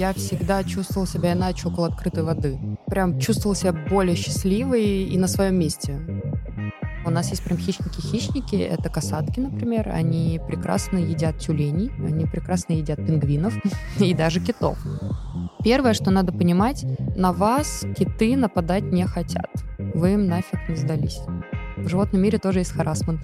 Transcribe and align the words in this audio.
я 0.00 0.14
всегда 0.14 0.64
чувствовала 0.64 1.06
себя 1.06 1.34
иначе 1.34 1.68
около 1.68 1.88
открытой 1.88 2.22
воды. 2.22 2.58
Прям 2.86 3.20
чувствовала 3.20 3.54
себя 3.54 3.74
более 3.74 4.16
счастливой 4.16 5.04
и 5.04 5.18
на 5.18 5.28
своем 5.28 5.56
месте. 5.56 6.00
У 7.04 7.10
нас 7.10 7.28
есть 7.28 7.44
прям 7.44 7.58
хищники-хищники, 7.58 8.56
это 8.56 8.88
касатки, 8.88 9.40
например. 9.40 9.90
Они 9.90 10.40
прекрасно 10.46 10.96
едят 10.96 11.38
тюленей, 11.38 11.90
они 11.98 12.24
прекрасно 12.24 12.72
едят 12.72 12.96
пингвинов 12.96 13.54
и 13.98 14.14
даже 14.14 14.40
китов. 14.40 14.78
Первое, 15.62 15.92
что 15.92 16.10
надо 16.10 16.32
понимать, 16.32 16.86
на 17.14 17.34
вас 17.34 17.84
киты 17.94 18.36
нападать 18.36 18.84
не 18.84 19.04
хотят. 19.04 19.50
Вы 19.94 20.14
им 20.14 20.28
нафиг 20.28 20.66
не 20.66 20.76
сдались. 20.76 21.20
В 21.76 21.88
животном 21.88 22.22
мире 22.22 22.38
тоже 22.38 22.60
есть 22.60 22.72
харасмент. 22.72 23.20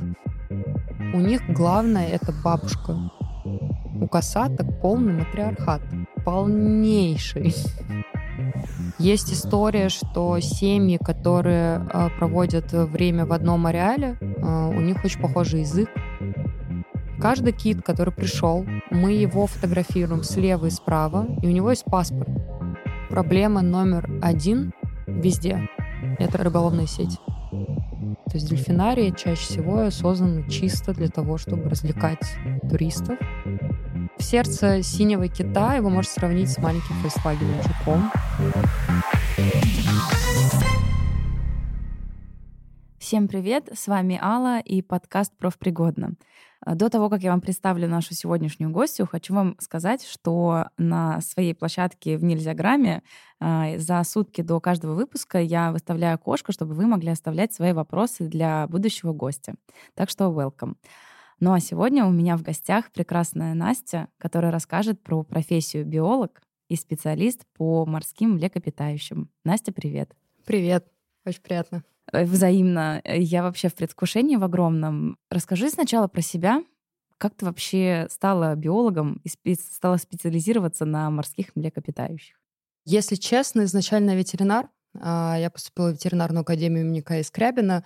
У 1.14 1.20
них 1.20 1.40
главное— 1.48 2.08
это 2.08 2.34
бабушка. 2.44 3.10
У 3.98 4.08
касаток 4.08 4.82
полный 4.82 5.14
матриархат. 5.14 5.80
Полнейший. 6.26 7.54
Есть 8.98 9.32
история, 9.32 9.88
что 9.88 10.40
семьи, 10.40 10.98
которые 11.00 11.86
э, 11.88 12.08
проводят 12.18 12.72
время 12.72 13.26
в 13.26 13.32
одном 13.32 13.64
ареале, 13.66 14.18
э, 14.20 14.68
у 14.76 14.80
них 14.80 15.04
очень 15.04 15.20
похожий 15.20 15.60
язык. 15.60 15.88
Каждый 17.20 17.52
кит, 17.52 17.82
который 17.84 18.12
пришел, 18.12 18.66
мы 18.90 19.12
его 19.12 19.46
фотографируем 19.46 20.24
слева 20.24 20.66
и 20.66 20.70
справа, 20.70 21.28
и 21.42 21.46
у 21.46 21.50
него 21.50 21.70
есть 21.70 21.84
паспорт. 21.84 22.28
Проблема 23.08 23.62
номер 23.62 24.10
один 24.20 24.72
везде— 25.06 25.68
это 26.18 26.38
рыболовная 26.38 26.86
сеть. 26.86 27.20
То 28.26 28.32
есть 28.34 28.50
дельфинарии 28.50 29.14
чаще 29.16 29.42
всего 29.42 29.88
созданы 29.90 30.50
чисто 30.50 30.92
для 30.92 31.06
того, 31.06 31.38
чтобы 31.38 31.70
развлекать 31.70 32.34
туристов. 32.68 33.16
В 34.18 34.22
сердце 34.22 34.82
синего 34.82 35.28
кита 35.28 35.74
его 35.74 35.90
можно 35.90 36.10
сравнить 36.10 36.50
с 36.50 36.58
маленьким 36.58 36.96
Volkswagen 37.04 37.62
жуком. 37.62 38.10
Всем 42.98 43.28
привет, 43.28 43.68
с 43.72 43.86
вами 43.86 44.18
Алла 44.20 44.58
и 44.58 44.82
подкаст 44.82 45.32
«Профпригодно». 45.36 46.14
До 46.64 46.88
того, 46.88 47.08
как 47.08 47.22
я 47.22 47.30
вам 47.30 47.40
представлю 47.40 47.88
нашу 47.88 48.14
сегодняшнюю 48.14 48.72
гостью, 48.72 49.06
хочу 49.06 49.34
вам 49.34 49.54
сказать, 49.60 50.04
что 50.04 50.66
на 50.78 51.20
своей 51.20 51.54
площадке 51.54 52.16
в 52.16 52.24
Нельзяграме 52.24 53.02
а, 53.38 53.78
за 53.78 54.02
сутки 54.02 54.40
до 54.40 54.58
каждого 54.58 54.94
выпуска 54.94 55.38
я 55.38 55.70
выставляю 55.70 56.14
окошко, 56.14 56.50
чтобы 56.50 56.74
вы 56.74 56.86
могли 56.86 57.10
оставлять 57.10 57.54
свои 57.54 57.72
вопросы 57.72 58.26
для 58.26 58.66
будущего 58.66 59.12
гостя. 59.12 59.54
Так 59.94 60.10
что 60.10 60.24
welcome. 60.24 60.74
Ну 61.38 61.52
а 61.52 61.60
сегодня 61.60 62.06
у 62.06 62.10
меня 62.10 62.36
в 62.36 62.42
гостях 62.42 62.90
прекрасная 62.92 63.52
Настя, 63.52 64.08
которая 64.18 64.50
расскажет 64.50 65.02
про 65.02 65.22
профессию 65.22 65.84
биолог 65.84 66.40
и 66.68 66.76
специалист 66.76 67.44
по 67.54 67.84
морским 67.84 68.32
млекопитающим. 68.32 69.30
Настя, 69.44 69.70
привет. 69.72 70.16
Привет, 70.46 70.86
очень 71.26 71.42
приятно. 71.42 71.84
Э, 72.10 72.24
взаимно. 72.24 73.02
Я 73.04 73.42
вообще 73.42 73.68
в 73.68 73.74
предвкушении 73.74 74.36
в 74.36 74.44
огромном. 74.44 75.18
Расскажи 75.30 75.68
сначала 75.68 76.08
про 76.08 76.22
себя. 76.22 76.64
Как 77.18 77.34
ты 77.34 77.44
вообще 77.44 78.06
стала 78.10 78.54
биологом 78.54 79.20
и 79.24 79.28
спе- 79.28 79.58
стала 79.58 79.98
специализироваться 79.98 80.86
на 80.86 81.10
морских 81.10 81.54
млекопитающих? 81.54 82.36
Если 82.86 83.16
честно, 83.16 83.64
изначально 83.64 84.16
ветеринар. 84.16 84.68
А, 84.98 85.36
я 85.38 85.50
поступила 85.50 85.88
в 85.88 85.92
ветеринарную 85.92 86.42
академию 86.42 86.86
имени 86.86 87.00
К.И. 87.00 87.22
Скрябина. 87.22 87.84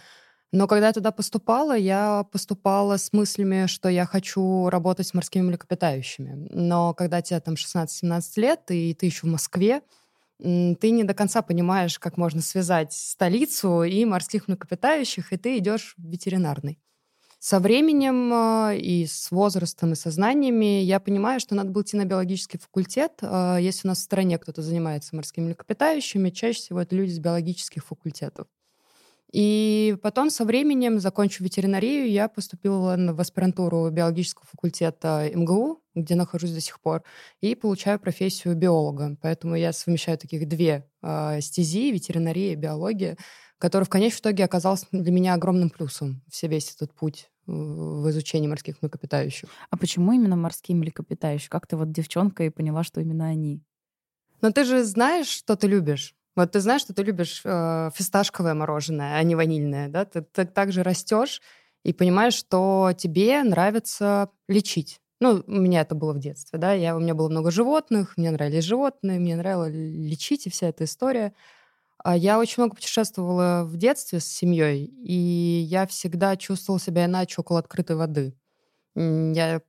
Но 0.52 0.66
когда 0.66 0.88
я 0.88 0.92
туда 0.92 1.12
поступала, 1.12 1.76
я 1.76 2.24
поступала 2.32 2.96
с 2.96 3.12
мыслями, 3.12 3.66
что 3.66 3.88
я 3.88 4.04
хочу 4.04 4.68
работать 4.68 5.06
с 5.06 5.14
морскими 5.14 5.42
млекопитающими. 5.42 6.48
Но 6.50 6.92
когда 6.92 7.22
тебе 7.22 7.38
там 7.40 7.54
16-17 7.54 8.22
лет, 8.36 8.60
и 8.70 8.92
ты 8.94 9.06
еще 9.06 9.26
в 9.26 9.30
Москве, 9.30 9.82
ты 10.38 10.90
не 10.90 11.04
до 11.04 11.14
конца 11.14 11.42
понимаешь, 11.42 11.98
как 11.98 12.16
можно 12.16 12.40
связать 12.40 12.92
столицу 12.92 13.84
и 13.84 14.04
морских 14.04 14.48
млекопитающих, 14.48 15.32
и 15.32 15.36
ты 15.36 15.58
идешь 15.58 15.94
в 15.96 16.10
ветеринарный. 16.10 16.80
Со 17.38 17.58
временем 17.58 18.30
а, 18.34 18.74
и 18.74 19.06
с 19.06 19.30
возрастом, 19.30 19.92
и 19.92 19.96
со 19.96 20.10
знаниями 20.10 20.82
я 20.82 21.00
понимаю, 21.00 21.40
что 21.40 21.54
надо 21.54 21.70
было 21.70 21.82
идти 21.82 21.96
на 21.96 22.04
биологический 22.04 22.58
факультет. 22.58 23.12
А, 23.22 23.56
если 23.56 23.86
у 23.86 23.90
нас 23.90 23.98
в 23.98 24.02
стране 24.02 24.38
кто-то 24.38 24.60
занимается 24.60 25.16
морскими 25.16 25.46
млекопитающими, 25.46 26.28
чаще 26.28 26.58
всего 26.58 26.82
это 26.82 26.94
люди 26.94 27.12
с 27.12 27.18
биологических 27.18 27.82
факультетов. 27.82 28.46
И 29.32 29.96
потом 30.02 30.28
со 30.30 30.44
временем, 30.44 30.98
закончив 30.98 31.40
ветеринарию, 31.40 32.10
я 32.10 32.28
поступила 32.28 32.96
в 32.96 33.20
аспирантуру 33.20 33.88
биологического 33.90 34.44
факультета 34.50 35.30
МГУ, 35.32 35.82
где 35.94 36.16
нахожусь 36.16 36.50
до 36.50 36.60
сих 36.60 36.80
пор, 36.80 37.04
и 37.40 37.54
получаю 37.54 38.00
профессию 38.00 38.56
биолога. 38.56 39.16
Поэтому 39.22 39.54
я 39.54 39.72
совмещаю 39.72 40.18
таких 40.18 40.48
две 40.48 40.88
э, 41.02 41.40
стези, 41.40 41.92
ветеринария 41.92 42.52
и 42.52 42.56
биология, 42.56 43.16
которая 43.58 43.84
в 43.84 43.90
конечном 43.90 44.20
итоге 44.20 44.44
оказалась 44.44 44.86
для 44.90 45.12
меня 45.12 45.34
огромным 45.34 45.70
плюсом 45.70 46.22
все 46.28 46.48
весь 46.48 46.74
этот 46.74 46.92
путь 46.92 47.30
в 47.46 48.08
изучении 48.10 48.48
морских 48.48 48.82
млекопитающих. 48.82 49.48
А 49.70 49.76
почему 49.76 50.12
именно 50.12 50.36
морские 50.36 50.76
млекопитающие? 50.76 51.50
Как 51.50 51.66
ты 51.66 51.76
вот 51.76 51.92
девчонка 51.92 52.44
и 52.44 52.50
поняла, 52.50 52.82
что 52.82 53.00
именно 53.00 53.26
они? 53.26 53.62
Но 54.40 54.50
ты 54.50 54.64
же 54.64 54.84
знаешь, 54.84 55.26
что 55.26 55.56
ты 55.56 55.66
любишь. 55.66 56.14
Вот 56.36 56.52
ты 56.52 56.60
знаешь, 56.60 56.82
что 56.82 56.94
ты 56.94 57.02
любишь 57.02 57.42
э, 57.44 57.90
фисташковое 57.94 58.54
мороженое, 58.54 59.16
а 59.16 59.22
не 59.22 59.34
ванильное, 59.34 59.88
да? 59.88 60.04
Ты, 60.04 60.22
ты 60.22 60.44
также 60.46 60.82
растешь 60.82 61.40
и 61.84 61.92
понимаешь, 61.92 62.34
что 62.34 62.92
тебе 62.96 63.42
нравится 63.42 64.30
лечить. 64.48 65.00
Ну, 65.20 65.42
у 65.46 65.50
меня 65.52 65.82
это 65.82 65.94
было 65.94 66.14
в 66.14 66.18
детстве, 66.18 66.58
да, 66.58 66.72
я, 66.72 66.96
у 66.96 67.00
меня 67.00 67.14
было 67.14 67.28
много 67.28 67.50
животных, 67.50 68.14
мне 68.16 68.30
нравились 68.30 68.64
животные, 68.64 69.18
мне 69.18 69.36
нравилось 69.36 69.74
лечить 69.74 70.46
и 70.46 70.50
вся 70.50 70.68
эта 70.68 70.84
история. 70.84 71.34
А 72.02 72.16
я 72.16 72.38
очень 72.38 72.62
много 72.62 72.76
путешествовала 72.76 73.64
в 73.64 73.76
детстве 73.76 74.20
с 74.20 74.26
семьей, 74.26 74.86
и 74.86 75.14
я 75.68 75.86
всегда 75.86 76.36
чувствовала 76.36 76.80
себя 76.80 77.04
иначе 77.06 77.36
около 77.40 77.58
открытой 77.58 77.96
воды. 77.96 78.34
Я 78.96 79.62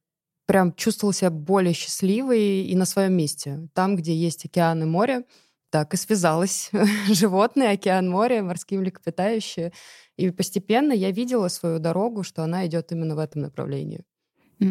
прям 0.47 0.73
чувствовала 0.73 1.13
себя 1.13 1.29
более 1.31 1.73
счастливой 1.73 2.63
и 2.66 2.75
на 2.75 2.85
своем 2.85 3.13
месте. 3.13 3.67
Там, 3.73 3.95
где 3.95 4.16
есть 4.16 4.45
океан 4.45 4.83
и 4.83 4.85
море, 4.85 5.25
так 5.71 5.93
и 5.93 5.97
связалась. 5.97 6.69
Животные, 7.07 7.69
океан, 7.69 8.09
море, 8.09 8.43
морские 8.43 8.79
млекопитающие. 8.79 9.71
И 10.17 10.29
постепенно 10.29 10.91
я 10.91 11.11
видела 11.11 11.47
свою 11.47 11.79
дорогу, 11.79 12.23
что 12.23 12.43
она 12.43 12.67
идет 12.67 12.91
именно 12.91 13.15
в 13.15 13.19
этом 13.19 13.41
направлении. 13.41 14.03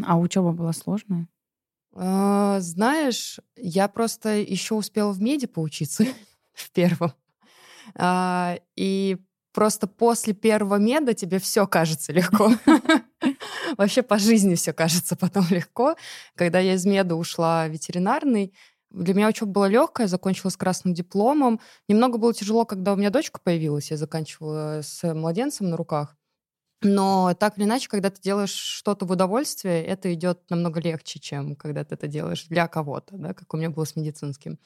А 0.07 0.19
учеба 0.19 0.53
была 0.53 0.73
сложная? 0.73 1.27
А, 1.95 2.61
знаешь, 2.61 3.41
я 3.57 3.89
просто 3.89 4.37
еще 4.37 4.75
успела 4.75 5.11
в 5.11 5.21
меди 5.21 5.47
поучиться 5.47 6.05
в 6.53 6.71
первом. 6.71 7.13
А, 7.97 8.59
и 8.77 9.17
просто 9.53 9.87
после 9.87 10.33
первого 10.33 10.77
меда 10.77 11.15
тебе 11.15 11.39
все 11.41 11.67
кажется 11.67 12.13
легко. 12.13 12.53
Вообще 13.77 14.03
по 14.03 14.19
жизни 14.19 14.55
все 14.55 14.73
кажется 14.73 15.17
потом 15.17 15.47
легко. 15.51 15.97
Когда 16.37 16.61
я 16.61 16.75
из 16.75 16.87
меда 16.87 17.15
ушла 17.15 17.67
ветеринарный, 17.67 18.55
для 18.91 19.15
меня 19.15 19.29
учеба 19.29 19.53
была 19.53 19.69
легкая, 19.69 20.07
закончила 20.09 20.51
с 20.51 20.57
красным 20.57 20.95
дипломом. 20.95 21.61
Немного 21.89 22.19
было 22.19 22.35
тяжело, 22.35 22.65
когда 22.65 22.93
у 22.93 22.97
меня 22.97 23.11
дочка 23.11 23.41
появилась, 23.43 23.91
я 23.91 23.97
заканчивала 23.97 24.81
с 24.83 25.15
младенцем 25.15 25.71
на 25.71 25.77
руках. 25.77 26.17
Но 26.83 27.35
так 27.39 27.59
или 27.59 27.65
иначе, 27.67 27.89
когда 27.89 28.11
ты 28.11 28.21
делаешь 28.23 28.53
что-то 28.53 29.07
в 29.07 29.11
удовольствие, 29.13 29.85
это 29.85 30.13
идет 30.15 30.41
намного 30.51 30.81
легче, 30.81 31.21
чем 31.21 31.57
когда 31.57 31.85
ты 31.85 31.95
это 31.95 32.09
делаешь 32.09 32.47
для 32.47 32.69
кого-то, 32.69 33.17
да, 33.19 33.35
как 33.35 33.53
у 33.55 33.59
меня 33.59 33.71
было 33.71 33.85
с 33.85 33.97
медицинским. 33.97 34.59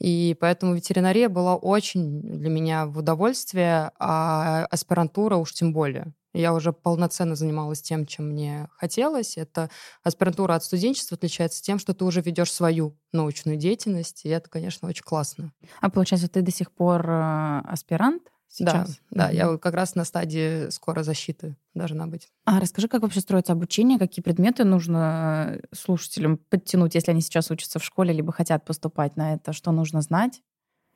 И 0.00 0.36
поэтому 0.40 0.74
ветеринария 0.74 1.28
была 1.28 1.56
очень 1.56 2.22
для 2.22 2.50
меня 2.50 2.86
в 2.86 2.98
удовольствие, 2.98 3.92
а 3.98 4.66
аспирантура 4.70 5.36
уж 5.36 5.52
тем 5.54 5.72
более. 5.72 6.14
Я 6.34 6.52
уже 6.52 6.72
полноценно 6.72 7.36
занималась 7.36 7.80
тем, 7.80 8.06
чем 8.06 8.30
мне 8.30 8.68
хотелось. 8.76 9.36
Это 9.36 9.70
аспирантура 10.02 10.54
от 10.54 10.64
студенчества 10.64 11.16
отличается 11.16 11.62
тем, 11.62 11.78
что 11.78 11.94
ты 11.94 12.04
уже 12.04 12.20
ведешь 12.20 12.52
свою 12.52 12.98
научную 13.12 13.56
деятельность, 13.56 14.24
и 14.24 14.28
это, 14.28 14.50
конечно, 14.50 14.88
очень 14.88 15.04
классно. 15.04 15.52
А 15.80 15.88
получается, 15.90 16.28
ты 16.28 16.42
до 16.42 16.50
сих 16.50 16.72
пор 16.72 17.08
э, 17.08 17.60
аспирант? 17.66 18.22
Сейчас. 18.48 19.00
Да, 19.10 19.26
да, 19.26 19.30
я 19.30 19.56
как 19.58 19.74
раз 19.74 19.96
на 19.96 20.04
стадии 20.04 20.70
скоро 20.70 21.02
защиты 21.02 21.56
должна 21.74 22.06
быть. 22.06 22.28
А 22.44 22.60
расскажи, 22.60 22.86
как 22.86 23.02
вообще 23.02 23.18
строится 23.18 23.52
обучение, 23.52 23.98
какие 23.98 24.22
предметы 24.22 24.62
нужно 24.62 25.56
э, 25.56 25.60
слушателям 25.74 26.36
подтянуть, 26.36 26.94
если 26.94 27.10
они 27.10 27.20
сейчас 27.20 27.50
учатся 27.50 27.80
в 27.80 27.84
школе, 27.84 28.12
либо 28.12 28.30
хотят 28.30 28.64
поступать 28.64 29.16
на 29.16 29.34
это, 29.34 29.52
что 29.52 29.72
нужно 29.72 30.02
знать? 30.02 30.40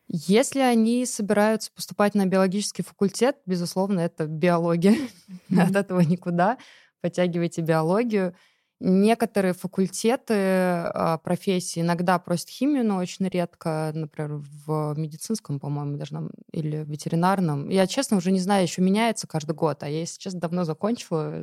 Если 0.09 0.61
они 0.61 1.05
собираются 1.05 1.71
поступать 1.71 2.15
на 2.15 2.25
биологический 2.25 2.83
факультет, 2.83 3.37
безусловно, 3.45 4.01
это 4.01 4.27
биология. 4.27 4.97
От 5.57 5.77
этого 5.77 6.01
никуда. 6.01 6.57
Подтягивайте 7.01 7.61
биологию. 7.61 8.35
Некоторые 8.81 9.55
факультеты 9.55 10.35
а, 10.35 11.19
профессии 11.19 11.81
иногда 11.81 12.19
просят 12.21 12.49
химию, 12.49 12.87
но 12.87 12.99
очень 12.99 13.27
редко, 13.29 13.91
например, 13.93 14.41
в 14.65 14.95
медицинском, 14.97 15.59
по-моему, 15.59 15.97
даже 15.97 16.15
нам, 16.15 16.31
или 16.53 16.85
в 16.85 16.89
ветеринарном. 16.89 17.69
Я, 17.69 17.89
честно, 17.89 18.17
уже 18.17 18.31
не 18.31 18.39
знаю, 18.39 18.63
еще 18.63 18.81
меняется 18.81 19.27
каждый 19.27 19.57
год, 19.57 19.83
а 19.83 19.89
я, 19.89 19.99
если 19.99 20.21
честно, 20.21 20.41
давно 20.41 20.65
закончила 20.65 21.43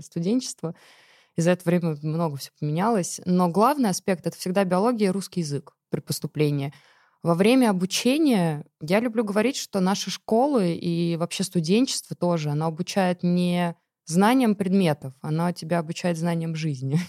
и 1.36 1.42
за 1.42 1.52
это 1.52 1.64
время 1.66 1.98
много 2.02 2.38
все 2.38 2.52
поменялось. 2.58 3.20
Но 3.26 3.50
главный 3.50 3.90
аспект— 3.90 4.26
это 4.28 4.38
всегда 4.38 4.64
биология 4.64 5.10
и 5.10 5.12
русский 5.12 5.42
язык. 5.42 5.74
при 5.90 6.00
поступлении. 6.00 6.74
Во 7.26 7.34
время 7.34 7.72
обучения 7.72 8.68
я 8.82 9.00
люблю 9.00 9.24
говорить, 9.24 9.56
что 9.56 9.80
наши 9.80 10.12
школы 10.12 10.76
и 10.76 11.16
вообще 11.18 11.44
студенчество 11.44 12.16
тоже, 12.16 12.52
оно 12.52 12.68
обучает 12.68 13.24
не 13.24 13.76
знаниям 14.06 14.54
предметов, 14.54 15.16
оно 15.22 15.52
тебя 15.52 15.80
обучает 15.80 16.20
знаниям 16.20 16.54
жизни. 16.56 17.00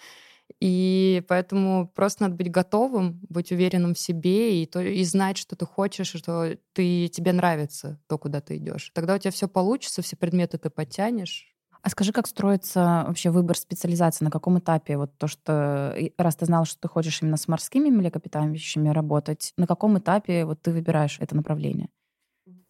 И 0.60 1.22
поэтому 1.28 1.92
просто 1.94 2.22
надо 2.22 2.36
быть 2.36 2.50
готовым, 2.50 3.20
быть 3.28 3.52
уверенным 3.52 3.92
в 3.92 3.98
себе 3.98 4.62
и, 4.62 4.64
то, 4.64 4.80
и 4.80 5.04
знать, 5.04 5.36
что 5.36 5.56
ты 5.56 5.66
хочешь, 5.66 6.06
что 6.06 6.56
ты, 6.72 7.08
тебе 7.08 7.34
нравится 7.34 8.00
то, 8.06 8.16
куда 8.16 8.40
ты 8.40 8.56
идешь. 8.56 8.90
Тогда 8.94 9.16
у 9.16 9.18
тебя 9.18 9.30
все 9.30 9.46
получится, 9.46 10.00
все 10.00 10.16
предметы 10.16 10.56
ты 10.56 10.70
подтянешь. 10.70 11.54
А 11.86 11.88
скажи, 11.88 12.10
как 12.10 12.26
строится 12.26 13.04
вообще 13.06 13.30
выбор 13.30 13.56
специализации? 13.56 14.24
На 14.24 14.30
каком 14.32 14.58
этапе? 14.58 14.96
Вот 14.96 15.16
то, 15.18 15.28
что 15.28 15.94
раз 16.18 16.34
ты 16.34 16.44
знал, 16.44 16.64
что 16.64 16.80
ты 16.80 16.88
хочешь 16.88 17.22
именно 17.22 17.36
с 17.36 17.46
морскими 17.46 17.90
млекопитающими 17.90 18.88
работать, 18.88 19.52
на 19.56 19.68
каком 19.68 19.96
этапе 19.96 20.44
вот 20.44 20.60
ты 20.60 20.72
выбираешь 20.72 21.18
это 21.20 21.36
направление? 21.36 21.88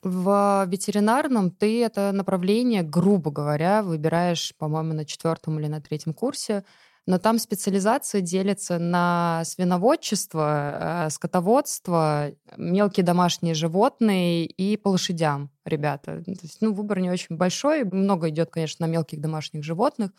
В 0.02 0.66
ветеринарном 0.68 1.50
ты 1.50 1.82
это 1.82 2.12
направление, 2.12 2.82
грубо 2.82 3.30
говоря, 3.30 3.82
выбираешь, 3.82 4.54
по-моему, 4.56 4.92
на 4.92 5.04
четвертом 5.04 5.58
или 5.58 5.66
на 5.66 5.80
третьем 5.80 6.14
курсе 6.14 6.64
но 7.06 7.19
там 7.19 7.38
специализация 7.38 8.20
делится 8.20 8.79
на 8.79 9.43
свиноводчество, 9.44 11.06
э, 11.06 11.11
скотоводство, 11.11 12.32
мелкие 12.56 13.05
домашние 13.05 13.55
животные 13.55 14.44
и 14.44 14.76
по 14.76 14.88
лошадям, 14.88 15.50
ребята. 15.64 16.23
То 16.25 16.31
есть, 16.31 16.61
ну, 16.61 16.75
выбор 16.75 16.99
не 16.99 17.11
очень 17.11 17.37
большой, 17.37 17.85
много 17.85 18.29
идет, 18.29 18.50
конечно, 18.50 18.87
на 18.87 18.91
мелких 18.91 19.20
домашних 19.20 19.62
животных. 19.62 20.11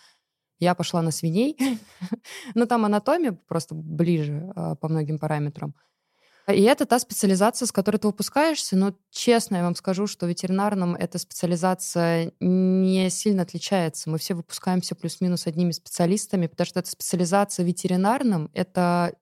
Я 0.59 0.75
пошла 0.75 1.01
на 1.01 1.11
свиней, 1.11 1.57
но 2.55 2.65
там 2.65 2.85
анатомия 2.85 3.37
просто 3.47 3.75
ближе 3.75 4.51
э, 4.55 4.75
по 4.79 4.87
многим 4.87 5.19
параметрам. 5.19 5.75
И 6.53 6.61
это 6.61 6.85
та 6.85 6.97
специализация, 6.99 7.65
с 7.65 7.73
которой 7.73 7.97
ты 7.97 8.07
выпускаешься. 8.07 8.77
Но 8.77 8.97
честно 9.11 9.57
я 9.57 9.63
вам 9.63 9.75
скажу, 9.75 10.07
что 10.07 10.25
в 10.25 10.29
ветеринарном 10.29 10.95
эта 10.95 11.17
специализация 11.17 12.31
не 12.39 13.09
сильно 13.09 13.41
отличается. 13.41 14.09
Мы 14.09 14.17
все 14.17 14.33
выпускаемся 14.33 14.95
плюс-минус 14.95 15.45
одними 15.45 15.71
специалистами, 15.71 16.47
потому 16.47 16.65
что 16.65 16.79
эта 16.79 16.89
специализация 16.89 17.65
в 17.65 17.67
ветеринарном— 17.67 18.49
это 18.53 19.13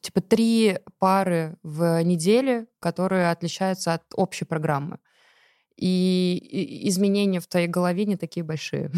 типа 0.00 0.20
три 0.20 0.78
пары 0.98 1.56
в 1.64 2.02
неделе, 2.04 2.66
которые 2.78 3.30
отличаются 3.30 3.94
от 3.94 4.04
общей 4.14 4.44
программы. 4.44 4.98
И 5.76 6.88
изменения 6.88 7.40
в 7.40 7.48
твоей 7.48 7.66
голове 7.66 8.04
не 8.04 8.16
такие 8.16 8.44
большие. 8.44 8.92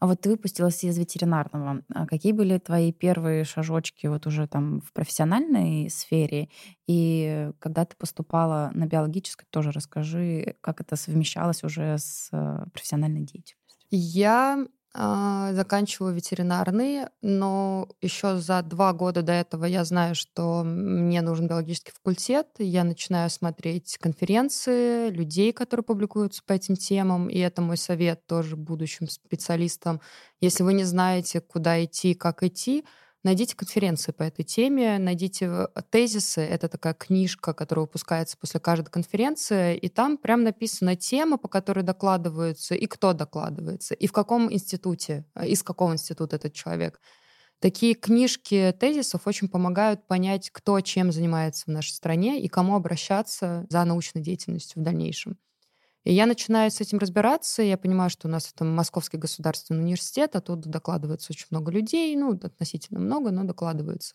А 0.00 0.06
вот 0.06 0.20
ты 0.20 0.30
выпустилась 0.30 0.82
из 0.84 0.98
ветеринарного. 0.98 1.82
А 1.94 2.06
какие 2.06 2.32
были 2.32 2.58
твои 2.58 2.92
первые 2.92 3.44
шажочки 3.44 4.06
вот 4.06 4.26
уже 4.26 4.46
там 4.46 4.80
в 4.80 4.92
профессиональной 4.92 5.90
сфере? 5.90 6.48
И 6.86 7.50
когда 7.58 7.84
ты 7.84 7.96
поступала 7.96 8.70
на 8.74 8.86
биологическое, 8.86 9.46
тоже 9.50 9.70
расскажи, 9.70 10.56
как 10.60 10.80
это 10.80 10.96
совмещалось 10.96 11.64
уже 11.64 11.98
с 11.98 12.28
э, 12.32 12.66
профессиональной 12.72 13.20
деятельностью. 13.22 13.88
Я 13.90 14.66
заканчиваю 14.96 16.14
ветеринарный, 16.14 17.06
но 17.20 17.88
еще 18.00 18.36
за 18.36 18.62
два 18.62 18.92
года 18.92 19.22
до 19.22 19.32
этого 19.32 19.64
я 19.64 19.84
знаю, 19.84 20.14
что 20.14 20.62
мне 20.64 21.20
нужен 21.20 21.48
биологический 21.48 21.90
факультет. 21.92 22.46
Я 22.58 22.84
начинаю 22.84 23.28
смотреть 23.30 23.98
конференции, 23.98 25.10
людей, 25.10 25.52
которые 25.52 25.82
публикуются 25.84 26.42
по 26.46 26.52
этим 26.52 26.76
темам, 26.76 27.28
и 27.28 27.38
это 27.38 27.60
мой 27.60 27.76
совет 27.76 28.26
тоже 28.26 28.54
будущим 28.56 29.08
специалистам. 29.08 30.00
Если 30.40 30.62
вы 30.62 30.74
не 30.74 30.84
знаете, 30.84 31.40
куда 31.40 31.82
идти, 31.84 32.14
как 32.14 32.44
идти, 32.44 32.84
Найдите 33.24 33.56
конференции 33.56 34.12
по 34.12 34.22
этой 34.22 34.44
теме, 34.44 34.98
найдите 34.98 35.46
э, 35.46 35.66
тезисы. 35.88 36.42
Это 36.42 36.68
такая 36.68 36.92
книжка, 36.92 37.54
которая 37.54 37.86
выпускается 37.86 38.36
после 38.36 38.60
каждой 38.60 38.90
конференции, 38.90 39.78
и 39.78 39.88
там 39.88 40.18
прям 40.18 40.42
написана 40.42 40.94
тема, 40.94 41.38
по 41.38 41.48
которой 41.48 41.82
докладываются, 41.82 42.74
и 42.74 42.86
кто 42.86 43.14
докладывается, 43.14 43.94
и 43.94 44.06
в 44.06 44.12
каком 44.12 44.52
институте, 44.52 45.24
э, 45.34 45.46
из 45.48 45.62
какого 45.62 45.94
института 45.94 46.36
этот 46.36 46.52
человек. 46.52 47.00
Такие 47.60 47.94
книжки 47.94 48.76
тезисов 48.78 49.26
очень 49.26 49.48
помогают 49.48 50.06
понять, 50.06 50.50
кто 50.50 50.78
чем 50.82 51.10
занимается 51.10 51.64
в 51.64 51.68
нашей 51.68 51.92
стране 51.92 52.42
и 52.42 52.48
кому 52.48 52.76
обращаться 52.76 53.64
за 53.70 53.82
научной 53.84 54.20
деятельностью 54.20 54.82
в 54.82 54.84
дальнейшем. 54.84 55.38
И 56.04 56.12
я 56.12 56.26
начинаю 56.26 56.70
с 56.70 56.80
этим 56.80 56.98
разбираться, 56.98 57.62
я 57.62 57.78
понимаю, 57.78 58.10
что 58.10 58.28
у 58.28 58.30
нас 58.30 58.52
это 58.54 58.64
Московский 58.64 59.16
государственный 59.16 59.82
университет, 59.82 60.36
оттуда 60.36 60.68
докладывается 60.68 61.32
очень 61.32 61.46
много 61.50 61.72
людей, 61.72 62.14
ну, 62.14 62.32
относительно 62.32 63.00
много, 63.00 63.30
но 63.30 63.44
докладывается. 63.44 64.14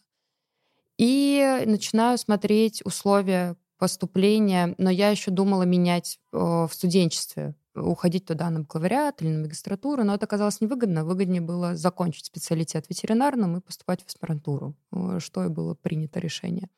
И 0.97 1.63
начинаю 1.65 2.17
смотреть 2.17 2.85
условия 2.85 3.55
поступления, 3.79 4.75
но 4.77 4.89
я 4.89 5.09
еще 5.09 5.31
думала 5.31 5.63
менять 5.63 6.19
э, 6.31 6.37
в 6.37 6.69
студенчестве, 6.71 7.55
уходить 7.73 8.25
туда 8.25 8.49
на 8.49 8.59
бакалавриат 8.61 9.21
или 9.21 9.29
на 9.29 9.39
магистратуру, 9.43 10.03
но 10.03 10.15
это 10.15 10.25
оказалось 10.25 10.59
невыгодно. 10.59 11.05
Выгоднее 11.05 11.41
было 11.41 11.75
закончить 11.75 12.25
специалитет 12.25 12.85
ветеринарным 12.89 13.57
и 13.57 13.61
поступать 13.61 14.03
в 14.03 14.07
аспирантуру, 14.07 14.75
э, 14.91 15.19
что 15.19 15.45
и 15.45 15.47
было 15.47 15.73
принято 15.73 16.19
решение. 16.19 16.69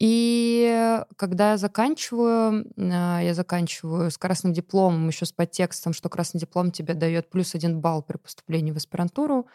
И 0.00 1.02
когда 1.16 1.52
я 1.52 1.56
заканчиваю, 1.56 2.66
а, 2.76 3.20
я 3.20 3.34
заканчиваю 3.34 4.10
с 4.10 4.18
красным 4.18 4.52
дипломом, 4.52 5.08
еще 5.08 5.26
с 5.26 5.32
подтекстом, 5.32 5.92
что 5.92 6.08
красный 6.08 6.40
диплом 6.40 6.70
тебе 6.70 6.94
дает 6.94 7.30
плюс 7.30 7.54
один 7.54 7.80
балл 7.80 8.02
при 8.02 8.16
поступлении 8.16 8.70
в 8.70 8.76
аспирантуру, 8.76 9.48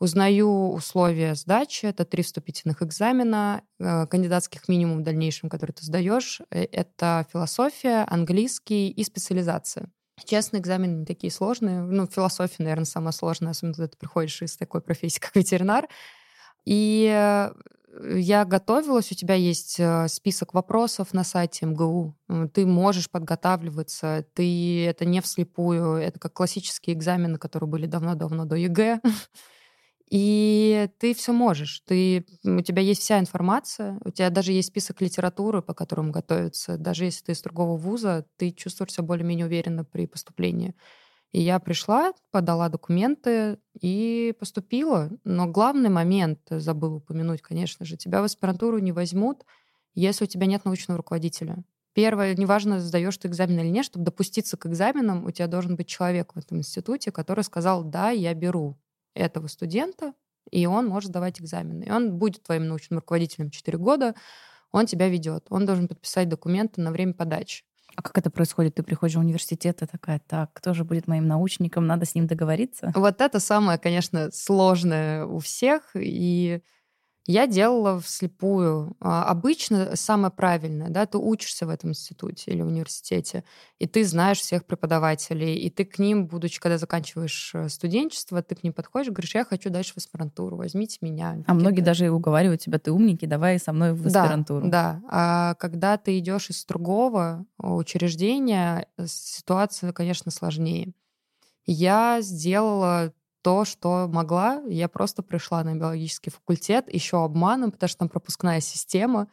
узнаю 0.00 0.72
условия 0.72 1.36
сдачи, 1.36 1.86
это 1.86 2.04
три 2.04 2.24
вступительных 2.24 2.82
экзамена, 2.82 3.62
э, 3.78 4.06
кандидатских 4.06 4.68
минимум 4.68 4.98
в 4.98 5.02
дальнейшем, 5.02 5.48
которые 5.48 5.74
ты 5.74 5.84
сдаешь, 5.84 6.40
э, 6.50 6.64
это 6.64 7.26
философия, 7.32 8.04
английский 8.08 8.90
и 8.90 9.04
специализация. 9.04 9.90
Честно, 10.24 10.58
экзамены 10.58 11.00
не 11.00 11.06
такие 11.06 11.30
сложные. 11.32 11.82
Ну, 11.82 12.06
философия, 12.06 12.62
наверное, 12.62 12.84
самая 12.84 13.12
сложная, 13.12 13.50
особенно 13.50 13.74
когда 13.74 13.88
ты 13.88 13.96
приходишь 13.96 14.42
из 14.42 14.56
такой 14.56 14.80
профессии, 14.80 15.20
как 15.20 15.36
ветеринар. 15.36 15.88
И 16.64 17.08
э, 17.12 17.52
я 18.00 18.44
готовилась, 18.44 19.12
у 19.12 19.14
тебя 19.14 19.34
есть 19.34 19.76
э, 19.78 20.08
список 20.08 20.54
вопросов 20.54 21.12
на 21.12 21.24
сайте 21.24 21.66
МГУ, 21.66 22.16
ты 22.52 22.66
можешь 22.66 23.10
подготавливаться, 23.10 24.26
ты 24.34 24.86
это 24.86 25.04
не 25.04 25.20
вслепую, 25.20 25.96
это 25.96 26.18
как 26.18 26.32
классические 26.32 26.96
экзамены, 26.96 27.38
которые 27.38 27.68
были 27.68 27.86
давно-давно 27.86 28.44
до 28.44 28.56
ЕГЭ. 28.56 29.00
И 30.10 30.88
ты 30.98 31.14
все 31.14 31.32
можешь. 31.32 31.80
Ты, 31.86 32.26
у 32.44 32.60
тебя 32.60 32.82
есть 32.82 33.00
вся 33.00 33.18
информация, 33.18 33.98
у 34.04 34.10
тебя 34.10 34.30
даже 34.30 34.52
есть 34.52 34.68
список 34.68 35.00
литературы, 35.00 35.62
по 35.62 35.74
которому 35.74 36.12
готовиться. 36.12 36.76
Даже 36.76 37.06
если 37.06 37.24
ты 37.24 37.32
из 37.32 37.42
другого 37.42 37.76
вуза, 37.76 38.26
ты 38.36 38.50
чувствуешь 38.52 38.92
себя 38.92 39.04
более-менее 39.04 39.46
уверенно 39.46 39.84
при 39.84 40.06
поступлении. 40.06 40.74
И 41.34 41.40
я 41.40 41.58
пришла, 41.58 42.12
подала 42.30 42.68
документы 42.68 43.58
и 43.80 44.36
поступила. 44.38 45.10
Но 45.24 45.48
главный 45.48 45.90
момент, 45.90 46.38
э, 46.50 46.60
забыл 46.60 46.94
упомянуть, 46.94 47.42
конечно 47.42 47.84
же, 47.84 47.96
тебя 47.96 48.20
в 48.20 48.24
аспирантуру 48.24 48.78
не 48.78 48.92
возьмут, 48.92 49.44
если 49.96 50.26
у 50.26 50.28
тебя 50.28 50.46
нет 50.46 50.64
научного 50.64 50.98
руководителя. 50.98 51.64
Первое, 51.92 52.36
неважно, 52.36 52.78
сдаешь 52.78 53.18
ты 53.18 53.26
экзамен 53.26 53.58
или 53.58 53.66
нет, 53.66 53.84
чтобы 53.84 54.04
допуститься 54.04 54.56
к 54.56 54.66
экзаменам, 54.66 55.24
у 55.24 55.32
тебя 55.32 55.48
должен 55.48 55.74
быть 55.74 55.88
человек 55.88 56.34
в 56.34 56.38
этом 56.38 56.58
институте, 56.58 57.10
который 57.10 57.42
сказал, 57.42 57.82
да, 57.82 58.10
я 58.10 58.32
беру 58.32 58.78
этого 59.14 59.48
студента, 59.48 60.14
и 60.52 60.66
он 60.66 60.86
может 60.86 61.10
сдавать 61.10 61.40
экзамены. 61.40 61.82
И 61.82 61.90
он 61.90 62.16
будет 62.16 62.44
твоим 62.44 62.68
научным 62.68 63.00
руководителем 63.00 63.50
4 63.50 63.76
года, 63.76 64.14
он 64.70 64.86
тебя 64.86 65.08
ведет. 65.08 65.46
Он 65.50 65.66
должен 65.66 65.88
подписать 65.88 66.28
документы 66.28 66.80
на 66.80 66.92
время 66.92 67.12
подачи. 67.12 67.64
А 67.96 68.02
как 68.02 68.18
это 68.18 68.30
происходит? 68.30 68.74
Ты 68.74 68.82
приходишь 68.82 69.16
в 69.16 69.20
университет 69.20 69.82
и 69.82 69.86
такая, 69.86 70.20
так, 70.26 70.50
кто 70.52 70.74
же 70.74 70.84
будет 70.84 71.06
моим 71.06 71.26
научником? 71.26 71.86
Надо 71.86 72.06
с 72.06 72.14
ним 72.14 72.26
договориться? 72.26 72.92
Вот 72.94 73.20
это 73.20 73.40
самое, 73.40 73.78
конечно, 73.78 74.30
сложное 74.32 75.24
у 75.26 75.38
всех. 75.38 75.90
И 75.94 76.62
я 77.26 77.46
делала 77.46 78.00
вслепую. 78.00 78.96
А, 79.00 79.24
обычно 79.24 79.96
самое 79.96 80.30
правильное, 80.30 80.90
да, 80.90 81.06
ты 81.06 81.16
учишься 81.18 81.66
в 81.66 81.70
этом 81.70 81.90
институте 81.90 82.50
или 82.50 82.60
университете, 82.60 83.44
и 83.78 83.86
ты 83.86 84.04
знаешь 84.04 84.40
всех 84.40 84.66
преподавателей, 84.66 85.56
и 85.56 85.70
ты 85.70 85.84
к 85.84 85.98
ним, 85.98 86.26
будучи, 86.26 86.60
когда 86.60 86.76
заканчиваешь 86.76 87.52
э, 87.54 87.68
студенчество, 87.70 88.42
ты 88.42 88.54
к 88.54 88.62
ним 88.62 88.74
подходишь, 88.74 89.10
говоришь, 89.10 89.34
я 89.34 89.44
хочу 89.44 89.70
дальше 89.70 89.94
в 89.94 89.96
аспирантуру, 89.98 90.56
возьмите 90.56 90.98
меня. 91.00 91.42
А 91.46 91.54
многие 91.54 91.80
даже 91.80 92.10
уговаривают 92.10 92.60
тебя, 92.60 92.78
ты 92.78 92.92
умненький, 92.92 93.26
давай 93.26 93.58
со 93.58 93.72
мной 93.72 93.94
в 93.94 94.06
аспирантуру. 94.06 94.68
Да, 94.68 95.00
да. 95.00 95.02
А 95.10 95.54
когда 95.54 95.96
ты 95.96 96.18
идешь 96.18 96.50
из 96.50 96.64
другого 96.66 97.46
учреждения, 97.58 98.86
э, 98.98 99.06
ситуация, 99.06 99.92
конечно, 99.92 100.30
сложнее. 100.30 100.92
Я 101.66 102.18
сделала 102.20 103.14
то, 103.44 103.66
что 103.66 104.08
могла. 104.08 104.62
Я 104.66 104.88
просто 104.88 105.22
пришла 105.22 105.62
на 105.62 105.74
биологический 105.74 106.30
факультет 106.30 106.92
еще 106.92 107.22
обманом, 107.22 107.70
потому 107.70 107.88
что 107.88 107.98
там 107.98 108.08
пропускная 108.08 108.60
система, 108.60 109.28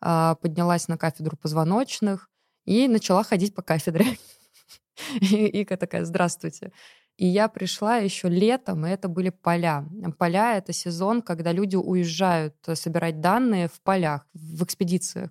а, 0.00 0.36
поднялась 0.36 0.86
на 0.86 0.96
кафедру 0.96 1.36
позвоночных 1.36 2.30
и 2.64 2.86
начала 2.86 3.24
ходить 3.24 3.56
по 3.56 3.62
кафедре. 3.62 4.06
И 5.20 5.62
Ика 5.62 5.76
такая, 5.76 6.04
здравствуйте. 6.04 6.72
И 7.16 7.26
я 7.26 7.48
пришла 7.48 7.96
еще 7.96 8.28
летом, 8.28 8.86
и 8.86 8.90
это 8.90 9.08
были 9.08 9.30
поля. 9.30 9.84
Поля— 10.18 10.56
это 10.58 10.72
сезон, 10.72 11.22
когда 11.22 11.50
люди 11.50 11.74
уезжают 11.74 12.54
собирать 12.74 13.20
данные 13.20 13.68
в 13.68 13.80
полях, 13.80 14.26
в 14.34 14.62
экспедициях. 14.62 15.30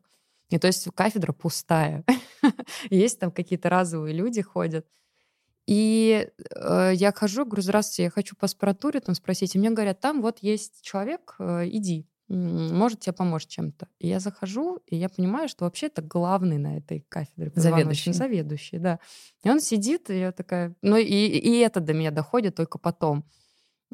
И 0.50 0.58
то 0.58 0.68
есть 0.68 0.88
кафедра 0.94 1.32
пустая. 1.32 2.04
Есть 2.90 3.20
там 3.20 3.32
какие-то 3.32 3.70
разовые 3.70 4.14
люди 4.14 4.42
ходят. 4.42 4.86
И 5.66 6.30
э, 6.56 6.92
я 6.94 7.12
хожу, 7.12 7.46
говорю, 7.46 7.64
здравствуйте, 7.64 8.04
я 8.04 8.10
хочу 8.10 8.36
по 8.36 8.46
аспиратуре 8.46 9.00
там 9.00 9.16
спросить. 9.16 9.56
И 9.56 9.60
мне 9.60 9.72
говорят, 9.72 10.00
там 10.00 10.22
вот 10.22 10.40
есть 10.40 10.82
человек, 10.84 11.36
э, 11.40 11.68
иди 11.70 12.08
может 12.28 13.02
тебе 13.02 13.14
помочь 13.14 13.46
чем-то. 13.46 13.88
И 14.00 14.08
я 14.08 14.20
захожу, 14.20 14.80
и 14.88 14.96
я 14.96 15.10
понимаю, 15.10 15.48
что 15.48 15.66
вообще 15.66 15.88
это 15.88 16.02
главный 16.02 16.58
на 16.58 16.78
этой 16.78 17.02
кафедре. 17.02 17.52
Заведующий. 17.56 18.14
Заведующий, 18.14 18.80
да. 18.80 19.00
И 19.44 19.50
он 19.50 19.60
сидит, 19.60 20.10
и 20.10 20.20
я 20.20 20.32
такая... 20.32 20.76
Ну, 20.82 20.98
и, 20.98 21.04
и 21.06 21.60
это 21.60 21.82
до 21.82 21.94
меня 21.94 22.12
доходит 22.12 22.56
только 22.56 22.80
потом. 22.80 23.26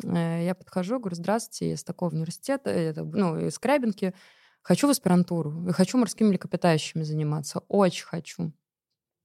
Э, 0.03 0.45
я 0.45 0.55
подхожу, 0.55 0.99
говорю, 0.99 1.15
здравствуйте, 1.15 1.69
я 1.69 1.73
из 1.73 1.83
такого 1.83 2.09
университета, 2.09 2.69
это, 2.69 3.03
ну, 3.03 3.37
из 3.37 3.59
Крябинки. 3.59 4.13
Хочу 4.61 4.87
в 4.87 4.91
аспирантуру, 4.91 5.73
хочу 5.73 5.97
морскими 5.97 6.29
млекопитающими 6.29 7.03
заниматься. 7.03 7.59
Очень 7.67 8.05
хочу. 8.05 8.53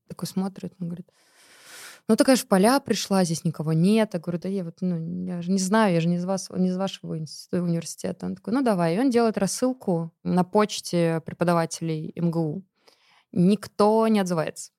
Такой 0.09 0.26
смотрит, 0.26 0.75
он 0.81 0.88
говорит, 0.88 1.11
ну, 2.09 2.15
ты, 2.15 2.25
конечно, 2.25 2.47
в 2.47 2.49
поля 2.49 2.79
пришла, 2.79 3.25
здесь 3.25 3.45
никого 3.45 3.73
нет. 3.73 4.15
Я 4.15 4.21
говорю, 4.21 4.39
да 4.39 4.49
я 4.49 4.65
вот, 4.65 4.77
ну, 4.81 5.27
я 5.27 5.43
же 5.43 5.51
не 5.51 5.59
знаю, 5.59 5.95
я 5.95 6.01
же 6.01 6.09
не 6.09 6.17
из, 6.17 6.25
вас, 6.25 6.49
не 6.51 6.69
из 6.69 6.77
вашего 6.77 7.19
института, 7.19 7.63
университета. 7.63 8.27
Он 8.27 8.37
такой, 8.37 8.53
ну, 8.53 8.63
давай. 8.63 8.95
И 8.95 8.99
он 8.99 9.11
делает 9.11 9.39
рассылку 9.39 10.13
на 10.23 10.45
почте 10.45 11.21
преподавателей 11.27 12.13
МГУ. 12.15 12.63
Никто 13.33 14.07
не 14.07 14.21
отзывается. 14.21 14.71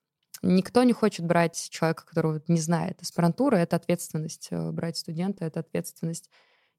Никто 0.42 0.84
не 0.84 0.92
хочет 0.92 1.26
брать 1.26 1.68
человека, 1.70 2.06
которого 2.06 2.40
не 2.48 2.60
знает. 2.60 3.02
Аспирантура— 3.02 3.56
это 3.56 3.76
ответственность. 3.76 4.48
Э, 4.50 4.70
брать 4.70 4.96
студента— 4.96 5.44
это 5.46 5.60
ответственность. 5.60 6.30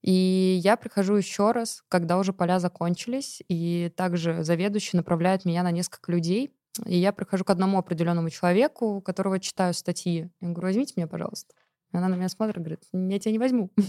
И 0.01 0.59
я 0.63 0.77
прихожу 0.77 1.15
еще 1.15 1.51
раз, 1.51 1.83
когда 1.89 2.17
уже 2.17 2.31
поля 2.31 2.59
закончились, 2.59 3.43
и 3.49 3.91
также 3.95 4.43
заведующий 4.43 4.95
направляет 4.95 5.45
меня 5.45 5.61
на 5.61 5.71
несколько 5.71 6.11
людей, 6.11 6.55
и 6.85 6.97
я 6.97 7.11
прихожу 7.11 7.43
к 7.43 7.49
одному 7.49 7.77
определенному 7.77 8.29
человеку, 8.29 8.95
у 8.95 9.01
которого 9.01 9.39
читаю 9.39 9.73
статьи. 9.73 10.29
Я 10.41 10.49
говорю, 10.49 10.67
возьмите 10.67 10.93
меня, 10.95 11.07
пожалуйста. 11.07 11.53
И 11.93 11.97
она 11.97 12.07
на 12.07 12.15
меня 12.15 12.29
смотрит 12.29 12.57
и 12.57 12.59
говорит, 12.59 12.83
я 12.93 13.19
тебя 13.19 13.31
не 13.31 13.39
возьму. 13.39 13.71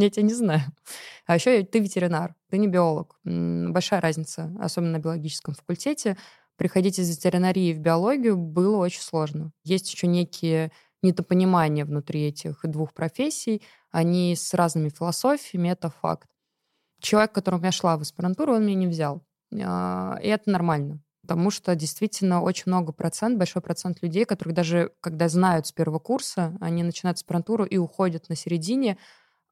Я 0.00 0.10
тебя 0.10 0.22
не 0.22 0.32
знаю. 0.32 0.60
А 1.26 1.34
еще 1.34 1.64
ты 1.64 1.80
ветеринар, 1.80 2.36
ты 2.50 2.58
не 2.58 2.68
биолог. 2.68 3.18
Большая 3.24 4.00
разница, 4.00 4.54
особенно 4.60 4.92
на 4.92 4.98
биологическом 5.00 5.54
факультете. 5.54 6.16
Приходить 6.54 7.00
из 7.00 7.10
ветеринарии 7.10 7.74
в 7.74 7.80
биологию 7.80 8.36
было 8.36 8.76
очень 8.76 9.00
сложно. 9.00 9.50
Есть 9.64 9.92
еще 9.92 10.06
некие 10.06 10.70
недопонимания 11.02 11.84
внутри 11.84 12.28
этих 12.28 12.60
двух 12.62 12.94
профессий. 12.94 13.60
Они 13.90 14.36
с 14.36 14.54
разными 14.54 14.88
философиями, 14.88 15.70
это 15.70 15.90
факт. 15.90 16.28
Человек, 17.00 17.32
к 17.32 17.34
которому 17.34 17.64
я 17.64 17.72
шла 17.72 17.96
в 17.96 18.02
аспирантуру, 18.02 18.54
он 18.54 18.66
меня 18.66 18.76
не 18.76 18.86
взял. 18.86 19.24
А, 19.52 20.16
и 20.22 20.28
это 20.28 20.48
нормально 20.48 21.00
потому 21.28 21.50
что 21.50 21.74
действительно 21.74 22.40
очень 22.40 22.64
много 22.66 22.90
процент, 22.90 23.36
большой 23.36 23.60
процент 23.60 24.00
людей, 24.00 24.24
которых 24.24 24.54
даже 24.54 24.92
когда 25.02 25.28
знают 25.28 25.66
с 25.66 25.72
первого 25.72 25.98
курса, 25.98 26.56
они 26.58 26.82
начинают 26.82 27.18
аспирантуру 27.18 27.66
и 27.66 27.76
уходят 27.76 28.30
на 28.30 28.34
середине, 28.34 28.96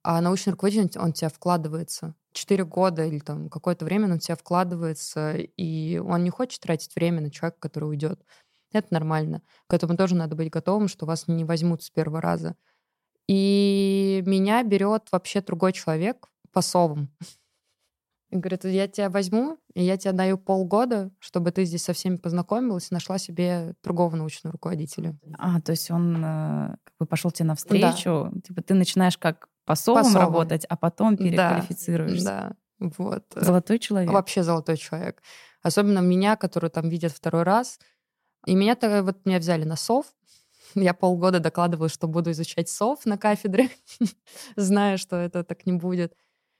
а 0.03 0.23
научный 0.23 0.53
руководитель, 0.53 0.99
он 0.99 1.13
тебя 1.13 1.29
вкладывается. 1.29 2.15
Четыре 2.33 2.65
года 2.65 3.05
или 3.05 3.19
там 3.19 3.51
какое-то 3.51 3.85
время 3.85 4.11
он 4.11 4.21
тебя 4.21 4.37
вкладывается, 4.37 5.35
и 5.35 5.99
он 5.99 6.25
не 6.25 6.31
хочет 6.31 6.63
тратить 6.63 6.95
время 6.97 7.21
на 7.21 7.31
человека, 7.31 7.59
который 7.61 7.91
уйдет. 7.91 8.25
Это 8.73 8.87
нормально. 8.91 9.43
К 9.67 9.75
этому 9.75 9.99
тоже 9.99 10.15
надо 10.15 10.35
быть 10.35 10.49
готовым, 10.49 10.89
что 10.89 11.05
вас 11.05 11.29
не 11.29 11.45
возьмут 11.45 11.83
с 11.83 11.91
первого 11.91 12.23
раза. 12.23 12.57
И 13.29 14.23
меня 14.25 14.63
берет 14.63 15.09
вообще 15.13 15.43
другой 15.43 15.75
человек 15.75 16.29
по 16.53 16.63
совам. 16.63 17.11
И 18.31 18.37
говорит, 18.37 18.65
я 18.65 18.89
тебя 18.89 19.09
возьму, 19.09 19.59
и 19.75 19.85
я 19.85 19.97
тебе 19.97 20.13
даю 20.13 20.37
полгода, 20.37 21.11
чтобы 21.21 21.53
ты 21.53 21.65
здесь 21.65 21.85
со 21.85 21.93
всеми 21.93 22.17
познакомилась 22.17 22.91
и 22.91 22.95
нашла 22.95 23.19
себе 23.19 23.75
другого 23.85 24.17
научного 24.17 24.53
руководителя. 24.53 25.17
А, 25.39 25.61
то 25.61 25.71
есть 25.71 25.91
он 25.93 26.17
э, 26.25 26.77
как 26.83 26.95
бы 26.99 27.07
пошел 27.07 27.31
тебе 27.31 27.47
навстречу, 27.47 28.31
да. 28.33 28.41
типа 28.41 28.63
ты 28.63 28.75
начинаешь 28.75 29.17
как 29.17 29.49
посовом, 29.65 30.03
посовом. 30.03 30.27
работать, 30.27 30.65
а 30.65 30.77
потом 30.77 31.17
переквалифицируешься. 31.17 32.25
Да, 32.25 32.57
да, 32.81 32.91
вот. 32.99 33.25
Золотой 33.35 33.79
человек. 33.79 34.11
Вообще 34.11 34.43
золотой 34.43 34.77
человек. 34.77 35.23
Особенно 35.63 36.01
меня, 36.01 36.37
который 36.37 36.71
там 36.71 36.89
видят 36.89 37.13
второй 37.13 37.45
раз. 37.45 37.79
И 38.47 38.55
меня-то 38.55 39.03
вот 39.03 39.25
меня 39.25 39.39
взяли 39.39 39.65
на 39.65 39.77
сов, 39.77 40.07
я 40.75 40.95
полгода 40.95 41.41
докладывала, 41.41 41.89
что 41.89 42.07
буду 42.07 42.31
изучать 42.33 42.69
сов 42.69 43.05
на 43.07 43.19
кафедре, 43.19 43.71
зная, 44.57 44.97
что 44.97 45.17
это 45.17 45.45
так 45.45 45.67
не 45.67 45.73
будет. 45.73 46.15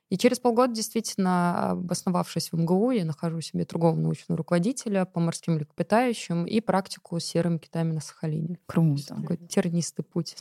И 0.09 0.17
через 0.17 0.39
полгода, 0.39 0.73
действительно, 0.73 1.71
обосновавшись 1.71 2.53
в 2.53 2.57
МГУ, 2.57 2.93
я 2.93 3.05
нахожу 3.05 3.41
себе 3.41 3.65
другого 3.65 3.97
научного 3.97 4.39
руководителя 4.39 5.05
по 5.05 5.19
морским 5.19 5.55
млекопитающим 5.55 6.45
и 6.45 6.61
практику 6.61 7.19
с 7.19 7.25
серыми 7.25 7.59
китами 7.59 7.93
на 7.93 8.01
Сахалине. 8.01 8.59
Круто. 8.67 9.17
Такой 9.17 9.37
тернистый 9.37 10.05
путь. 10.05 10.37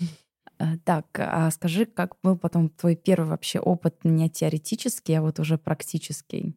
Э, 0.59 0.77
так, 0.83 1.07
а 1.17 1.49
скажи, 1.51 1.85
как 1.85 2.15
был 2.23 2.37
потом 2.37 2.69
твой 2.69 2.95
первый 2.95 3.27
вообще 3.27 3.59
опыт 3.59 4.05
не 4.05 4.29
теоретический, 4.29 5.17
а 5.17 5.21
вот 5.21 5.39
уже 5.39 5.57
практический? 5.57 6.55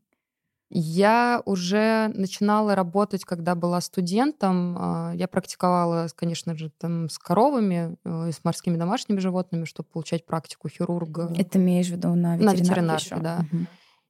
Я 0.71 1.43
уже 1.47 2.11
начинала 2.15 2.75
работать, 2.75 3.25
когда 3.25 3.55
была 3.55 3.81
студентом. 3.81 4.77
А, 4.79 5.13
я 5.15 5.27
практиковала, 5.27 6.09
конечно 6.15 6.55
же, 6.55 6.71
там 6.79 7.09
с 7.09 7.19
коровами 7.19 7.97
э, 8.05 8.29
и 8.29 8.33
с 8.33 8.45
морскими 8.45 8.77
домашними 8.77 9.19
животными, 9.19 9.65
чтобы 9.65 9.89
получать 9.89 10.27
практику 10.27 10.69
хирурга. 10.69 11.33
Это 11.39 11.59
имеешь 11.59 11.89
в 11.89 11.93
виду 11.93 12.15
на 12.15 12.37
ветеринарке? 12.37 12.45
На 12.45 12.53
ветеринарке, 12.53 13.17
да. 13.17 13.47
Угу. 13.51 13.67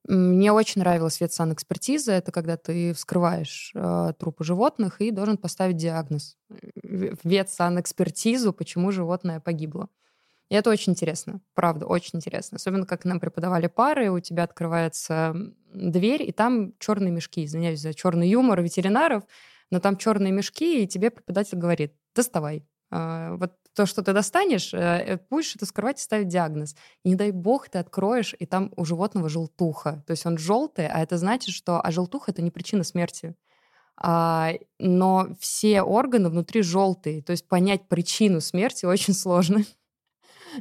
Мне 0.09 0.53
очень 0.53 0.81
нравилась 0.81 1.21
ветсанэкспертиза. 1.21 2.13
Это 2.13 2.33
когда 2.33 2.57
ты 2.57 2.93
вскрываешь 2.93 3.73
э, 3.75 4.13
трупы 4.19 4.43
животных 4.43 5.01
и 5.01 5.11
должен 5.11 5.37
поставить 5.37 5.77
диагноз. 5.77 6.37
Ветсанэкспертизу, 6.83 8.53
почему 8.53 8.91
животное 8.91 9.39
погибло. 9.39 9.89
И 10.49 10.55
это 10.55 10.71
очень 10.71 10.93
интересно, 10.93 11.41
правда, 11.55 11.87
очень 11.87 12.17
интересно. 12.19 12.57
Особенно, 12.57 12.87
как 12.87 13.05
нам 13.05 13.21
преподавали 13.21 13.67
пары, 13.67 14.11
у 14.11 14.19
тебя 14.21 14.45
открывается 14.45 15.35
дверь, 15.75 16.23
и 16.23 16.33
там 16.33 16.73
черные 16.79 17.11
мешки. 17.11 17.45
Извиняюсь 17.45 17.81
за 17.81 17.93
черный 17.93 18.29
юмор 18.29 18.63
ветеринаров, 18.63 19.25
но 19.71 19.81
там 19.81 19.97
черные 19.97 20.33
мешки, 20.33 20.83
и 20.83 20.87
тебе 20.87 21.11
преподаватель 21.11 21.59
говорит, 21.59 21.95
доставай. 22.15 22.67
А, 22.91 23.35
вот 23.37 23.53
то, 23.75 23.87
что 23.87 24.03
ты 24.03 24.13
достанешь, 24.13 24.75
э, 24.75 24.79
э, 24.79 25.19
будешь 25.31 25.55
это 25.55 25.67
скрывать 25.67 26.01
и 26.01 26.03
ставить 26.03 26.29
диагноз. 26.29 26.75
И 27.05 27.11
не 27.11 27.15
дай 27.15 27.31
бог 27.31 27.69
ты 27.69 27.79
откроешь, 27.79 28.35
и 28.39 28.47
там 28.47 28.73
у 28.77 28.85
животного 28.85 29.29
желтуха. 29.29 30.03
То 30.07 30.13
есть 30.13 30.27
он 30.27 30.39
желтый, 30.39 30.89
а 30.89 31.01
это 31.01 31.17
значит, 31.19 31.55
что 31.55 31.81
а 31.81 31.91
желтуха— 31.93 32.31
это 32.33 32.43
не 32.43 32.51
причина 32.51 32.83
смерти. 32.83 33.37
А, 33.97 34.53
но 34.79 35.29
все 35.39 35.83
органы 35.83 36.29
внутри 36.29 36.63
желтые. 36.63 37.23
То 37.23 37.33
есть 37.33 37.47
понять 37.47 37.87
причину 37.89 38.41
смерти 38.41 38.87
очень 38.87 39.15
сложно. 39.15 39.65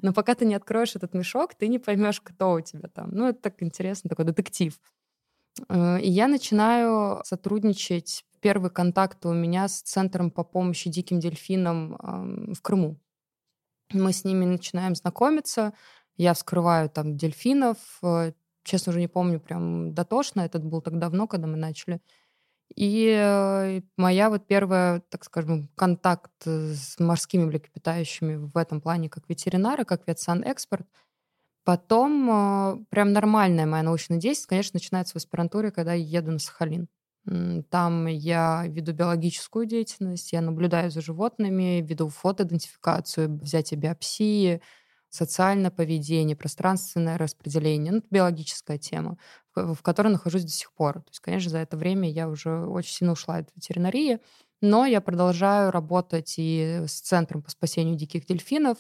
Но 0.02 0.14
пока 0.14 0.36
ты 0.36 0.46
не 0.46 0.56
откроешь 0.56 0.96
этот 0.96 1.14
мешок, 1.14 1.56
ты 1.56 1.68
не 1.68 1.80
поймешь, 1.80 2.22
кто 2.22 2.54
у 2.54 2.62
тебя 2.62 2.90
там. 2.90 3.10
Ну, 3.12 3.28
это 3.28 3.42
так 3.42 3.62
интересно, 3.64 4.10
такой 4.10 4.26
детектив. 4.26 4.80
Э, 5.70 6.00
и 6.00 6.10
я 6.10 6.28
начинаю 6.28 7.22
сотрудничать. 7.24 8.24
Первый 8.40 8.70
контакт 8.70 9.26
у 9.26 9.34
меня 9.34 9.68
с 9.68 9.82
Центром 9.82 10.30
по 10.30 10.44
помощи 10.44 10.90
диким 10.90 11.20
дельфинам 11.20 11.98
в 12.54 12.62
Крыму. 12.62 13.00
Мы 13.92 14.12
с 14.14 14.24
ними 14.24 14.46
начинаем 14.46 14.96
знакомиться. 14.96 15.74
Я 16.18 16.34
вскрываю 16.34 16.90
там 16.90 17.16
дельфинов. 17.16 17.78
Э, 18.04 18.34
честно, 18.64 18.92
уже 18.92 19.00
не 19.00 19.08
помню 19.08 19.40
прям 19.40 19.94
дотошно. 19.94 20.42
Это 20.42 20.60
был 20.60 20.82
так 20.82 21.00
давно, 21.00 21.28
когда 21.28 21.48
мы 21.48 21.58
начали. 21.58 22.02
И 22.78 23.08
э, 23.10 23.82
моя 23.98 24.30
вот 24.30 24.46
первая, 24.46 25.02
так 25.10 25.26
скажем, 25.26 25.68
контакт 25.76 26.32
с 26.46 27.00
морскими 27.00 27.46
млекопитающими 27.46 28.36
в 28.36 28.56
этом 28.56 28.82
плане 28.82 29.10
как 29.10 29.28
ветеринара, 29.28 29.84
как 29.84 30.08
ветсан-эксперт. 30.08 30.86
Потом 31.64 32.30
э, 32.30 32.86
прям 32.90 33.14
нормальная 33.14 33.66
моя 33.66 33.82
научная 33.82 34.20
деятельность, 34.20 34.48
конечно, 34.48 34.78
начинается 34.78 35.14
в 35.14 35.16
аспирантуре, 35.18 35.72
когда 35.72 35.94
я 35.94 36.20
еду 36.20 36.32
на 36.32 36.40
Сахалин. 36.40 36.88
Там 37.72 38.08
я 38.08 38.64
веду 38.68 38.94
биологическую 38.94 39.66
деятельность, 39.66 40.32
я 40.32 40.40
наблюдаю 40.42 40.92
за 40.92 41.02
животными, 41.02 41.82
веду 41.86 42.08
фотоидентификацию, 42.08 43.40
взятие 43.40 43.78
биопсии, 43.80 44.62
социальное 45.10 45.72
поведение, 45.72 46.38
пространственное 46.38 47.18
распределение, 47.18 47.92
ну, 47.92 48.04
биологическая 48.10 48.78
тема, 48.78 49.18
в 49.66 49.82
которой 49.82 50.10
нахожусь 50.10 50.44
до 50.44 50.52
сих 50.52 50.72
пор. 50.74 50.96
То 50.96 51.10
есть, 51.10 51.20
конечно, 51.20 51.52
за 51.52 51.60
это 51.60 51.78
время 51.78 52.10
я 52.10 52.30
уже 52.30 52.66
очень 52.66 52.94
сильно 52.94 53.14
ушла 53.14 53.38
от 53.38 53.50
ветеринарии, 53.56 54.20
но 54.62 54.86
я 54.86 55.02
продолжаю 55.02 55.72
работать 55.72 56.36
и 56.38 56.84
с 56.88 57.02
Центром 57.02 57.42
по 57.44 57.52
спасению 57.52 57.96
диких 57.96 58.26
дельфинов, 58.26 58.78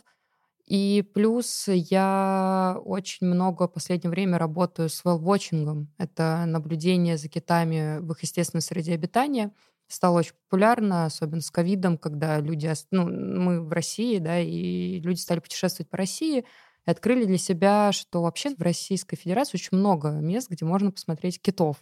и 0.65 1.01
плюс 1.13 1.67
я 1.67 2.77
очень 2.83 3.27
много 3.27 3.67
в 3.67 3.73
последнее 3.73 4.09
время 4.11 4.37
работаю 4.37 4.89
с 4.89 5.05
велвотчингом. 5.05 5.93
Это 5.97 6.43
наблюдение 6.45 7.17
за 7.17 7.29
китами 7.29 7.99
в 7.99 8.11
их 8.11 8.21
естественной 8.23 8.61
среде 8.61 8.93
обитания. 8.93 9.53
стало 9.87 10.19
очень 10.19 10.33
популярно, 10.33 11.05
особенно 11.05 11.41
с 11.41 11.51
ковидом, 11.51 11.97
когда 11.97 12.39
люди... 12.39 12.71
Ну, 12.91 13.07
мы 13.09 13.61
в 13.61 13.71
России, 13.71 14.17
да, 14.19 14.39
и 14.39 14.99
люди 14.99 15.19
стали 15.19 15.39
путешествовать 15.39 15.89
по 15.89 15.97
России, 15.97 16.43
и 16.87 16.91
открыли 16.91 17.25
для 17.25 17.37
себя, 17.37 17.91
что 17.91 18.21
вообще 18.21 18.55
в 18.55 18.61
Российской 18.61 19.17
Федерации 19.17 19.57
очень 19.57 19.77
много 19.77 20.09
мест, 20.09 20.49
где 20.49 20.65
можно 20.65 20.91
посмотреть 20.91 21.41
китов. 21.41 21.77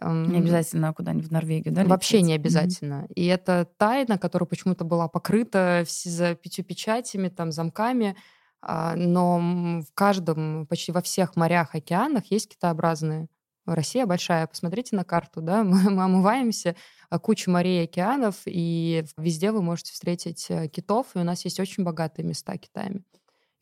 Не 0.00 0.38
обязательно 0.38 0.92
куда-нибудь 0.92 1.28
в 1.28 1.32
Норвегию, 1.32 1.74
да? 1.74 1.84
Вообще 1.84 2.18
лететь? 2.18 2.28
не 2.28 2.34
обязательно. 2.34 2.94
Mm-hmm. 3.04 3.12
И 3.14 3.26
это 3.26 3.66
тайна, 3.78 4.18
которая 4.18 4.46
почему-то 4.46 4.84
была 4.84 5.08
покрыта 5.08 5.86
за 5.88 6.34
пятью 6.34 6.64
печатями, 6.64 7.28
там, 7.28 7.50
замками. 7.50 8.14
А, 8.60 8.94
но 8.94 9.80
в 9.80 9.94
каждом, 9.94 10.66
почти 10.66 10.92
во 10.92 11.00
всех 11.00 11.34
морях, 11.34 11.74
океанах 11.74 12.30
есть 12.30 12.50
китообразные. 12.50 13.28
Россия 13.64 14.04
большая, 14.04 14.46
посмотрите 14.46 14.94
на 14.96 15.04
карту, 15.04 15.40
да, 15.40 15.64
мы, 15.64 15.90
мы 15.90 16.04
омываемся, 16.04 16.76
а, 17.08 17.18
куча 17.18 17.50
морей 17.50 17.80
и 17.80 17.84
океанов, 17.84 18.42
и 18.44 19.02
везде 19.16 19.50
вы 19.50 19.62
можете 19.62 19.92
встретить 19.92 20.46
э, 20.50 20.68
китов, 20.68 21.06
и 21.14 21.18
у 21.18 21.24
нас 21.24 21.44
есть 21.44 21.58
очень 21.58 21.84
богатые 21.84 22.26
места 22.26 22.56
Китаями. 22.58 23.02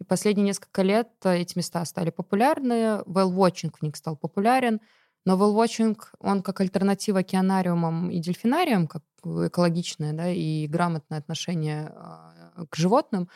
И 0.00 0.04
последние 0.04 0.46
несколько 0.46 0.82
лет 0.82 1.08
э, 1.24 1.38
эти 1.38 1.56
места 1.56 1.84
стали 1.84 2.10
популярны, 2.10 3.02
whale-watching 3.06 3.72
в 3.78 3.82
них 3.82 3.96
стал 3.96 4.16
популярен, 4.16 4.80
но 5.24 5.36
whale-watching, 5.36 5.96
он 6.18 6.42
как 6.42 6.60
альтернатива 6.60 7.20
океанариумам 7.20 8.10
и 8.10 8.18
дельфинариям, 8.18 8.86
как 8.86 9.02
экологичное 9.24 10.12
да, 10.12 10.30
и 10.30 10.66
грамотное 10.66 11.18
отношение 11.18 11.92
а, 11.94 12.66
к 12.68 12.76
животным, 12.76 13.28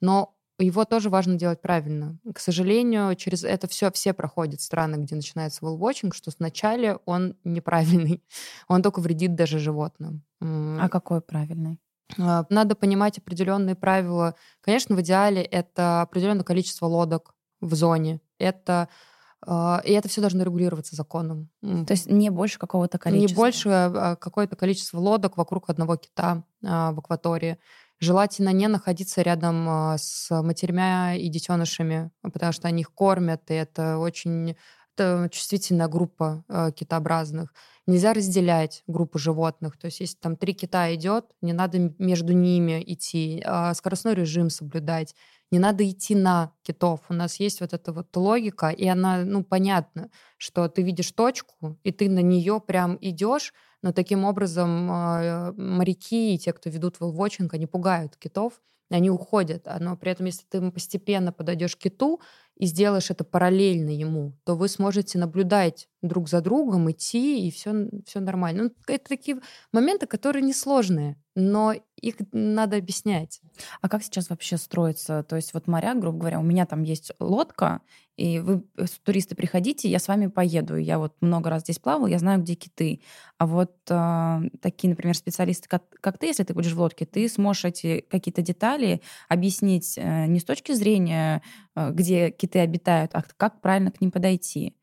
но 0.00 0.34
его 0.58 0.84
тоже 0.84 1.10
важно 1.10 1.34
делать 1.34 1.60
правильно. 1.60 2.18
К 2.34 2.38
сожалению, 2.40 3.14
через 3.14 3.44
это 3.44 3.68
все 3.68 3.90
все 3.92 4.12
проходят 4.14 4.60
страны, 4.60 4.96
где 4.96 5.14
начинается 5.14 5.64
whale-watching, 5.64 6.12
что 6.14 6.30
сначала 6.30 7.00
он 7.04 7.36
неправильный, 7.44 8.24
он 8.68 8.82
только 8.82 9.00
вредит 9.00 9.34
даже 9.34 9.58
животным. 9.58 10.24
А 10.40 10.88
какой 10.88 11.20
правильный? 11.20 11.80
А, 12.18 12.44
надо 12.48 12.74
понимать 12.74 13.18
определенные 13.18 13.74
правила. 13.74 14.34
Конечно, 14.60 14.96
в 14.96 15.00
идеале 15.00 15.42
это 15.42 16.02
определенное 16.02 16.44
количество 16.44 16.86
лодок 16.86 17.34
в 17.60 17.74
зоне. 17.74 18.20
Это 18.38 18.88
а, 19.46 19.80
и 19.84 19.92
это 19.92 20.08
все 20.08 20.20
должно 20.20 20.42
регулироваться 20.44 20.96
законом. 20.96 21.50
То 21.60 21.92
есть 21.92 22.10
не 22.10 22.30
больше 22.30 22.58
какого-то 22.58 22.98
количества? 22.98 23.28
Не 23.28 23.34
больше 23.34 23.68
а, 23.68 24.16
какое-то 24.16 24.56
количество 24.56 24.98
лодок 24.98 25.36
вокруг 25.36 25.70
одного 25.70 25.96
кита 25.96 26.44
в 26.62 26.98
акватории. 26.98 27.58
Желательно 27.98 28.50
не 28.50 28.68
находиться 28.68 29.22
рядом 29.22 29.96
с 29.96 30.28
матерьми 30.42 31.18
и 31.18 31.28
детенышами, 31.30 32.10
потому 32.20 32.52
что 32.52 32.68
они 32.68 32.82
их 32.82 32.92
кормят, 32.92 33.50
и 33.50 33.54
это 33.54 33.96
очень 33.96 34.56
чувствительная 35.30 35.88
группа 35.88 36.44
китообразных. 36.76 37.52
Нельзя 37.86 38.12
разделять 38.12 38.82
группу 38.86 39.18
животных. 39.18 39.78
То 39.78 39.86
есть 39.86 40.00
если 40.00 40.16
там 40.16 40.36
три 40.36 40.54
кита 40.54 40.92
идет, 40.94 41.26
не 41.40 41.52
надо 41.52 41.92
между 41.98 42.32
ними 42.32 42.82
идти, 42.84 43.44
скоростной 43.74 44.14
режим 44.14 44.50
соблюдать 44.50 45.14
не 45.50 45.58
надо 45.58 45.88
идти 45.88 46.14
на 46.14 46.52
китов. 46.62 47.00
У 47.08 47.14
нас 47.14 47.38
есть 47.38 47.60
вот 47.60 47.72
эта 47.72 47.92
вот 47.92 48.14
логика, 48.16 48.68
и 48.68 48.86
она, 48.86 49.18
ну, 49.18 49.44
понятна, 49.44 50.10
что 50.36 50.68
ты 50.68 50.82
видишь 50.82 51.12
точку, 51.12 51.78
и 51.84 51.92
ты 51.92 52.08
на 52.08 52.20
нее 52.20 52.60
прям 52.60 52.98
идешь, 53.00 53.52
но 53.82 53.92
таким 53.92 54.24
образом 54.24 54.90
э, 54.90 55.52
моряки 55.52 56.34
и 56.34 56.38
те, 56.38 56.52
кто 56.52 56.68
ведут 56.70 56.98
волвочинг, 56.98 57.54
они 57.54 57.66
пугают 57.66 58.16
китов, 58.16 58.54
они 58.90 59.10
уходят. 59.10 59.66
Но 59.80 59.96
при 59.96 60.12
этом, 60.12 60.26
если 60.26 60.44
ты 60.48 60.70
постепенно 60.70 61.32
подойдешь 61.32 61.76
к 61.76 61.80
киту 61.80 62.20
и 62.56 62.66
сделаешь 62.66 63.10
это 63.10 63.24
параллельно 63.24 63.90
ему, 63.90 64.32
то 64.44 64.54
вы 64.54 64.68
сможете 64.68 65.18
наблюдать 65.18 65.88
друг 66.02 66.28
за 66.28 66.40
другом, 66.40 66.90
идти, 66.90 67.46
и 67.46 67.50
все, 67.50 67.88
все 68.06 68.20
нормально. 68.20 68.64
Ну, 68.64 68.70
это 68.86 69.08
такие 69.08 69.40
моменты, 69.72 70.06
которые 70.06 70.42
несложные 70.42 71.16
но 71.36 71.74
их 72.00 72.16
надо 72.32 72.78
объяснять. 72.78 73.40
А 73.82 73.88
как 73.88 74.02
сейчас 74.02 74.30
вообще 74.30 74.56
строится? 74.56 75.22
То 75.22 75.36
есть 75.36 75.52
вот 75.54 75.68
моряк, 75.68 76.00
грубо 76.00 76.18
говоря, 76.18 76.40
у 76.40 76.42
меня 76.42 76.64
там 76.66 76.82
есть 76.82 77.12
лодка, 77.20 77.82
и 78.16 78.38
вы, 78.38 78.64
э, 78.76 78.86
туристы, 79.02 79.34
приходите, 79.34 79.88
я 79.88 79.98
с 79.98 80.08
вами 80.08 80.28
поеду. 80.28 80.76
Я 80.76 80.98
вот 80.98 81.14
много 81.20 81.50
раз 81.50 81.62
здесь 81.62 81.78
плавал, 81.78 82.06
я 82.06 82.18
знаю, 82.18 82.40
где 82.40 82.54
киты. 82.54 83.00
А 83.38 83.46
вот 83.46 83.74
э, 83.88 84.40
такие, 84.60 84.90
например, 84.90 85.14
специалисты, 85.14 85.68
как, 85.68 85.82
как 86.00 86.18
ты, 86.18 86.26
если 86.26 86.44
ты 86.44 86.54
будешь 86.54 86.72
в 86.72 86.80
лодке, 86.80 87.04
ты 87.04 87.28
сможешь 87.28 87.66
эти 87.66 88.00
какие-то 88.00 88.42
детали 88.42 89.02
объяснить 89.28 89.98
э, 89.98 90.26
не 90.26 90.40
с 90.40 90.44
точки 90.44 90.72
зрения, 90.72 91.42
э, 91.74 91.90
где 91.92 92.30
киты 92.30 92.60
обитают, 92.60 93.10
а 93.14 93.22
как 93.36 93.60
правильно 93.60 93.90
к 93.90 94.00
ним 94.00 94.10
подойти. 94.10 94.74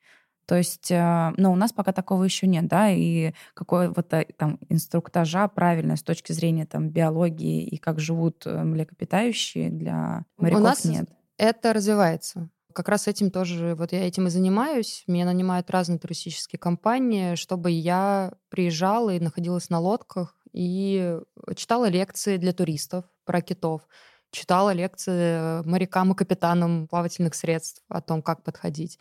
То 0.45 0.55
есть, 0.55 0.91
э, 0.91 1.31
но 1.37 1.51
у 1.51 1.55
нас 1.55 1.71
пока 1.71 1.93
такого 1.93 2.23
еще 2.23 2.47
нет, 2.47 2.67
да, 2.67 2.91
и 2.91 3.33
какого-то 3.53 4.25
там 4.37 4.59
инструктажа 4.69 5.47
правильно 5.47 5.95
с 5.95 6.03
точки 6.03 6.33
зрения 6.33 6.65
там 6.65 6.89
биологии 6.89 7.65
и 7.65 7.77
как 7.77 7.99
живут 7.99 8.45
э, 8.45 8.63
млекопитающие 8.63 9.69
для 9.69 10.25
моряков 10.37 10.61
у 10.61 10.63
нас 10.63 10.85
нет. 10.85 11.09
Это 11.37 11.73
развивается. 11.73 12.49
Как 12.73 12.89
раз 12.89 13.07
этим 13.07 13.31
тоже, 13.31 13.75
вот 13.75 13.91
я 13.91 14.07
этим 14.07 14.27
и 14.27 14.29
занимаюсь. 14.29 15.03
Меня 15.07 15.25
нанимают 15.25 15.69
разные 15.69 15.99
туристические 15.99 16.59
компании, 16.59 17.35
чтобы 17.35 17.71
я 17.71 18.33
приезжала 18.49 19.13
и 19.13 19.19
находилась 19.19 19.69
на 19.69 19.79
лодках 19.79 20.35
и 20.51 21.19
читала 21.55 21.87
лекции 21.89 22.37
для 22.37 22.53
туристов 22.53 23.05
про 23.25 23.41
китов, 23.41 23.87
читала 24.31 24.71
лекции 24.71 25.63
морякам 25.67 26.11
и 26.11 26.15
капитанам 26.15 26.87
плавательных 26.87 27.35
средств 27.35 27.81
о 27.89 28.01
том, 28.01 28.21
как 28.21 28.43
подходить. 28.43 28.99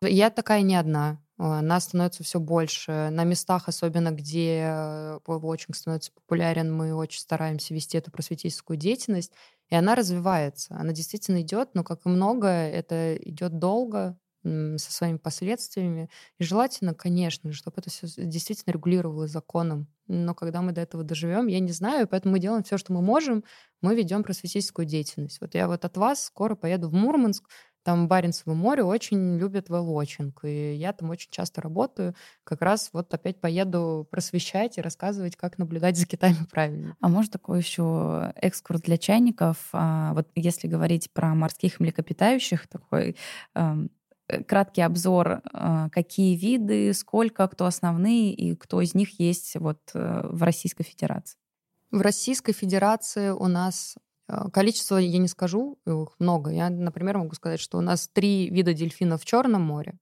Я 0.00 0.30
такая 0.30 0.62
не 0.62 0.76
одна. 0.76 1.20
А, 1.38 1.62
нас 1.62 1.84
становится 1.84 2.24
все 2.24 2.40
больше. 2.40 3.08
На 3.10 3.24
местах, 3.24 3.68
особенно 3.68 4.10
где 4.10 5.18
очень 5.26 5.74
становится 5.74 6.12
популярен, 6.12 6.72
мы 6.74 6.94
очень 6.94 7.20
стараемся 7.20 7.74
вести 7.74 7.96
эту 7.98 8.10
просветительскую 8.10 8.76
деятельность. 8.76 9.32
И 9.70 9.74
она 9.74 9.94
развивается. 9.94 10.74
Она 10.74 10.92
действительно 10.92 11.42
идет, 11.42 11.70
но, 11.74 11.84
как 11.84 12.06
и 12.06 12.08
многое, 12.08 12.70
это 12.70 13.16
идет 13.16 13.58
долго, 13.58 14.18
со 14.44 14.92
своими 14.92 15.16
последствиями. 15.18 16.08
И 16.38 16.44
желательно, 16.44 16.94
конечно, 16.94 17.52
чтобы 17.52 17.76
это 17.78 17.90
все 17.90 18.06
действительно 18.16 18.72
регулировалось 18.72 19.30
законом. 19.30 19.88
Но 20.06 20.34
когда 20.34 20.62
мы 20.62 20.72
до 20.72 20.80
этого 20.80 21.02
доживем, 21.04 21.48
я 21.48 21.58
не 21.60 21.72
знаю, 21.72 22.08
поэтому 22.08 22.32
мы 22.32 22.38
делаем 22.38 22.62
все, 22.62 22.78
что 22.78 22.92
мы 22.92 23.02
можем. 23.02 23.44
Мы 23.82 23.94
ведем 23.94 24.22
просветительскую 24.22 24.86
деятельность. 24.86 25.40
Вот 25.40 25.54
я 25.54 25.66
вот 25.68 25.84
от 25.84 25.96
вас 25.96 26.24
скоро 26.24 26.54
поеду 26.54 26.88
в 26.88 26.94
Мурманск, 26.94 27.44
там 27.88 28.06
Баренцево 28.06 28.52
море 28.52 28.84
очень 28.84 29.38
любят 29.38 29.70
велочинг, 29.70 30.44
и 30.44 30.74
я 30.74 30.92
там 30.92 31.08
очень 31.08 31.30
часто 31.30 31.62
работаю. 31.62 32.14
Как 32.44 32.60
раз 32.60 32.90
вот 32.92 33.14
опять 33.14 33.40
поеду 33.40 34.06
просвещать 34.10 34.76
и 34.76 34.82
рассказывать, 34.82 35.36
как 35.36 35.56
наблюдать 35.56 35.96
за 35.96 36.04
китами 36.04 36.36
правильно. 36.50 36.98
А 37.00 37.08
может 37.08 37.32
такой 37.32 37.60
еще 37.60 38.30
экскурс 38.36 38.82
для 38.82 38.98
чайников? 38.98 39.70
А, 39.72 40.12
вот 40.12 40.28
если 40.34 40.68
говорить 40.68 41.10
про 41.14 41.34
морских 41.34 41.80
млекопитающих, 41.80 42.66
такой 42.66 43.16
эм, 43.54 43.90
э, 44.28 44.44
краткий 44.44 44.82
обзор, 44.82 45.40
э, 45.50 45.88
какие 45.90 46.36
виды, 46.36 46.92
сколько, 46.92 47.48
кто 47.48 47.64
основные 47.64 48.34
и 48.34 48.54
кто 48.54 48.82
из 48.82 48.94
них 48.94 49.18
есть 49.18 49.56
вот 49.56 49.80
э, 49.94 50.26
в 50.28 50.42
Российской 50.42 50.84
Федерации? 50.84 51.38
В 51.90 52.02
Российской 52.02 52.52
Федерации 52.52 53.30
у 53.30 53.46
нас 53.46 53.96
количество 54.52 54.96
я 54.96 55.18
не 55.18 55.28
скажу, 55.28 55.78
их 55.86 56.14
много. 56.18 56.50
Я, 56.50 56.70
например, 56.70 57.18
могу 57.18 57.34
сказать, 57.34 57.60
что 57.60 57.78
у 57.78 57.80
нас 57.80 58.08
три 58.08 58.50
вида 58.50 58.74
дельфинов 58.74 59.22
в 59.22 59.24
Черном 59.24 59.62
море. 59.62 59.98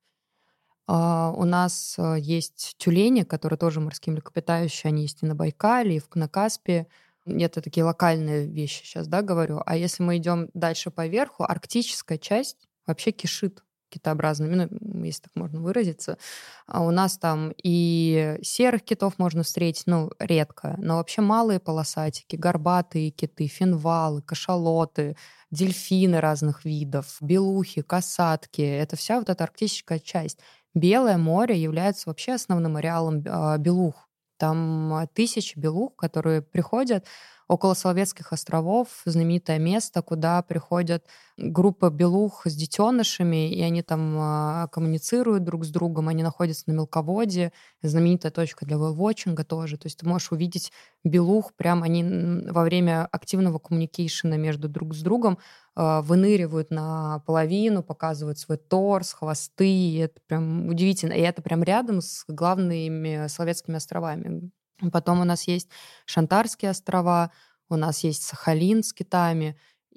А, 0.89 1.33
у 1.37 1.45
нас 1.45 1.97
а, 1.99 2.15
есть 2.15 2.77
тюлени, 2.79 3.23
которые 3.23 3.59
тоже 3.59 3.81
морские 3.81 4.13
млекопитающие, 4.13 4.89
они 4.91 5.03
есть 5.03 5.23
и 5.23 5.27
на 5.27 5.35
Байкале, 5.35 5.97
и 5.97 6.03
на 6.15 6.29
Каспии. 6.29 6.87
Это 7.25 7.61
такие 7.61 7.85
локальные 7.85 8.47
вещи 8.47 8.85
сейчас, 8.85 9.09
да, 9.09 9.23
говорю. 9.23 9.61
А 9.67 9.77
если 9.77 10.05
мы 10.05 10.17
идем 10.17 10.49
дальше 10.55 10.91
по 10.91 11.07
верху, 11.09 11.43
арктическая 11.43 12.19
часть 12.19 12.69
вообще 12.87 13.11
кишит 13.11 13.65
китообразными, 13.91 14.69
ну, 14.71 15.05
если 15.05 15.23
так 15.23 15.33
можно 15.37 15.61
выразиться. 15.61 16.19
А 16.67 16.83
у 16.83 16.91
нас 16.91 17.19
там 17.19 17.53
и 17.63 18.39
серых 18.43 18.83
китов 18.83 19.19
можно 19.19 19.43
встретить, 19.43 19.85
ну, 19.87 20.11
редко, 20.19 20.75
но 20.79 20.97
вообще 20.97 21.23
малые 21.23 21.61
полосатики, 21.61 22.37
горбатые 22.37 23.11
киты, 23.11 23.47
финвалы, 23.47 24.23
кашалоты, 24.23 25.17
дельфины 25.51 26.21
разных 26.21 26.65
видов, 26.65 27.17
белухи, 27.21 27.83
касатки. 27.83 28.63
Это 28.63 28.97
вся 28.97 29.19
вот 29.19 29.29
эта 29.31 29.45
арктическая 29.45 29.99
часть. 29.99 30.39
Белое 30.75 31.17
море 31.19 31.61
является 31.61 32.09
вообще 32.09 32.33
основным 32.35 32.77
ареалом 32.77 33.23
а, 33.27 33.57
белух. 33.59 34.09
Там 34.39 35.09
тысячи 35.15 35.59
белух, 35.59 35.97
которые 35.97 36.43
приходят 36.43 37.07
около 37.49 37.75
Соловецких 37.75 38.33
островов, 38.33 38.89
знаменитое 39.05 39.59
место, 39.59 40.03
куда 40.03 40.43
приходят 40.43 41.05
группа 41.37 41.91
белух 41.91 42.43
с 42.47 42.55
детенышами, 42.55 43.51
и 43.53 43.61
они 43.63 43.83
там 43.83 44.19
э, 44.19 44.69
коммуницируют 44.73 45.45
друг 45.45 45.65
с 45.65 45.69
другом, 45.71 46.09
они 46.09 46.23
находятся 46.23 46.65
на 46.67 46.73
мелководье, 46.73 47.53
знаменитая 47.83 48.33
точка 48.33 48.65
для 48.67 48.79
вэлвотчинга 48.79 49.45
тоже. 49.45 49.77
То 49.77 49.87
есть 49.87 49.99
ты 49.99 50.09
можешь 50.09 50.33
увидеть 50.33 50.73
белух, 51.05 51.53
прям 51.55 51.83
они 51.83 52.03
во 52.51 52.63
время 52.63 53.07
активного 53.13 53.59
коммуникейшена 53.59 54.37
между 54.37 54.69
друг 54.69 54.95
с 54.95 55.03
другом 55.03 55.39
э, 55.77 56.01
выныривают 56.03 56.71
на 56.71 57.21
половину, 57.27 57.83
показывают 57.83 58.39
свой 58.39 58.57
торс, 58.57 59.13
хвосты, 59.13 59.69
и 59.69 59.97
это 59.99 60.21
прям 60.27 60.69
удивительно. 60.69 61.13
И 61.13 61.21
это 61.21 61.43
прям 61.43 61.63
рядом 61.63 62.01
с 62.01 62.25
главными 62.29 63.29
Соловецкими 63.29 63.77
островами 63.77 64.51
Потом 64.93 65.21
у 65.21 65.25
нас 65.25 65.45
есть 65.49 65.69
Шантарские 66.05 66.71
острова, 66.71 67.31
у 67.69 67.77
нас 67.77 68.05
есть 68.05 68.23
Сахалин 68.23 68.83
с 68.83 68.93
китами, 68.93 69.57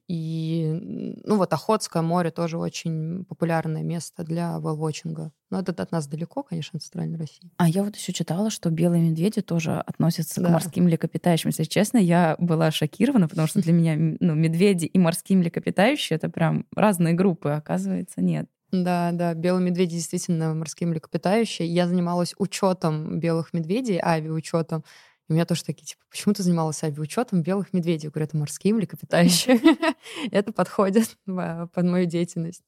и, 0.10 1.20
ну 1.24 1.38
вот, 1.38 1.54
Охотское 1.54 2.02
море 2.02 2.32
тоже 2.32 2.58
очень 2.58 3.26
популярное 3.26 3.84
место 3.84 4.24
для 4.24 4.54
велвотчинга. 4.54 5.32
Но 5.52 5.60
это 5.60 5.72
от 5.72 5.92
нас 5.92 6.08
далеко, 6.08 6.42
конечно, 6.42 6.78
от 6.78 6.84
Центральной 6.84 7.20
России. 7.20 7.52
А 7.58 7.70
я 7.70 7.84
вот 7.84 7.96
еще 7.96 8.12
читала, 8.12 8.50
что 8.50 8.72
белые 8.72 9.04
медведи 9.04 9.42
тоже 9.44 9.80
относятся 9.80 10.42
да. 10.42 10.48
к 10.48 10.52
морским 10.52 10.86
млекопитающим. 10.86 11.50
Если 11.50 11.66
честно, 11.66 12.00
я 12.00 12.36
была 12.40 12.72
шокирована, 12.72 13.28
потому 13.28 13.48
что 13.48 13.62
для 13.62 13.72
меня 13.72 14.18
ну, 14.20 14.34
медведи 14.34 14.86
и 14.86 14.98
морские 14.98 15.38
млекопитающие— 15.38 16.16
это 16.18 16.28
прям 16.28 16.66
разные 16.76 17.14
группы, 17.14 17.50
оказывается, 17.50 18.20
нет. 18.20 18.50
Да, 18.72 19.12
да, 19.14 19.34
белые 19.34 19.64
медведи 19.66 19.96
действительно 19.96 20.54
морские 20.54 20.88
млекопитающие. 20.88 21.68
Я 21.68 21.88
занималась 21.88 22.36
учетом 22.38 23.20
белых 23.20 23.54
медведей, 23.54 24.00
авиаучетом. 24.02 24.84
И 25.28 25.32
у 25.32 25.34
меня 25.34 25.46
тоже 25.46 25.64
такие, 25.64 25.86
типа, 25.86 26.02
почему 26.10 26.34
ты 26.34 26.44
занималась 26.44 26.84
авиаучетом 26.84 27.42
белых 27.42 27.74
медведей? 27.74 28.06
Я 28.06 28.12
говорю, 28.12 28.28
это 28.28 28.38
морские 28.38 28.74
млекопитающие. 28.76 29.60
Это 30.32 30.52
подходит 30.54 31.18
под 31.26 31.84
мою 31.84 32.06
деятельность. 32.06 32.64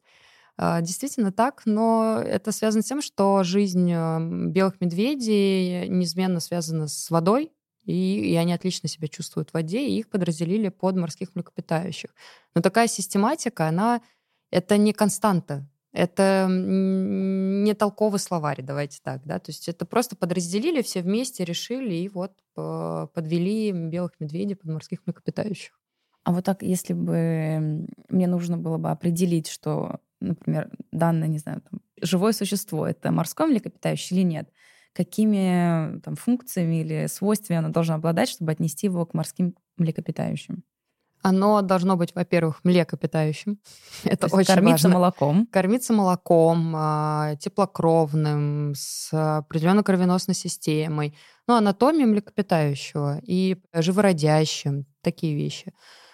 А, 0.57 0.81
действительно 0.81 1.31
так, 1.31 1.63
но 1.65 2.21
это 2.23 2.51
связано 2.51 2.83
с 2.83 2.85
тем, 2.85 3.01
что 3.01 3.41
жизнь 3.43 3.91
эм, 3.91 4.51
белых 4.51 4.79
медведей 4.81 5.87
неизменно 5.87 6.39
связана 6.39 6.87
с 6.87 7.09
водой, 7.09 7.51
и, 7.85 8.31
и 8.31 8.35
они 8.35 8.53
отлично 8.53 8.87
себя 8.89 9.07
чувствуют 9.07 9.49
в 9.49 9.53
воде, 9.53 9.87
и 9.87 9.97
их 9.97 10.09
подразделили 10.09 10.69
под 10.69 10.97
морских 10.97 11.33
млекопитающих. 11.35 12.13
Но 12.53 12.61
такая 12.61 12.87
систематика, 12.87 13.67
она 13.67 14.01
это 14.51 14.77
не 14.77 14.93
константа 14.93 15.67
это 15.93 16.47
не 16.49 17.73
толковый 17.73 18.19
словарь, 18.19 18.61
давайте 18.61 18.99
так, 19.03 19.21
да, 19.25 19.39
то 19.39 19.51
есть 19.51 19.67
это 19.69 19.85
просто 19.85 20.15
подразделили, 20.15 20.81
все 20.81 21.01
вместе 21.01 21.43
решили 21.45 21.93
и 21.95 22.09
вот 22.09 22.33
подвели 22.55 23.71
белых 23.71 24.11
медведей 24.19 24.55
под 24.55 24.71
морских 24.71 24.99
млекопитающих. 25.05 25.77
А 26.23 26.31
вот 26.33 26.45
так, 26.45 26.61
если 26.63 26.93
бы 26.93 27.87
мне 28.09 28.27
нужно 28.27 28.57
было 28.57 28.77
бы 28.77 28.91
определить, 28.91 29.47
что, 29.49 29.99
например, 30.19 30.69
данное, 30.91 31.27
не 31.27 31.39
знаю, 31.39 31.61
там, 31.69 31.81
живое 32.01 32.31
существо— 32.33 32.87
это 32.87 33.11
морское 33.11 33.47
млекопитающее 33.47 34.19
или 34.19 34.25
нет, 34.27 34.49
какими 34.93 35.99
там, 36.01 36.15
функциями 36.15 36.81
или 36.81 37.07
свойствами 37.07 37.59
оно 37.59 37.69
должно 37.69 37.95
обладать, 37.95 38.29
чтобы 38.29 38.51
отнести 38.51 38.87
его 38.87 39.05
к 39.05 39.13
морским 39.13 39.55
млекопитающим? 39.77 40.63
Оно 41.21 41.61
должно 41.61 41.95
быть, 41.97 42.15
во-первых, 42.15 42.59
млекопитающим. 42.63 43.59
Это 44.03 44.27
очень 44.27 44.45
кормиться 44.45 44.87
важно. 44.87 44.99
молоком. 44.99 45.47
Кормиться 45.51 45.93
молоком, 45.93 46.73
а, 46.75 47.35
теплокровным, 47.35 48.73
с 48.75 49.09
определенной 49.11 49.83
кровеносной 49.83 50.35
системой. 50.35 51.15
Ну, 51.47 51.55
анатомия 51.55 52.05
млекопитающего 52.05 53.19
и 53.23 53.57
живородящим, 53.73 54.85
такие 55.01 55.35
вещи. 55.35 55.73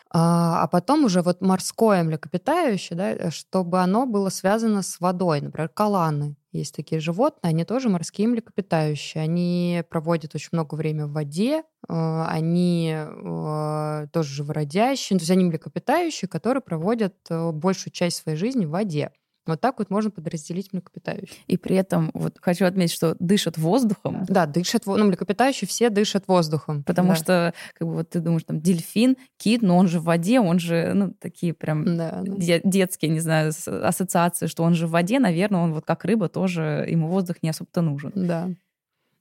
А, 0.09 0.63
а 0.63 0.67
потом 0.67 1.05
уже 1.05 1.21
вот 1.21 1.41
морское 1.41 2.03
млекопитающее, 2.03 2.97
да, 2.97 3.31
чтобы 3.31 3.81
оно 3.81 4.05
было 4.05 4.29
связано 4.29 4.81
с 4.81 4.99
водой. 4.99 5.41
Например, 5.41 5.69
каланы. 5.69 6.35
Есть 6.57 6.75
такие 6.75 6.99
животные, 6.99 7.51
они 7.51 7.65
тоже 7.65 7.87
морские 7.87 8.27
млекопитающие. 8.27 9.23
Они 9.23 9.83
проводят 9.89 10.33
очень 10.33 10.49
много 10.53 10.73
времени 10.73 11.03
в 11.03 11.11
воде, 11.11 11.61
э, 11.87 12.23
они 12.27 12.95
э, 12.95 14.07
тоже 14.11 14.33
живородящие, 14.33 15.19
то 15.19 15.21
есть 15.21 15.31
они 15.31 15.45
млекопитающие, 15.45 16.27
которые 16.27 16.61
проводят 16.61 17.15
э, 17.29 17.51
большую 17.51 17.93
часть 17.93 18.17
своей 18.17 18.37
жизни 18.37 18.65
в 18.65 18.71
воде. 18.71 19.11
Вот 19.47 19.61
так 19.61 19.79
вот 19.79 19.89
можно 19.89 20.11
подразделить 20.11 20.73
млекопитающих. 20.73 21.35
И 21.47 21.57
при 21.57 21.75
этом 21.75 22.11
вот 22.13 22.37
хочу 22.41 22.65
отметить, 22.65 22.93
что 22.93 23.15
дышат 23.19 23.57
воздухом. 23.57 24.25
Да, 24.27 24.45
дышат, 24.45 24.85
ну, 24.85 25.05
млекопитающие 25.05 25.67
все 25.67 25.89
дышат 25.89 26.27
воздухом. 26.27 26.83
Потому 26.83 27.09
да. 27.09 27.15
что, 27.15 27.53
как 27.73 27.87
бы 27.87 27.95
вот 27.95 28.09
ты 28.09 28.19
думаешь, 28.19 28.43
там, 28.43 28.59
дельфин, 28.59 29.17
кит, 29.37 29.61
но 29.61 29.77
он 29.77 29.87
же 29.87 29.99
в 29.99 30.03
воде, 30.03 30.39
он 30.39 30.59
же, 30.59 30.91
ну, 30.93 31.13
такие 31.19 31.53
прям 31.53 31.97
да, 31.97 32.21
да. 32.23 32.59
детские, 32.63 33.11
не 33.11 33.19
знаю, 33.19 33.53
ассоциации, 33.65 34.47
что 34.47 34.63
он 34.63 34.73
же 34.73 34.87
в 34.87 34.91
воде, 34.91 35.19
наверное, 35.19 35.61
он 35.61 35.73
вот 35.73 35.85
как 35.85 36.05
рыба 36.05 36.29
тоже, 36.29 36.85
ему 36.87 37.07
воздух 37.07 37.37
не 37.41 37.49
особо-то 37.49 37.81
нужен. 37.81 38.11
Да. 38.15 38.49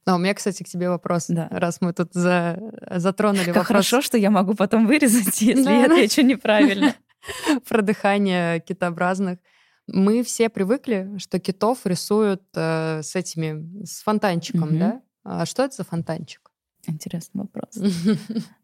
А 0.07 0.15
у 0.15 0.19
меня, 0.19 0.35
кстати, 0.35 0.63
к 0.63 0.69
тебе 0.69 0.89
вопрос, 0.89 1.27
да. 1.29 1.49
раз 1.51 1.81
мы 1.81 1.93
тут 1.93 2.13
за... 2.13 2.61
затронули 2.91 3.47
как 3.47 3.49
вопрос. 3.49 3.67
хорошо, 3.67 4.03
что 4.03 4.17
я 4.17 4.31
могу 4.31 4.55
потом 4.55 4.87
вырезать, 4.87 5.41
если 5.43 5.65
да. 5.65 5.79
я 5.81 5.87
отвечу 5.87 6.23
неправильно. 6.23 6.95
Про 7.69 7.83
дыхание 7.83 8.61
китообразных. 8.61 9.41
Мы 9.89 10.23
все 10.25 10.49
привыкли, 10.49 11.17
что 11.19 11.39
китов 11.39 11.87
рисуют 11.87 12.43
э, 12.55 13.03
с 13.03 13.15
этими, 13.15 13.85
с 13.85 14.03
фонтанчиком, 14.03 14.71
угу. 14.71 14.79
да? 14.79 15.03
А 15.23 15.47
что 15.47 15.65
это 15.65 15.77
за 15.77 15.85
фонтанчик? 15.85 16.51
Интересный 16.87 17.43
вопрос. 17.43 17.79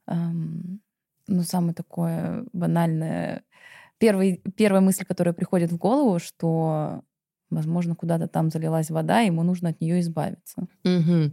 Ну, 1.28 1.44
самое 1.44 1.72
такое 1.72 2.44
банальное. 2.52 3.44
Первый, 3.98 4.42
первая 4.56 4.80
мысль, 4.82 5.04
которая 5.04 5.32
приходит 5.32 5.70
в 5.70 5.78
голову, 5.78 6.18
что, 6.18 7.02
возможно, 7.48 7.94
куда-то 7.94 8.26
там 8.26 8.50
залилась 8.50 8.90
вода, 8.90 9.22
и 9.22 9.26
ему 9.26 9.44
нужно 9.44 9.68
от 9.68 9.80
нее 9.80 10.00
избавиться. 10.00 10.66
Угу. 10.84 11.30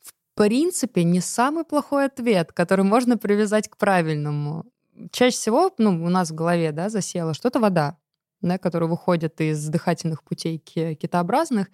В 0.00 0.36
принципе, 0.36 1.02
не 1.02 1.20
самый 1.20 1.64
плохой 1.64 2.06
ответ, 2.06 2.52
который 2.52 2.84
можно 2.84 3.18
привязать 3.18 3.68
к 3.68 3.76
правильному. 3.76 4.64
Чаще 5.10 5.36
всего, 5.36 5.74
ну, 5.76 5.90
у 6.04 6.08
нас 6.08 6.30
в 6.30 6.34
голове, 6.34 6.70
да, 6.70 6.88
засела 6.88 7.34
что-то 7.34 7.58
вода 7.58 7.98
да, 8.40 8.58
которые 8.58 8.88
выходят 8.88 9.40
из 9.40 9.68
дыхательных 9.68 10.22
путей 10.22 10.58
китообразных, 10.58 11.68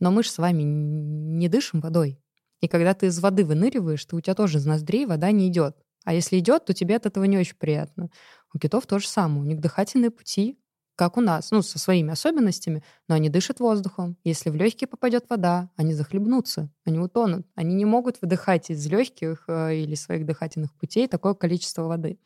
но 0.00 0.10
мы 0.10 0.22
же 0.22 0.30
с 0.30 0.38
вами 0.38 0.62
не 0.62 1.48
дышим 1.48 1.80
водой. 1.80 2.20
И 2.60 2.68
когда 2.68 2.94
ты 2.94 3.06
из 3.06 3.18
воды 3.18 3.44
выныриваешь, 3.44 4.04
то 4.04 4.16
у 4.16 4.20
тебя 4.20 4.34
тоже 4.34 4.58
из 4.58 4.66
ноздрей 4.66 5.06
вода 5.06 5.30
не 5.30 5.48
идет. 5.48 5.76
А 6.04 6.14
если 6.14 6.38
идет, 6.38 6.64
то 6.64 6.74
тебе 6.74 6.96
от 6.96 7.06
этого 7.06 7.24
не 7.24 7.38
очень 7.38 7.56
приятно. 7.56 8.10
У 8.54 8.58
китов 8.58 8.86
то 8.86 8.98
же 8.98 9.08
самое. 9.08 9.42
У 9.42 9.44
них 9.44 9.60
дыхательные 9.60 10.10
пути, 10.10 10.58
как 10.94 11.16
у 11.16 11.20
нас, 11.20 11.50
ну, 11.50 11.62
со 11.62 11.78
своими 11.78 12.12
особенностями, 12.12 12.84
но 13.08 13.14
они 13.14 13.28
дышат 13.28 13.60
воздухом. 13.60 14.16
Если 14.24 14.50
в 14.50 14.56
легкие 14.56 14.88
попадет 14.88 15.24
вода, 15.28 15.70
они 15.76 15.94
захлебнутся, 15.94 16.70
они 16.84 16.98
утонут. 16.98 17.46
Они 17.54 17.74
не 17.74 17.84
могут 17.84 18.20
выдыхать 18.20 18.70
из 18.70 18.86
легких 18.86 19.44
э, 19.48 19.76
или 19.76 19.94
своих 19.94 20.26
дыхательных 20.26 20.72
путей 20.74 21.08
такое 21.08 21.34
количество 21.34 21.84
воды. 21.84 22.18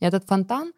И 0.00 0.04
этот 0.04 0.24
фонтан, 0.24 0.72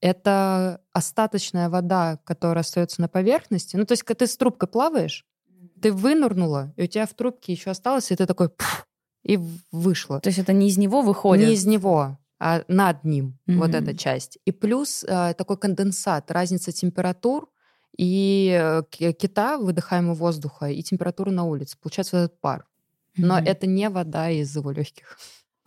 это 0.00 0.80
остаточная 0.92 1.68
вода, 1.68 2.18
которая 2.24 2.62
остается 2.62 3.00
на 3.00 3.08
поверхности. 3.08 3.76
Ну, 3.76 3.84
то 3.84 3.92
есть, 3.92 4.02
когда 4.02 4.24
ты 4.24 4.26
с 4.26 4.36
трубкой 4.36 4.68
плаваешь, 4.68 5.26
ты 5.80 5.92
вынырнула, 5.92 6.72
и 6.76 6.84
у 6.84 6.86
тебя 6.86 7.06
в 7.06 7.14
трубке 7.14 7.52
еще 7.52 7.70
осталось, 7.70 8.10
и 8.10 8.16
ты 8.16 8.26
такой 8.26 8.50
и 9.24 9.38
вышло. 9.70 10.20
То 10.20 10.28
есть 10.28 10.38
это 10.38 10.52
не 10.52 10.68
из 10.68 10.78
него 10.78 11.02
выходит? 11.02 11.46
Не 11.46 11.54
из 11.54 11.66
него, 11.66 12.18
а 12.38 12.64
над 12.68 13.04
ним 13.04 13.38
mm-hmm. 13.46 13.56
вот 13.58 13.74
эта 13.74 13.96
часть. 13.96 14.38
И 14.44 14.52
плюс 14.52 15.04
э, 15.04 15.34
такой 15.36 15.58
конденсат, 15.58 16.30
разница 16.30 16.72
температур 16.72 17.50
и 17.96 18.56
э, 18.58 18.82
кита, 18.90 19.58
выдыхаемого 19.58 20.14
воздуха, 20.14 20.66
и 20.66 20.82
температуры 20.82 21.30
на 21.30 21.44
улице. 21.44 21.76
Получается 21.80 22.16
вот 22.16 22.24
этот 22.24 22.40
пар. 22.40 22.66
Но 23.16 23.38
mm-hmm. 23.38 23.44
это 23.44 23.66
не 23.66 23.88
вода 23.88 24.30
из 24.30 24.54
его 24.54 24.70
легких. 24.70 25.18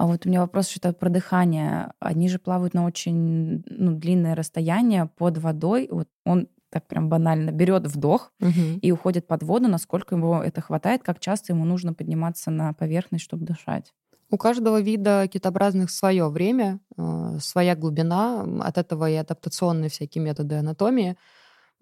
А 0.02 0.08
вот 0.08 0.26
у 0.26 0.30
меня 0.30 0.40
вопрос 0.40 0.68
что-то 0.68 0.94
про 0.94 1.12
дыхание. 1.12 1.92
Они 2.00 2.28
же 2.28 2.40
плавают 2.40 2.74
на 2.74 2.86
очень 2.86 3.64
ну, 3.68 3.92
длинное 3.92 4.34
расстояние 4.34 5.12
под 5.16 5.38
водой. 5.38 5.90
Вот 5.92 6.08
он 6.26 6.48
так 6.72 6.88
прям 6.88 7.08
банально 7.08 7.52
берет 7.52 7.86
вдох 7.86 8.34
угу. 8.40 8.80
и 8.82 8.92
уходит 8.92 9.28
под 9.28 9.44
воду, 9.44 9.68
насколько 9.68 10.16
ему 10.16 10.42
это 10.42 10.60
хватает, 10.60 11.04
как 11.04 11.20
часто 11.20 11.54
ему 11.54 11.66
нужно 11.66 11.94
подниматься 11.94 12.50
на 12.50 12.74
поверхность, 12.74 13.24
чтобы 13.24 13.46
дышать. 13.46 13.94
У 14.32 14.38
каждого 14.38 14.82
вида 14.82 15.28
китообразных 15.32 15.92
свое 15.92 16.30
время, 16.30 16.80
э, 16.98 17.38
своя 17.40 17.76
глубина, 17.76 18.42
от 18.62 18.80
этого 18.80 19.08
и 19.08 19.14
адаптационные 19.14 19.92
всякие 19.92 20.24
методы 20.24 20.56
анатомии. 20.56 21.16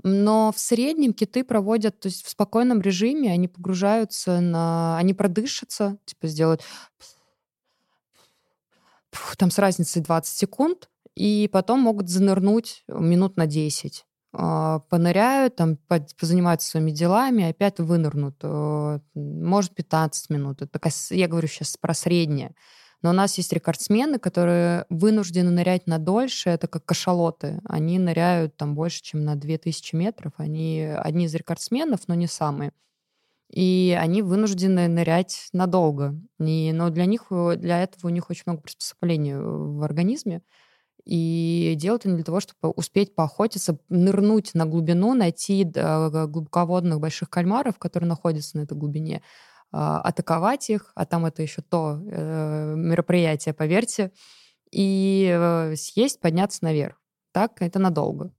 Но 0.03 0.51
в 0.53 0.60
среднем 0.60 1.13
киты 1.13 1.45
проводят, 1.45 2.01
то 2.01 2.08
есть 2.10 2.25
в 2.25 2.29
спокойном 2.29 2.82
режиме, 2.82 3.32
они 3.32 3.47
погружаются 3.47 4.41
на... 4.41 4.97
Они 4.97 5.13
продышатся, 5.13 5.97
типа 6.03 6.27
сделают 6.27 6.63
там 9.38 9.52
с 9.52 9.60
разницей 9.60 10.02
20 10.02 10.38
секунд, 10.38 10.89
и 11.15 11.50
потом 11.52 11.80
могут 11.80 12.10
занырнуть 12.10 12.84
минут 12.88 13.38
на 13.38 13.45
10 13.45 14.06
а, 14.32 14.80
поныряют, 14.89 15.56
там, 15.56 15.78
позанимаются 16.19 16.69
своими 16.69 16.91
делами, 16.91 17.50
опять 17.50 17.80
вынырнут. 17.80 18.36
Э, 18.43 19.00
может, 19.15 19.74
15 19.74 20.30
минут. 20.30 20.62
Это 20.62 20.80
я 21.10 21.28
говорю 21.28 21.48
сейчас 21.48 21.78
про 21.78 21.93
среднее. 21.93 22.54
Но 23.02 23.12
у 23.12 23.13
нас 23.13 23.38
есть 23.38 23.54
рекордсмены, 23.54 24.19
которые 24.19 24.86
вынуждены 24.89 25.50
нырять 25.50 25.88
на 25.88 25.98
дольше. 25.98 26.50
Это 26.50 26.67
как 26.67 26.86
кашалоты. 26.86 27.60
Они 27.63 27.98
ныряют 27.98 28.58
там 28.58 28.76
больше, 28.76 29.02
чем 29.02 29.24
на 29.24 29.36
2000 29.36 29.95
метров. 29.95 30.34
Они 30.38 30.84
одни 30.84 31.26
из 31.26 31.34
рекордсменов, 31.34 32.08
но 32.08 32.13
не 32.13 32.28
самые 32.28 32.74
и 33.49 33.97
они 33.99 34.21
вынуждены 34.21 34.88
нырять 34.88 35.49
надолго. 35.53 36.15
И, 36.39 36.71
но 36.71 36.89
для 36.89 37.05
них, 37.05 37.27
э, 37.31 37.55
для 37.57 37.81
этого 37.81 38.07
у 38.07 38.13
них 38.13 38.29
очень 38.29 38.43
много 38.45 38.62
приспособлений 38.62 39.33
э, 39.33 39.41
в 39.41 39.83
организме. 39.83 40.43
И 41.03 41.73
делают 41.75 42.05
они 42.05 42.15
для 42.15 42.23
того, 42.23 42.39
чтобы 42.39 42.71
успеть 42.75 43.15
поохотиться, 43.15 43.79
нырнуть 43.89 44.53
на 44.53 44.67
глубину, 44.67 45.15
найти 45.15 45.63
глубоководных 45.63 46.99
больших 46.99 47.31
кальмаров, 47.31 47.79
которые 47.79 48.07
находятся 48.07 48.57
на 48.57 48.62
этой 48.62 48.77
глубине, 48.77 49.23
атаковать 49.71 50.69
их, 50.69 50.91
а 50.93 51.05
там 51.07 51.25
это 51.25 51.41
еще 51.41 51.63
то 51.63 51.99
э, 52.05 52.75
мероприятие, 52.75 53.55
поверьте, 53.55 54.12
и 54.71 55.73
съесть, 55.75 56.19
подняться 56.19 56.63
наверх. 56.63 57.01
Так, 57.31 57.59
это 57.62 57.79
надолго. 57.79 58.31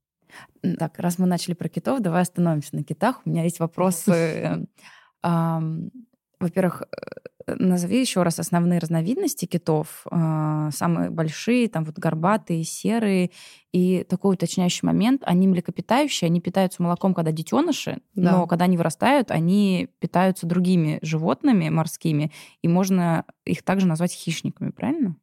Так, 0.78 0.98
раз 0.98 1.18
мы 1.18 1.26
начали 1.26 1.54
про 1.54 1.68
китов, 1.68 2.00
давай 2.00 2.22
остановимся 2.22 2.76
на 2.76 2.84
китах. 2.84 3.22
У 3.24 3.30
меня 3.30 3.42
есть 3.42 3.58
вопросы. 3.58 4.68
Во-первых, 5.22 6.82
э, 6.82 7.54
назови 7.58 8.00
еще 8.00 8.22
раз 8.22 8.38
основные 8.38 8.80
разновидности 8.80 9.44
китов. 9.44 10.06
А, 10.10 10.70
самые 10.70 11.10
большие, 11.10 11.68
там 11.68 11.84
вот 11.84 11.98
горбатые, 11.98 12.64
серые. 12.64 13.30
И 13.72 14.04
такой 14.08 14.34
уточняющий 14.34 14.86
момент. 14.86 15.22
Они 15.26 15.46
млекопитающие, 15.46 16.26
они 16.26 16.40
питаются 16.40 16.82
молоком, 16.82 17.14
когда 17.14 17.30
детеныши, 17.30 18.00
да. 18.14 18.32
но 18.32 18.46
когда 18.46 18.64
они 18.64 18.76
вырастают, 18.76 19.30
они 19.30 19.90
питаются 19.98 20.46
другими 20.46 20.98
животными 21.02 21.68
морскими, 21.68 22.32
и 22.62 22.68
можно 22.68 23.24
их 23.44 23.62
также 23.62 23.86
назвать 23.86 24.12
хищниками, 24.12 24.70
правильно? 24.70 25.16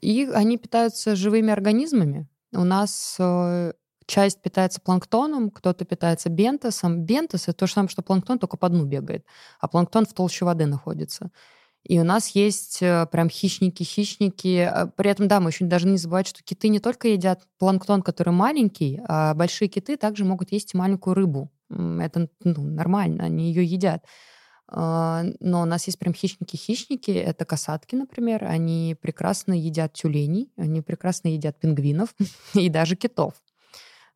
И 0.00 0.30
они 0.32 0.56
питаются 0.56 1.14
живыми 1.16 1.52
организмами. 1.52 2.26
У 2.52 2.64
нас 2.64 3.16
э, 3.18 3.72
часть 4.06 4.42
питается 4.42 4.80
планктоном, 4.80 5.50
кто-то 5.50 5.84
питается 5.84 6.28
бентосом. 6.28 7.02
Бентос— 7.02 7.42
это 7.48 7.54
то 7.54 7.66
же 7.66 7.72
самое, 7.72 7.88
что 7.88 8.02
планктон, 8.02 8.38
только 8.38 8.56
по 8.56 8.68
дну 8.68 8.84
бегает, 8.84 9.24
а 9.60 9.68
планктон 9.68 10.06
в 10.06 10.12
толще 10.12 10.44
воды 10.44 10.66
находится. 10.66 11.30
И 11.84 11.98
у 11.98 12.04
нас 12.04 12.28
есть 12.28 12.82
э, 12.82 13.06
прям 13.10 13.28
хищники-хищники. 13.28 14.58
А 14.60 14.86
при 14.86 15.10
этом, 15.10 15.28
да, 15.28 15.40
мы 15.40 15.50
еще 15.50 15.64
должны 15.64 15.90
не 15.90 15.96
забывать, 15.96 16.26
что 16.26 16.42
киты 16.42 16.68
не 16.68 16.78
только 16.78 17.08
едят 17.08 17.42
планктон, 17.58 18.02
который 18.02 18.34
маленький, 18.34 19.00
а 19.08 19.34
большие 19.34 19.68
киты 19.68 19.96
также 19.96 20.24
могут 20.24 20.52
есть 20.52 20.74
маленькую 20.74 21.14
рыбу. 21.14 21.50
Это 21.70 22.28
ну, 22.44 22.62
нормально, 22.62 23.24
они 23.24 23.48
ее 23.48 23.64
едят. 23.64 24.04
А, 24.68 25.24
но 25.40 25.62
у 25.62 25.64
нас 25.64 25.86
есть 25.86 25.98
прям 25.98 26.12
хищники-хищники. 26.12 27.12
Это 27.12 27.46
касатки, 27.46 27.94
например. 27.94 28.44
Они 28.44 28.94
прекрасно 29.00 29.54
едят 29.54 29.94
тюленей, 29.94 30.52
они 30.56 30.82
прекрасно 30.82 31.28
едят 31.28 31.58
пингвинов 31.58 32.14
и 32.54 32.68
даже 32.68 32.94
китов 32.94 33.34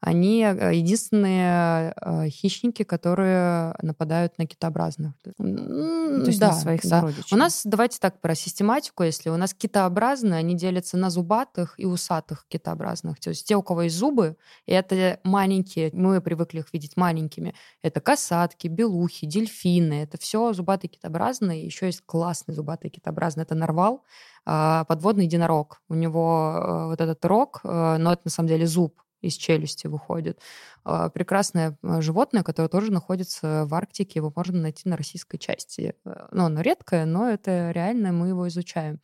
они 0.05 0.45
э, 0.45 0.75
единственные 0.75 1.95
э, 1.97 2.29
хищники, 2.29 2.83
которые 2.83 3.75
нападают 3.81 4.37
на 4.37 4.47
китообразных. 4.47 5.14
То 5.23 6.25
есть 6.27 6.38
да, 6.38 6.49
на 6.49 6.53
своих 6.53 6.83
да. 6.83 7.01
сородичей. 7.01 7.35
У 7.35 7.37
нас, 7.37 7.62
давайте 7.64 7.99
так 8.01 8.21
про 8.21 8.35
систематику, 8.35 9.03
если 9.03 9.31
у 9.31 9.37
нас 9.37 9.55
китообразные, 9.55 10.40
они 10.40 10.55
делятся 10.55 10.99
на 10.99 11.09
зубатых 11.09 11.75
и 11.79 11.87
усатых 11.87 12.45
китообразных. 12.49 13.19
То 13.19 13.31
есть 13.31 13.47
те, 13.47 13.57
у 13.57 13.62
кого 13.62 13.83
есть 13.83 13.97
зубы, 13.97 14.37
это 14.67 15.21
маленькие, 15.25 15.90
мы 15.95 16.21
привыкли 16.21 16.59
их 16.59 16.73
видеть 16.75 16.99
маленькими, 16.99 17.55
это 17.81 18.01
касатки, 18.01 18.69
белухи, 18.69 19.27
дельфины, 19.27 20.03
это 20.03 20.19
все 20.19 20.53
зубатые 20.53 20.90
китообразные. 20.90 21.64
Еще 21.64 21.87
есть 21.87 22.03
классный 22.05 22.55
зубатый 22.55 22.90
китообразный, 22.90 23.45
это 23.45 23.55
нарвал, 23.55 24.05
а, 24.45 24.85
подводный 24.85 25.25
единорог. 25.25 25.81
У 25.88 25.95
него 25.95 26.53
э, 26.55 26.87
вот 26.88 27.01
этот 27.01 27.25
рог, 27.25 27.61
но 27.64 28.12
это 28.12 28.21
на 28.25 28.31
самом 28.31 28.49
деле 28.49 28.67
зуб, 28.67 29.01
из 29.26 29.34
челюсти 29.34 29.87
выходит. 29.87 30.40
А, 30.84 31.08
прекрасное 31.08 31.76
а, 31.82 32.00
животное, 32.00 32.42
которое 32.42 32.68
тоже 32.68 32.92
находится 32.92 33.64
в 33.66 33.74
Арктике, 33.74 34.20
его 34.20 34.32
можно 34.34 34.60
найти 34.60 34.88
на 34.88 34.96
российской 34.96 35.38
части. 35.38 35.94
Э, 36.04 36.28
ну, 36.32 36.44
оно 36.44 36.60
редкое, 36.60 37.04
но 37.04 37.28
это 37.28 37.70
реально, 37.70 38.12
мы 38.12 38.28
его 38.28 38.46
изучаем. 38.48 39.00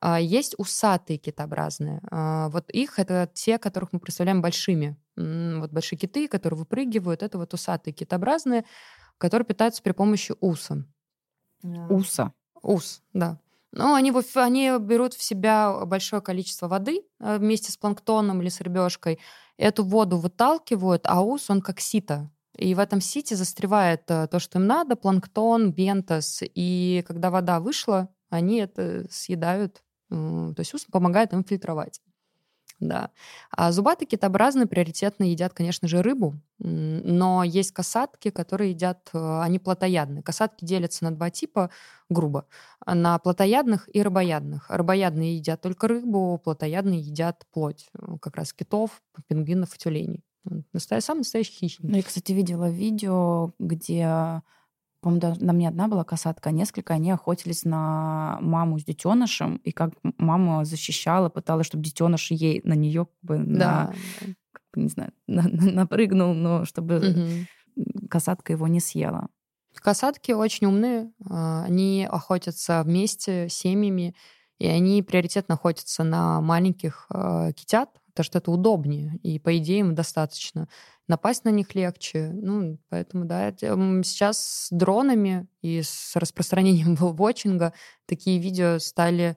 А, 0.00 0.20
есть 0.20 0.54
усатые 0.58 1.18
китообразные. 1.18 2.00
Вот 2.10 2.70
их 2.70 2.98
это 2.98 3.28
те, 3.32 3.58
которых 3.58 3.92
мы 3.92 4.00
представляем 4.00 4.40
большими. 4.40 4.96
Вот 5.16 5.70
большие 5.70 5.98
киты, 5.98 6.28
которые 6.28 6.58
выпрыгивают, 6.58 7.22
это 7.22 7.36
вот 7.36 7.52
усатые 7.52 7.92
китообразные, 7.92 8.64
которые 9.18 9.44
питаются 9.44 9.82
при 9.82 9.92
помощи 9.92 10.34
уса. 10.40 10.86
Уса? 11.62 12.32
Ус, 12.62 13.02
да. 13.12 13.38
Ну, 13.72 13.94
они, 13.94 14.12
они 14.34 14.72
берут 14.80 15.14
в 15.14 15.22
себя 15.22 15.84
большое 15.84 16.20
количество 16.20 16.66
воды 16.66 17.02
э, 17.20 17.38
вместе 17.38 17.70
с 17.70 17.76
планктоном 17.76 18.42
или 18.42 18.48
с 18.48 18.60
рыбешкой, 18.60 19.20
эту 19.56 19.84
воду 19.84 20.18
выталкивают, 20.18 21.02
а 21.04 21.20
ус, 21.22 21.50
он 21.50 21.60
как 21.60 21.80
сито. 21.80 22.30
И 22.56 22.74
в 22.74 22.80
этом 22.80 23.00
сите 23.00 23.36
застревает 23.36 24.02
э, 24.08 24.26
то, 24.26 24.38
что 24.40 24.58
им 24.58 24.66
надо, 24.66 24.96
планктон, 24.96 25.72
бентос. 25.72 26.40
И 26.42 27.04
когда 27.06 27.30
вода 27.30 27.60
вышла, 27.60 28.08
они 28.28 28.58
это 28.58 29.06
съедают. 29.10 29.82
То 30.08 30.54
есть 30.58 30.74
ус 30.74 30.84
помогает 30.86 31.32
им 31.32 31.44
фильтровать. 31.44 32.00
Да. 32.80 33.10
А 33.50 33.72
зубатые 33.72 34.08
китообразные 34.08 34.66
приоритетно 34.66 35.24
едят, 35.24 35.52
конечно 35.52 35.86
же, 35.86 36.02
рыбу, 36.02 36.40
но 36.58 37.44
есть 37.44 37.72
касатки, 37.72 38.30
которые 38.30 38.70
едят, 38.70 39.10
э, 39.12 39.40
они 39.42 39.58
плотоядные. 39.58 40.22
Касатки 40.22 40.64
делятся 40.64 41.04
на 41.04 41.10
два 41.10 41.30
типа, 41.30 41.70
грубо, 42.08 42.46
на 42.86 43.18
плотоядных 43.18 43.88
и 43.94 44.02
рыбоядных. 44.02 44.70
Рыбоядные 44.70 45.36
едят 45.36 45.60
только 45.60 45.88
рыбу, 45.88 46.40
плотоядные 46.42 47.00
едят 47.00 47.46
плоть, 47.52 47.88
э, 47.94 48.16
как 48.20 48.36
раз 48.36 48.54
китов, 48.54 49.02
пингвинов 49.28 49.74
и 49.74 49.78
тюленей. 49.78 50.24
Настоящий, 50.72 51.04
самый 51.06 51.18
настоящий 51.18 51.52
хищник. 51.52 51.90
Ну, 51.90 51.96
я, 51.96 52.02
кстати, 52.02 52.32
видела 52.32 52.70
видео, 52.70 53.52
где 53.58 54.40
по-моему, 55.00 55.36
на 55.40 55.52
мне 55.52 55.68
одна 55.68 55.88
была 55.88 56.04
касатка, 56.04 56.50
а 56.50 56.52
несколько, 56.52 56.94
они 56.94 57.10
охотились 57.10 57.64
на 57.64 58.38
маму 58.40 58.78
с 58.78 58.84
детенышем, 58.84 59.56
и 59.56 59.72
как 59.72 59.92
мама 60.18 60.64
защищала, 60.64 61.28
пыталась, 61.28 61.66
чтобы 61.66 61.84
детеныш 61.84 62.30
ей 62.30 62.60
на 62.64 62.74
нее 62.74 63.06
как 63.06 63.16
бы 63.22 63.38
да. 63.38 63.92
на, 64.20 64.34
как 64.52 64.62
бы, 64.74 64.82
не 64.82 64.88
знаю, 64.88 65.12
на, 65.26 65.42
на, 65.42 65.72
напрыгнул, 65.72 66.34
но 66.34 66.64
чтобы 66.64 67.46
угу. 67.76 68.06
касатка 68.08 68.52
его 68.52 68.68
не 68.68 68.80
съела. 68.80 69.28
Касатки 69.74 70.32
очень 70.32 70.66
умные, 70.66 71.12
а, 71.28 71.64
они 71.64 72.06
охотятся 72.10 72.82
вместе 72.84 73.48
с 73.48 73.54
семьями, 73.54 74.14
и 74.58 74.66
они 74.66 75.02
приоритетно 75.02 75.54
охотятся 75.54 76.04
на 76.04 76.42
маленьких 76.42 77.06
э, 77.10 77.52
китят, 77.56 77.88
потому 78.08 78.24
что 78.24 78.38
это 78.38 78.50
удобнее, 78.50 79.18
и 79.22 79.38
по 79.38 79.56
идее 79.56 79.80
им 79.80 79.94
достаточно 79.94 80.68
напасть 81.10 81.44
на 81.44 81.50
них 81.50 81.74
легче. 81.74 82.30
Ну, 82.32 82.78
поэтому, 82.88 83.26
да, 83.26 83.50
сейчас 83.52 84.38
с 84.38 84.68
дронами 84.70 85.46
и 85.60 85.82
с 85.82 86.12
распространением 86.14 86.94
вотчинга 86.98 87.74
такие 88.06 88.38
видео 88.38 88.78
стали... 88.78 89.36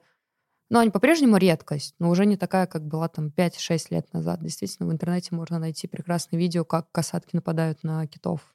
Ну, 0.70 0.78
они 0.78 0.90
по-прежнему 0.90 1.36
редкость, 1.36 1.94
но 1.98 2.08
уже 2.08 2.24
не 2.24 2.36
такая, 2.36 2.66
как 2.66 2.86
была 2.86 3.08
там 3.08 3.26
5-6 3.36 3.86
лет 3.90 4.12
назад. 4.14 4.40
Действительно, 4.42 4.88
в 4.88 4.92
интернете 4.92 5.34
можно 5.34 5.58
найти 5.58 5.86
прекрасные 5.86 6.38
видео, 6.38 6.64
как 6.64 6.90
касатки 6.90 7.36
нападают 7.36 7.82
на 7.82 8.06
китов. 8.06 8.54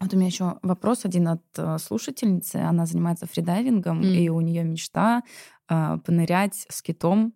Вот 0.00 0.12
у 0.12 0.16
меня 0.16 0.26
еще 0.26 0.58
вопрос 0.62 1.04
один 1.04 1.28
от 1.28 1.42
э, 1.56 1.76
слушательницы. 1.78 2.56
Она 2.56 2.86
занимается 2.86 3.26
фридайвингом, 3.26 4.00
mm. 4.00 4.14
и 4.16 4.28
у 4.28 4.40
нее 4.40 4.64
мечта 4.64 5.22
э, 5.68 5.98
понырять 6.04 6.66
с 6.68 6.82
китом. 6.82 7.34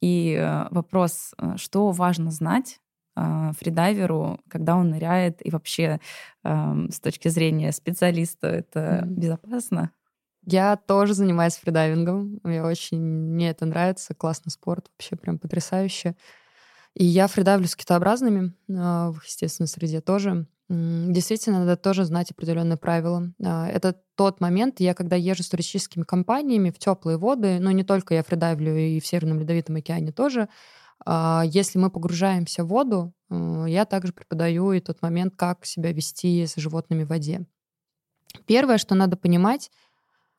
И 0.00 0.34
э, 0.38 0.68
вопрос, 0.70 1.34
э, 1.38 1.56
что 1.56 1.90
важно 1.90 2.30
знать 2.30 2.80
фридайверу, 3.14 4.40
когда 4.48 4.76
он 4.76 4.90
ныряет, 4.90 5.44
и 5.44 5.50
вообще 5.50 6.00
с 6.42 7.00
точки 7.00 7.28
зрения 7.28 7.72
специалиста 7.72 8.46
это 8.46 9.04
mm. 9.04 9.06
безопасно? 9.06 9.90
Я 10.46 10.76
тоже 10.76 11.14
занимаюсь 11.14 11.56
фридайвингом. 11.56 12.40
Мне 12.42 12.62
очень 12.62 13.00
мне 13.00 13.50
это 13.50 13.66
нравится. 13.66 14.14
Классный 14.14 14.50
спорт, 14.50 14.90
вообще 14.92 15.16
прям 15.16 15.38
потрясающе. 15.38 16.16
И 16.94 17.04
я 17.04 17.26
фридайвлю 17.28 17.68
с 17.68 17.76
китообразными 17.76 18.52
а, 18.70 19.12
в 19.12 19.22
естественной 19.24 19.68
среде 19.68 20.00
тоже. 20.00 20.46
Действительно, 20.68 21.60
надо 21.60 21.76
тоже 21.76 22.04
знать 22.04 22.30
определенные 22.30 22.76
правила. 22.76 23.32
А, 23.44 23.68
это 23.68 24.00
тот 24.16 24.40
момент, 24.40 24.80
я 24.80 24.94
когда 24.94 25.16
езжу 25.16 25.42
с 25.42 25.48
туристическими 25.48 26.04
компаниями 26.04 26.70
в 26.70 26.78
теплые 26.78 27.18
воды, 27.18 27.58
но 27.60 27.70
не 27.70 27.84
только 27.84 28.14
я 28.14 28.22
фридайвлю 28.22 28.74
и 28.76 28.98
в 28.98 29.06
Северном 29.06 29.40
Ледовитом 29.40 29.76
океане 29.76 30.10
тоже, 30.10 30.42
а, 30.42 30.48
если 31.06 31.78
мы 31.78 31.90
погружаемся 31.90 32.64
в 32.64 32.68
воду, 32.68 33.12
э, 33.30 33.64
я 33.68 33.84
также 33.84 34.12
преподаю 34.12 34.72
и 34.72 34.80
тот 34.80 35.02
момент, 35.02 35.34
как 35.36 35.64
себя 35.64 35.92
вести 35.92 36.46
с 36.46 36.56
животными 36.56 37.04
в 37.04 37.08
воде. 37.08 37.46
Первое, 38.46 38.78
что 38.78 38.94
надо 38.94 39.16
понимать, 39.16 39.70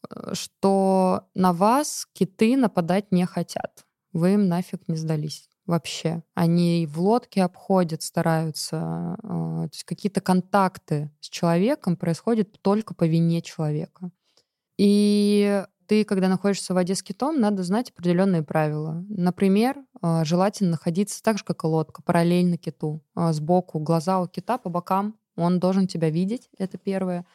э, 0.09 0.33
что 0.33 1.27
на 1.33 1.53
вас 1.53 2.07
киты 2.13 2.57
нападать 2.57 3.11
не 3.11 3.25
хотят. 3.25 3.85
Вы 4.13 4.33
им 4.33 4.47
нафиг 4.47 4.87
не 4.87 4.95
сдались 4.95 5.49
вообще. 5.65 6.23
Они 6.33 6.87
в 6.87 6.99
лодке 6.99 7.43
обходят, 7.43 8.01
стараются. 8.01 9.17
Э, 9.23 9.27
то 9.27 9.69
есть 9.71 9.83
какие-то 9.83 10.21
контакты 10.21 11.11
с 11.21 11.29
человеком 11.29 11.95
происходят 11.95 12.61
только 12.61 12.93
по 12.93 13.05
вине 13.05 13.41
человека. 13.41 14.11
И 14.77 15.63
ты, 15.91 16.05
когда 16.05 16.29
находишься 16.29 16.71
в 16.71 16.77
воде 16.77 16.95
с 16.95 17.03
китом, 17.03 17.41
надо 17.41 17.63
знать 17.63 17.89
определенные 17.89 18.43
правила. 18.43 19.03
Например, 19.09 19.75
а, 20.01 20.23
желательно 20.23 20.71
находиться 20.71 21.21
так 21.21 21.37
же, 21.37 21.43
как 21.43 21.65
и 21.65 21.67
лодка, 21.67 22.01
параллельно 22.01 22.57
киту, 22.57 23.03
а, 23.13 23.33
сбоку, 23.33 23.77
глаза 23.79 24.21
у 24.21 24.27
кита 24.29 24.57
по 24.57 24.69
бокам. 24.69 25.17
Он 25.35 25.59
должен 25.59 25.87
тебя 25.87 26.09
видеть, 26.09 26.49
это 26.57 26.77
первое. 26.77 27.25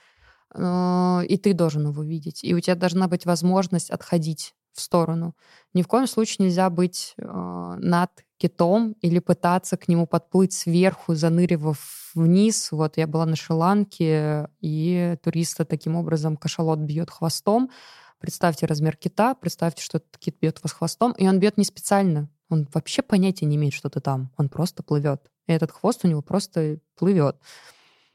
А, 0.55 1.21
и 1.29 1.37
ты 1.37 1.53
должен 1.53 1.89
его 1.89 2.03
видеть. 2.03 2.43
И 2.45 2.55
у 2.55 2.61
тебя 2.61 2.77
должна 2.77 3.09
быть 3.09 3.27
возможность 3.27 3.91
отходить 3.91 4.55
в 4.73 4.81
сторону. 4.81 5.37
Ни 5.75 5.83
в 5.83 5.87
коем 5.87 6.07
случае 6.07 6.47
нельзя 6.47 6.71
быть 6.71 7.15
над 7.19 8.11
китом 8.39 8.93
или 9.03 9.19
пытаться 9.19 9.77
к 9.77 9.89
нему 9.89 10.07
подплыть 10.07 10.55
сверху, 10.55 11.15
заныривав 11.15 12.13
вниз. 12.15 12.73
Вот 12.73 12.97
я 12.97 13.07
была 13.07 13.27
на 13.27 13.37
Шри-Ланке, 13.37 14.49
и 14.61 15.17
туриста 15.23 15.67
таким 15.67 15.97
образом 15.97 16.37
кашалот 16.39 16.79
бьет 16.79 17.11
хвостом. 17.11 17.71
Представьте 18.27 18.67
размер 18.67 18.97
кита, 18.97 19.37
представьте, 19.37 19.85
что 19.85 19.99
этот 19.99 20.19
кит 20.19 20.37
бьет 20.41 20.61
вас 20.61 20.73
хвостом, 20.73 21.13
и 21.13 21.29
он 21.29 21.39
бьет 21.39 21.57
не 21.59 21.63
специально. 21.65 22.29
Он 22.49 22.67
вообще 22.75 23.03
понятия 23.03 23.47
не 23.47 23.55
имеет, 23.55 23.73
что 23.73 23.89
ты 23.89 24.01
там. 24.01 24.33
Он 24.37 24.49
просто 24.49 24.83
плывет. 24.83 25.31
И 25.47 25.53
этот 25.53 25.71
хвост 25.71 26.01
у 26.03 26.09
него 26.09 26.23
просто 26.23 26.81
плывет. 26.97 27.37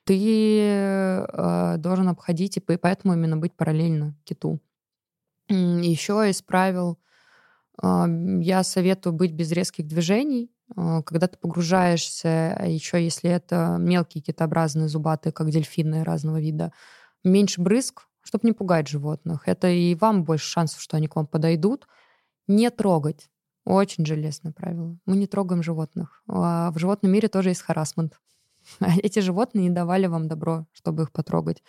Ты 0.03 0.19
э, 0.19 1.75
должен 1.77 2.09
обходить, 2.09 2.57
и 2.57 2.59
поэтому 2.59 3.13
именно 3.13 3.37
быть 3.37 3.53
параллельно 3.53 4.13
киту. 4.25 4.59
Еще 5.47 6.29
из 6.29 6.41
правил 6.41 6.99
э, 7.81 8.05
я 8.41 8.63
советую 8.65 9.13
быть 9.13 9.31
без 9.31 9.49
резких 9.53 9.87
движений. 9.87 10.51
Э, 10.75 11.03
когда 11.05 11.29
ты 11.29 11.37
погружаешься, 11.37 12.53
а 12.59 12.67
еще 12.67 13.01
если 13.01 13.29
это 13.29 13.77
мелкие 13.79 14.21
китообразные 14.21 14.89
зубатые, 14.89 15.31
как 15.31 15.49
дельфины 15.51 16.03
разного 16.03 16.41
вида, 16.41 16.73
меньше 17.23 17.61
брызг, 17.61 18.09
чтобы 18.21 18.47
не 18.47 18.53
пугать 18.53 18.87
животных. 18.87 19.47
Это 19.47 19.67
и 19.69 19.95
вам 19.95 20.23
больше 20.23 20.47
шансов, 20.47 20.81
что 20.81 20.97
они 20.97 21.07
к 21.07 21.15
вам 21.15 21.27
подойдут. 21.27 21.87
Не 22.47 22.69
трогать. 22.69 23.29
Очень 23.65 24.05
железное 24.05 24.51
правило. 24.51 24.97
Мы 25.05 25.17
не 25.17 25.27
трогаем 25.27 25.61
животных. 25.61 26.23
А 26.27 26.71
в 26.71 26.79
животном 26.79 27.11
мире 27.11 27.27
тоже 27.27 27.49
есть 27.49 27.61
харасмент. 27.61 28.19
Эти 29.03 29.19
животные 29.19 29.63
не 29.63 29.69
давали 29.69 30.07
вам 30.07 30.27
добро, 30.27 30.65
чтобы 30.71 31.03
их 31.03 31.11
потрогать. 31.11 31.63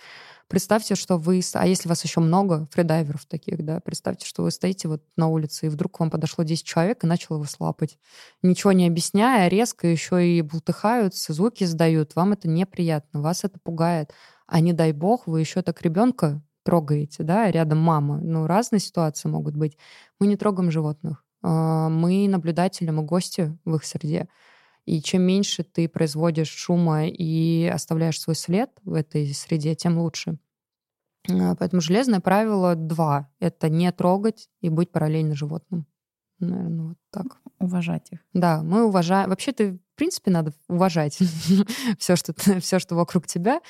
Представьте, 0.49 0.95
что 0.95 1.17
вы... 1.19 1.41
А 1.55 1.67
если 1.67 1.88
вас 1.88 2.05
еще 2.05 2.21
много, 2.21 2.69
фридайверов 2.71 3.25
таких, 3.27 3.65
да, 3.65 3.81
представьте, 3.81 4.27
что 4.27 4.43
вы 4.43 4.51
стоите 4.51 4.88
вот 4.88 5.03
на 5.17 5.29
улице, 5.29 5.67
и 5.67 5.69
вдруг 5.69 5.97
к 5.97 6.01
вам 6.01 6.11
подошло 6.11 6.45
10 6.45 6.65
человек 6.65 7.05
и 7.05 7.07
начало 7.07 7.38
вас 7.38 7.57
лапать. 7.59 7.99
Ничего 8.43 8.73
не 8.73 8.87
объясняя, 8.87 9.49
резко 9.49 9.87
еще 9.87 10.27
и 10.27 10.43
бултыхаются, 10.43 11.33
звуки 11.33 11.65
издают. 11.65 12.15
Вам 12.15 12.33
это 12.33 12.49
неприятно, 12.49 13.23
вас 13.23 13.45
это 13.45 13.59
пугает. 13.59 14.12
А 14.53 14.61
не 14.61 14.75
дай 14.75 14.93
бог, 14.93 15.27
вы 15.27 15.41
еще 15.41 15.62
так 15.62 15.81
ребенка 15.81 16.43
трогаете, 16.62 17.23
да, 17.23 17.51
рядом 17.51 17.79
мама. 17.79 18.21
Ну, 18.21 18.47
разные 18.47 18.81
ситуации 18.81 19.31
могут 19.31 19.57
быть. 19.57 19.79
Мы 20.21 20.27
не 20.27 20.37
трогаем 20.37 20.71
животных. 20.71 21.25
А, 21.43 21.88
мы 21.88 22.29
наблюдатели, 22.29 22.91
мы 22.91 23.03
гости 23.03 23.59
в 23.65 23.77
их 23.77 23.85
среде. 23.87 24.29
И 24.85 25.01
чем 25.01 25.23
меньше 25.23 25.65
ты 25.65 25.88
производишь 25.88 26.51
шума 26.51 27.07
и 27.07 27.65
оставляешь 27.65 28.21
свой 28.21 28.37
след 28.37 28.71
в 28.85 28.93
этой 28.93 29.33
среде, 29.33 29.75
тем 29.75 29.97
лучше. 29.97 30.37
А, 31.31 31.55
поэтому 31.55 31.81
железное 31.81 32.21
правило 32.21 32.75
два— 32.75 33.31
это 33.41 33.71
не 33.71 33.91
трогать 33.91 34.51
и 34.61 34.69
быть 34.69 34.93
параллельно 34.93 35.35
животным. 35.35 35.87
Наверное, 36.41 36.88
вот 36.88 36.99
так. 37.11 37.41
Уважать 37.59 38.12
их. 38.12 38.19
Да, 38.35 38.62
мы 38.62 38.85
уважаем. 38.85 39.31
Вообще, 39.31 39.53
ты, 39.53 39.79
принципе, 40.03 40.31
надо 40.31 40.53
уважать 40.69 41.19
все, 41.99 42.17
что, 42.17 42.35
все, 42.61 42.79
что 42.79 42.95
вокруг 42.95 43.27
тебя, 43.27 43.61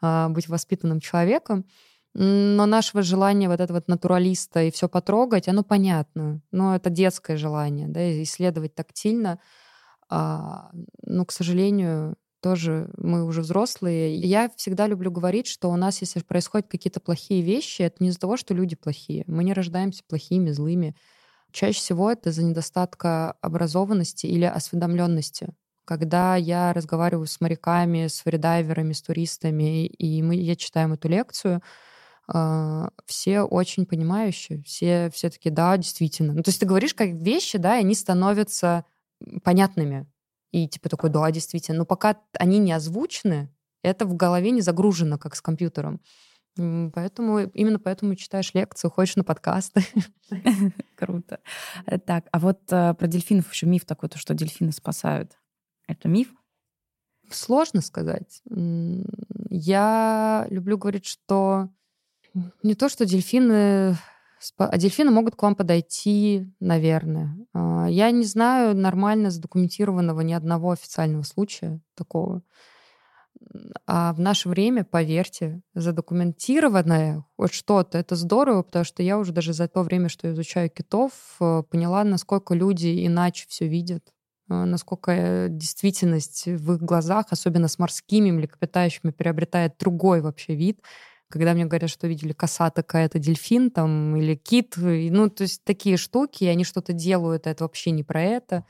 а, 0.00 0.28
быть 0.28 0.48
воспитанным 0.48 1.00
человеком. 1.00 1.66
Но 2.14 2.66
нашего 2.66 3.02
желания 3.02 3.48
вот 3.48 3.60
этого 3.60 3.76
вот 3.78 3.88
натуралиста 3.88 4.62
и 4.62 4.70
все 4.72 4.88
потрогать, 4.88 5.46
оно 5.48 5.62
понятно. 5.62 6.40
Но 6.50 6.74
это 6.74 6.90
детское 6.90 7.36
желание, 7.36 7.86
да, 7.88 8.22
исследовать 8.22 8.74
тактильно— 8.74 9.38
а, 10.10 10.70
но, 11.04 11.24
к 11.24 11.30
сожалению, 11.30 12.16
тоже 12.42 12.90
мы 12.96 13.24
уже 13.24 13.42
взрослые. 13.42 14.16
Я 14.16 14.50
всегда 14.56 14.86
люблю 14.88 15.10
говорить, 15.10 15.46
что 15.46 15.70
у 15.70 15.76
нас, 15.76 16.00
если 16.00 16.20
происходят 16.20 16.68
какие-то 16.68 17.00
плохие 17.00 17.42
вещи, 17.42 17.82
это 17.82 17.96
не 18.00 18.08
из-за 18.08 18.18
того, 18.18 18.36
что 18.36 18.52
люди 18.52 18.74
плохие. 18.74 19.24
Мы 19.28 19.44
не 19.44 19.52
рождаемся 19.52 20.02
плохими, 20.06 20.50
злыми. 20.50 20.96
Чаще 21.52 21.78
всего 21.78 22.10
это 22.10 22.30
из-за 22.30 22.42
недостатка 22.42 23.32
образованности 23.40 24.26
или 24.26 24.44
осведомленности. 24.44 25.50
Когда 25.90 26.36
я 26.36 26.72
разговариваю 26.72 27.26
с 27.26 27.40
моряками, 27.40 28.06
с 28.06 28.20
фридайверами, 28.20 28.92
с 28.92 29.02
туристами, 29.02 29.86
и 29.86 30.22
мы, 30.22 30.36
я 30.36 30.54
читаем 30.54 30.92
эту 30.92 31.08
лекцию, 31.08 31.62
Uh, 32.32 32.88
все 33.06 33.40
очень 33.40 33.86
понимающие, 33.86 34.62
все 34.62 35.10
все 35.12 35.30
таки 35.30 35.50
да, 35.50 35.76
действительно. 35.76 36.32
Ну, 36.32 36.44
то 36.44 36.50
есть 36.50 36.60
ты 36.60 36.66
говоришь 36.66 36.94
как 36.94 37.08
вещи, 37.08 37.58
да, 37.58 37.76
и 37.76 37.80
они 37.80 37.96
становятся 37.96 38.84
понятными. 39.42 40.06
И 40.52 40.68
типа 40.68 40.88
такой, 40.88 41.10
да, 41.10 41.28
действительно. 41.32 41.78
Но 41.78 41.86
пока 41.86 42.20
они 42.38 42.60
не 42.60 42.70
озвучены, 42.70 43.52
это 43.82 44.06
в 44.06 44.14
голове 44.14 44.52
не 44.52 44.60
загружено, 44.60 45.18
как 45.18 45.34
с 45.34 45.40
компьютером. 45.40 46.00
Поэтому 46.56 47.40
именно 47.40 47.80
поэтому 47.80 48.14
читаешь 48.14 48.54
лекцию, 48.54 48.92
ходишь 48.92 49.16
на 49.16 49.24
подкасты. 49.24 49.82
Круто. 50.94 51.40
Э, 51.86 51.98
так, 51.98 52.26
а 52.30 52.38
вот 52.38 52.60
э, 52.70 52.94
про 52.94 53.08
дельфинов 53.08 53.52
еще 53.52 53.66
миф 53.66 53.86
такой, 53.86 54.08
то, 54.08 54.18
что 54.18 54.34
дельфины 54.34 54.70
спасают. 54.70 55.39
Это 55.90 56.08
миф? 56.08 56.28
Сложно 57.30 57.80
сказать. 57.80 58.42
Я 59.50 60.46
люблю 60.50 60.78
говорить, 60.78 61.06
что 61.06 61.68
не 62.62 62.74
то, 62.74 62.88
что 62.88 63.06
дельфины 63.06 63.96
а 64.56 64.78
дельфины 64.78 65.10
могут 65.10 65.36
к 65.36 65.42
вам 65.42 65.54
подойти, 65.54 66.50
наверное. 66.60 67.36
А, 67.52 67.86
я 67.90 68.10
не 68.10 68.24
знаю 68.24 68.74
нормально 68.74 69.30
задокументированного 69.30 70.22
ни 70.22 70.32
одного 70.32 70.70
официального 70.70 71.24
случая 71.24 71.82
такого. 71.94 72.42
А 73.86 74.14
в 74.14 74.20
наше 74.20 74.48
время, 74.48 74.84
поверьте, 74.84 75.60
задокументированное 75.74 77.24
хоть 77.36 77.52
что-то, 77.52 77.98
это 77.98 78.16
здорово, 78.16 78.62
потому 78.62 78.84
что 78.84 79.02
я 79.02 79.18
уже 79.18 79.32
даже 79.32 79.52
за 79.52 79.68
то 79.68 79.82
время, 79.82 80.08
что 80.08 80.30
изучаю 80.30 80.70
китов, 80.70 81.12
э, 81.40 81.62
поняла, 81.68 82.04
насколько 82.04 82.54
люди 82.54 83.06
иначе 83.06 83.46
все 83.48 83.66
видят, 83.66 84.10
насколько 84.50 85.12
э, 85.12 85.48
действительность 85.48 86.46
в 86.46 86.74
их 86.74 86.82
глазах, 86.82 87.26
особенно 87.30 87.68
с 87.68 87.78
морскими 87.78 88.30
млекопитающими, 88.30 89.10
приобретает 89.10 89.74
другой 89.78 90.20
вообще 90.20 90.54
вид 90.54 90.80
когда 91.30 91.54
мне 91.54 91.64
говорят, 91.64 91.88
что 91.88 92.08
видели 92.08 92.32
коса 92.32 92.70
такая-то 92.70 93.20
дельфин 93.20 93.70
там 93.70 94.16
или 94.16 94.34
кит, 94.34 94.74
ну, 94.76 95.30
то 95.30 95.44
есть 95.44 95.62
такие 95.62 95.96
штуки, 95.96 96.42
и 96.42 96.48
они 96.48 96.64
что-то 96.64 96.92
делают, 96.92 97.46
а 97.46 97.50
это 97.50 97.62
вообще 97.64 97.92
не 97.92 98.02
про 98.02 98.20
это. 98.20 98.64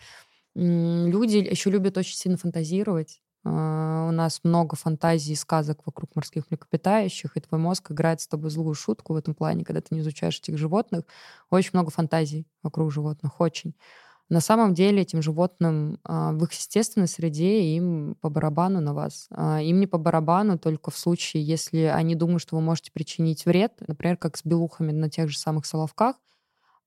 Люди 0.55 1.39
еще 1.39 1.71
любят 1.71 1.97
очень 1.97 2.17
сильно 2.17 2.37
фантазировать. 2.37 3.23
А, 3.45 4.07
у 4.09 4.11
нас 4.11 4.41
много 4.43 4.77
фантазий 4.77 5.33
и 5.33 5.37
сказок 5.37 5.87
вокруг 5.87 6.15
морских 6.15 6.51
млекопитающих, 6.51 7.37
и 7.37 7.41
твой 7.41 7.61
мозг 7.61 7.91
играет 7.91 8.21
с 8.21 8.29
тобой 8.29 8.51
злую 8.51 8.75
шутку 8.75 9.15
в 9.15 9.17
этом 9.17 9.35
плане, 9.35 9.65
когда 9.65 9.81
ты 9.81 9.95
не 9.95 10.01
изучаешь 10.01 10.39
этих 10.39 10.59
животных. 10.59 11.05
Очень 11.49 11.71
много 11.75 11.91
фантазий 11.91 12.47
вокруг 12.63 12.93
животных, 12.93 13.41
очень. 13.41 13.75
На 14.31 14.41
самом 14.41 14.75
деле 14.75 15.03
этим 15.03 15.23
животным 15.23 15.99
а, 16.05 16.31
в 16.31 16.45
их 16.45 16.53
естественной 16.53 17.09
среде 17.09 17.63
им 17.75 18.15
по 18.21 18.31
барабану 18.31 18.81
на 18.81 18.95
вас. 18.95 19.27
А, 19.31 19.61
им 19.61 19.81
не 19.81 19.89
по 19.89 19.99
барабану 19.99 20.57
только 20.57 20.93
в 20.93 20.97
случае, 20.97 21.43
если 21.43 21.79
они 21.81 22.15
думают, 22.15 22.41
что 22.41 22.55
вы 22.55 22.63
можете 22.63 22.93
причинить 22.93 23.45
вред, 23.45 23.73
например, 23.89 24.17
как 24.17 24.37
с 24.37 24.45
белухами 24.45 24.93
на 24.93 25.11
тех 25.11 25.29
же 25.29 25.37
самых 25.37 25.67
Соловках. 25.67 26.15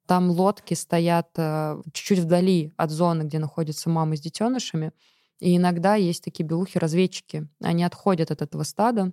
Там 0.06 0.32
лодки 0.32 0.74
стоят 0.74 1.32
а, 1.38 1.82
чуть-чуть 1.92 2.20
вдали 2.20 2.74
от 2.78 2.92
зоны, 2.92 3.24
где 3.24 3.40
находятся 3.40 3.90
мамы 3.90 4.16
с 4.16 4.22
детенышами. 4.22 4.94
И 5.42 5.58
иногда 5.58 5.96
есть 5.96 6.24
такие 6.24 6.46
белухи-разведчики. 6.46 7.50
Они 7.62 7.84
отходят 7.84 8.32
от 8.32 8.42
этого 8.42 8.64
стада, 8.64 9.12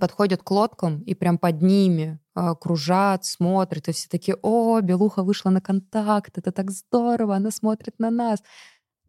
подходят 0.00 0.42
к 0.42 0.50
лодкам 0.50 1.00
и 1.02 1.14
прям 1.14 1.38
под 1.38 1.62
ними 1.62 2.18
э, 2.34 2.54
кружат, 2.60 3.24
смотрят, 3.24 3.88
и 3.88 3.92
все 3.92 4.08
такие, 4.08 4.36
о, 4.42 4.80
Белуха 4.80 5.22
вышла 5.22 5.50
на 5.50 5.60
контакт, 5.60 6.38
это 6.38 6.52
так 6.52 6.70
здорово, 6.70 7.36
она 7.36 7.50
смотрит 7.50 7.98
на 7.98 8.10
нас. 8.10 8.42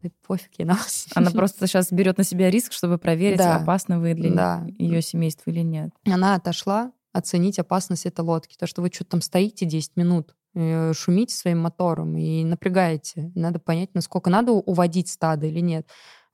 Да 0.01 0.09
пофиг 0.25 0.59
ей 0.59 0.65
нас. 0.65 1.07
Она 1.15 1.31
просто 1.31 1.67
сейчас 1.67 1.91
берет 1.91 2.17
на 2.17 2.23
себя 2.23 2.51
риск, 2.51 2.71
чтобы 2.71 2.97
проверить, 2.97 3.39
да. 3.39 3.57
опасны 3.57 3.99
вы 3.99 4.13
для 4.13 4.31
да. 4.31 4.67
ее 4.77 5.01
семейства 5.01 5.49
или 5.49 5.61
нет. 5.61 5.91
Она 6.05 6.35
отошла 6.35 6.91
оценить 7.13 7.57
опасность 7.59 8.05
этой 8.05 8.21
лодки. 8.21 8.55
То, 8.57 8.67
что 8.67 8.81
вы 8.81 8.91
что-то 8.93 9.11
там 9.11 9.21
стоите 9.21 9.65
10 9.65 9.95
минут, 9.95 10.35
э, 10.53 10.93
шумите 10.93 11.35
своим 11.35 11.59
мотором 11.59 12.15
и 12.15 12.43
напрягаете. 12.43 13.31
Надо 13.33 13.59
понять, 13.59 13.89
насколько 13.95 14.29
надо 14.29 14.51
уводить 14.51 15.09
стадо 15.09 15.47
или 15.47 15.59
нет. 15.59 15.87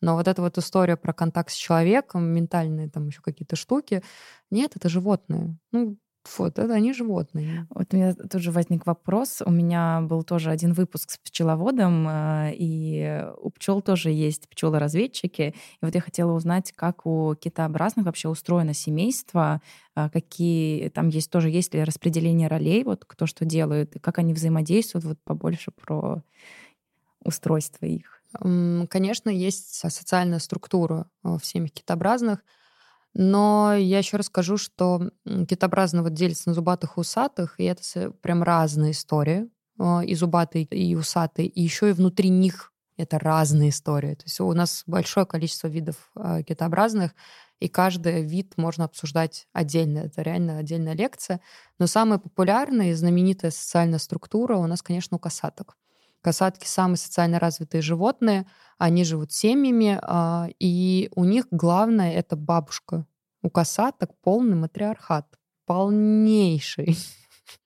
Но 0.03 0.15
вот 0.15 0.27
эта 0.27 0.41
вот 0.41 0.57
история 0.57 0.97
про 0.97 1.13
контакт 1.13 1.49
с 1.49 1.55
человеком, 1.55 2.25
ментальные 2.25 2.89
там 2.89 3.07
еще 3.07 3.21
какие-то 3.21 3.55
штуки, 3.55 4.03
нет, 4.51 4.73
это 4.75 4.89
животные. 4.89 5.57
Ну, 5.71 5.97
вот, 6.37 6.59
это 6.59 6.73
они 6.73 6.91
животные. 6.91 7.67
Вот 7.69 7.93
у 7.93 7.95
меня 7.95 8.13
тут 8.13 8.41
же 8.41 8.51
возник 8.51 8.85
вопрос. 8.85 9.41
У 9.45 9.49
меня 9.49 10.01
был 10.01 10.23
тоже 10.23 10.51
один 10.51 10.73
выпуск 10.73 11.11
с 11.11 11.17
пчеловодом, 11.17 12.05
э, 12.09 12.51
и 12.53 13.25
у 13.37 13.49
пчел 13.51 13.81
тоже 13.81 14.09
есть 14.09 14.49
пчелы-разведчики. 14.49 15.53
И 15.81 15.85
вот 15.85 15.95
я 15.95 16.01
хотела 16.01 16.33
узнать, 16.33 16.73
как 16.73 17.05
у 17.05 17.35
китообразных 17.35 18.05
вообще 18.05 18.27
устроено 18.27 18.73
семейство, 18.73 19.61
э, 19.95 20.09
какие 20.09 20.89
там 20.89 21.07
есть 21.07 21.31
тоже, 21.31 21.49
есть 21.49 21.73
ли 21.73 21.83
распределение 21.83 22.49
ролей, 22.49 22.83
вот 22.83 23.05
кто 23.05 23.25
что 23.25 23.45
делает, 23.45 23.95
как 24.01 24.19
они 24.19 24.33
взаимодействуют, 24.33 25.05
вот 25.05 25.19
побольше 25.23 25.71
про 25.71 26.23
устройство 27.23 27.85
их. 27.85 28.22
Конечно, 28.39 29.29
есть 29.29 29.75
социальная 29.75 30.39
структура 30.39 31.07
в 31.23 31.41
семьях 31.43 31.71
китообразных, 31.71 32.39
но 33.13 33.75
я 33.75 33.99
еще 33.99 34.17
расскажу, 34.17 34.57
что 34.57 35.11
китообразные 35.47 36.03
вот 36.03 36.13
делятся 36.13 36.49
на 36.49 36.55
зубатых 36.55 36.97
и 36.97 36.99
усатых, 36.99 37.59
и 37.59 37.65
это 37.65 38.11
прям 38.21 38.43
разные 38.43 38.91
истории. 38.91 39.49
А, 39.79 40.01
и 40.05 40.15
зубатые, 40.15 40.65
и 40.65 40.95
усатые, 40.95 41.47
и 41.47 41.61
еще 41.61 41.89
и 41.89 41.93
внутри 41.93 42.29
них 42.29 42.71
это 42.97 43.17
разные 43.17 43.69
истории. 43.69 44.15
То 44.15 44.25
есть 44.25 44.39
у 44.39 44.53
нас 44.53 44.83
большое 44.85 45.25
количество 45.25 45.67
видов 45.67 46.11
э, 46.15 46.43
китообразных, 46.43 47.13
и 47.59 47.67
каждый 47.67 48.21
вид 48.23 48.53
можно 48.57 48.85
обсуждать 48.85 49.47
отдельно. 49.51 49.99
Это 49.99 50.21
реально 50.21 50.59
отдельная 50.59 50.93
лекция. 50.93 51.41
Но 51.79 51.87
самая 51.87 52.19
популярная 52.19 52.91
и 52.91 52.93
знаменитая 52.93 53.51
социальная 53.51 53.99
структура 53.99 54.57
у 54.57 54.67
нас, 54.67 54.81
конечно, 54.83 55.17
у 55.17 55.19
касаток. 55.19 55.75
Касатки 56.23 56.65
самые 56.65 56.95
социально 56.95 57.37
развитые 57.37 57.81
животные, 57.81 58.45
они 58.77 59.03
живут 59.03 59.33
семьями, 59.33 59.99
э, 60.01 60.53
и 60.57 61.09
у 61.15 61.25
них 61.25 61.47
главное— 61.51 62.13
это 62.15 62.37
бабушка. 62.37 63.05
У 63.41 63.49
касаток 63.49 64.11
полный 64.21 64.55
матриархат, 64.55 65.27
полнейший. 65.65 66.97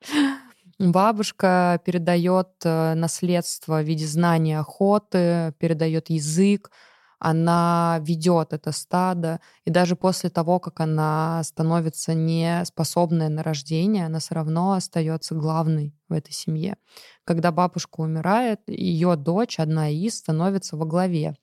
Бабушка 0.79 1.79
передает 1.85 2.49
э, 2.63 2.95
наследство 2.95 3.83
в 3.83 3.85
виде 3.85 4.07
знания 4.07 4.59
охоты, 4.59 5.53
передает 5.59 6.09
язык, 6.09 6.71
она 7.19 7.99
ведет 8.01 8.53
это 8.53 8.71
стадо, 8.71 9.39
и 9.65 9.71
даже 9.71 9.95
после 9.95 10.29
того, 10.29 10.59
как 10.59 10.79
она 10.79 11.41
становится 11.43 12.13
неспособная 12.13 13.29
на 13.29 13.43
рождение, 13.43 14.05
она 14.05 14.19
все 14.19 14.35
равно 14.35 14.73
остается 14.73 15.35
главной 15.35 15.95
в 16.09 16.13
этой 16.13 16.33
семье. 16.33 16.77
Когда 17.23 17.51
бабушка 17.51 18.01
умирает, 18.01 18.61
ее 18.67 19.15
дочь, 19.15 19.59
одна 19.59 19.89
из, 19.89 20.17
становится 20.17 20.77
во 20.77 20.85
главе. 20.85 21.35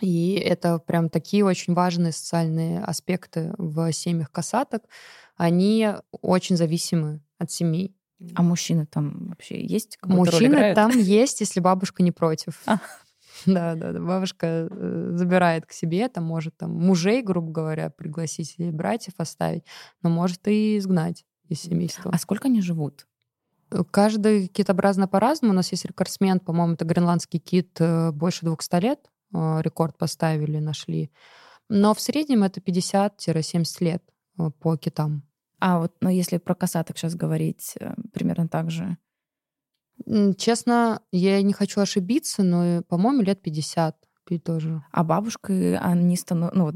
И 0.00 0.34
это 0.34 0.78
прям 0.78 1.08
такие 1.08 1.44
очень 1.44 1.74
важные 1.74 2.12
социальные 2.12 2.82
аспекты 2.82 3.54
в 3.56 3.92
семьях 3.92 4.30
касаток. 4.30 4.82
Они 5.36 5.88
очень 6.10 6.56
зависимы 6.56 7.22
от 7.38 7.50
семей. 7.50 7.94
А 8.34 8.42
мужчины 8.42 8.86
там 8.86 9.28
вообще 9.28 9.64
есть? 9.64 9.98
Мужчины 10.02 10.74
там 10.74 10.90
есть, 10.90 11.40
если 11.40 11.60
бабушка 11.60 12.02
не 12.02 12.12
против. 12.12 12.62
А. 12.66 12.80
Да, 13.54 13.74
да, 13.74 13.92
да. 13.92 14.00
Бабушка 14.00 14.68
э, 14.70 15.10
забирает 15.14 15.66
к 15.66 15.72
себе, 15.72 16.08
там 16.08 16.24
может 16.24 16.56
там 16.56 16.72
мужей, 16.72 17.22
грубо 17.22 17.52
говоря, 17.52 17.90
пригласить 17.90 18.54
или 18.58 18.70
братьев 18.70 19.14
оставить, 19.18 19.64
но 20.02 20.10
может 20.10 20.46
и 20.48 20.78
изгнать 20.78 21.24
из 21.48 21.62
семейства. 21.62 22.10
А 22.12 22.18
сколько 22.18 22.48
они 22.48 22.60
живут? 22.60 23.06
Э, 23.70 23.84
каждый 23.90 24.48
китообразно 24.48 25.06
по-разному. 25.06 25.52
У 25.52 25.56
нас 25.56 25.70
есть 25.70 25.84
рекордсмен, 25.84 26.40
по-моему, 26.40 26.74
это 26.74 26.84
гренландский 26.84 27.38
кит, 27.38 27.76
э, 27.80 28.10
больше 28.12 28.44
200 28.44 28.80
лет. 28.80 29.00
Рекорд 29.32 29.98
поставили, 29.98 30.58
нашли. 30.58 31.10
Но 31.68 31.94
в 31.94 32.00
среднем 32.00 32.44
это 32.44 32.60
50-70 32.60 33.80
лет 33.80 34.02
по 34.60 34.76
китам. 34.76 35.24
А 35.58 35.80
вот, 35.80 35.94
ну, 36.00 36.08
если 36.08 36.38
про 36.38 36.54
касаток 36.54 36.96
сейчас 36.96 37.16
говорить, 37.16 37.74
примерно 38.12 38.48
так 38.48 38.70
же. 38.70 38.96
Честно, 40.36 41.00
я 41.12 41.42
не 41.42 41.52
хочу 41.52 41.80
ошибиться, 41.80 42.42
но, 42.42 42.82
по-моему, 42.82 43.22
лет 43.22 43.40
50 43.42 43.96
тоже. 44.44 44.82
А 44.90 45.04
бабушкой 45.04 45.78
они 45.78 46.16
станов... 46.16 46.52
ну, 46.52 46.64
вот 46.64 46.74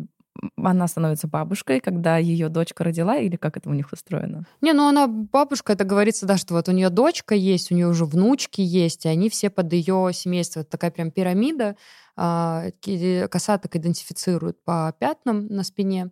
она 0.57 0.87
становится 0.87 1.27
бабушкой, 1.27 1.81
когда 1.81 2.17
ее 2.17 2.49
дочка 2.49 2.85
родила, 2.85 3.17
или 3.17 3.37
как 3.37 3.57
это 3.57 3.69
у 3.69 3.75
них 3.75 3.93
устроено? 3.93 4.47
Не, 4.61 4.73
ну 4.73 4.89
она 4.89 5.07
бабушка, 5.07 5.73
это 5.73 5.85
говорится, 5.85 6.27
да, 6.27 6.37
что 6.37 6.55
вот 6.55 6.69
у 6.69 6.73
нее 6.73 6.89
дочка 6.89 7.35
есть, 7.35 7.71
у 7.71 7.75
нее 7.75 7.89
уже 7.89 8.05
внучки 8.05 8.61
есть, 8.61 9.05
и 9.05 9.09
они 9.09 9.29
все 9.29 9.51
под 9.51 9.73
ее 9.73 10.11
семейство. 10.13 10.61
Это 10.61 10.71
такая 10.71 10.91
прям 10.91 11.11
пирамида. 11.11 11.77
А, 12.17 12.67
касаток 13.31 13.77
идентифицируют 13.77 14.63
по 14.65 14.95
пятнам 14.99 15.47
на 15.47 15.63
спине. 15.63 16.11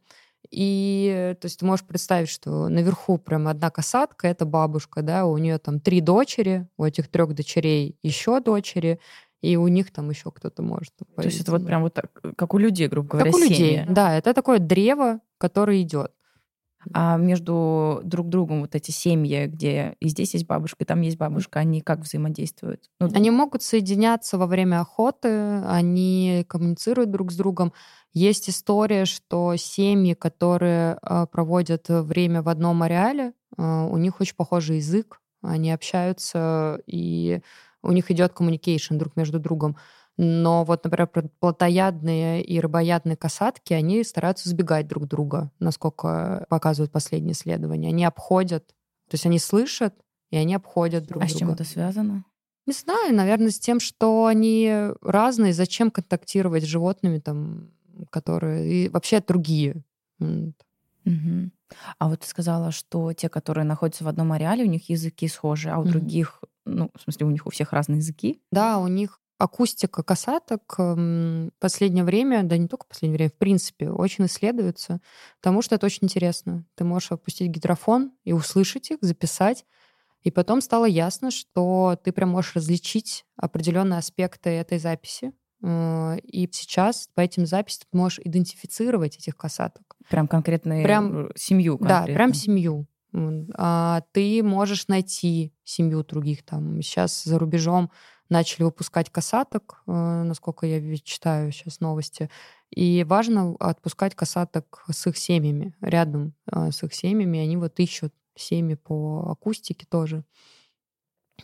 И 0.51 1.37
то 1.41 1.47
есть 1.47 1.61
ты 1.61 1.67
можешь 1.67 1.85
представить, 1.85 2.29
что 2.29 2.69
наверху 2.69 3.19
прям 3.19 3.49
одна 3.49 3.71
касатка, 3.71 4.29
это 4.29 4.47
бабушка, 4.47 5.03
да, 5.03 5.27
у 5.27 5.37
нее 5.37 5.59
там 5.59 5.81
три 5.81 6.01
дочери, 6.01 6.67
у 6.77 6.85
этих 6.85 7.09
трех 7.09 7.35
дочерей 7.35 7.97
еще 8.03 8.41
дочери, 8.41 8.99
и 9.41 9.57
у 9.57 9.69
них 9.69 9.93
там 9.93 10.11
еще 10.11 10.31
кто-то 10.31 10.63
может. 10.63 10.95
То 11.17 11.23
есть 11.23 11.41
это 11.41 11.53
вот 11.53 11.67
прям 11.67 11.83
вот 11.83 11.95
так, 11.95 12.11
как 12.37 12.55
у 12.55 12.59
людей, 12.59 12.89
грубо 12.89 13.09
говоря, 13.09 13.31
как 13.31 13.35
у 13.35 13.45
семьи. 13.45 13.51
людей, 13.51 13.85
да, 13.89 14.17
это 14.17 14.35
такое 14.35 14.59
древо, 14.59 15.21
которое 15.39 15.83
идет. 15.83 16.13
А 16.93 17.17
между 17.17 18.01
друг 18.05 18.29
другом 18.29 18.61
вот 18.61 18.75
эти 18.75 18.91
семьи, 18.91 19.47
где 19.47 19.97
и 20.01 20.09
здесь 20.09 20.35
есть 20.35 20.47
бабушка, 20.47 20.85
и 20.85 20.87
там 20.87 21.01
есть 21.01 21.19
бабушка, 21.19 21.59
они 21.59 21.81
как 21.81 22.01
взаимодействуют? 22.01 22.89
Ну, 23.01 23.11
они 23.15 23.31
могут 23.31 23.63
соединяться 23.63 24.39
во 24.39 24.47
время 24.47 24.81
охоты, 24.81 25.61
они 25.67 26.45
коммуницируют 26.49 27.11
друг 27.11 27.33
с 27.33 27.37
другом. 27.37 27.73
Есть 28.13 28.49
история, 28.49 29.05
что 29.05 29.55
семьи, 29.57 30.15
которые 30.15 30.99
э, 31.03 31.27
проводят 31.31 31.89
время 31.89 32.43
в 32.43 32.49
одном 32.49 32.83
ареале, 32.83 33.33
э, 33.57 33.63
у 33.63 33.97
них 33.97 34.21
очень 34.21 34.37
похожий 34.37 34.77
язык, 34.77 35.21
они 35.43 35.73
общаются, 35.73 36.81
и 36.87 37.41
у 37.83 37.93
них 37.93 38.11
идет 38.11 38.33
коммуникейшн 38.33 38.97
друг 38.97 39.17
между 39.17 39.39
другом. 39.39 39.77
Но 40.21 40.65
вот, 40.65 40.83
например, 40.83 41.09
плотоядные 41.39 42.43
и 42.43 42.59
рыбоядные 42.59 43.17
касатки, 43.17 43.73
они 43.73 44.03
стараются 44.03 44.49
избегать 44.49 44.89
друг 44.89 45.07
друга, 45.07 45.53
насколько 45.61 46.45
показывают 46.51 46.91
последние 46.91 47.33
исследования. 47.33 47.89
Они 47.89 48.05
обходят, 48.05 48.67
то 48.67 49.15
есть 49.15 49.27
они 49.27 49.39
слышат, 49.39 49.95
и 50.31 50.37
они 50.37 50.57
обходят 50.57 51.07
друг 51.07 51.23
а 51.23 51.27
друга. 51.27 51.33
А 51.33 51.37
с 51.37 51.39
чем 51.39 51.51
это 51.51 51.63
связано? 51.65 52.25
Не 52.67 52.73
знаю, 52.73 53.15
наверное, 53.15 53.51
с 53.51 53.61
тем, 53.61 53.79
что 53.79 54.27
они 54.27 54.89
разные. 55.03 55.55
Зачем 55.55 55.93
контактировать 55.93 56.65
с 56.65 56.67
животными, 56.67 57.19
там, 57.19 57.71
которые 58.11 58.87
и 58.87 58.89
вообще 58.89 59.21
другие? 59.21 59.85
Угу. 60.19 61.51
А 61.99 62.09
вот 62.09 62.21
ты 62.21 62.27
сказала, 62.27 62.73
что 62.73 63.13
те, 63.13 63.29
которые 63.29 63.65
находятся 63.65 64.03
в 64.03 64.09
одном 64.09 64.33
ареале, 64.33 64.65
у 64.65 64.69
них 64.69 64.91
языки 64.91 65.29
схожи, 65.29 65.71
а 65.71 65.79
у 65.79 65.83
угу. 65.83 65.91
других, 65.91 66.43
ну, 66.65 66.91
в 66.95 67.03
смысле, 67.03 67.27
у 67.27 67.31
них 67.31 67.47
у 67.47 67.51
всех 67.51 67.73
разные 67.73 67.99
языки? 67.99 68.43
Да, 68.51 68.79
у 68.79 68.89
них 68.89 69.21
акустика 69.39 70.03
касаток 70.03 70.75
в 70.79 71.51
последнее 71.61 72.05
время, 72.05 72.43
да 72.43 72.57
не 72.57 72.67
только 72.67 72.85
в 72.85 72.89
последнее 72.89 73.17
время, 73.17 73.31
в 73.31 73.39
принципе, 73.39 73.91
очень 73.91 74.27
исследуется, 74.27 75.01
потому 75.41 75.63
что 75.63 75.77
это 75.77 75.87
очень 75.87 76.01
интересно. 76.03 76.67
Ты 76.75 76.85
можешь 76.85 77.13
опустить 77.13 77.49
гидрофон 77.49 78.13
и 78.25 78.33
услышать 78.33 78.91
их, 78.91 78.99
записать, 79.01 79.65
и 80.23 80.31
потом 80.31 80.61
стало 80.61 80.85
ясно, 80.85 81.31
что 81.31 81.99
ты 82.03 82.13
прям 82.13 82.31
можешь 82.31 82.57
различить 82.57 83.25
определенные 83.37 83.99
аспекты 83.99 84.51
этой 84.51 84.79
записи. 84.79 85.33
Э, 85.63 86.19
и 86.23 86.49
сейчас 86.53 87.09
по 87.15 87.21
этим 87.21 87.47
записям 87.47 87.85
ты 87.91 87.97
можешь 87.97 88.19
идентифицировать 88.25 89.17
этих 89.17 89.37
касаток. 89.37 89.97
Прям 90.11 90.27
конкретно 90.27 90.83
прям, 90.83 91.29
семью 91.37 91.79
конкретно. 91.79 92.07
Да, 92.07 92.13
прям 92.13 92.35
семью. 92.35 92.87
А 93.55 94.03
ты 94.13 94.43
можешь 94.43 94.89
найти 94.89 95.55
семью 95.65 96.05
других 96.05 96.45
там. 96.45 96.83
Сейчас 96.83 97.25
за 97.25 97.39
рубежом 97.39 97.91
начали 98.29 98.65
выпускать 98.65 99.11
касаток, 99.11 99.83
э, 99.87 99.91
насколько 99.93 100.67
я 100.67 100.97
читаю 100.99 101.53
сейчас 101.53 101.81
новости. 101.81 102.31
И 102.71 103.05
важно 103.05 103.57
отпускать 103.59 104.15
касаток 104.15 104.85
с 104.91 105.07
их 105.07 105.17
семьями, 105.17 105.75
рядом 105.81 106.35
э, 106.51 106.71
с 106.71 106.83
их 106.83 106.95
семьями. 106.95 107.41
Они 107.41 107.57
вот 107.57 107.79
ищут 107.81 108.15
семьи 108.35 108.75
по 108.75 109.31
акустике 109.31 109.87
тоже. 109.89 110.25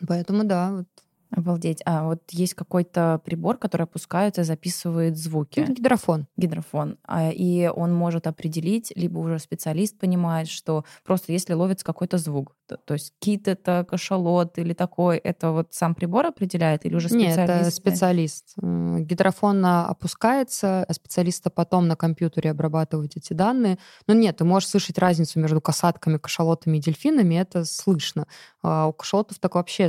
Поэтому 0.06 0.44
да, 0.44 0.72
вот 0.72 0.88
Обалдеть. 1.36 1.82
А 1.84 2.04
вот 2.04 2.22
есть 2.30 2.54
какой-то 2.54 3.20
прибор, 3.24 3.58
который 3.58 3.82
опускается 3.82 4.42
и 4.42 4.44
записывает 4.44 5.16
звуки. 5.16 5.64
Ну, 5.66 5.74
гидрофон. 5.74 6.26
Гидрофон. 6.36 6.96
А, 7.02 7.30
и 7.30 7.66
он 7.66 7.92
может 7.92 8.26
определить, 8.26 8.92
либо 8.94 9.18
уже 9.18 9.38
специалист 9.40 9.98
понимает, 9.98 10.48
что 10.48 10.84
просто 11.04 11.32
если 11.32 11.54
ловится 11.54 11.84
какой-то 11.84 12.18
звук, 12.18 12.54
то, 12.66 12.94
есть 12.94 13.14
кит 13.18 13.48
это 13.48 13.84
кашалот 13.88 14.58
или 14.58 14.74
такой, 14.74 15.16
это 15.16 15.50
вот 15.50 15.74
сам 15.74 15.96
прибор 15.96 16.26
определяет 16.26 16.86
или 16.86 16.94
уже 16.94 17.08
специалист? 17.08 17.38
Нет, 17.38 17.50
это 17.50 17.70
специалист. 17.70 18.54
Гидрофон 18.56 19.66
опускается, 19.66 20.84
а 20.84 20.92
специалиста 20.92 21.50
потом 21.50 21.88
на 21.88 21.96
компьютере 21.96 22.52
обрабатывают 22.52 23.16
эти 23.16 23.32
данные. 23.32 23.78
Но 24.06 24.14
нет, 24.14 24.36
ты 24.36 24.44
можешь 24.44 24.68
слышать 24.68 24.98
разницу 24.98 25.40
между 25.40 25.60
касатками, 25.60 26.18
кашалотами 26.18 26.76
и 26.76 26.80
дельфинами, 26.80 27.34
это 27.34 27.64
слышно. 27.64 28.26
А 28.62 28.86
у 28.86 28.92
кашалотов 28.92 29.40
так 29.40 29.56
вообще, 29.56 29.88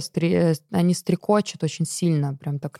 они 0.71 0.93
стрекот 0.95 1.35
хочет 1.35 1.63
очень 1.63 1.85
сильно, 1.85 2.33
прям 2.35 2.59
так 2.59 2.79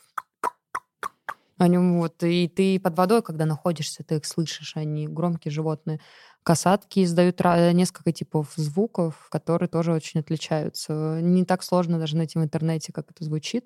они 1.58 1.78
вот, 1.78 2.24
и 2.24 2.48
ты 2.48 2.80
под 2.80 2.98
водой, 2.98 3.22
когда 3.22 3.46
находишься, 3.46 4.04
ты 4.04 4.16
их 4.16 4.26
слышишь, 4.26 4.78
они 4.78 5.08
громкие 5.08 5.52
животные. 5.52 6.00
Касатки 6.46 7.04
издают 7.04 7.40
несколько 7.74 8.12
типов 8.12 8.54
звуков, 8.56 9.28
которые 9.32 9.68
тоже 9.68 9.92
очень 9.92 10.20
отличаются. 10.20 11.20
Не 11.20 11.44
так 11.44 11.64
сложно 11.64 11.98
даже 11.98 12.16
найти 12.16 12.38
в 12.38 12.44
интернете, 12.44 12.94
как 12.94 13.10
это 13.10 13.24
звучит. 13.24 13.66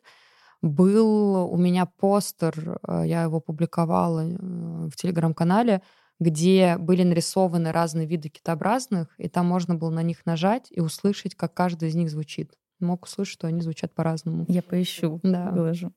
Был 0.62 1.52
у 1.52 1.58
меня 1.58 1.86
постер, 1.86 2.80
э, 2.88 3.04
я 3.06 3.24
его 3.24 3.40
публиковала 3.40 4.26
э, 4.26 4.36
в 4.36 4.92
телеграм-канале, 4.96 5.82
где 6.20 6.78
были 6.78 7.04
нарисованы 7.04 7.72
разные 7.72 8.08
виды 8.08 8.28
китообразных, 8.28 9.08
и 9.18 9.30
там 9.30 9.46
можно 9.46 9.76
было 9.76 9.90
на 9.90 10.04
них 10.04 10.26
нажать 10.26 10.68
и 10.70 10.82
услышать, 10.82 11.36
как 11.36 11.54
каждый 11.54 11.90
из 11.90 11.96
них 11.96 12.10
звучит 12.10 12.56
мог 12.80 13.06
услышать, 13.06 13.34
что 13.34 13.48
они 13.48 13.62
звучат 13.62 13.94
по-разному. 13.94 14.46
Я 14.48 14.62
поищу, 14.62 15.20
да. 15.24 15.52
выложу. 15.52 15.92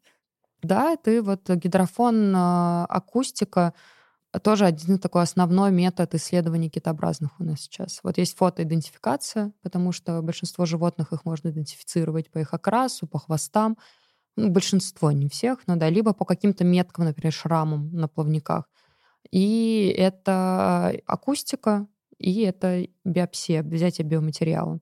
Да, 0.62 0.96
ты 0.96 1.22
вот 1.22 1.48
гидрофон, 1.48 2.34
акустика 2.34 3.74
тоже 4.40 4.64
один 4.66 4.98
такой 4.98 5.22
основной 5.22 5.70
метод 5.70 6.14
исследования 6.14 6.68
китообразных 6.70 7.38
у 7.38 7.44
нас 7.44 7.60
сейчас. 7.60 8.00
Вот 8.02 8.18
есть 8.18 8.36
фотоидентификация, 8.36 9.52
потому 9.62 9.92
что 9.92 10.22
большинство 10.22 10.64
животных 10.64 11.12
их 11.12 11.24
можно 11.24 11.48
идентифицировать 11.50 12.30
по 12.30 12.38
их 12.38 12.54
окрасу, 12.54 13.06
по 13.06 13.18
хвостам. 13.18 13.76
ну, 14.36 14.50
большинство, 14.50 15.12
не 15.12 15.28
всех, 15.28 15.66
но 15.66 15.76
да, 15.76 15.90
либо 15.90 16.14
по 16.14 16.24
каким-то 16.24 16.64
меткам, 16.64 17.04
например, 17.06 17.32
шрамам 17.32 17.92
на 17.92 18.08
плавниках. 18.08 18.64
И 19.30 19.94
это 19.98 20.94
акустика, 21.06 21.86
и 22.18 22.42
это 22.42 22.86
биопсия, 23.04 23.62
взятие 23.62 24.06
биоматериала. 24.06 24.80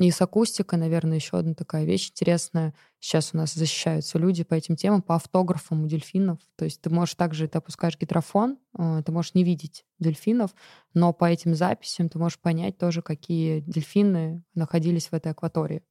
И 0.00 0.10
с 0.12 0.22
акустикой, 0.22 0.78
наверное, 0.78 1.16
еще 1.16 1.38
одна 1.38 1.54
такая 1.54 1.84
вещь 1.84 2.10
интересная. 2.10 2.72
Сейчас 3.00 3.30
у 3.32 3.36
нас 3.36 3.54
защищаются 3.54 4.18
люди 4.18 4.44
по 4.44 4.54
этим 4.54 4.76
темам, 4.76 5.02
по 5.02 5.16
автографам 5.16 5.82
у 5.82 5.86
дельфинов. 5.88 6.38
То 6.56 6.64
есть 6.64 6.80
ты 6.80 6.88
можешь 6.88 7.16
также, 7.16 7.48
ты 7.48 7.58
опускаешь 7.58 7.98
гидрофон, 7.98 8.58
э, 8.78 9.02
ты 9.04 9.10
можешь 9.10 9.34
не 9.34 9.42
видеть 9.42 9.84
дельфинов, 9.98 10.54
но 10.94 11.12
по 11.12 11.24
этим 11.24 11.54
записям 11.54 12.08
ты 12.08 12.18
можешь 12.18 12.38
понять 12.38 12.78
тоже, 12.78 13.02
какие 13.02 13.60
дельфины 13.60 14.44
находились 14.54 15.08
в 15.08 15.14
этой 15.14 15.32
акватории. 15.32 15.82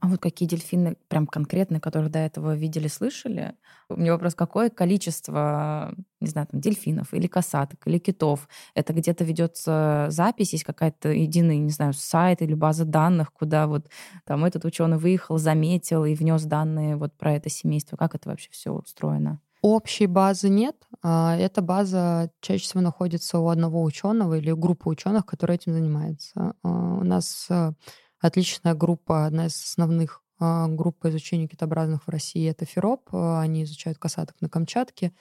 А 0.00 0.08
вот 0.08 0.20
какие 0.20 0.48
дельфины 0.48 0.96
прям 1.08 1.26
конкретные, 1.26 1.80
которых 1.80 2.10
до 2.10 2.18
этого 2.18 2.54
видели, 2.54 2.88
слышали? 2.88 3.54
У 3.88 3.96
меня 3.96 4.12
вопрос, 4.12 4.34
какое 4.34 4.70
количество, 4.70 5.94
не 6.20 6.28
знаю, 6.28 6.48
там, 6.50 6.60
дельфинов 6.60 7.14
или 7.14 7.26
касаток, 7.26 7.86
или 7.86 7.98
китов? 7.98 8.48
Это 8.74 8.92
где-то 8.92 9.24
ведется 9.24 10.06
запись, 10.10 10.52
есть 10.52 10.64
какая-то 10.64 11.10
единый, 11.10 11.58
не 11.58 11.70
знаю, 11.70 11.92
сайт 11.92 12.42
или 12.42 12.54
база 12.54 12.84
данных, 12.84 13.32
куда 13.32 13.66
вот 13.66 13.88
там 14.24 14.44
этот 14.44 14.64
ученый 14.64 14.98
выехал, 14.98 15.38
заметил 15.38 16.04
и 16.04 16.14
внес 16.14 16.44
данные 16.44 16.96
вот 16.96 17.16
про 17.16 17.34
это 17.34 17.48
семейство. 17.50 17.96
Как 17.96 18.14
это 18.14 18.28
вообще 18.28 18.48
все 18.50 18.72
устроено? 18.72 19.40
Общей 19.62 20.06
базы 20.06 20.48
нет. 20.48 20.76
А 21.02 21.36
эта 21.36 21.60
база 21.60 22.30
чаще 22.40 22.62
всего 22.64 22.80
находится 22.82 23.38
у 23.38 23.48
одного 23.48 23.82
ученого 23.82 24.34
или 24.38 24.52
группы 24.52 24.88
ученых, 24.88 25.26
которые 25.26 25.56
этим 25.56 25.72
занимаются. 25.72 26.54
А 26.62 26.68
у 26.68 27.04
нас 27.04 27.46
э, 27.50 27.72
Отличная 28.20 28.74
группа, 28.74 29.26
одна 29.26 29.46
из 29.46 29.62
основных 29.62 30.22
а, 30.38 30.68
групп 30.68 30.98
по 31.00 31.10
изучению 31.10 31.48
китообразных 31.48 32.06
в 32.06 32.10
России— 32.10 32.48
это 32.50 32.64
ФИРОП. 32.64 33.08
А, 33.12 33.40
они 33.40 33.64
изучают 33.64 33.98
касаток 33.98 34.36
на 34.40 34.48
Камчатке. 34.48 35.12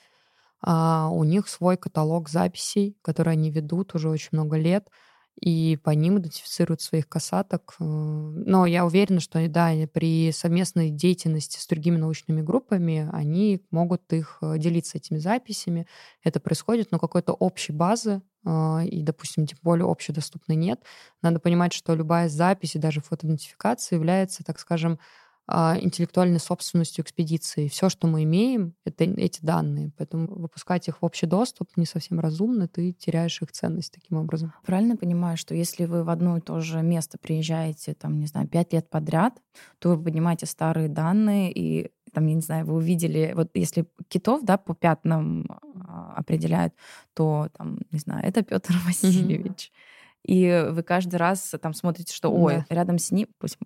А 0.62 1.10
у 1.10 1.24
них 1.24 1.48
свой 1.48 1.78
каталог 1.78 2.30
записей, 2.30 2.98
которые 3.02 3.34
они 3.34 3.52
ведут 3.52 3.96
уже 3.96 4.10
очень 4.10 4.30
много 4.32 4.58
лет— 4.58 4.90
и 5.40 5.78
по 5.84 5.90
ним 5.90 6.20
идентифицируют 6.20 6.82
своих 6.82 7.10
касаток. 7.10 7.76
Э, 7.80 7.84
но 7.84 8.66
я 8.66 8.86
уверена, 8.86 9.20
что 9.20 9.46
да, 9.48 9.72
при 9.94 10.32
совместной 10.32 10.90
деятельности 10.90 11.60
с 11.60 11.68
другими 11.68 11.98
научными 11.98 12.42
группами 12.42 13.10
они 13.12 13.62
могут 13.72 14.12
их 14.14 14.38
э, 14.42 14.58
делиться 14.58 14.98
этими 14.98 15.18
записями. 15.18 15.88
Это 16.24 16.40
происходит, 16.40 16.92
но 16.92 17.00
какой-то 17.00 17.34
общей 17.34 17.74
базы 17.74 18.22
э, 18.46 18.86
и, 18.86 19.04
допустим, 19.04 19.46
тем 19.46 19.60
более 19.62 19.90
общедоступной 19.90 20.56
нет. 20.56 20.82
Надо 21.22 21.40
понимать, 21.40 21.74
что 21.74 21.96
любая 21.96 22.30
запись 22.30 22.76
и 22.76 22.80
даже 22.80 23.02
фотоидентификация 23.02 23.98
является, 23.98 24.44
так 24.44 24.60
скажем, 24.60 25.00
интеллектуальной 25.48 26.40
собственностью 26.40 27.04
экспедиции. 27.04 27.68
Все, 27.68 27.90
что 27.90 28.08
мы 28.08 28.24
имеем, 28.24 28.74
это 28.84 29.04
эти 29.04 29.42
данные. 29.42 29.92
Поэтому 29.98 30.28
выпускать 30.28 30.88
их 30.88 31.02
в 31.02 31.06
общий 31.06 31.28
доступ 31.28 31.70
не 31.76 31.86
совсем 31.86 32.20
разумно, 32.20 32.68
ты 32.68 32.94
теряешь 32.94 33.42
их 33.42 33.52
ценность 33.52 33.94
таким 33.94 34.18
образом. 34.18 34.54
Правильно 34.66 34.98
понимаю, 34.98 35.38
что 35.38 35.54
если 35.54 35.86
вы 35.86 36.04
в 36.04 36.10
одно 36.10 36.38
и 36.38 36.42
то 36.42 36.60
же 36.62 36.82
место 36.82 37.18
приезжаете, 37.20 37.94
там, 37.94 38.20
не 38.20 38.26
знаю, 38.26 38.48
пять 38.48 38.74
лет 38.74 38.90
подряд, 38.90 39.40
то 39.80 39.90
вы 39.90 40.04
поднимаете 40.04 40.48
старые 40.48 40.90
данные 40.90 41.52
и 41.52 41.92
там, 42.12 42.26
я 42.28 42.36
не 42.36 42.42
знаю, 42.42 42.66
вы 42.66 42.76
увидели, 42.76 43.34
вот 43.36 43.50
если 43.56 43.86
китов, 44.08 44.42
да, 44.44 44.58
по 44.58 44.74
пятнам 44.74 45.46
а, 45.86 46.14
определяют, 46.16 46.74
то 47.14 47.50
там, 47.58 47.80
не 47.92 48.00
знаю, 48.00 48.26
это 48.26 48.42
Петр 48.42 48.74
Васильевич. 48.86 49.72
Mm-hmm 49.74 49.95
и 50.26 50.68
вы 50.72 50.84
каждый 50.84 51.16
раз 51.16 51.54
там 51.62 51.74
смотрите, 51.74 52.14
что, 52.14 52.32
ой, 52.32 52.66
да. 52.70 52.76
рядом 52.76 52.98
с 52.98 53.12
ней, 53.12 53.28
пусть 53.38 53.58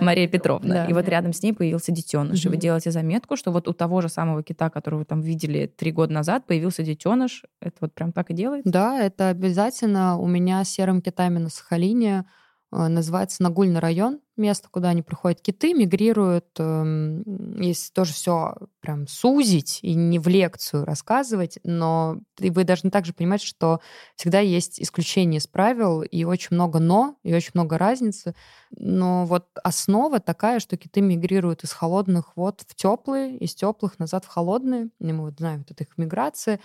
Мария 0.00 0.26
Петровна, 0.26 0.74
да. 0.74 0.86
и 0.86 0.92
вот 0.92 1.08
рядом 1.08 1.32
с 1.32 1.42
ней 1.42 1.52
появился 1.52 1.92
детеныш, 1.92 2.40
угу. 2.40 2.48
и 2.48 2.50
вы 2.50 2.56
делаете 2.56 2.90
заметку, 2.90 3.36
что 3.36 3.52
вот 3.52 3.68
у 3.68 3.72
того 3.72 4.00
же 4.00 4.08
самого 4.08 4.42
кита, 4.42 4.70
которого 4.70 5.00
вы 5.00 5.04
там 5.04 5.20
видели 5.20 5.66
три 5.66 5.92
года 5.92 6.12
назад, 6.12 6.46
появился 6.46 6.82
детеныш. 6.82 7.44
Это 7.60 7.76
вот 7.80 7.94
прям 7.94 8.12
так 8.12 8.30
и 8.30 8.34
делается? 8.34 8.70
Да, 8.70 9.00
это 9.00 9.28
обязательно. 9.28 10.16
У 10.18 10.26
меня 10.26 10.64
с 10.64 10.70
серым 10.70 11.02
китами 11.02 11.38
на 11.38 11.50
Сахалине 11.50 12.24
называется 12.70 13.42
Нагульный 13.42 13.80
район, 13.80 14.20
место, 14.36 14.68
куда 14.70 14.90
они 14.90 15.02
приходят 15.02 15.40
киты, 15.40 15.72
мигрируют. 15.74 16.46
Эм, 16.58 17.60
если 17.60 17.92
тоже 17.92 18.12
все 18.12 18.56
прям 18.80 19.06
сузить 19.06 19.80
и 19.82 19.94
не 19.94 20.18
в 20.18 20.28
лекцию 20.28 20.84
рассказывать, 20.84 21.58
но 21.64 22.18
вы 22.38 22.64
должны 22.64 22.90
также 22.90 23.12
понимать, 23.14 23.42
что 23.42 23.80
всегда 24.16 24.40
есть 24.40 24.80
исключения 24.80 25.38
из 25.38 25.46
правил, 25.46 26.02
и 26.02 26.24
очень 26.24 26.48
много 26.50 26.78
«но», 26.78 27.16
и 27.22 27.34
очень 27.34 27.52
много 27.54 27.78
разницы. 27.78 28.34
Но 28.70 29.24
вот 29.24 29.46
основа 29.64 30.20
такая, 30.20 30.60
что 30.60 30.76
киты 30.76 31.00
мигрируют 31.00 31.64
из 31.64 31.72
холодных 31.72 32.36
вод 32.36 32.62
в 32.66 32.74
теплые, 32.74 33.36
из 33.38 33.54
теплых 33.54 33.98
назад 33.98 34.24
в 34.24 34.28
холодные. 34.28 34.90
И 35.00 35.12
мы 35.12 35.24
вот 35.24 35.38
знаем 35.38 35.60
вот 35.60 35.70
это 35.70 35.84
их 35.84 35.96
миграция. 35.96 36.60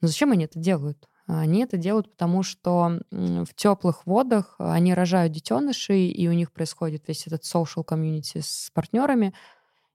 Но 0.00 0.08
зачем 0.08 0.32
они 0.32 0.44
это 0.44 0.58
делают? 0.58 1.08
Они 1.26 1.64
это 1.64 1.76
делают, 1.76 2.10
потому 2.10 2.42
что 2.42 3.00
в 3.10 3.52
теплых 3.56 4.06
водах 4.06 4.54
они 4.58 4.94
рожают 4.94 5.32
детенышей, 5.32 6.08
и 6.08 6.28
у 6.28 6.32
них 6.32 6.52
происходит 6.52 7.08
весь 7.08 7.26
этот 7.26 7.42
social 7.42 7.84
community 7.84 8.40
с 8.40 8.70
партнерами, 8.72 9.34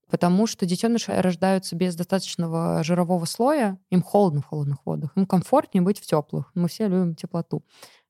потому 0.10 0.46
что 0.46 0.66
детеныши 0.66 1.14
рождаются 1.14 1.78
без 1.78 1.96
достаточного 1.96 2.84
жирового 2.84 3.24
слоя, 3.24 3.80
им 3.90 4.02
холодно 4.02 4.42
в 4.42 4.48
холодных 4.48 4.86
водах, 4.86 5.12
им 5.16 5.26
комфортнее 5.26 5.82
быть 5.82 6.00
в 6.00 6.06
теплых. 6.06 6.52
Мы 6.54 6.68
все 6.68 6.88
любим 6.88 7.16
теплоту. 7.16 7.64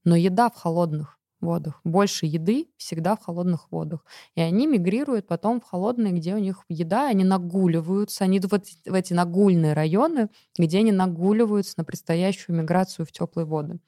Но 0.04 0.16
еда 0.16 0.50
в 0.50 0.56
холодных 0.56 1.20
водах. 1.42 1.82
Больше 1.84 2.26
еды 2.26 2.68
всегда 2.78 3.16
в 3.16 3.24
холодных 3.24 3.72
водах. 3.72 4.06
И 4.36 4.42
они 4.42 4.68
мигрируют 4.68 5.28
потом 5.28 5.62
в 5.62 5.66
холодные, 5.66 6.14
где 6.14 6.36
у 6.36 6.38
них 6.38 6.64
еда, 6.70 7.08
они 7.08 7.24
нагуливаются, 7.24 8.24
они 8.24 8.38
идут 8.40 8.52
в 8.86 8.94
эти, 8.94 9.14
нагульные 9.14 9.74
районы, 9.74 10.30
где 10.58 10.80
они 10.80 10.92
нагуливаются 10.92 11.76
на 11.78 11.84
предстоящую 11.84 12.56
миграцию 12.58 13.06
в 13.06 13.12
теплые 13.12 13.46
воды. 13.46 13.80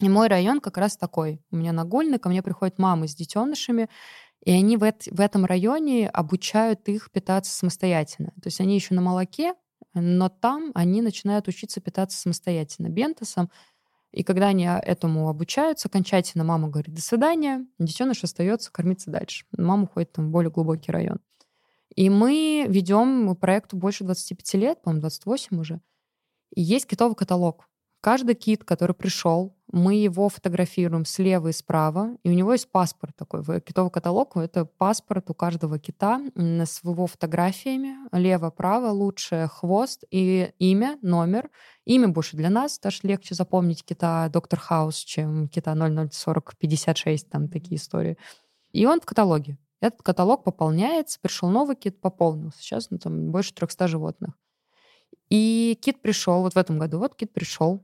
И 0.00 0.08
мой 0.08 0.28
район 0.28 0.60
как 0.60 0.76
раз 0.76 0.96
такой. 0.96 1.40
У 1.50 1.56
меня 1.56 1.72
нагульный, 1.72 2.18
ко 2.18 2.28
мне 2.28 2.42
приходят 2.42 2.78
мамы 2.78 3.08
с 3.08 3.14
детенышами, 3.14 3.88
и 4.44 4.52
они 4.52 4.76
в, 4.76 4.82
эт- 4.82 5.08
в 5.10 5.20
этом 5.20 5.44
районе 5.44 6.08
обучают 6.08 6.88
их 6.88 7.10
питаться 7.10 7.52
самостоятельно. 7.52 8.32
То 8.42 8.46
есть 8.46 8.60
они 8.60 8.74
еще 8.74 8.94
на 8.94 9.00
молоке, 9.00 9.54
но 9.94 10.28
там 10.28 10.72
они 10.74 11.02
начинают 11.02 11.48
учиться 11.48 11.80
питаться 11.80 12.18
самостоятельно 12.18 12.88
бентосом, 12.88 13.50
и 14.14 14.22
когда 14.22 14.46
они 14.46 14.64
этому 14.64 15.28
обучаются, 15.28 15.88
окончательно 15.88 16.44
мама 16.44 16.68
говорит 16.68 16.94
«до 16.94 17.02
свидания», 17.02 17.66
детеныш 17.80 18.22
остается 18.22 18.70
кормиться 18.70 19.10
дальше. 19.10 19.44
Мама 19.58 19.84
уходит 19.84 20.12
там 20.12 20.28
в 20.28 20.30
более 20.30 20.52
глубокий 20.52 20.92
район. 20.92 21.18
И 21.96 22.08
мы 22.10 22.64
ведем 22.68 23.34
проекту 23.34 23.76
больше 23.76 24.04
25 24.04 24.54
лет, 24.54 24.82
по-моему, 24.82 25.00
28 25.00 25.58
уже. 25.58 25.80
И 26.54 26.62
есть 26.62 26.86
китовый 26.86 27.16
каталог. 27.16 27.68
Каждый 28.04 28.34
кит, 28.34 28.64
который 28.64 28.94
пришел, 28.94 29.56
мы 29.72 29.94
его 29.94 30.28
фотографируем 30.28 31.06
слева 31.06 31.48
и 31.48 31.52
справа, 31.52 32.18
и 32.22 32.28
у 32.28 32.34
него 32.34 32.52
есть 32.52 32.70
паспорт 32.70 33.16
такой. 33.16 33.40
В 33.40 33.62
китовый 33.62 33.90
каталог— 33.90 34.32
это 34.36 34.66
паспорт 34.66 35.30
у 35.30 35.32
каждого 35.32 35.78
кита 35.78 36.20
с 36.36 36.84
его 36.84 37.06
фотографиями. 37.06 37.96
Лево-право 38.12 38.90
лучше 38.90 39.48
хвост 39.50 40.04
и 40.10 40.52
имя, 40.58 40.98
номер. 41.00 41.48
Имя 41.86 42.08
больше 42.08 42.36
для 42.36 42.50
нас, 42.50 42.78
даже 42.78 42.98
легче 43.04 43.34
запомнить 43.34 43.82
кита 43.82 44.28
Доктор 44.28 44.58
Хаус, 44.58 44.96
чем 44.96 45.48
кита 45.48 45.74
004056, 45.74 47.30
там 47.30 47.48
такие 47.48 47.76
истории. 47.76 48.18
И 48.72 48.84
он 48.84 49.00
в 49.00 49.06
каталоге. 49.06 49.56
Этот 49.80 50.02
каталог 50.02 50.44
пополняется, 50.44 51.18
пришел 51.22 51.48
новый 51.48 51.74
кит, 51.74 52.02
пополнился. 52.02 52.58
Сейчас 52.60 52.90
ну, 52.90 52.98
там 52.98 53.30
больше 53.30 53.54
300 53.54 53.88
животных. 53.88 54.34
И 55.30 55.78
кит 55.80 56.02
пришел, 56.02 56.42
вот 56.42 56.52
в 56.52 56.58
этом 56.58 56.78
году, 56.78 56.98
вот 56.98 57.14
кит 57.14 57.32
пришел, 57.32 57.82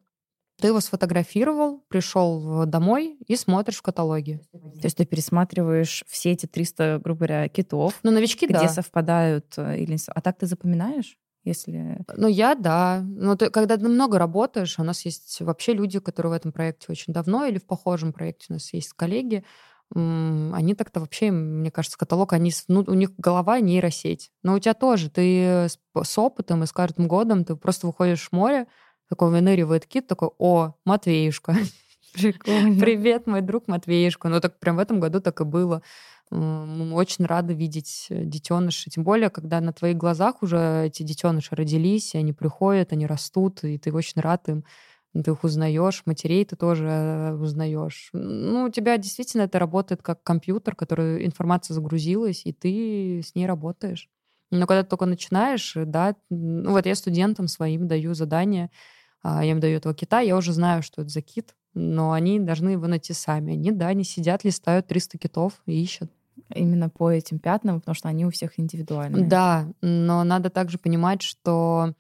ты 0.61 0.69
его 0.69 0.81
сфотографировал, 0.81 1.85
пришел 1.89 2.65
домой 2.67 3.19
и 3.27 3.37
смотришь 3.37 3.79
в 3.79 3.83
каталоге. 3.83 4.41
То 4.53 4.85
есть 4.85 4.97
ты 4.97 5.05
пересматриваешь 5.05 6.05
все 6.07 6.33
эти 6.33 6.47
300, 6.47 7.01
грубо 7.03 7.19
говоря, 7.19 7.49
китов. 7.49 7.99
Ну, 8.03 8.11
новички, 8.11 8.47
где 8.47 8.55
да. 8.61 8.69
совпадают. 8.69 9.55
Э, 9.57 9.79
или... 9.79 9.97
А 10.09 10.21
так 10.21 10.39
ты 10.39 10.47
запоминаешь? 10.47 11.17
Если... 11.43 11.99
Ну, 12.17 12.29
я, 12.29 12.55
да. 12.55 13.03
Но 13.03 13.35
ты, 13.35 13.51
когда 13.51 13.77
ты 13.77 13.89
много 13.89 14.19
работаешь, 14.19 14.79
у 14.79 14.85
нас 14.85 15.05
есть 15.05 15.41
вообще 15.41 15.73
люди, 15.73 15.99
которые 15.99 16.31
в 16.31 16.37
этом 16.37 16.53
проекте 16.53 16.87
очень 16.91 17.13
давно 17.13 17.47
или 17.47 17.59
в 17.59 17.67
похожем 17.67 18.13
проекте 18.13 18.47
у 18.51 18.53
нас 18.55 18.73
есть 18.73 18.93
коллеги, 18.93 19.45
они 19.93 20.75
так-то 20.77 21.01
вообще, 21.01 21.33
мне 21.33 21.73
кажется, 21.73 21.99
каталог, 21.99 22.33
они, 22.33 22.53
ну, 22.69 22.85
у 22.87 22.95
них 22.95 23.11
голова 23.19 23.59
нейросеть. 23.59 24.31
Но 24.45 24.55
у 24.55 24.59
тебя 24.61 24.75
тоже, 24.75 25.11
ты 25.11 25.67
с, 25.69 25.81
с 26.01 26.19
опытом 26.19 26.63
и 26.63 26.67
с 26.67 26.73
каждым 26.73 27.09
годом 27.09 27.45
ты 27.45 27.57
просто 27.57 27.89
выходишь 27.89 28.29
в 28.29 28.33
море, 28.33 28.69
такой 29.11 29.31
выныривает 29.31 29.87
кит, 29.87 30.07
такой, 30.07 30.31
о, 30.39 30.75
Матвеюшка. 30.85 31.57
Прикольно. 32.15 32.79
Привет, 32.81 33.27
мой 33.27 33.41
друг 33.41 33.67
Матвеюшка. 33.67 34.29
Ну, 34.29 34.41
так 34.41 34.59
прям 34.61 34.77
в 34.77 34.79
этом 34.79 35.01
году 35.01 35.21
так 35.21 35.41
и 35.41 35.45
было. 35.45 35.83
Мы 36.31 36.95
очень 36.95 37.27
рады 37.27 37.55
видеть 37.55 38.07
э, 38.09 38.25
детенышей. 38.25 38.93
Тем 38.93 39.03
более, 39.03 39.31
когда 39.31 39.61
на 39.61 39.73
твоих 39.73 39.97
глазах 39.97 40.45
уже 40.45 40.87
эти 40.87 41.03
детеныши 41.03 41.57
родились, 41.57 42.15
и 42.15 42.19
они 42.19 42.33
приходят, 42.33 42.93
они 42.93 43.05
растут, 43.05 43.65
и 43.65 43.79
ты 43.79 43.93
очень 43.93 44.23
рад 44.23 44.49
им. 44.49 44.65
Ты 45.13 45.33
их 45.33 45.43
узнаешь, 45.43 46.03
матерей 46.07 46.45
ты 46.45 46.55
тоже 46.55 46.87
э, 46.87 47.35
узнаешь. 47.35 48.11
Ну, 48.13 48.67
у 48.67 48.71
тебя 48.71 48.97
действительно 48.97 49.43
это 49.43 49.59
работает 49.59 50.03
как 50.03 50.23
компьютер, 50.23 50.77
который 50.77 51.27
информация 51.27 51.75
загрузилась, 51.75 52.43
и 52.45 52.53
ты 52.53 53.23
с 53.25 53.35
ней 53.35 53.47
работаешь. 53.47 54.09
Но 54.53 54.67
когда 54.69 54.85
ты 54.85 54.89
только 54.89 55.07
начинаешь, 55.07 55.73
да, 55.75 56.15
ну 56.29 56.71
вот 56.71 56.87
я 56.87 56.95
студентам 56.95 57.49
своим 57.49 57.89
даю 57.89 58.15
задание, 58.15 58.71
я 59.25 59.43
им 59.45 59.61
даю 59.61 59.77
этого 59.77 59.95
кита, 59.95 60.21
я 60.21 60.37
уже 60.37 60.53
знаю, 60.53 60.83
что 60.83 61.03
это 61.03 61.11
за 61.11 61.23
кит, 61.23 61.55
но 61.75 62.12
они 62.12 62.41
должны 62.41 62.71
его 62.71 62.87
найти 62.87 63.12
сами. 63.12 63.53
Они, 63.53 63.71
да, 63.71 63.89
они 63.89 64.05
сидят, 64.05 64.45
листают 64.45 64.87
300 64.87 65.18
китов 65.18 65.62
и 65.66 65.83
ищут. 65.83 66.11
Именно 66.55 66.89
по 66.89 67.11
этим 67.11 67.39
пятнам, 67.39 67.81
потому 67.81 67.95
что 67.95 68.09
они 68.09 68.27
у 68.27 68.31
всех 68.31 68.59
индивидуальные. 68.59 69.27
Да, 69.27 69.68
но 69.83 70.25
надо 70.25 70.51
также 70.51 70.79
понимать, 70.79 71.23
что 71.23 71.95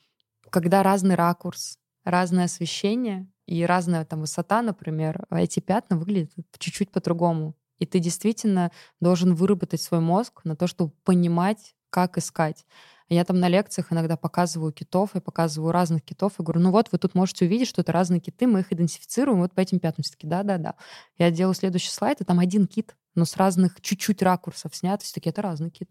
когда 0.50 0.82
разный 0.82 1.14
ракурс, 1.14 1.78
разное 2.04 2.46
освещение 2.46 3.28
и 3.46 3.64
разная 3.64 4.04
там 4.04 4.20
высота, 4.20 4.62
например, 4.62 5.26
эти 5.30 5.60
пятна 5.60 5.96
выглядят 5.96 6.32
чуть-чуть 6.58 6.90
по-другому. 6.90 7.54
И 7.78 7.86
ты 7.86 7.98
действительно 7.98 8.70
должен 9.00 9.34
выработать 9.34 9.80
свой 9.80 10.00
мозг 10.00 10.40
на 10.44 10.56
то, 10.56 10.66
чтобы 10.66 10.92
понимать, 11.04 11.74
как 11.90 12.18
искать. 12.18 12.66
Я 13.10 13.24
там 13.24 13.40
на 13.40 13.48
лекциях 13.48 13.92
иногда 13.92 14.16
показываю 14.16 14.72
китов, 14.72 15.10
я 15.14 15.20
показываю 15.20 15.72
разных 15.72 16.04
китов, 16.04 16.38
и 16.38 16.42
говорю, 16.44 16.60
ну 16.60 16.70
вот, 16.70 16.90
вы 16.92 16.98
тут 16.98 17.16
можете 17.16 17.44
увидеть, 17.44 17.66
что 17.66 17.80
это 17.80 17.90
разные 17.90 18.20
киты, 18.20 18.46
мы 18.46 18.60
их 18.60 18.72
идентифицируем 18.72 19.40
вот 19.40 19.52
по 19.52 19.60
этим 19.60 19.80
пятнам. 19.80 20.04
Все 20.04 20.12
таки 20.12 20.28
да-да-да. 20.28 20.76
Я 21.18 21.32
делаю 21.32 21.54
следующий 21.54 21.90
слайд, 21.90 22.20
и 22.20 22.24
там 22.24 22.38
один 22.38 22.68
кит, 22.68 22.94
но 23.16 23.24
с 23.24 23.36
разных 23.36 23.80
чуть-чуть 23.80 24.22
ракурсов 24.22 24.76
снят, 24.76 25.02
все 25.02 25.12
таки 25.12 25.28
это 25.28 25.42
разный 25.42 25.70
кит. 25.70 25.90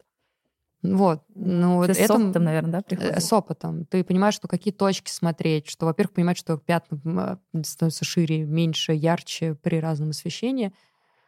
Вот. 0.82 1.24
Ну, 1.36 1.84
это 1.84 1.94
с 1.94 2.10
опытом, 2.10 2.44
наверное, 2.46 2.72
да, 2.72 2.80
э, 2.80 2.84
приходит? 2.84 3.22
С 3.22 3.34
опытом. 3.34 3.86
Ты 3.86 4.06
понимаешь, 4.06 4.36
что 4.36 4.48
какие 4.48 4.74
точки 4.74 5.10
смотреть, 5.10 5.68
что, 5.68 5.86
во-первых, 5.86 6.14
понимать, 6.14 6.38
что 6.38 6.58
пятна 6.58 7.42
становятся 7.64 8.06
шире, 8.06 8.46
меньше, 8.46 8.94
ярче 8.94 9.56
при 9.56 9.82
разном 9.82 10.12
освещении. 10.12 10.74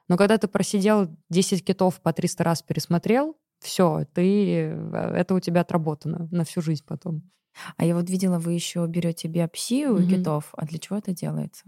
Но 0.07 0.15
когда 0.15 0.37
ты 0.37 0.47
просидел 0.47 1.09
10 1.29 1.65
китов 1.65 1.99
по 2.01 2.13
300 2.13 2.43
раз 2.45 2.61
пересмотрел, 2.61 3.35
все, 3.61 4.05
ты, 4.13 4.53
э, 4.53 5.13
это 5.15 5.35
у 5.35 5.39
тебя 5.39 5.61
отработано 5.61 6.27
на 6.31 6.43
всю 6.43 6.61
жизнь 6.61 6.83
потом. 6.85 7.31
А 7.77 7.85
я 7.85 7.95
вот 7.95 8.09
видела, 8.09 8.39
вы 8.39 8.53
еще 8.53 8.85
берете 8.87 9.27
биопсию 9.27 9.95
у 9.95 10.07
китов. 10.07 10.49
А 10.53 10.65
для 10.65 10.79
чего 10.79 10.97
это 10.97 11.11
делается? 11.11 11.65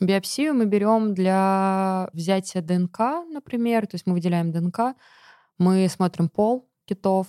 Биопсию 0.00 0.54
мы 0.54 0.66
берем 0.66 1.14
для 1.14 2.08
взятия 2.12 2.62
ДНК, 2.62 2.98
например, 3.30 3.86
то 3.86 3.94
есть 3.94 4.06
мы 4.06 4.12
выделяем 4.14 4.52
ДНК, 4.52 4.94
мы 5.56 5.88
смотрим 5.88 6.28
пол 6.28 6.68
китов, 6.84 7.26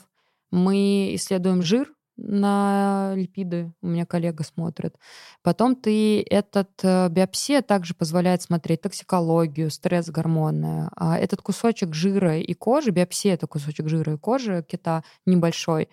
мы 0.52 1.12
исследуем 1.16 1.62
жир 1.62 1.94
на 2.22 3.14
липиды, 3.16 3.72
у 3.82 3.88
меня 3.88 4.06
коллега 4.06 4.44
смотрит. 4.44 4.96
Потом 5.42 5.76
ты 5.76 6.22
этот 6.22 6.70
э, 6.84 7.10
биопсия 7.10 7.62
также 7.62 7.94
позволяет 7.94 8.42
смотреть 8.42 8.82
токсикологию, 8.82 9.72
стресс 9.72 10.10
гормоны. 10.10 10.90
А 10.96 11.18
этот 11.18 11.42
кусочек 11.42 11.94
жира 11.94 12.38
и 12.38 12.54
кожи, 12.54 12.92
биопсия 12.92 13.34
это 13.34 13.48
кусочек 13.48 13.88
жира 13.88 14.14
и 14.14 14.18
кожи 14.18 14.66
кита 14.68 15.04
небольшой, 15.26 15.90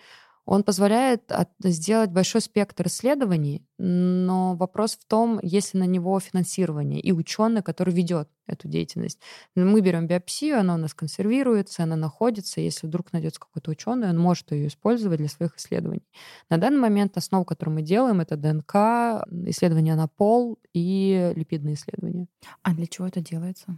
он 0.47 0.63
позволяет 0.63 1.29
сделать 1.59 2.09
большой 2.09 2.39
спектр 2.39 2.87
исследований, 2.87 3.65
но 3.77 4.55
вопрос 4.55 4.93
в 4.93 5.05
том, 5.05 5.39
есть 5.43 5.73
ли 5.73 5.81
на 5.81 5.83
него 5.83 6.17
финансирование 6.21 7.01
и 7.01 7.11
ученый, 7.11 7.61
который 7.61 7.93
ведет 7.93 8.29
эту 8.47 8.69
деятельность. 8.69 9.19
Мы 9.55 9.81
берем 9.81 10.07
биопсию, 10.07 10.59
она 10.59 10.75
у 10.75 10.77
нас 10.77 10.93
консервируется, 10.93 11.83
она 11.83 11.97
находится. 11.97 12.61
Если 12.61 12.87
вдруг 12.87 13.11
найдется 13.11 13.41
какой-то 13.41 13.71
ученый, 13.71 14.09
он 14.09 14.17
может 14.17 14.53
ее 14.53 14.67
использовать 14.67 15.19
для 15.19 15.27
своих 15.27 15.57
исследований. 15.57 16.07
На 16.49 16.57
данный 16.57 16.79
момент 16.79 17.17
основу, 17.17 17.43
которую 17.43 17.75
мы 17.75 17.81
делаем, 17.81 18.21
это 18.21 18.37
ДНК, 18.37 19.27
исследования 19.49 19.95
на 19.95 20.07
пол 20.07 20.57
и 20.73 21.33
липидные 21.35 21.75
исследования. 21.75 22.27
А 22.63 22.73
для 22.73 22.87
чего 22.87 23.05
это 23.05 23.19
делается? 23.19 23.77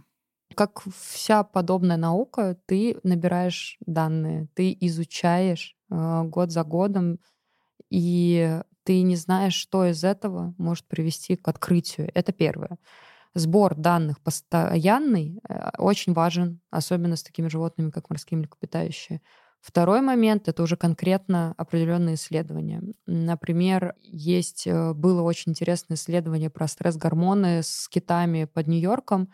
Как 0.54 0.82
вся 0.94 1.44
подобная 1.44 1.96
наука, 1.96 2.58
ты 2.66 2.98
набираешь 3.02 3.78
данные, 3.86 4.48
ты 4.54 4.76
изучаешь 4.80 5.76
э, 5.90 6.22
год 6.24 6.50
за 6.50 6.64
годом, 6.64 7.18
и 7.90 8.60
ты 8.84 9.02
не 9.02 9.16
знаешь, 9.16 9.54
что 9.54 9.86
из 9.86 10.04
этого 10.04 10.54
может 10.58 10.86
привести 10.86 11.36
к 11.36 11.46
открытию. 11.48 12.10
Это 12.14 12.32
первое. 12.32 12.78
Сбор 13.34 13.76
данных 13.76 14.20
постоянный 14.20 15.40
э, 15.48 15.70
очень 15.78 16.12
важен, 16.14 16.60
особенно 16.70 17.16
с 17.16 17.22
такими 17.22 17.48
животными, 17.48 17.90
как 17.90 18.10
морские 18.10 18.38
млекопитающие. 18.38 19.20
Второй 19.60 20.00
момент— 20.00 20.48
это 20.48 20.62
уже 20.62 20.76
конкретно 20.76 21.54
определенные 21.58 22.14
исследования. 22.14 22.82
Например, 23.06 23.94
есть, 24.00 24.66
э, 24.66 24.94
было 24.94 25.22
очень 25.22 25.52
интересное 25.52 25.96
исследование 25.96 26.50
про 26.50 26.66
стресс-гормоны 26.66 27.62
с 27.62 27.88
китами 27.88 28.46
под 28.46 28.66
Нью-Йорком, 28.66 29.30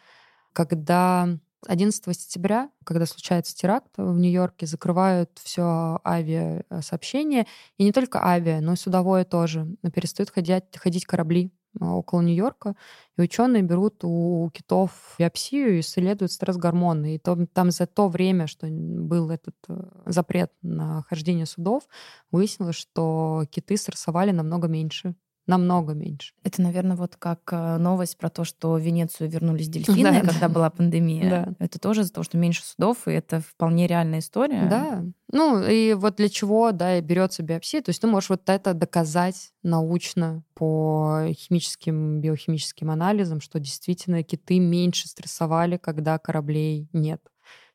когда 0.56 1.28
11 1.66 2.02
сентября, 2.16 2.70
когда 2.84 3.04
случается 3.04 3.54
теракт 3.54 3.90
в 3.98 4.18
Нью-Йорке, 4.18 4.64
закрывают 4.64 5.30
все 5.42 6.00
авиасообщение, 6.02 7.46
и 7.76 7.84
не 7.84 7.92
только 7.92 8.24
авиа, 8.24 8.60
но 8.62 8.72
и 8.72 8.76
судовое 8.76 9.26
тоже. 9.26 9.66
Перестают 9.94 10.30
ходить, 10.30 10.64
ходить 10.76 11.04
корабли 11.04 11.52
а, 11.78 11.94
около 11.94 12.22
Нью-Йорка, 12.22 12.74
и 13.18 13.20
ученые 13.20 13.64
берут 13.64 14.02
у 14.02 14.48
китов 14.54 15.16
биопсию 15.18 15.76
и 15.76 15.80
исследуют 15.80 16.32
стресс-гормоны. 16.32 17.16
И 17.16 17.18
там, 17.18 17.46
там 17.46 17.70
за 17.70 17.86
то 17.86 18.08
время, 18.08 18.46
что 18.46 18.66
был 18.66 19.28
этот 19.28 19.56
э, 19.68 19.74
запрет 20.06 20.52
на 20.62 21.02
хождение 21.02 21.44
судов, 21.44 21.86
выяснилось, 22.30 22.76
что 22.76 23.44
киты 23.50 23.76
стрессовали 23.76 24.30
намного 24.30 24.68
меньше 24.68 25.16
намного 25.46 25.94
меньше. 25.94 26.34
Это, 26.42 26.60
наверное, 26.62 26.96
вот 26.96 27.16
как 27.16 27.40
э, 27.52 27.76
новость 27.78 28.18
про 28.18 28.30
то, 28.30 28.44
что 28.44 28.72
в 28.72 28.80
Венецию 28.80 29.30
вернулись 29.30 29.68
дельфины, 29.68 30.10
да, 30.10 30.20
когда 30.20 30.40
да. 30.40 30.48
была 30.48 30.70
пандемия. 30.70 31.30
Да. 31.30 31.64
Это 31.64 31.78
тоже 31.78 32.02
из-за 32.02 32.12
того, 32.12 32.24
что 32.24 32.36
меньше 32.36 32.64
судов, 32.64 33.06
и 33.06 33.12
это 33.12 33.40
вполне 33.40 33.86
реальная 33.86 34.18
история. 34.18 34.66
Да. 34.68 35.04
Ну, 35.32 35.62
и 35.62 35.94
вот 35.94 36.16
для 36.16 36.28
чего, 36.28 36.72
да, 36.72 37.00
берется 37.00 37.42
биопсия. 37.42 37.82
То 37.82 37.90
есть 37.90 38.00
ты 38.00 38.06
можешь 38.06 38.30
вот 38.30 38.48
это 38.48 38.74
доказать 38.74 39.52
научно 39.62 40.42
по 40.54 41.26
химическим, 41.32 42.20
биохимическим 42.20 42.90
анализам, 42.90 43.40
что 43.40 43.58
действительно 43.58 44.22
киты 44.22 44.58
меньше 44.58 45.08
стрессовали, 45.08 45.76
когда 45.76 46.18
кораблей 46.18 46.88
нет 46.92 47.20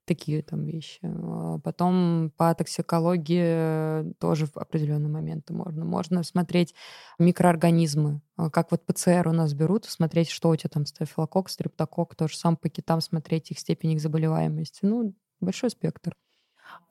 такие 0.06 0.42
там 0.42 0.66
вещи. 0.66 1.00
А 1.04 1.60
потом 1.60 2.32
по 2.38 2.54
токсикологии 2.56 4.14
тоже 4.20 4.46
в 4.48 4.58
определенные 4.58 5.10
моменты 5.10 5.54
можно. 5.54 5.86
Можно 5.86 6.24
смотреть 6.24 6.74
микроорганизмы, 7.20 8.22
а 8.36 8.50
как 8.50 8.72
вот 8.72 8.86
ПЦР 8.86 9.28
у 9.28 9.34
нас 9.34 9.54
берут, 9.54 9.86
смотреть, 9.86 10.30
что 10.30 10.50
у 10.50 10.56
тебя 10.56 10.70
там 10.70 10.86
стафилококк, 10.86 11.50
стрептококк, 11.50 12.16
тоже 12.16 12.38
сам 12.38 12.58
по 12.58 12.70
китам 12.70 13.02
смотреть 13.02 13.52
их 13.52 13.60
степень 13.60 13.92
их 13.94 14.02
заболеваемости. 14.02 14.80
Ну, 14.84 15.14
большой 15.40 15.70
спектр. 15.70 16.14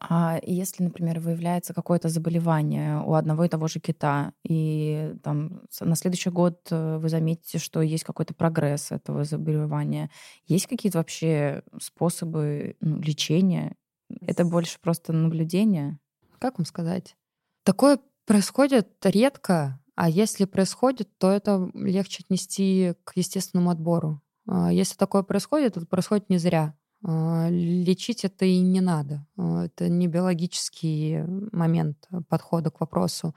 А 0.01 0.41
если, 0.43 0.83
например, 0.83 1.21
выявляется 1.21 1.75
какое-то 1.75 2.09
заболевание 2.09 3.03
у 3.03 3.15
одного 3.15 3.45
и 3.45 3.49
того 3.49 3.69
же 3.69 3.81
кита, 3.81 4.33
и 4.43 5.15
там 5.23 5.63
на 5.81 5.95
следующий 5.95 6.31
год 6.31 6.67
э, 6.71 6.99
вы 6.99 7.09
заметите, 7.09 7.59
что 7.59 7.83
есть 7.83 8.05
какой-то 8.05 8.33
прогресс 8.35 8.93
этого 8.93 9.25
заболевания, 9.25 10.11
есть 10.47 10.67
какие-то 10.67 10.99
вообще 10.99 11.63
способы 11.81 12.77
ну, 12.81 12.99
лечения? 13.01 13.77
Это 14.23 14.45
больше 14.45 14.79
просто 14.81 15.13
наблюдение? 15.13 15.99
Как 16.39 16.59
вам 16.59 16.65
сказать? 16.65 17.17
Такое 17.65 17.99
происходит 18.25 18.89
редко, 19.05 19.81
а 19.95 20.09
если 20.09 20.47
происходит, 20.47 21.11
то 21.19 21.31
это 21.31 21.71
легче 21.75 22.23
отнести 22.25 22.95
к 23.05 23.17
естественному 23.17 23.71
отбору. 23.71 24.23
А 24.49 24.73
если 24.73 24.97
такое 24.97 25.23
происходит, 25.23 25.75
то 25.75 25.85
происходит 25.85 26.31
не 26.31 26.39
зря. 26.39 26.75
А, 27.03 27.49
лечить 27.51 28.25
это 28.25 28.45
и 28.45 28.61
не 28.61 28.81
надо. 28.81 29.27
А, 29.37 29.65
это 29.67 29.89
не 29.89 30.07
биологический 30.07 31.23
момент 31.53 32.07
подхода 32.29 32.71
к 32.71 32.81
вопросу. 32.81 33.35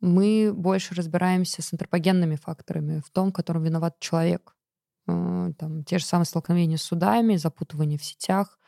Мы 0.00 0.52
больше 0.54 0.94
разбираемся 0.94 1.62
с 1.62 1.72
антропогенными 1.72 2.36
факторами, 2.36 3.02
в 3.04 3.10
том, 3.10 3.30
в 3.30 3.32
котором 3.34 3.62
виноват 3.64 3.98
человек. 4.00 4.54
А, 5.08 5.50
там, 5.58 5.84
те 5.84 5.98
же 5.98 6.04
самые 6.04 6.26
столкновения 6.26 6.76
с 6.76 6.82
судами, 6.82 7.36
запутывание 7.36 7.98
в 7.98 8.04
сетях, 8.04 8.58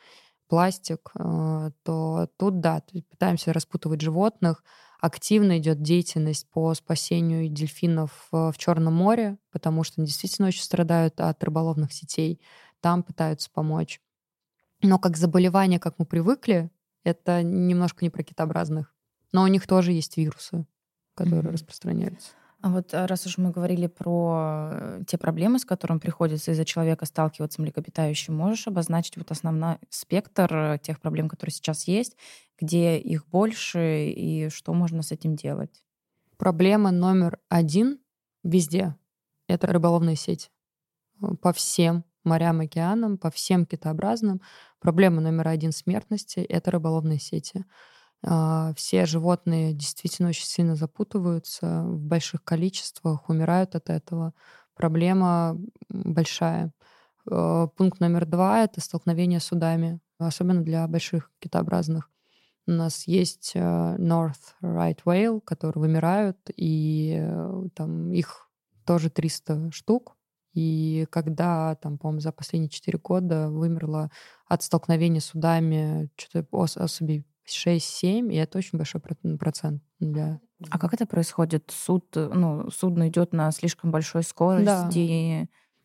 пластик, 0.47 1.11
то 1.15 2.29
тут, 2.37 2.59
да, 2.59 2.83
пытаемся 3.09 3.51
распутывать 3.53 4.01
животных. 4.01 4.63
Активно 5.01 5.57
идет 5.57 5.81
деятельность 5.81 6.47
по 6.51 6.73
спасению 6.75 7.49
дельфинов 7.49 8.27
в 8.31 8.53
Черном 8.57 8.93
море, 8.93 9.37
потому 9.51 9.83
что 9.83 9.95
они 10.01 10.07
действительно 10.07 10.49
очень 10.49 10.63
страдают 10.63 11.19
от 11.19 11.43
рыболовных 11.43 11.93
сетей. 11.93 12.41
Там 12.79 13.01
пытаются 13.03 13.49
помочь. 13.51 14.01
Но 14.85 14.99
как 14.99 15.17
заболевание, 15.17 15.79
как 15.79 15.97
мы 15.97 16.05
привыкли, 16.05 16.69
это 17.03 17.41
немножко 17.41 18.05
не 18.05 18.11
про 18.11 18.23
китообразных. 18.23 18.93
Но 19.31 19.43
у 19.43 19.47
них 19.47 19.65
тоже 19.65 19.91
есть 19.91 20.15
вирусы, 20.15 20.65
которые 21.15 21.41
mm-hmm. 21.41 21.51
распространяются. 21.53 22.29
А 22.61 22.69
вот 22.69 22.93
а, 22.93 23.07
раз 23.07 23.25
уж 23.25 23.37
мы 23.37 23.51
говорили 23.51 23.87
про 23.87 24.69
э, 24.71 25.01
те 25.07 25.17
проблемы, 25.17 25.59
с 25.59 25.65
которыми 25.65 25.99
приходится 25.99 26.51
из-за 26.51 26.65
человека 26.65 27.05
сталкиваться 27.05 27.61
млекопитающим, 27.61 28.35
можешь 28.35 28.67
обозначить 28.67 29.17
вот 29.17 29.31
основной 29.31 29.77
спектр 29.89 30.55
э, 30.55 30.79
тех 30.81 30.99
проблем, 30.99 31.29
которые 31.29 31.53
сейчас 31.53 31.87
есть, 31.87 32.15
где 32.59 32.97
их 32.97 33.27
больше 33.27 34.09
и 34.09 34.49
что 34.49 34.73
можно 34.73 35.01
с 35.01 35.11
этим 35.11 35.35
делать? 35.35 35.83
Проблема 36.37 36.91
номер 36.91 37.39
один 37.49 37.99
везде— 38.43 38.95
это 39.47 39.67
рыболовная 39.67 40.15
сеть. 40.15 40.51
По 41.41 41.53
всем 41.53 42.03
морям, 42.25 42.59
океанам, 42.59 43.17
по 43.17 43.31
всем 43.31 43.65
китообразным. 43.65 44.41
Проблема 44.85 45.19
номер 45.19 45.47
один 45.47 45.71
смертности— 45.71 46.39
это 46.41 46.69
рыболовные 46.69 47.17
сети. 47.17 47.65
А, 48.23 48.71
все 48.75 49.07
животные 49.07 49.73
действительно 49.73 50.29
очень 50.29 50.45
сильно 50.45 50.75
запутываются 50.75 51.81
в 51.87 51.99
больших 52.03 52.43
количествах, 52.43 53.27
умирают 53.27 53.73
от 53.73 53.89
этого. 53.89 54.35
Проблема 54.75 55.57
большая. 55.89 56.71
Э, 57.27 57.67
пункт 57.75 57.99
номер 57.99 58.27
два— 58.27 58.59
это 58.63 58.79
столкновение 58.79 59.39
с 59.39 59.45
судами, 59.45 60.01
особенно 60.19 60.61
для 60.61 60.87
больших 60.87 61.31
китообразных. 61.39 62.11
У 62.67 62.71
нас 62.71 63.07
есть 63.07 63.53
э, 63.55 63.59
North 63.59 64.53
Right 64.61 64.99
Whale, 65.03 65.41
которые 65.41 65.81
вымирают, 65.81 66.37
и 66.55 67.17
э, 67.19 67.63
там 67.73 68.11
их 68.11 68.51
тоже 68.85 69.09
300 69.09 69.71
штук. 69.71 70.14
И 70.55 71.05
когда, 71.11 71.75
там, 71.75 71.97
по-моему, 71.97 72.21
за 72.21 72.31
последние 72.31 72.69
4 72.69 72.97
года 72.97 73.49
вымерло 73.49 74.09
от 74.47 74.63
столкновения 74.63 75.19
с 75.19 75.25
судами 75.25 76.09
что-то 76.15 76.47
особей 76.81 77.25
6-7, 77.45 78.33
и 78.33 78.37
это 78.37 78.57
очень 78.57 78.77
большой 78.77 79.01
процент 79.01 79.83
для... 79.99 80.39
А 80.69 80.79
как 80.79 80.93
это 80.93 81.05
происходит? 81.05 81.71
Суд, 81.71 82.05
ну, 82.15 82.69
судно 82.71 83.09
идет 83.09 83.33
на 83.33 83.51
слишком 83.51 83.91
большой 83.91 84.23
скорости? 84.23 84.65
Да. 84.65 84.89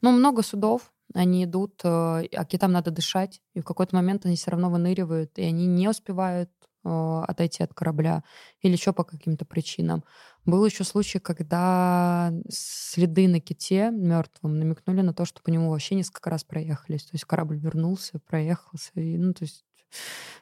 Ну, 0.02 0.12
много 0.12 0.42
судов, 0.42 0.92
они 1.12 1.44
идут, 1.44 1.80
э, 1.84 1.88
а 1.88 2.44
китам 2.44 2.72
надо 2.72 2.92
дышать, 2.92 3.42
и 3.54 3.60
в 3.60 3.64
какой-то 3.64 3.96
момент 3.96 4.24
они 4.24 4.36
все 4.36 4.52
равно 4.52 4.70
выныривают, 4.70 5.36
и 5.38 5.42
они 5.42 5.66
не 5.66 5.88
успевают 5.88 6.50
э, 6.50 6.69
отойти 6.82 7.62
от 7.62 7.74
корабля 7.74 8.22
или 8.60 8.72
еще 8.72 8.92
по 8.92 9.04
каким-то 9.04 9.44
причинам. 9.44 10.04
Был 10.46 10.64
еще 10.64 10.84
случай, 10.84 11.18
когда 11.18 12.32
следы 12.48 13.28
на 13.28 13.40
ките 13.40 13.90
мертвом 13.90 14.58
намекнули 14.58 15.02
на 15.02 15.12
то, 15.12 15.24
что 15.24 15.42
по 15.42 15.50
нему 15.50 15.70
вообще 15.70 15.94
несколько 15.94 16.30
раз 16.30 16.44
проехались. 16.44 17.04
То 17.04 17.10
есть 17.12 17.24
корабль 17.24 17.58
вернулся, 17.58 18.18
проехался. 18.20 18.92
И, 18.94 19.18
ну, 19.18 19.34
то 19.34 19.44
есть 19.44 19.64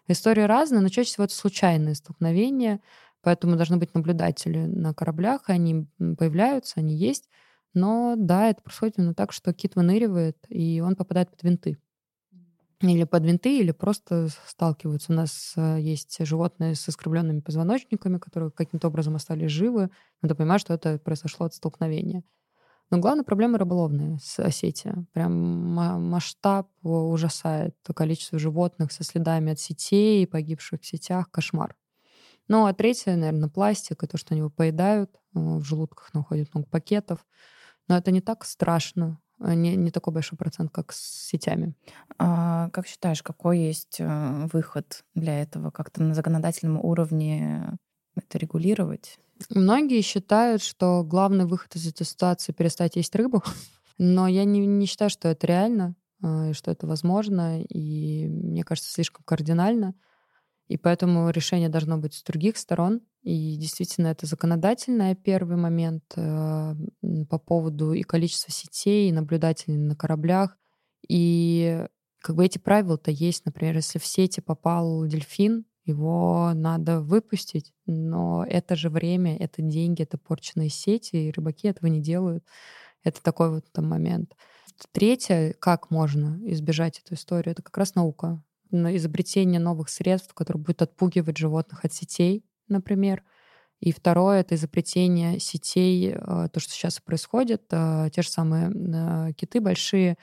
истории 0.07 0.43
разные, 0.43 0.81
но 0.81 0.89
чаще 0.89 1.09
всего 1.09 1.25
это 1.25 1.35
случайные 1.35 1.95
столкновения, 1.95 2.81
поэтому 3.23 3.57
должны 3.57 3.77
быть 3.77 3.95
наблюдатели 3.95 4.67
на 4.67 4.95
кораблях, 4.95 5.43
они 5.47 5.89
появляются, 5.99 6.75
они 6.81 6.95
есть. 6.95 7.29
Но 7.75 8.15
да, 8.17 8.49
это 8.49 8.63
происходит 8.63 8.99
именно 8.99 9.15
так, 9.15 9.33
что 9.33 9.53
кит 9.53 9.77
выныривает, 9.77 10.39
и 10.49 10.81
он 10.81 10.97
попадает 10.97 11.31
под 11.31 11.43
винты. 11.43 11.79
Или 12.81 13.05
под 13.05 13.25
винты, 13.25 13.59
или 13.59 13.73
просто 13.73 14.29
сталкиваются. 14.47 15.13
У 15.13 15.17
нас 15.17 15.55
э, 15.57 15.79
есть 15.81 16.25
животные 16.25 16.77
с 16.77 16.89
искривленными 16.89 17.41
позвоночниками, 17.41 18.19
которые 18.19 18.53
каким-то 18.53 18.87
образом 18.87 19.17
остались 19.17 19.51
живы. 19.51 19.91
Надо 20.23 20.37
понимать, 20.37 20.61
что 20.61 20.75
это 20.75 20.99
произошло 20.99 21.47
от 21.47 21.55
столкновения. 21.55 22.23
Но 22.91 22.99
главная 22.99 23.25
проблема 23.25 23.59
рыболовная 23.59 24.19
с 24.23 24.39
Осетия. 24.39 25.05
Прям 25.13 25.33
масштаб 25.35 26.69
ужасает. 26.83 27.75
То 27.83 27.93
количество 27.93 28.39
животных 28.39 28.93
со 28.93 29.03
следами 29.03 29.53
от 29.53 29.61
сетей, 29.61 30.27
погибших 30.27 30.81
в 30.81 30.87
сетях. 30.87 31.31
Кошмар. 31.31 31.77
Ну, 32.47 32.65
а 32.65 32.73
третье, 32.73 33.15
наверное, 33.17 33.51
пластик, 33.51 34.03
и 34.03 34.07
то, 34.07 34.17
что 34.17 34.33
они 34.33 34.39
его 34.39 34.51
поедают. 34.51 35.11
Э, 35.35 35.59
в 35.59 35.65
желудках 35.65 36.15
находят 36.15 36.55
много 36.55 36.69
пакетов. 36.69 37.27
Но 37.89 37.97
это 37.97 38.11
не 38.11 38.21
так 38.21 38.45
страшно, 38.45 39.21
э, 39.27 39.28
не, 39.41 39.77
не 39.77 39.91
такой 39.91 40.13
большой 40.13 40.39
процент, 40.39 40.71
как 40.71 40.93
с 40.93 41.29
сетями. 41.29 41.75
А 42.19 42.71
как 42.71 42.87
считаешь, 42.87 43.23
какой 43.23 43.59
есть 43.59 43.97
э, 43.99 44.49
выход 44.53 45.05
для 45.15 45.41
этого? 45.41 45.71
Как-то 45.71 46.03
на 46.03 46.15
законодательном 46.15 46.79
уровне 46.79 47.79
это 48.17 48.39
регулировать? 48.39 49.19
Многие 49.51 50.01
считают, 50.03 50.63
что 50.63 51.05
главный 51.05 51.47
выход 51.47 51.77
из 51.77 51.87
этой 51.87 52.05
ситуации— 52.05 52.53
перестать 52.57 52.97
есть 52.97 53.15
рыбу. 53.15 53.43
Но 53.99 54.27
я 54.27 54.45
не, 54.45 54.67
не 54.67 54.87
считаю, 54.87 55.11
что 55.11 55.29
это 55.29 55.47
реально, 55.47 55.95
э, 56.23 56.51
и 56.51 56.53
что 56.53 56.71
это 56.71 56.87
возможно, 56.87 57.63
и 57.63 58.27
мне 58.27 58.65
кажется, 58.65 58.93
слишком 58.93 59.23
кардинально. 59.25 59.95
И 60.69 60.77
поэтому 60.77 61.31
решение 61.31 61.69
должно 61.69 61.99
быть 61.99 62.15
с 62.15 62.23
других 62.23 62.57
сторон. 62.57 63.01
И 63.23 63.57
действительно, 63.57 64.09
это 64.09 64.27
законодательный 64.27 65.15
первый 65.15 65.57
момент 65.57 66.05
э, 66.17 66.75
по 67.29 67.39
поводу 67.39 67.93
и 67.93 68.03
количества 68.03 68.53
сетей, 68.53 69.09
и 69.09 69.13
наблюдателей 69.13 69.77
на 69.77 69.97
кораблях. 69.97 70.57
И 71.09 71.87
как 72.21 72.37
бы 72.37 72.45
эти 72.45 72.59
правила-то 72.59 73.11
есть. 73.11 73.47
Например, 73.47 73.77
если 73.77 73.99
в 73.99 74.07
сети 74.07 74.41
попал 74.41 75.07
дельфин, 75.07 75.65
его 75.85 76.53
надо 76.55 77.01
выпустить, 77.01 77.73
но 77.87 78.45
это 78.47 78.77
же 78.77 78.91
время, 78.91 79.39
это 79.39 79.63
деньги, 79.63 80.03
это 80.03 80.19
порченные 80.19 80.69
сети, 80.69 81.17
и 81.17 81.31
рыбаки 81.31 81.67
этого 81.67 81.89
не 81.89 82.01
делают. 82.01 82.45
Это 83.05 83.23
такой 83.23 83.51
вот 83.51 83.65
там 83.73 83.89
момент. 83.89 84.37
Третье, 84.93 85.55
как 85.59 85.91
можно 85.91 86.39
избежать 86.53 87.01
эту 87.01 87.15
историю, 87.15 87.53
это 87.53 87.63
как 87.63 87.77
раз 87.79 87.95
наука. 87.95 88.43
Изобретение 88.71 89.61
новых 89.61 89.89
средств, 89.89 90.35
которые 90.35 90.63
будут 90.63 90.83
отпугивать 90.83 91.37
животных 91.37 91.85
от 91.85 91.93
сетей, 91.93 92.45
например. 92.69 93.23
И 93.81 93.93
второе— 93.93 94.41
это 94.41 94.57
изобретение 94.57 95.39
сетей, 95.39 96.13
э, 96.13 96.49
то, 96.53 96.59
что 96.59 96.73
сейчас 96.73 96.99
происходит. 97.01 97.63
Э, 97.71 98.09
те 98.13 98.23
же 98.23 98.31
самые 98.31 98.71
э, 98.71 99.33
киты 99.35 99.61
большие, 99.61 100.19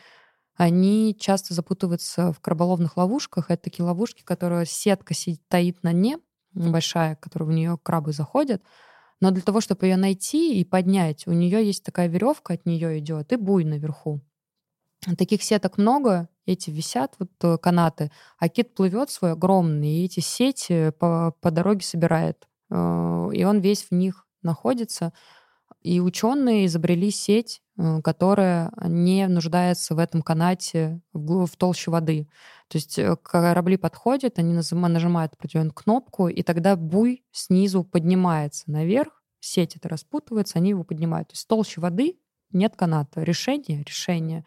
они 0.56 1.16
часто 1.20 1.54
запутываются 1.54 2.34
в 2.34 2.40
краболовных 2.40 2.98
ловушках. 2.98 3.50
Это 3.50 3.64
такие 3.64 3.86
ловушки, 3.86 4.24
которые 4.24 4.66
сетка 4.66 5.14
стоит 5.14 5.84
на 5.84 5.94
дне, 5.94 6.18
большая, 6.54 7.16
которая 7.16 7.50
в 7.50 7.52
нее 7.52 7.78
крабы 7.82 8.14
заходят. 8.14 8.62
Но 9.22 9.32
для 9.32 9.42
того, 9.42 9.62
чтобы 9.62 9.86
ее 9.86 9.98
найти 9.98 10.60
и 10.60 10.66
поднять, 10.66 11.28
у 11.28 11.32
нее 11.32 11.66
есть 11.66 11.84
такая 11.84 12.08
веревка, 12.08 12.54
от 12.54 12.66
нее 12.66 13.00
идет, 13.00 13.32
и 13.32 13.36
буй 13.38 13.64
наверху. 13.64 14.22
Таких 15.18 15.44
сеток 15.44 15.78
много, 15.78 16.30
эти 16.46 16.70
висят, 16.70 17.16
вот 17.20 17.60
канаты, 17.62 18.12
а 18.38 18.50
кит 18.50 18.74
плывет 18.76 19.10
свой 19.10 19.32
огромный, 19.34 19.90
и 19.90 20.06
эти 20.06 20.20
сети 20.20 20.92
по, 21.00 21.34
по 21.42 21.52
дороге 21.52 21.84
собирает. 21.84 22.48
Э, 22.70 23.30
и 23.34 23.44
он 23.44 23.60
весь 23.60 23.84
в 23.84 23.92
них 23.92 24.26
находится. 24.42 25.14
И 25.82 26.00
ученые 26.00 26.66
изобрели 26.66 27.12
сеть, 27.12 27.62
э, 27.78 28.02
которая 28.02 28.72
не 28.86 29.28
нуждается 29.28 29.96
в 29.96 30.00
этом 30.00 30.22
канате 30.22 31.02
в, 31.14 31.48
толще 31.58 31.92
воды. 31.92 32.28
То 32.70 32.78
есть 32.78 32.98
э, 32.98 33.16
корабли 33.18 33.78
подходят, 33.78 34.40
они 34.40 34.54
нажимают 34.54 35.34
определенную 35.34 35.74
кнопку, 35.74 36.28
и 36.28 36.42
тогда 36.42 36.76
буй 36.76 37.24
снизу 37.32 37.84
поднимается 37.84 38.72
наверх, 38.72 39.24
сеть 39.40 39.76
это 39.76 39.90
распутывается, 39.90 40.58
они 40.58 40.72
его 40.72 40.84
поднимают. 40.84 41.30
То 41.30 41.34
есть 41.34 41.46
в 41.46 41.48
толще 41.48 41.82
воды 41.82 42.18
нет 42.52 42.76
каната. 42.76 43.22
Решение? 43.22 43.84
Решение. 43.84 44.46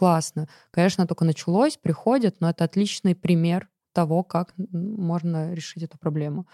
Классно. 0.00 0.48
Конечно, 0.70 1.06
только 1.06 1.26
началось, 1.26 1.76
приходят, 1.76 2.36
но 2.40 2.48
это 2.48 2.64
отличный 2.64 3.14
пример 3.14 3.68
того, 3.92 4.22
как 4.22 4.54
можно 4.56 5.52
решить 5.52 5.82
эту 5.82 5.98
проблему. 5.98 6.46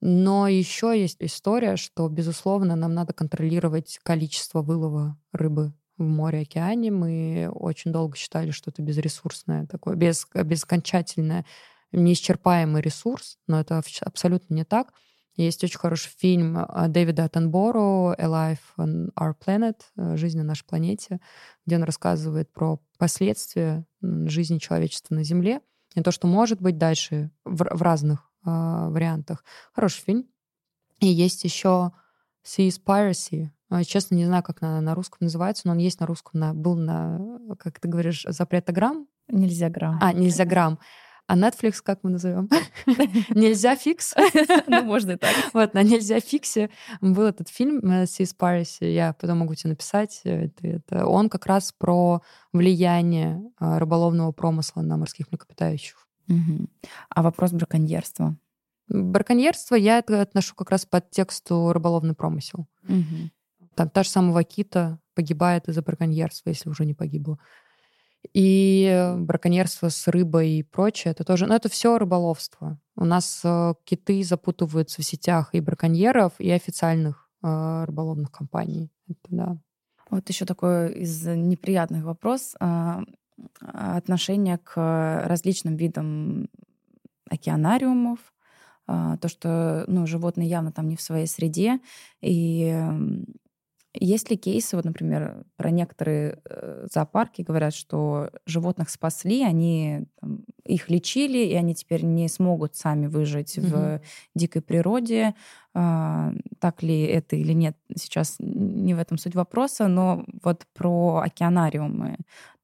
Но 0.00 0.46
еще 0.46 0.94
есть 0.96 1.16
история, 1.18 1.76
что, 1.76 2.08
безусловно, 2.08 2.76
нам 2.76 2.94
надо 2.94 3.12
контролировать 3.12 3.98
количество 4.04 4.62
вылова 4.62 5.18
рыбы 5.32 5.72
в 5.98 6.04
море, 6.04 6.42
океане. 6.42 6.92
Мы 6.92 7.50
очень 7.52 7.90
долго 7.90 8.16
считали, 8.16 8.52
что 8.52 8.70
это 8.70 8.80
безресурсное 8.80 9.66
такое, 9.66 9.96
без, 9.96 10.28
бескончательное, 10.32 11.46
неисчерпаемый 11.90 12.80
ресурс, 12.80 13.38
но 13.48 13.58
это 13.58 13.82
абсолютно 14.02 14.54
не 14.54 14.64
так. 14.64 14.92
Есть 15.36 15.64
очень 15.64 15.78
хороший 15.78 16.10
фильм 16.16 16.58
э, 16.58 16.88
Дэвида 16.88 17.24
Аттенборо 17.24 18.14
«A 18.14 18.26
Life 18.26 18.60
on 18.78 19.12
Our 19.18 19.34
Planet» 19.34 19.76
э, 19.96 20.16
«Жизнь 20.16 20.38
на 20.38 20.44
нашей 20.44 20.64
планете», 20.64 21.20
где 21.66 21.76
он 21.76 21.82
рассказывает 21.82 22.52
про 22.52 22.80
последствия 22.98 23.84
жизни 24.00 24.58
человечества 24.58 25.14
на 25.14 25.24
Земле 25.24 25.60
и 25.94 26.02
то, 26.02 26.12
что 26.12 26.28
может 26.28 26.60
быть 26.60 26.78
дальше 26.78 27.30
в, 27.44 27.64
в 27.68 27.82
разных 27.82 28.30
э, 28.46 28.50
вариантах. 28.50 29.44
Хороший 29.72 30.02
фильм. 30.02 30.26
И 31.00 31.06
есть 31.06 31.42
еще 31.42 31.92
Sea 32.44 32.70
Piracy. 32.84 33.50
Честно, 33.84 34.14
не 34.14 34.26
знаю, 34.26 34.44
как 34.44 34.60
на, 34.60 34.80
на 34.80 34.94
русском 34.94 35.18
называется, 35.22 35.66
но 35.66 35.72
он 35.72 35.78
есть 35.78 35.98
на 35.98 36.06
русском, 36.06 36.38
на, 36.38 36.54
был 36.54 36.76
на, 36.76 37.38
как 37.58 37.80
ты 37.80 37.88
говоришь, 37.88 38.24
запретограмм. 38.28 39.08
Нельзя 39.26 39.68
грамм. 39.68 39.98
А, 40.00 40.12
нельзя 40.12 40.44
грамм. 40.44 40.78
А 41.26 41.36
Netflix 41.36 41.80
как 41.82 42.00
мы 42.02 42.10
назовем? 42.10 42.50
Нельзя 43.30 43.76
фикс. 43.76 44.14
Ну, 44.66 44.82
можно 44.82 45.12
и 45.12 45.16
так. 45.16 45.34
Вот, 45.52 45.74
на 45.74 45.82
Нельзя 45.82 46.20
фиксе 46.20 46.70
был 47.00 47.22
этот 47.24 47.48
фильм 47.48 47.78
Seas 47.80 48.34
Piracy. 48.38 48.92
Я 48.92 49.14
потом 49.14 49.38
могу 49.38 49.54
тебе 49.54 49.70
написать. 49.70 50.20
Это, 50.24 51.06
он 51.06 51.30
как 51.30 51.46
раз 51.46 51.72
про 51.72 52.22
влияние 52.52 53.42
а, 53.58 53.78
рыболовного 53.78 54.32
промысла 54.32 54.82
на 54.82 54.96
морских 54.96 55.30
млекопитающих. 55.30 56.06
А 57.08 57.22
вопрос 57.22 57.52
браконьерства? 57.52 58.36
Браконьерство 58.88 59.76
я 59.76 59.98
отношу 59.98 60.54
как 60.54 60.70
раз 60.70 60.84
под 60.84 61.10
тексту 61.10 61.72
рыболовный 61.72 62.14
промысел. 62.14 62.66
Там 63.74 63.88
та 63.90 64.02
же 64.02 64.10
самая 64.10 64.32
Вакита 64.32 65.00
погибает 65.14 65.68
из-за 65.68 65.82
браконьерства, 65.82 66.50
если 66.50 66.68
уже 66.68 66.84
не 66.84 66.94
погибла. 66.94 67.38
И 68.32 69.14
браконьерство 69.18 69.88
с 69.88 70.08
рыбой 70.08 70.50
и 70.50 70.62
прочее, 70.62 71.12
это 71.12 71.24
тоже, 71.24 71.46
ну 71.46 71.54
это 71.54 71.68
все 71.68 71.98
рыболовство. 71.98 72.78
У 72.96 73.04
нас 73.04 73.40
э, 73.44 73.74
киты 73.84 74.22
запутываются 74.24 75.02
в 75.02 75.04
сетях 75.04 75.50
и 75.52 75.60
браконьеров, 75.60 76.32
и 76.38 76.50
официальных 76.50 77.28
э, 77.42 77.84
рыболовных 77.84 78.30
компаний. 78.30 78.90
Это 79.08 79.18
да. 79.28 79.58
Вот 80.10 80.28
еще 80.28 80.44
такой 80.44 80.92
из 80.92 81.26
неприятных 81.26 82.04
вопрос. 82.04 82.54
Э, 82.60 83.00
отношение 83.60 84.58
к 84.58 85.22
различным 85.26 85.76
видам 85.76 86.48
океанариумов, 87.28 88.18
а, 88.86 89.16
то, 89.16 89.28
что 89.28 89.84
ну, 89.86 90.06
животные 90.06 90.48
явно 90.48 90.72
там 90.72 90.88
не 90.88 90.96
в 90.96 91.00
своей 91.00 91.26
среде. 91.26 91.80
И 92.20 92.70
есть 93.94 94.28
ли 94.30 94.36
кейсы, 94.36 94.74
вот, 94.76 94.84
например, 94.84 95.44
про 95.56 95.70
некоторые 95.70 96.40
э, 96.44 96.86
зоопарки 96.92 97.42
говорят, 97.42 97.74
что 97.74 98.30
животных 98.44 98.90
спасли, 98.90 99.44
они 99.44 100.06
там, 100.20 100.44
их 100.64 100.90
лечили, 100.90 101.38
и 101.38 101.54
они 101.54 101.74
теперь 101.74 102.04
не 102.04 102.28
смогут 102.28 102.74
сами 102.74 103.06
выжить 103.06 103.56
угу. 103.56 103.66
в 103.68 104.00
дикой 104.34 104.62
природе. 104.62 105.34
А, 105.74 106.32
так 106.58 106.82
ли 106.82 107.02
это 107.02 107.36
или 107.36 107.52
нет, 107.52 107.76
сейчас 107.96 108.36
не 108.40 108.94
в 108.94 108.98
этом 108.98 109.16
суть 109.16 109.34
вопроса, 109.34 109.86
но 109.86 110.24
вот 110.42 110.66
про 110.74 111.22
океанариумы, 111.24 112.16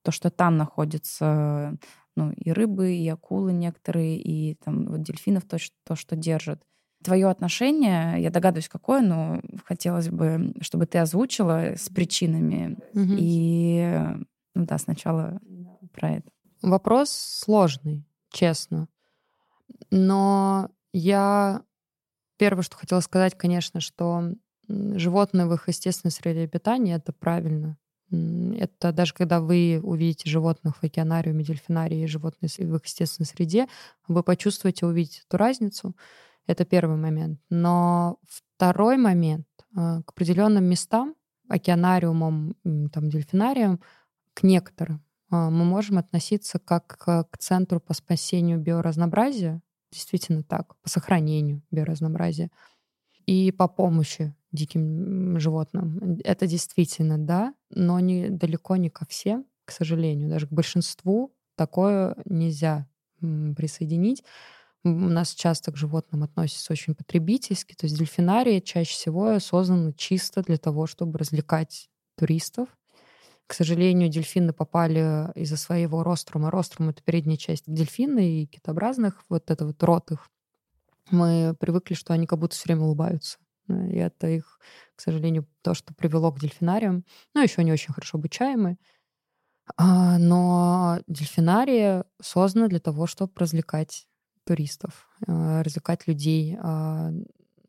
то, 0.02 0.10
что 0.10 0.30
там 0.30 0.56
находятся 0.56 1.76
ну, 2.16 2.32
и 2.32 2.50
рыбы, 2.50 2.94
и 2.94 3.08
акулы 3.08 3.52
некоторые, 3.52 4.18
и 4.18 4.54
там 4.54 4.86
вот 4.86 5.02
дельфинов 5.02 5.44
то, 5.44 5.58
что, 5.58 5.74
то, 5.84 5.96
что 5.96 6.16
держат. 6.16 6.60
Твое 7.02 7.28
отношение, 7.28 8.22
я 8.22 8.30
догадываюсь, 8.30 8.68
какое, 8.68 9.00
но 9.00 9.40
хотелось 9.64 10.08
бы, 10.08 10.54
чтобы 10.60 10.86
ты 10.86 10.98
озвучила 10.98 11.74
с 11.76 11.88
причинами. 11.88 12.78
Угу. 12.92 13.14
И 13.18 13.96
ну 14.54 14.66
да, 14.66 14.78
сначала 14.78 15.40
про 15.92 16.16
это. 16.16 16.30
Вопрос 16.62 17.10
сложный, 17.10 18.04
честно. 18.30 18.88
Но 19.90 20.68
я 20.92 21.62
первое, 22.36 22.62
что 22.62 22.76
хотела 22.76 23.00
сказать, 23.00 23.36
конечно, 23.36 23.80
что 23.80 24.34
животные 24.68 25.46
в 25.46 25.54
их 25.54 25.68
естественной 25.68 26.12
среде 26.12 26.42
обитания 26.42 26.96
это 26.96 27.12
правильно. 27.12 27.78
Это 28.10 28.92
даже 28.92 29.14
когда 29.14 29.40
вы 29.40 29.80
увидите 29.82 30.28
животных 30.28 30.76
в 30.76 30.84
океанариуме, 30.84 31.44
дельфинарии, 31.44 32.06
животные 32.06 32.48
в 32.48 32.76
их 32.76 32.84
естественной 32.84 33.26
среде, 33.26 33.68
вы 34.08 34.22
почувствуете, 34.22 34.86
увидите 34.86 35.22
эту 35.26 35.36
разницу. 35.36 35.94
Это 36.46 36.64
первый 36.64 36.96
момент. 36.96 37.40
Но 37.48 38.18
второй 38.28 38.96
момент. 38.96 39.46
А, 39.76 40.02
к 40.02 40.10
определенным 40.10 40.64
местам, 40.64 41.14
океанариумам, 41.48 42.54
там, 42.92 43.08
дельфинариям, 43.08 43.80
к 44.34 44.42
некоторым 44.42 45.02
а, 45.30 45.50
мы 45.50 45.64
можем 45.64 45.98
относиться 45.98 46.58
как 46.58 46.86
к 46.98 47.38
центру 47.38 47.80
по 47.80 47.94
спасению 47.94 48.58
биоразнообразия, 48.58 49.62
действительно 49.92 50.42
так, 50.42 50.76
по 50.82 50.88
сохранению 50.88 51.62
биоразнообразия 51.70 52.50
и 53.26 53.52
по 53.52 53.68
помощи 53.68 54.34
диким 54.52 55.38
животным. 55.38 56.18
Это 56.24 56.46
действительно 56.46 57.18
да, 57.18 57.54
но 57.70 58.00
не, 58.00 58.28
далеко 58.28 58.76
не 58.76 58.90
ко 58.90 59.06
всем, 59.06 59.46
к 59.64 59.70
сожалению. 59.70 60.28
Даже 60.28 60.48
к 60.48 60.52
большинству 60.52 61.32
такое 61.54 62.16
нельзя 62.24 62.88
присоединить. 63.20 64.24
У 64.82 64.88
нас 64.88 65.34
часто 65.34 65.72
к 65.72 65.76
животным 65.76 66.22
относятся 66.22 66.72
очень 66.72 66.94
потребительски. 66.94 67.74
То 67.74 67.86
есть 67.86 67.98
дельфинарии 67.98 68.60
чаще 68.60 68.92
всего 68.92 69.38
созданы 69.38 69.92
чисто 69.92 70.42
для 70.42 70.56
того, 70.56 70.86
чтобы 70.86 71.18
развлекать 71.18 71.90
туристов. 72.16 72.68
К 73.46 73.52
сожалению, 73.54 74.08
дельфины 74.08 74.52
попали 74.52 75.30
из-за 75.34 75.56
своего 75.56 76.02
рострума. 76.02 76.50
Рострум— 76.50 76.88
это 76.90 77.02
передняя 77.02 77.36
часть 77.36 77.64
дельфина 77.66 78.20
и 78.20 78.46
китообразных, 78.46 79.24
вот 79.28 79.50
это 79.50 79.66
вот 79.66 79.82
рот 79.82 80.12
их. 80.12 80.28
Мы 81.10 81.54
привыкли, 81.58 81.94
что 81.94 82.14
они 82.14 82.26
как 82.26 82.38
будто 82.38 82.54
все 82.54 82.66
время 82.66 82.82
улыбаются. 82.82 83.38
И 83.68 83.96
это 83.96 84.28
их, 84.28 84.60
к 84.96 85.00
сожалению, 85.00 85.46
то, 85.62 85.74
что 85.74 85.94
привело 85.94 86.32
к 86.32 86.40
дельфинариям. 86.40 87.04
Ну, 87.34 87.42
еще 87.42 87.60
они 87.62 87.72
очень 87.72 87.92
хорошо 87.92 88.18
обучаемы. 88.18 88.78
А, 89.76 90.18
но 90.18 91.00
дельфинарии 91.06 92.04
созданы 92.20 92.68
для 92.68 92.80
того, 92.80 93.06
чтобы 93.06 93.32
развлекать 93.36 94.06
туристов, 94.50 95.08
э, 95.28 95.62
развлекать 95.62 96.08
людей. 96.08 96.56
А, 96.60 97.12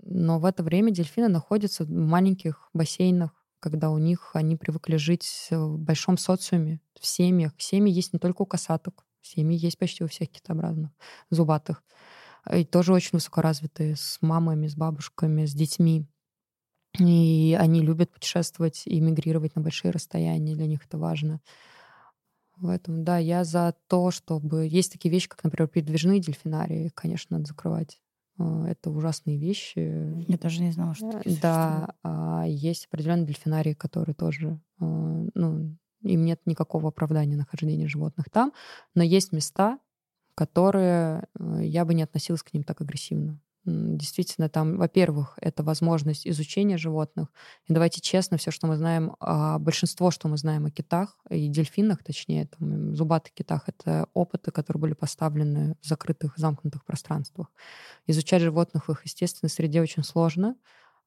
но 0.04 0.40
в 0.40 0.46
это 0.46 0.64
время 0.64 0.90
дельфины 0.90 1.28
находятся 1.28 1.84
в 1.84 1.92
маленьких 1.92 2.72
бассейнах, 2.74 3.30
когда 3.60 3.92
у 3.92 4.00
них 4.00 4.32
они 4.34 4.56
привыкли 4.56 4.96
жить 4.96 5.48
в 5.52 5.78
большом 5.78 6.18
социуме, 6.18 6.82
в 7.00 7.06
семьях. 7.06 7.52
Семьи 7.60 7.94
есть 7.94 8.14
не 8.14 8.20
только 8.20 8.42
у 8.42 8.46
касаток, 8.48 9.06
семьи 9.22 9.56
есть 9.56 9.78
почти 9.78 10.04
у 10.04 10.08
всех 10.08 10.30
китообразных, 10.30 10.90
зубатых. 11.30 11.84
И 12.52 12.66
тоже 12.66 12.94
очень 12.94 13.12
высокоразвитые, 13.14 13.96
с 13.96 14.18
мамами, 14.22 14.66
с 14.66 14.76
бабушками, 14.76 15.46
с 15.46 15.54
детьми. 15.54 16.08
И 16.98 17.56
они 17.60 17.82
любят 17.82 18.12
путешествовать 18.12 18.88
и 18.88 19.00
мигрировать 19.00 19.56
на 19.56 19.62
большие 19.62 19.92
расстояния, 19.92 20.56
для 20.56 20.66
них 20.66 20.84
это 20.84 20.98
важно. 20.98 21.42
В 22.62 22.70
этом, 22.70 23.04
да, 23.04 23.18
я 23.18 23.44
за 23.44 23.76
то, 23.88 24.12
чтобы... 24.12 24.68
Есть 24.68 24.92
такие 24.92 25.12
вещи, 25.12 25.28
как, 25.28 25.44
например, 25.44 25.68
передвижные 25.68 26.20
дельфинарии, 26.20 26.92
конечно, 26.94 27.38
надо 27.38 27.48
закрывать. 27.48 28.00
А, 28.38 28.68
это 28.68 28.92
ужасные 28.92 29.38
вещи. 29.38 30.24
Я 30.28 30.38
даже 30.38 30.62
не 30.62 30.72
знала, 30.72 30.94
что 30.94 31.08
э, 31.08 31.12
такие 31.14 31.40
Да, 31.42 31.96
а 32.04 32.46
есть 32.46 32.86
определенные 32.86 33.26
дельфинарии, 33.26 33.74
которые 33.74 34.14
тоже, 34.14 34.60
а, 34.80 34.86
ну, 35.34 35.76
им 36.04 36.26
нет 36.26 36.40
никакого 36.46 36.90
оправдания 36.90 37.36
нахождения 37.36 37.88
животных 37.88 38.30
там, 38.30 38.54
но 38.94 39.02
есть 39.02 39.32
места, 39.32 39.80
которые 40.36 41.28
э, 41.40 41.62
я 41.64 41.84
бы 41.84 41.96
не 41.96 42.04
относилась 42.04 42.44
к 42.44 42.54
ним 42.54 42.64
так 42.64 42.82
агрессивно. 42.82 43.40
Действительно, 43.66 44.50
там, 44.50 44.78
во-первых, 44.78 45.38
это 45.40 45.62
возможность 45.62 46.26
изучения 46.28 46.78
животных. 46.78 47.28
И 47.68 47.74
давайте 47.74 48.02
честно, 48.02 48.38
все, 48.38 48.50
что 48.50 48.66
мы 48.66 48.76
знаем, 48.76 49.16
а 49.20 49.60
большинство, 49.60 50.10
что 50.10 50.28
мы 50.28 50.38
знаем 50.38 50.66
о 50.66 50.72
китах 50.72 51.16
и 51.30 51.48
дельфинах, 51.48 52.04
точнее, 52.04 52.48
там, 52.48 52.96
зубатых 52.96 53.34
китах, 53.34 53.66
это 53.68 54.08
опыты, 54.16 54.50
которые 54.50 54.82
были 54.82 54.94
поставлены 54.94 55.76
в 55.80 55.86
закрытых, 55.86 56.34
замкнутых 56.38 56.84
пространствах. 56.86 57.52
Изучать 58.08 58.42
животных 58.42 58.88
в 58.88 58.92
их 58.94 59.06
естественной 59.06 59.50
среде 59.52 59.82
очень 59.82 60.04
сложно. 60.04 60.56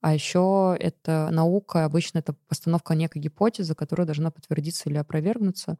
А 0.00 0.14
еще 0.14 0.76
это 0.78 1.30
наука, 1.32 1.84
обычно 1.86 2.18
это 2.18 2.34
постановка 2.48 2.94
некой 2.94 3.22
гипотезы, 3.22 3.74
которая 3.74 4.06
должна 4.06 4.30
подтвердиться 4.30 4.90
или 4.90 4.98
опровергнуться. 4.98 5.78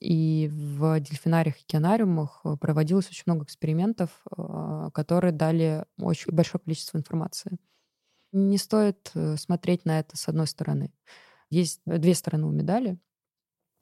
И 0.00 0.48
в 0.52 1.00
дельфинариях 1.00 1.56
и 1.56 1.64
океанариумах 1.64 2.40
э, 2.44 2.56
проводилось 2.56 3.08
очень 3.08 3.24
много 3.26 3.44
экспериментов, 3.44 4.10
а, 4.30 4.90
которые 4.90 5.32
дали 5.32 5.84
очень 5.98 6.32
большое 6.32 6.62
количество 6.62 6.98
информации. 6.98 7.58
Не 8.32 8.58
стоит 8.58 9.10
э, 9.14 9.36
смотреть 9.36 9.84
на 9.84 9.98
это 10.00 10.16
с 10.16 10.28
одной 10.28 10.46
стороны. 10.46 10.92
Есть 11.50 11.80
две 11.86 12.14
стороны 12.14 12.46
у 12.46 12.50
медали. 12.50 12.98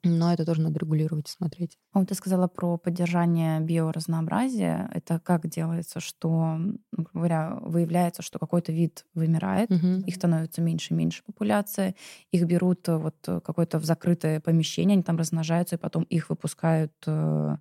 Но 0.03 0.31
это 0.31 0.45
тоже 0.45 0.61
надо 0.61 0.79
регулировать 0.79 1.27
и 1.27 1.31
смотреть. 1.31 1.77
А 1.91 1.99
вот 1.99 2.09
ты 2.09 2.15
сказала 2.15 2.47
про 2.47 2.77
поддержание 2.77 3.59
биоразнообразия. 3.59 4.89
Это 4.93 5.19
как 5.19 5.47
делается, 5.47 5.99
что, 5.99 6.57
ну, 6.57 7.07
говоря, 7.13 7.57
выявляется, 7.61 8.21
что 8.21 8.39
какой-то 8.39 8.71
вид 8.71 9.05
вымирает, 9.15 9.71
угу. 9.71 10.03
их 10.05 10.15
становится 10.15 10.61
меньше 10.61 10.93
и 10.93 10.97
меньше 10.97 11.23
популяция, 11.25 11.95
их 12.31 12.45
берут 12.45 12.87
э, 12.87 12.97
вот 12.97 13.15
э, 13.27 13.39
какое-то 13.43 13.79
в 13.79 13.85
закрытое 13.85 14.39
помещение, 14.39 14.93
они 14.93 15.03
там 15.03 15.17
размножаются, 15.17 15.75
и 15.75 15.79
потом 15.79 16.03
их 16.03 16.29
выпускают 16.29 16.93
э, 17.05 17.57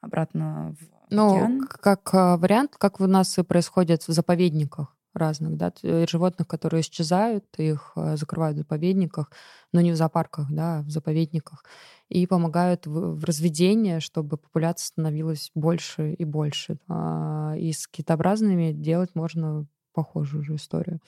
обратно 0.00 0.76
в 0.78 1.14
ну, 1.14 1.34
океан? 1.34 1.66
как 1.66 2.12
вариант, 2.12 2.76
как 2.78 3.00
у 3.00 3.06
нас 3.06 3.38
и 3.38 3.42
происходит 3.42 4.06
в 4.06 4.12
заповедниках 4.12 4.94
разных, 5.14 5.56
да, 5.56 5.72
животных, 5.82 6.46
которые 6.46 6.82
исчезают, 6.82 7.44
их 7.58 7.92
э, 7.96 8.16
закрывают 8.16 8.56
в 8.56 8.60
заповедниках, 8.60 9.30
но 9.72 9.80
не 9.80 9.92
в 9.92 9.96
зоопарках, 9.96 10.46
да, 10.50 10.78
а 10.78 10.82
в 10.82 10.90
заповедниках, 10.90 11.64
и 12.08 12.26
помогают 12.26 12.86
в, 12.86 13.16
в 13.16 13.24
разведении, 13.24 13.98
чтобы 13.98 14.36
популяция 14.36 14.86
становилась 14.86 15.50
больше 15.54 16.12
и 16.12 16.24
больше. 16.24 16.78
А, 16.88 17.54
и 17.56 17.72
с 17.72 17.86
китообразными 17.86 18.72
делать 18.72 19.10
можно 19.14 19.66
похожую 19.92 20.44
же 20.44 20.56
историю. 20.56 21.00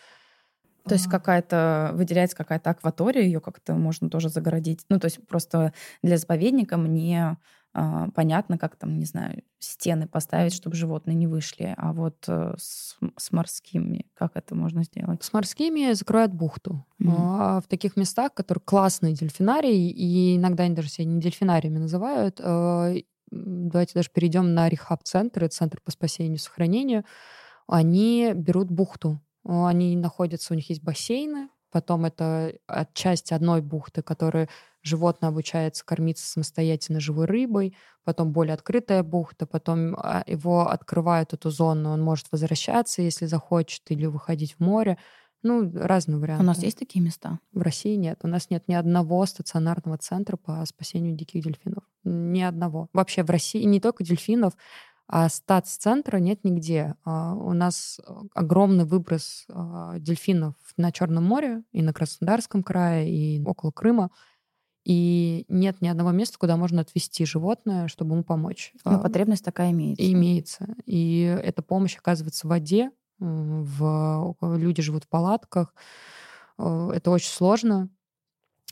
То 0.84 0.94
есть 0.94 1.06
какая-то 1.08 1.92
выделяется 1.94 2.36
какая-то 2.36 2.70
акватория, 2.70 3.22
ее 3.22 3.40
как-то 3.40 3.74
можно 3.74 4.10
тоже 4.10 4.28
загородить. 4.28 4.84
Ну, 4.88 4.98
то 4.98 5.06
есть 5.06 5.24
просто 5.28 5.72
для 6.02 6.16
заповедника 6.16 6.76
мне 6.76 7.22
а, 7.22 7.36
понятно, 7.72 8.58
как 8.58 8.76
там, 8.76 8.98
не 8.98 9.06
знаю, 9.06 9.42
стены 9.58 10.06
поставить, 10.06 10.52
чтобы 10.52 10.76
животные 10.76 11.14
не 11.14 11.26
вышли. 11.26 11.74
А 11.76 11.92
вот 11.92 12.24
э, 12.28 12.54
с, 12.58 12.98
с 13.16 13.32
морскими, 13.32 14.06
как 14.14 14.32
это 14.34 14.54
можно 14.54 14.84
сделать? 14.84 15.22
С 15.22 15.32
морскими 15.32 15.92
закроют 15.92 16.32
бухту. 16.32 16.84
Mm-hmm. 17.00 17.14
А 17.16 17.60
в 17.60 17.68
таких 17.68 17.96
местах, 17.96 18.34
которые 18.34 18.62
классные 18.62 19.14
дельфинарии, 19.14 19.90
и 19.90 20.36
иногда 20.36 20.64
они 20.64 20.74
даже 20.74 20.88
себя 20.88 21.06
не 21.06 21.20
дельфинариями 21.20 21.78
называют, 21.78 22.40
э, 22.40 23.02
давайте 23.30 23.94
даже 23.94 24.10
перейдем 24.12 24.52
на 24.52 24.68
рехаб-центр, 24.68 25.44
это 25.44 25.54
центр 25.54 25.80
по 25.82 25.90
спасению 25.90 26.36
и 26.36 26.40
сохранению, 26.40 27.04
они 27.66 28.32
берут 28.34 28.70
бухту. 28.70 29.20
Они 29.44 29.96
находятся, 29.96 30.52
у 30.52 30.56
них 30.56 30.68
есть 30.68 30.82
бассейны, 30.82 31.48
потом 31.72 32.04
это 32.04 32.54
часть 32.92 33.32
одной 33.32 33.62
бухты, 33.62 34.02
которая 34.02 34.48
животное 34.82 35.30
обучается 35.30 35.84
кормиться 35.84 36.26
самостоятельно 36.26 37.00
живой 37.00 37.26
рыбой, 37.26 37.76
потом 38.04 38.32
более 38.32 38.54
открытая 38.54 39.02
бухта, 39.02 39.46
потом 39.46 39.94
а, 39.96 40.22
его 40.26 40.68
открывают 40.68 41.32
эту 41.32 41.50
зону, 41.50 41.90
он 41.90 42.02
может 42.02 42.26
возвращаться, 42.30 43.02
если 43.02 43.26
захочет, 43.26 43.82
или 43.90 44.06
выходить 44.06 44.54
в 44.54 44.60
море. 44.60 44.98
Ну, 45.44 45.72
разные 45.74 46.18
варианты. 46.18 46.44
У 46.44 46.46
нас 46.46 46.62
есть 46.62 46.78
такие 46.78 47.04
места? 47.04 47.40
В 47.52 47.62
России 47.62 47.96
нет. 47.96 48.20
У 48.22 48.28
нас 48.28 48.48
нет 48.50 48.68
ни 48.68 48.74
одного 48.74 49.26
стационарного 49.26 49.98
центра 49.98 50.36
по 50.36 50.64
спасению 50.66 51.16
диких 51.16 51.42
дельфинов. 51.42 51.82
Ни 52.04 52.42
одного. 52.42 52.88
Вообще 52.92 53.24
в 53.24 53.30
России 53.30 53.62
не 53.64 53.80
только 53.80 54.04
дельфинов, 54.04 54.54
А 55.08 55.28
статс-центра 55.28 56.18
нет 56.18 56.44
нигде. 56.44 56.94
А, 57.04 57.34
у 57.34 57.52
нас 57.52 58.00
огромный 58.34 58.84
выброс 58.84 59.44
а, 59.48 59.98
дельфинов 59.98 60.54
на 60.76 60.90
Черном 60.90 61.24
море 61.24 61.64
и 61.72 61.82
на 61.82 61.92
Краснодарском 61.92 62.62
крае, 62.62 63.10
и 63.10 63.42
около 63.44 63.70
Крыма. 63.72 64.10
И 64.84 65.44
нет 65.48 65.80
ни 65.80 65.88
одного 65.88 66.10
места, 66.10 66.38
куда 66.38 66.56
можно 66.56 66.80
отвезти 66.80 67.24
животное, 67.24 67.88
чтобы 67.88 68.14
ему 68.14 68.24
помочь. 68.24 68.72
Но 68.84 69.00
потребность 69.00 69.44
такая 69.44 69.70
имеется. 69.70 70.12
Имеется. 70.12 70.74
И 70.86 71.20
эта 71.20 71.62
помощь 71.62 71.96
оказывается 71.96 72.46
в 72.46 72.50
воде. 72.50 72.90
В... 73.18 74.36
Люди 74.40 74.82
живут 74.82 75.04
в 75.04 75.08
палатках. 75.08 75.74
Это 76.58 77.10
очень 77.10 77.30
сложно. 77.30 77.90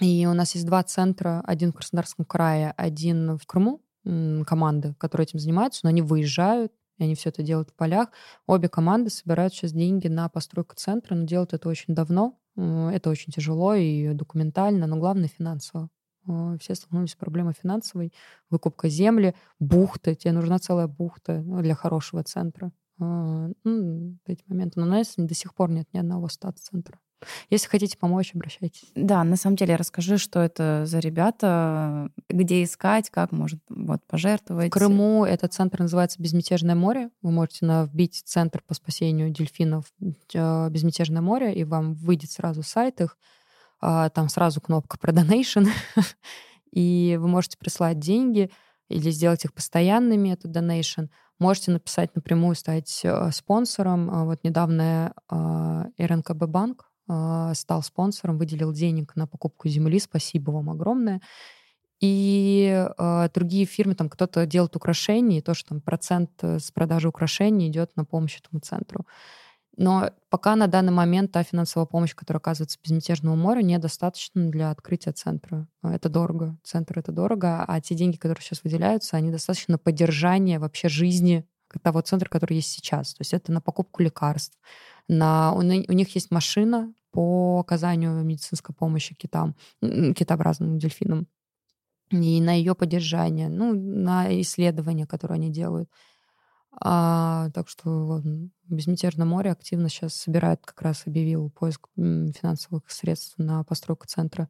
И 0.00 0.26
у 0.26 0.34
нас 0.34 0.54
есть 0.54 0.66
два 0.66 0.82
центра. 0.82 1.42
Один 1.46 1.70
в 1.70 1.76
Краснодарском 1.76 2.24
крае, 2.24 2.72
один 2.76 3.36
в 3.38 3.46
Крыму. 3.46 3.80
Команды, 4.04 4.94
которые 4.98 5.24
этим 5.24 5.38
занимаются, 5.38 5.80
но 5.84 5.90
они 5.90 6.02
выезжают, 6.02 6.72
и 6.98 7.04
они 7.04 7.14
все 7.14 7.30
это 7.30 7.42
делают 7.42 7.70
в 7.70 7.74
полях. 7.74 8.10
Обе 8.46 8.68
команды 8.68 9.10
собирают 9.10 9.52
сейчас 9.52 9.72
деньги 9.72 10.08
на 10.08 10.28
постройку 10.28 10.74
центра, 10.76 11.14
но 11.14 11.24
делают 11.24 11.52
это 11.52 11.68
очень 11.68 11.94
давно. 11.94 12.38
Это 12.56 13.10
очень 13.10 13.32
тяжело 13.32 13.74
и 13.74 14.12
документально, 14.12 14.86
но 14.86 14.96
главное 14.96 15.28
финансово. 15.28 15.88
А, 16.28 16.56
все 16.58 16.74
столкнулись 16.74 17.12
с 17.12 17.16
проблемой 17.16 17.54
финансовой, 17.54 18.12
выкупка 18.50 18.88
земли, 18.88 19.34
бухты, 19.58 20.14
тебе 20.14 20.32
нужна 20.32 20.58
целая 20.58 20.86
бухта 20.86 21.42
ну, 21.42 21.62
для 21.62 21.74
хорошего 21.74 22.22
центра. 22.22 22.72
А, 22.98 23.48
ну, 23.64 24.18
эти 24.26 24.44
моменты. 24.46 24.80
Но 24.80 24.86
у 24.86 24.90
нас 24.90 25.14
до 25.16 25.34
сих 25.34 25.54
пор 25.54 25.70
нет 25.70 25.88
ни 25.92 25.98
одного 25.98 26.28
стат-центра. 26.28 26.98
Если 27.50 27.68
хотите 27.68 27.98
помочь, 27.98 28.32
обращайтесь. 28.34 28.90
Да, 28.94 29.22
на 29.24 29.36
самом 29.36 29.56
деле 29.56 29.76
расскажи, 29.76 30.18
что 30.18 30.40
это 30.40 30.84
за 30.86 30.98
ребята, 30.98 32.10
где 32.28 32.62
искать, 32.62 33.10
как 33.10 33.32
может 33.32 33.60
вот, 33.68 34.00
пожертвовать. 34.06 34.68
В 34.68 34.70
Крыму 34.70 35.24
этот 35.24 35.52
центр 35.52 35.80
называется 35.80 36.20
«Безмятежное 36.22 36.74
море». 36.74 37.10
Вы 37.22 37.30
можете 37.30 37.66
вбить 37.66 38.22
центр 38.24 38.62
по 38.66 38.74
спасению 38.74 39.30
дельфинов 39.30 39.84
а, 40.34 40.68
«Безмятежное 40.70 41.22
море», 41.22 41.54
и 41.54 41.64
вам 41.64 41.94
выйдет 41.94 42.30
сразу 42.30 42.62
сайт 42.62 43.00
их. 43.00 43.16
А, 43.80 44.10
там 44.10 44.28
сразу 44.28 44.60
кнопка 44.60 44.98
про 44.98 45.12
donation, 45.12 45.66
и 46.72 47.18
вы 47.20 47.28
можете 47.28 47.56
прислать 47.58 47.98
деньги 47.98 48.50
или 48.88 49.10
сделать 49.10 49.44
их 49.44 49.54
постоянными, 49.54 50.30
это 50.30 50.48
donation. 50.48 51.08
Можете 51.38 51.70
написать 51.70 52.14
напрямую, 52.14 52.54
стать 52.54 53.00
э, 53.02 53.30
спонсором. 53.32 54.10
А, 54.10 54.24
вот 54.24 54.44
недавно 54.44 55.14
а, 55.28 55.86
РНКБ 55.98 56.44
банк 56.46 56.89
стал 57.54 57.82
спонсором, 57.82 58.38
выделил 58.38 58.72
денег 58.72 59.16
на 59.16 59.26
покупку 59.26 59.68
земли. 59.68 59.98
Спасибо 59.98 60.50
вам 60.50 60.70
огромное. 60.70 61.20
И 62.00 62.86
э, 62.98 63.28
другие 63.34 63.66
фирмы, 63.66 63.94
там 63.94 64.08
кто-то 64.08 64.46
делает 64.46 64.74
украшения, 64.74 65.38
и 65.38 65.42
то, 65.42 65.52
что 65.52 65.70
там 65.70 65.80
процент 65.82 66.30
э, 66.40 66.58
с 66.58 66.70
продажи 66.70 67.08
украшений 67.08 67.68
идет 67.68 67.94
на 67.94 68.06
помощь 68.06 68.38
этому 68.38 68.60
центру. 68.60 69.06
Но 69.76 70.10
пока 70.30 70.56
на 70.56 70.66
данный 70.66 70.92
момент 70.92 71.32
та 71.32 71.42
финансовая 71.42 71.86
помощь, 71.86 72.14
которая 72.14 72.40
оказывается 72.40 72.78
Безмятежному 72.82 73.36
морю, 73.36 73.60
недостаточно 73.60 74.50
для 74.50 74.70
открытия 74.70 75.12
центра. 75.12 75.68
Это 75.82 76.08
дорого. 76.08 76.56
Центр— 76.64 76.98
это 77.00 77.12
дорого. 77.12 77.64
А 77.66 77.80
те 77.80 77.94
деньги, 77.94 78.16
которые 78.16 78.42
сейчас 78.42 78.64
выделяются, 78.64 79.16
они 79.16 79.30
достаточно 79.30 79.72
на 79.72 79.78
поддержание 79.78 80.58
вообще 80.58 80.88
жизни 80.88 81.46
того 81.82 82.00
центра, 82.00 82.28
который 82.28 82.54
есть 82.54 82.72
сейчас. 82.72 83.14
То 83.14 83.20
есть 83.20 83.32
это 83.32 83.52
на 83.52 83.60
покупку 83.60 84.02
лекарств. 84.02 84.58
На, 85.06 85.52
у, 85.52 85.58
у 85.58 85.62
них 85.62 86.14
есть 86.14 86.30
машина 86.30 86.92
по 87.10 87.60
оказанию 87.60 88.22
медицинской 88.24 88.74
помощи 88.74 89.14
китам, 89.14 89.56
китообразным 89.80 90.78
дельфинам. 90.78 91.26
И 92.10 92.40
на 92.40 92.54
ее 92.54 92.74
поддержание, 92.74 93.48
ну, 93.48 93.72
на 93.72 94.40
исследования, 94.40 95.06
которые 95.06 95.36
они 95.36 95.50
делают. 95.50 95.88
А, 96.72 97.50
так 97.54 97.68
что 97.68 98.06
вот, 98.06 98.24
Безмятежное 98.64 99.26
море 99.26 99.50
активно 99.50 99.88
сейчас 99.88 100.14
собирает, 100.14 100.64
как 100.64 100.80
раз 100.82 101.06
объявил 101.06 101.50
поиск 101.50 101.88
финансовых 101.96 102.90
средств 102.90 103.34
на 103.38 103.64
постройку 103.64 104.06
центра. 104.06 104.48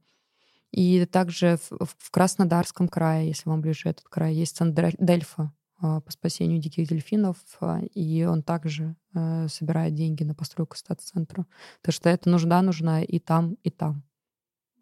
И 0.70 1.04
также 1.06 1.58
в, 1.70 1.86
в 1.98 2.10
Краснодарском 2.10 2.88
крае, 2.88 3.28
если 3.28 3.48
вам 3.48 3.60
ближе 3.60 3.88
этот 3.88 4.04
край, 4.04 4.34
есть 4.34 4.56
центр 4.56 4.94
Дельфа 4.98 5.52
по 5.80 6.12
спасению 6.12 6.60
диких 6.60 6.88
дельфинов, 6.88 7.36
а, 7.60 7.80
и 7.80 8.24
он 8.24 8.42
также 8.42 8.96
э, 9.14 9.48
собирает 9.48 9.94
деньги 9.94 10.24
на 10.24 10.34
постройку 10.34 10.76
стат-центра. 10.76 11.46
Так 11.80 11.94
что 11.94 12.08
эта 12.10 12.28
нужда 12.28 12.60
нужна 12.62 13.02
и 13.02 13.18
там, 13.18 13.54
и 13.62 13.70
там. 13.70 14.02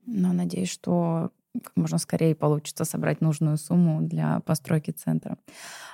Ну, 0.07 0.33
надеюсь, 0.33 0.71
что 0.71 1.31
как 1.63 1.77
можно 1.77 1.99
скорее 1.99 2.35
получится 2.35 2.85
собрать 2.85 3.21
нужную 3.21 3.57
сумму 3.59 4.03
для 4.03 4.41
постройки 4.41 4.91
центра. 4.91 5.39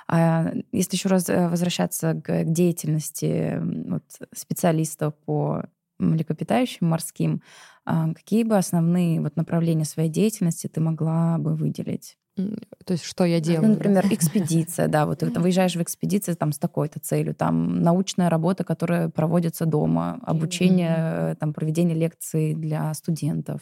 А 0.07 0.51
если 0.71 0.95
еще 0.95 1.09
раз 1.09 1.29
э, 1.29 1.49
возвращаться 1.49 2.13
к 2.13 2.43
деятельности 2.43 3.59
вот, 3.61 4.03
специалистов 4.33 5.15
по 5.25 5.65
млекопитающим 5.99 6.87
морским, 6.87 7.41
а 7.85 8.13
какие 8.13 8.43
бы 8.43 8.57
основные 8.57 9.21
вот 9.21 9.35
направления 9.35 9.85
своей 9.85 10.09
деятельности 10.09 10.67
ты 10.67 10.81
могла 10.81 11.37
бы 11.37 11.55
выделить? 11.55 12.17
То 12.35 12.91
есть 12.91 13.03
что 13.03 13.23
я 13.23 13.39
делаю? 13.39 13.69
Ну, 13.69 13.73
например, 13.75 14.05
экспедиция, 14.11 14.87
да, 14.87 15.05
вот 15.05 15.19
ты 15.19 15.39
выезжаешь 15.39 15.75
в 15.75 15.81
экспедицию 15.81 16.35
там 16.35 16.51
с 16.51 16.59
такой-то 16.59 16.99
целью, 16.99 17.33
там 17.33 17.81
научная 17.81 18.29
работа, 18.29 18.63
которая 18.63 19.09
проводится 19.09 19.65
дома, 19.65 20.19
обучение, 20.23 21.35
там 21.39 21.53
проведение 21.53 21.95
лекций 21.95 22.53
для 22.53 22.93
студентов. 22.93 23.61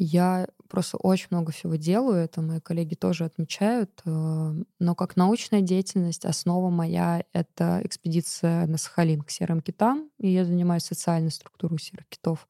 Я 0.00 0.46
просто 0.68 0.96
очень 0.96 1.26
много 1.32 1.50
всего 1.50 1.74
делаю, 1.74 2.18
это 2.18 2.40
мои 2.40 2.60
коллеги 2.60 2.94
тоже 2.94 3.24
отмечают, 3.24 3.90
э, 4.04 4.54
но 4.78 4.94
как 4.94 5.16
научная 5.16 5.60
деятельность 5.60 6.24
основа 6.24 6.70
моя— 6.70 7.24
это 7.32 7.80
экспедиция 7.82 8.66
на 8.68 8.78
Сахалин 8.78 9.22
к 9.22 9.30
серым 9.30 9.60
китам, 9.60 10.08
и 10.18 10.28
я 10.28 10.44
занимаюсь 10.44 10.84
социальной 10.84 11.32
структурой 11.32 11.80
серых 11.80 12.06
китов. 12.08 12.46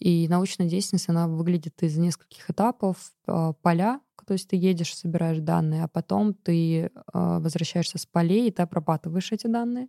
И 0.00 0.28
научная 0.28 0.68
деятельность, 0.68 1.08
она 1.08 1.28
выглядит 1.28 1.82
из 1.82 1.96
нескольких 1.98 2.50
этапов. 2.50 3.12
Э, 3.28 3.52
поля, 3.62 4.00
то 4.26 4.34
есть 4.34 4.48
ты 4.48 4.56
едешь, 4.56 4.96
собираешь 4.96 5.38
данные, 5.40 5.84
а 5.84 5.88
потом 5.88 6.34
ты 6.34 6.82
э, 6.84 6.90
возвращаешься 7.14 7.98
с 7.98 8.06
полей, 8.06 8.48
и 8.48 8.52
ты 8.52 8.62
обрабатываешь 8.62 9.32
эти 9.32 9.46
данные, 9.46 9.88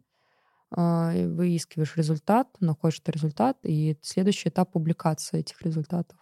выискиваешь 0.72 1.98
результат, 1.98 2.48
находишь 2.62 3.00
этот 3.02 3.16
результат, 3.16 3.58
и 3.64 3.98
следующий 4.02 4.50
этап— 4.50 4.72
публикация 4.74 5.42
этих 5.42 5.62
результатов. 5.64 6.18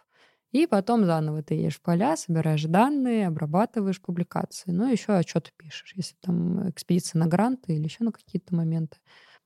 И 0.52 0.66
потом 0.66 1.06
заново 1.06 1.44
ты 1.44 1.54
едешь 1.54 1.78
в 1.78 1.82
поля, 1.82 2.18
собираешь 2.18 2.64
данные, 2.64 3.28
обрабатываешь 3.28 4.02
публикации. 4.02 4.72
Ну, 4.72 4.92
еще 4.92 5.14
отчеты 5.14 5.52
пишешь. 5.56 5.94
Если 5.96 6.16
там 6.22 6.70
экспедиция 6.70 7.20
на 7.20 7.28
гранты 7.28 7.76
или 7.76 7.84
еще 7.84 8.04
на 8.04 8.12
какие-то 8.12 8.56
моменты, 8.56 8.98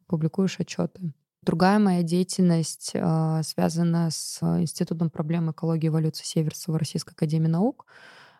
публикуешь 0.07 0.59
отчеты. 0.61 1.13
Другая 1.45 1.77
моя 1.77 2.03
деятельность 2.03 2.91
э, 2.93 3.41
связана 3.43 4.09
с 4.11 4.41
Институтом 4.41 5.09
проблем 5.09 5.51
экологии 5.51 5.87
и 5.87 5.89
эволюции 5.89 6.23
Северцева 6.23 6.79
Российской 6.79 7.11
Академии 7.11 7.49
Наук. 7.49 7.85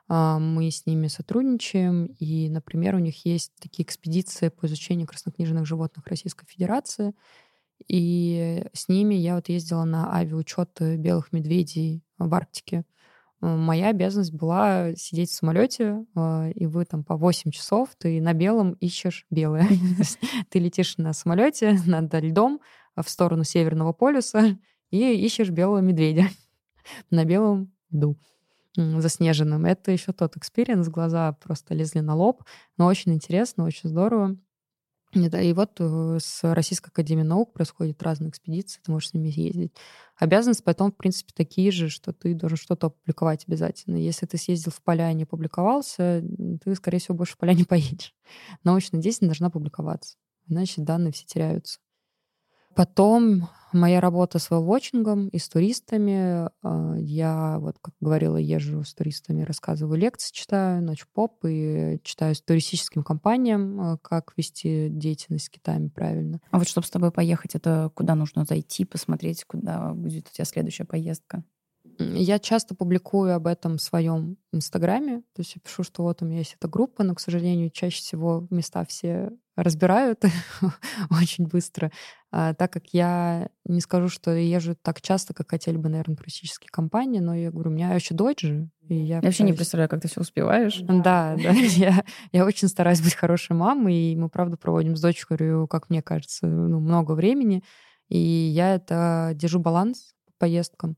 Э, 0.07 0.37
мы 0.39 0.71
с 0.71 0.85
ними 0.85 1.07
сотрудничаем, 1.07 2.05
и, 2.05 2.47
например, 2.47 2.95
у 2.95 2.99
них 2.99 3.25
есть 3.25 3.51
такие 3.59 3.83
экспедиции 3.83 4.47
по 4.47 4.67
изучению 4.67 5.07
краснокнижных 5.07 5.65
животных 5.65 6.07
Российской 6.07 6.45
Федерации. 6.45 7.13
И 7.85 8.65
с 8.71 8.87
ними 8.87 9.15
я 9.15 9.35
вот 9.35 9.49
ездила 9.49 9.83
на 9.83 10.15
авиаучет 10.15 10.79
белых 10.79 11.33
медведей 11.33 12.03
в 12.17 12.33
Арктике. 12.33 12.85
Моя 13.41 13.89
обязанность 13.89 14.31
была 14.31 14.95
сидеть 14.95 15.29
в 15.29 15.33
самолете, 15.33 16.05
и 16.55 16.65
вы 16.65 16.85
там 16.85 17.03
по 17.03 17.17
8 17.17 17.51
часов, 17.51 17.89
ты 17.97 18.21
на 18.21 18.31
белом 18.31 18.71
ищешь 18.79 19.25
белое. 19.29 19.67
Ты 20.49 20.59
летишь 20.59 20.97
на 20.97 21.11
самолете 21.11 21.77
над 21.85 22.13
льдом 22.13 22.61
в 22.95 23.09
сторону 23.09 23.43
Северного 23.43 23.93
полюса 23.93 24.57
и 24.89 25.25
ищешь 25.25 25.49
белого 25.49 25.79
медведя 25.79 26.27
на 27.09 27.25
белом 27.25 27.71
льду 27.91 28.17
заснеженным. 28.75 29.65
Это 29.65 29.91
еще 29.91 30.13
тот 30.13 30.35
experience, 30.35 30.87
глаза 30.89 31.33
просто 31.33 31.75
лезли 31.75 31.99
на 31.99 32.15
лоб, 32.15 32.43
но 32.77 32.87
очень 32.87 33.13
интересно, 33.13 33.65
очень 33.65 33.89
здорово. 33.89 34.35
И 35.13 35.53
вот 35.53 35.75
э, 35.79 36.17
с 36.19 36.41
Российской 36.53 36.89
Академией 36.89 37.27
Наук 37.27 37.53
происходят 37.53 38.01
разные 38.01 38.31
экспедиции, 38.31 38.81
ты 38.83 38.91
можешь 38.91 39.09
с 39.09 39.13
ними 39.13 39.27
ездить. 39.27 39.71
Обязанности 40.17 40.63
потом, 40.63 40.91
в 40.91 40.95
принципе, 40.95 41.31
такие 41.35 41.71
же, 41.71 41.89
что 41.89 42.13
ты 42.13 42.33
должен 42.33 42.57
что-то 42.57 42.87
опубликовать 42.87 43.45
обязательно. 43.47 43.97
Если 43.97 44.25
ты 44.25 44.37
съездил 44.37 44.71
в 44.71 44.81
поля 44.81 45.11
и 45.11 45.13
не 45.13 45.25
публиковался, 45.25 46.23
ты, 46.63 46.75
скорее 46.75 46.97
всего, 46.97 47.15
больше 47.15 47.33
в 47.33 47.37
поля 47.37 47.53
не 47.53 47.63
поедешь. 47.63 48.15
Научная 48.63 49.01
деятельность 49.01 49.39
должна 49.39 49.51
публиковаться, 49.51 50.17
иначе 50.47 50.81
данные 50.81 51.13
все 51.13 51.25
теряются. 51.25 51.79
Потом 52.75 53.47
моя 53.73 53.99
работа 53.99 54.39
с 54.39 54.49
велвотчингом 54.49 55.27
и 55.29 55.37
с 55.37 55.49
туристами. 55.49 56.49
А, 56.61 56.95
я, 56.97 57.57
вот 57.59 57.77
как 57.81 57.93
говорила, 57.99 58.37
езжу 58.37 58.83
с 58.83 58.93
туристами, 58.93 59.43
рассказываю 59.43 59.97
лекции, 59.97 60.33
читаю, 60.33 60.83
ночь 60.83 61.05
поп 61.13 61.43
и 61.45 61.99
читаю 62.03 62.35
с 62.35 62.41
туристическим 62.41 63.03
компаниям, 63.03 63.79
а, 63.81 63.97
как 63.97 64.33
вести 64.37 64.89
деятельность 64.89 65.45
с 65.45 65.49
Китаями 65.49 65.89
правильно. 65.89 66.39
А 66.51 66.59
вот 66.59 66.67
чтобы 66.67 66.87
с 66.87 66.91
тобой 66.91 67.11
поехать, 67.11 67.55
это 67.55 67.91
куда 67.95 68.15
нужно 68.15 68.45
зайти, 68.45 68.85
посмотреть, 68.85 69.43
куда 69.45 69.93
будет 69.93 70.27
у 70.29 70.33
тебя 70.33 70.45
следующая 70.45 70.85
поездка? 70.85 71.43
Я 71.99 72.39
часто 72.39 72.75
публикую 72.75 73.35
об 73.35 73.47
этом 73.47 73.77
в 73.77 73.81
своем 73.81 74.37
инстаграме. 74.51 75.21
То 75.33 75.39
есть 75.39 75.55
я 75.55 75.61
пишу, 75.61 75.83
что 75.83 76.03
вот 76.03 76.21
у 76.21 76.25
меня 76.25 76.39
есть 76.39 76.55
эта 76.59 76.67
группа, 76.67 77.03
но, 77.03 77.15
к 77.15 77.19
сожалению, 77.19 77.69
чаще 77.69 77.97
всего 77.97 78.47
места 78.49 78.85
все 78.85 79.31
разбирают 79.55 80.23
очень 81.11 81.45
быстро, 81.45 81.91
а, 82.31 82.53
так 82.53 82.73
как 82.73 82.87
я 82.91 83.49
не 83.65 83.81
скажу, 83.81 84.09
что 84.09 84.31
езжу 84.31 84.75
так 84.81 85.01
часто, 85.01 85.33
как 85.33 85.51
хотели 85.51 85.77
бы, 85.77 85.89
наверное, 85.89 86.15
туристические 86.15 86.69
компании, 86.71 87.19
но 87.19 87.35
я 87.35 87.51
говорю, 87.51 87.69
у 87.69 87.73
меня 87.73 87.93
еще 87.93 88.15
дочь 88.15 88.41
же, 88.41 88.69
и 88.87 88.95
я... 88.95 89.17
Я 89.17 89.21
вообще 89.21 89.43
не 89.43 89.53
представляю, 89.53 89.89
как 89.89 90.01
ты 90.01 90.07
все 90.07 90.21
успеваешь. 90.21 90.79
Да, 90.81 91.35
да, 91.37 91.51
я, 91.51 92.03
я 92.31 92.45
очень 92.45 92.67
стараюсь 92.67 93.01
быть 93.01 93.13
хорошей 93.13 93.55
мамой, 93.55 93.95
и 93.95 94.15
мы, 94.15 94.29
правда, 94.29 94.57
проводим 94.57 94.95
с 94.95 95.01
дочерью, 95.01 95.67
как 95.67 95.89
мне 95.89 96.01
кажется, 96.01 96.47
ну, 96.47 96.79
много 96.79 97.11
времени, 97.11 97.63
и 98.09 98.17
я 98.17 98.75
это 98.75 99.33
держу 99.35 99.59
баланс 99.59 100.15
по 100.25 100.31
поездкам. 100.39 100.97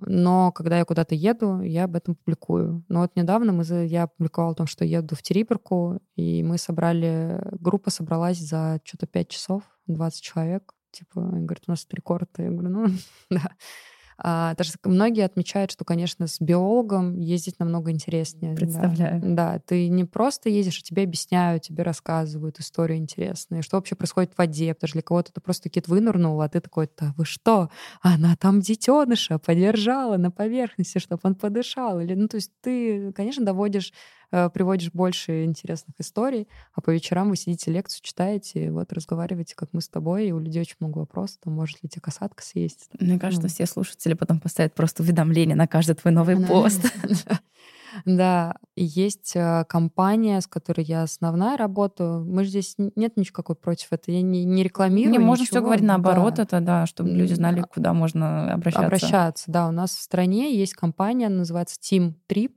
Но 0.00 0.52
когда 0.52 0.78
я 0.78 0.84
куда-то 0.84 1.14
еду, 1.14 1.60
я 1.60 1.84
об 1.84 1.96
этом 1.96 2.14
публикую. 2.14 2.84
Но 2.88 3.00
вот 3.00 3.14
недавно 3.14 3.52
мы, 3.52 3.64
я 3.86 4.06
публиковала 4.06 4.52
о 4.52 4.56
том, 4.56 4.66
что 4.66 4.84
еду 4.84 5.14
в 5.14 5.22
Териперку, 5.22 6.00
и 6.16 6.42
мы 6.42 6.56
собрали, 6.56 7.40
группа 7.52 7.90
собралась 7.90 8.38
за 8.38 8.80
что-то 8.84 9.06
5 9.06 9.28
часов, 9.28 9.62
20 9.86 10.22
человек. 10.22 10.72
Типа, 10.92 11.20
говорит, 11.20 11.64
у 11.66 11.70
нас 11.70 11.86
рекорд. 11.90 12.30
Я 12.38 12.50
говорю, 12.50 12.70
ну, 12.70 12.86
да. 13.30 13.50
А, 14.22 14.54
даже 14.54 14.72
многие 14.84 15.24
отмечают, 15.24 15.70
что, 15.70 15.84
конечно, 15.84 16.26
с 16.26 16.40
биологом 16.40 17.18
ездить 17.18 17.58
намного 17.58 17.90
интереснее. 17.90 18.54
Представляю. 18.54 19.20
Да. 19.20 19.28
да, 19.52 19.58
ты 19.60 19.88
не 19.88 20.04
просто 20.04 20.50
ездишь, 20.50 20.80
а 20.80 20.82
тебе 20.82 21.04
объясняют, 21.04 21.62
тебе 21.62 21.82
рассказывают 21.82 22.60
истории 22.60 22.96
интересные, 22.96 23.62
что 23.62 23.76
вообще 23.76 23.94
происходит 23.94 24.34
в 24.34 24.38
воде, 24.38 24.74
потому 24.74 24.88
что 24.88 24.96
для 24.96 25.02
кого-то 25.02 25.30
это 25.30 25.40
просто 25.40 25.70
кит 25.70 25.88
вынырнул, 25.88 26.40
а 26.42 26.48
ты 26.48 26.60
такой, 26.60 26.88
да 26.98 27.14
вы 27.16 27.24
что, 27.24 27.70
она 28.02 28.36
там 28.36 28.60
детеныша 28.60 29.38
подержала 29.38 30.18
на 30.18 30.30
поверхности, 30.30 30.98
чтобы 30.98 31.20
он 31.24 31.34
подышал. 31.34 32.00
Или, 32.00 32.14
ну, 32.14 32.28
то 32.28 32.36
есть 32.36 32.52
ты, 32.60 33.12
конечно, 33.12 33.44
доводишь 33.44 33.92
приводишь 34.30 34.92
больше 34.92 35.44
интересных 35.44 35.96
историй, 35.98 36.48
а 36.72 36.80
по 36.80 36.90
вечерам 36.90 37.30
вы 37.30 37.36
сидите 37.36 37.70
лекцию 37.70 38.00
читаете, 38.02 38.66
и 38.66 38.70
вот 38.70 38.92
разговариваете, 38.92 39.54
как 39.56 39.70
мы 39.72 39.80
с 39.80 39.88
тобой, 39.88 40.28
и 40.28 40.32
у 40.32 40.38
людей 40.38 40.62
очень 40.62 40.76
много 40.80 40.98
вопросов, 40.98 41.38
там, 41.42 41.54
может 41.54 41.82
ли 41.82 41.88
тебе 41.88 42.02
касатка 42.02 42.42
съесть. 42.42 42.88
Мне 42.98 43.18
кажется, 43.18 43.48
ну. 43.48 43.48
все 43.48 43.66
слушатели 43.66 44.14
потом 44.14 44.40
поставят 44.40 44.74
просто 44.74 45.02
уведомление 45.02 45.56
на 45.56 45.66
каждый 45.66 45.94
твой 45.94 46.12
новый 46.12 46.36
пост. 46.46 46.80
Да, 48.04 48.56
есть 48.76 49.32
э, 49.34 49.64
компания, 49.68 50.40
с 50.40 50.46
которой 50.46 50.84
я 50.84 51.02
основная 51.02 51.56
работаю. 51.56 52.24
Мы 52.24 52.44
же 52.44 52.50
здесь 52.50 52.76
нет 52.78 53.16
ничего 53.16 53.42
против 53.54 53.92
этого. 53.92 54.14
Я 54.14 54.22
не, 54.22 54.44
не 54.44 54.62
рекламирую. 54.62 55.12
Не, 55.12 55.18
можно 55.18 55.44
все 55.44 55.60
говорить 55.60 55.84
наоборот, 55.84 56.34
да. 56.34 56.44
это 56.44 56.60
да, 56.60 56.86
чтобы 56.86 57.10
люди 57.10 57.34
знали, 57.34 57.62
куда 57.62 57.92
можно 57.92 58.52
обращаться. 58.52 58.86
Обращаться, 58.86 59.44
да. 59.48 59.68
У 59.68 59.72
нас 59.72 59.90
в 59.90 60.00
стране 60.00 60.56
есть 60.56 60.74
компания, 60.74 61.28
называется 61.28 61.78
Team 61.80 62.14
Trip. 62.28 62.52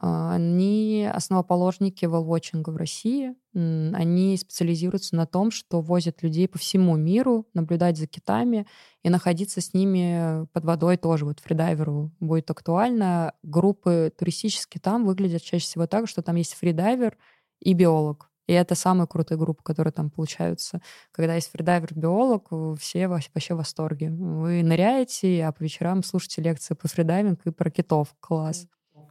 А, 0.00 0.34
они 0.34 1.10
основоположники 1.12 2.04
велвотчинга 2.04 2.70
в 2.70 2.76
России. 2.76 3.34
Они 3.54 4.36
специализируются 4.36 5.16
на 5.16 5.26
том, 5.26 5.50
что 5.50 5.80
возят 5.80 6.22
людей 6.22 6.46
по 6.46 6.58
всему 6.58 6.96
миру, 6.96 7.46
наблюдать 7.54 7.98
за 7.98 8.06
китами 8.06 8.66
и 9.02 9.10
находиться 9.10 9.60
с 9.60 9.74
ними 9.74 10.46
под 10.52 10.64
водой 10.64 10.96
тоже. 10.96 11.24
Вот 11.24 11.40
фридайверу 11.40 12.12
будет 12.20 12.50
актуально. 12.50 13.34
Группы 13.42 14.12
туристические 14.16 14.80
там 14.80 15.04
выглядят 15.04 15.42
чаще 15.42 15.64
всего 15.64 15.86
так, 15.86 16.08
что 16.08 16.22
там 16.22 16.36
есть 16.36 16.54
фридайвер 16.54 17.16
и 17.60 17.72
биолог. 17.72 18.30
И 18.46 18.52
это 18.52 18.74
самые 18.74 19.06
крутые 19.06 19.36
группы, 19.36 19.62
которые 19.62 19.92
там 19.92 20.10
получаются. 20.10 20.80
Когда 21.10 21.34
есть 21.34 21.50
фридайвер-биолог, 21.50 22.78
все 22.78 23.08
вообще 23.08 23.54
в 23.54 23.58
восторге. 23.58 24.10
Вы 24.10 24.62
ныряете, 24.62 25.44
а 25.44 25.52
по 25.52 25.62
вечерам 25.62 26.02
слушаете 26.02 26.42
лекции 26.42 26.74
по 26.74 26.88
фридайвингу 26.88 27.40
и 27.44 27.50
про 27.50 27.70
китов. 27.70 28.14
Класс. 28.20 28.66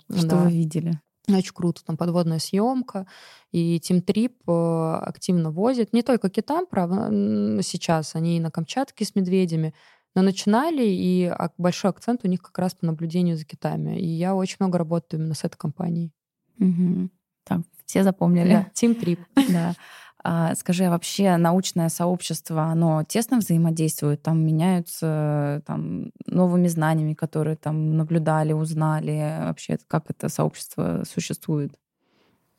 Что 0.09 0.27
да. 0.27 0.43
вы 0.43 0.51
видели? 0.51 0.99
Очень 1.29 1.53
круто. 1.53 1.83
Там 1.83 1.97
подводная 1.97 2.39
съемка. 2.39 3.05
И 3.51 3.77
Team 3.79 4.03
Trip 4.03 4.33
э, 4.47 4.99
активно 5.05 5.51
возит. 5.51 5.91
Не 5.91 6.01
только 6.01 6.29
китам, 6.29 6.65
правда, 6.65 7.09
сейчас. 7.61 8.15
Они 8.15 8.37
и 8.37 8.39
на 8.39 8.49
Камчатке 8.49 9.03
с 9.03 9.13
медведями. 9.13 9.73
Но 10.15 10.21
начинали, 10.21 10.83
и 10.83 11.31
большой 11.57 11.91
акцент 11.91 12.21
у 12.23 12.27
них 12.27 12.41
как 12.41 12.57
раз 12.57 12.73
по 12.73 12.85
наблюдению 12.85 13.37
за 13.37 13.45
китами. 13.45 13.99
И 13.99 14.07
я 14.07 14.35
очень 14.35 14.57
много 14.59 14.77
работаю 14.77 15.19
именно 15.19 15.35
с 15.35 15.43
этой 15.43 15.57
компанией. 15.57 16.11
Угу. 16.59 17.09
Так, 17.43 17.61
все 17.85 18.03
запомнили. 18.03 18.49
Да, 18.49 18.71
Team 18.73 18.99
Trip. 18.99 19.19
Да. 19.49 19.75
А, 20.23 20.55
скажи, 20.55 20.85
а 20.85 20.89
вообще 20.89 21.37
научное 21.37 21.89
сообщество, 21.89 22.63
оно 22.63 23.03
тесно 23.03 23.37
взаимодействует? 23.37 24.21
Там 24.23 24.45
меняются 24.45 25.61
там, 25.65 26.11
новыми 26.25 26.67
знаниями, 26.67 27.13
которые 27.13 27.55
там 27.55 27.95
наблюдали, 27.95 28.53
узнали? 28.53 29.37
Вообще, 29.41 29.77
как 29.87 30.09
это 30.09 30.29
сообщество 30.29 31.03
существует? 31.07 31.73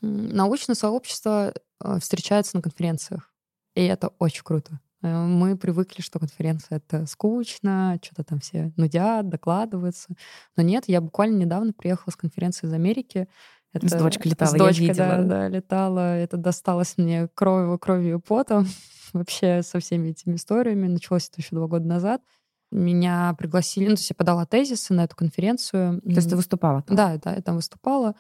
Научное 0.01 0.77
сообщество 0.77 1.53
э, 1.83 1.99
встречается 1.99 2.57
на 2.57 2.63
конференциях, 2.63 3.33
и 3.75 3.85
это 3.85 4.13
очень 4.21 4.45
круто. 4.45 4.81
Э, 5.03 5.27
мы 5.27 5.57
привыкли, 5.57 6.03
что 6.03 6.19
конференция 6.19 6.79
это 6.79 7.07
скучно, 7.07 7.99
что-то 8.03 8.25
там 8.25 8.41
все 8.41 8.73
нудят, 8.77 9.29
докладываются. 9.29 10.11
Но 10.57 10.63
нет, 10.63 10.85
я 10.87 11.01
буквально 11.01 11.39
недавно 11.39 11.73
приехала 11.73 12.13
с 12.13 12.17
конференции 12.17 12.67
из 12.67 12.73
Америки, 12.73 13.29
это, 13.73 13.89
с 13.89 13.93
дочкой 13.93 14.31
летала, 14.31 14.51
с 14.51 14.55
дочкой, 14.55 14.87
я 14.87 14.93
видела. 14.93 15.09
Да, 15.09 15.25
да, 15.25 15.49
летала. 15.49 16.17
Это 16.17 16.37
досталось 16.37 16.97
мне 16.97 17.29
кровью, 17.35 17.79
кровью 17.79 18.19
и 18.19 18.21
потом. 18.21 18.67
Вообще 19.13 19.63
со 19.63 19.79
всеми 19.81 20.09
этими 20.09 20.37
историями. 20.37 20.89
Началось 20.89 21.29
это 21.29 21.41
еще 21.41 21.57
два 21.57 21.67
года 21.67 21.87
назад. 21.87 22.23
Меня 22.71 23.35
пригласили, 23.39 23.85
ну, 23.85 23.95
то 23.95 24.01
есть 24.01 24.11
я 24.11 24.15
подала 24.15 24.45
тезисы 24.45 24.93
на 24.93 25.05
эту 25.05 25.17
конференцию. 25.17 26.03
То 26.03 26.11
есть 26.11 26.29
ты 26.29 26.37
выступала 26.37 26.83
там? 26.83 26.97
Да, 26.97 27.17
да, 27.17 27.35
я 27.35 27.41
там 27.41 27.57
выступала. 27.57 28.15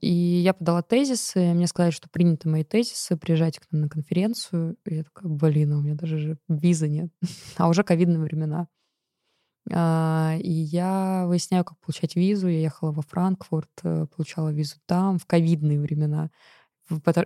И 0.00 0.12
я 0.12 0.52
подала 0.52 0.82
тезисы, 0.82 1.54
мне 1.54 1.66
сказали, 1.66 1.90
что 1.90 2.08
приняты 2.10 2.48
мои 2.48 2.64
тезисы, 2.64 3.16
приезжайте 3.16 3.60
к 3.60 3.66
нам 3.70 3.82
на 3.82 3.88
конференцию. 3.88 4.76
И 4.84 4.96
я 4.96 5.04
такая, 5.04 5.28
блин, 5.28 5.72
а 5.72 5.78
у 5.78 5.80
меня 5.80 5.94
даже 5.94 6.38
визы 6.48 6.88
нет. 6.88 7.10
а 7.56 7.68
уже 7.68 7.82
ковидные 7.82 8.18
времена. 8.18 8.68
А, 9.72 10.36
и 10.38 10.50
я 10.50 11.24
выясняю, 11.26 11.64
как 11.64 11.78
получать 11.78 12.16
визу. 12.16 12.48
Я 12.48 12.60
ехала 12.60 12.92
во 12.92 13.02
Франкфурт, 13.02 13.70
э, 13.82 14.06
получала 14.14 14.50
визу 14.50 14.76
там 14.86 15.18
в 15.18 15.26
ковидные 15.26 15.80
времена. 15.80 16.30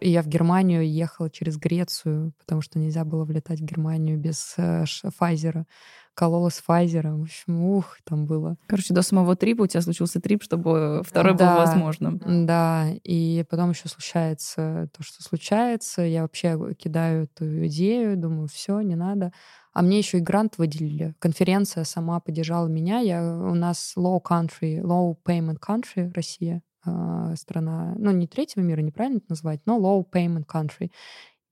И 0.01 0.11
я 0.11 0.23
в 0.23 0.29
Германию 0.29 0.89
ехала 0.89 1.31
через 1.31 1.57
Грецию, 1.57 2.33
потому 2.39 2.61
что 2.61 2.79
нельзя 2.79 3.05
было 3.05 3.25
влетать 3.25 3.61
в 3.61 3.65
Германию 3.65 4.17
без 4.17 4.55
э, 4.57 4.85
Файзера. 5.17 5.67
Колола 6.15 6.51
с 6.51 6.59
Файзером. 6.59 7.21
В 7.21 7.23
общем, 7.23 7.63
ух, 7.63 7.99
там 8.05 8.27
было. 8.27 8.57
Короче, 8.67 8.93
до 8.93 9.03
самого 9.03 9.37
трипа 9.37 9.63
у 9.63 9.67
тебя 9.69 9.81
случился 9.83 10.21
трип, 10.21 10.43
чтобы 10.43 11.03
второй 11.05 11.37
да, 11.37 11.55
был 11.55 11.61
возможным. 11.61 12.21
Да, 12.45 12.89
и 13.05 13.45
потом 13.49 13.71
еще 13.71 13.89
случается 13.89 14.89
то, 14.97 15.05
что 15.05 15.23
случается. 15.23 16.03
Я 16.03 16.23
вообще 16.23 16.75
кидаю 16.75 17.25
эту 17.25 17.67
идею, 17.67 18.17
думаю, 18.17 18.49
все, 18.49 18.81
не 18.81 18.97
надо. 18.97 19.33
А 19.79 19.83
мне 19.83 19.99
еще 19.99 20.19
и 20.19 20.21
грант 20.21 20.59
выделили. 20.59 21.15
Конференция 21.21 21.85
сама 21.85 22.19
поддержала 22.19 22.67
меня. 22.67 22.99
Я, 22.99 23.23
у 23.23 23.55
нас 23.55 23.93
low 23.97 24.21
country, 24.21 24.81
low 24.81 25.17
payment 25.25 25.61
country, 25.61 26.13
Россия, 26.15 26.63
э, 26.85 27.35
страна, 27.37 27.95
ну, 27.97 28.11
не 28.11 28.27
третьего 28.27 28.65
мира, 28.65 28.81
неправильно 28.81 29.19
это 29.19 29.27
назвать, 29.29 29.61
но 29.67 29.79
low 29.79 30.05
payment 30.05 30.47
country. 30.53 30.91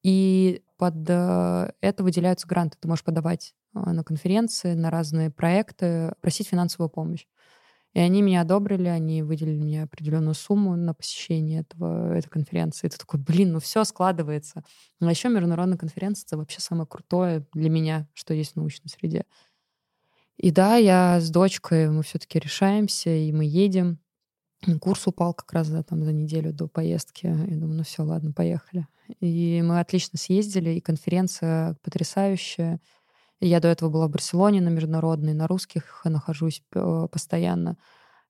И 0.02 0.64
под 0.76 1.08
э, 1.08 1.70
это 1.80 2.02
выделяются 2.02 2.48
гранты. 2.48 2.76
Ты 2.80 2.88
можешь 2.88 3.04
подавать 3.04 3.54
э, 3.76 3.78
на 3.78 4.02
конференции, 4.02 4.74
на 4.74 4.90
разные 4.90 5.30
проекты, 5.30 6.12
просить 6.20 6.48
финансовую 6.48 6.88
помощь. 6.88 7.26
И 7.96 7.98
они 7.98 8.20
меня 8.20 8.42
одобрили, 8.42 8.88
они 8.88 9.22
выделили 9.22 9.58
мне 9.58 9.84
определенную 9.84 10.34
сумму 10.34 10.76
на 10.76 10.92
посещение 10.92 11.62
этого, 11.62 12.12
этой 12.14 12.28
конференции. 12.28 12.86
И 12.86 12.90
ты 12.90 12.98
такой, 12.98 13.18
блин, 13.18 13.52
ну 13.52 13.58
все 13.58 13.84
складывается. 13.84 14.64
А 15.00 15.10
еще 15.10 15.30
международная 15.30 15.78
конференция— 15.78 16.26
это 16.28 16.36
вообще 16.36 16.60
самое 16.60 16.86
крутое 16.86 17.46
для 17.54 17.70
меня, 17.70 18.06
что 18.12 18.34
есть 18.34 18.52
в 18.52 18.56
научной 18.56 18.90
среде. 18.90 19.24
И 20.36 20.50
да, 20.50 20.76
я 20.76 21.22
с 21.22 21.30
дочкой, 21.30 21.88
мы 21.88 22.02
все-таки 22.02 22.38
решаемся, 22.38 23.08
и 23.08 23.32
мы 23.32 23.46
едем. 23.46 23.98
Курс 24.78 25.06
упал 25.06 25.32
как 25.32 25.50
раз 25.54 25.70
да, 25.70 25.82
там, 25.82 26.04
за 26.04 26.12
неделю 26.12 26.52
до 26.52 26.68
поездки. 26.68 27.24
Я 27.28 27.56
думаю, 27.56 27.78
ну 27.78 27.82
все, 27.82 28.02
ладно, 28.02 28.30
поехали. 28.30 28.86
И 29.20 29.62
мы 29.64 29.80
отлично 29.80 30.18
съездили, 30.18 30.68
и 30.68 30.82
конференция 30.82 31.78
потрясающая. 31.82 32.78
Я 33.40 33.60
до 33.60 33.68
этого 33.68 33.90
была 33.90 34.08
в 34.08 34.10
Барселоне 34.10 34.60
на 34.60 34.68
международной, 34.68 35.34
на 35.34 35.46
русских 35.46 36.00
нахожусь 36.04 36.62
э, 36.74 37.08
постоянно. 37.10 37.76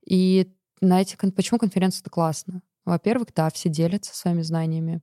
И 0.05 0.53
на 0.81 1.01
эти... 1.01 1.17
Почему 1.31 1.59
конференция 1.59 2.01
это 2.01 2.11
классно? 2.11 2.63
Во-первых, 2.85 3.29
да, 3.35 3.51
все 3.51 3.69
делятся 3.69 4.15
своими 4.15 4.43
знаниями, 4.43 5.03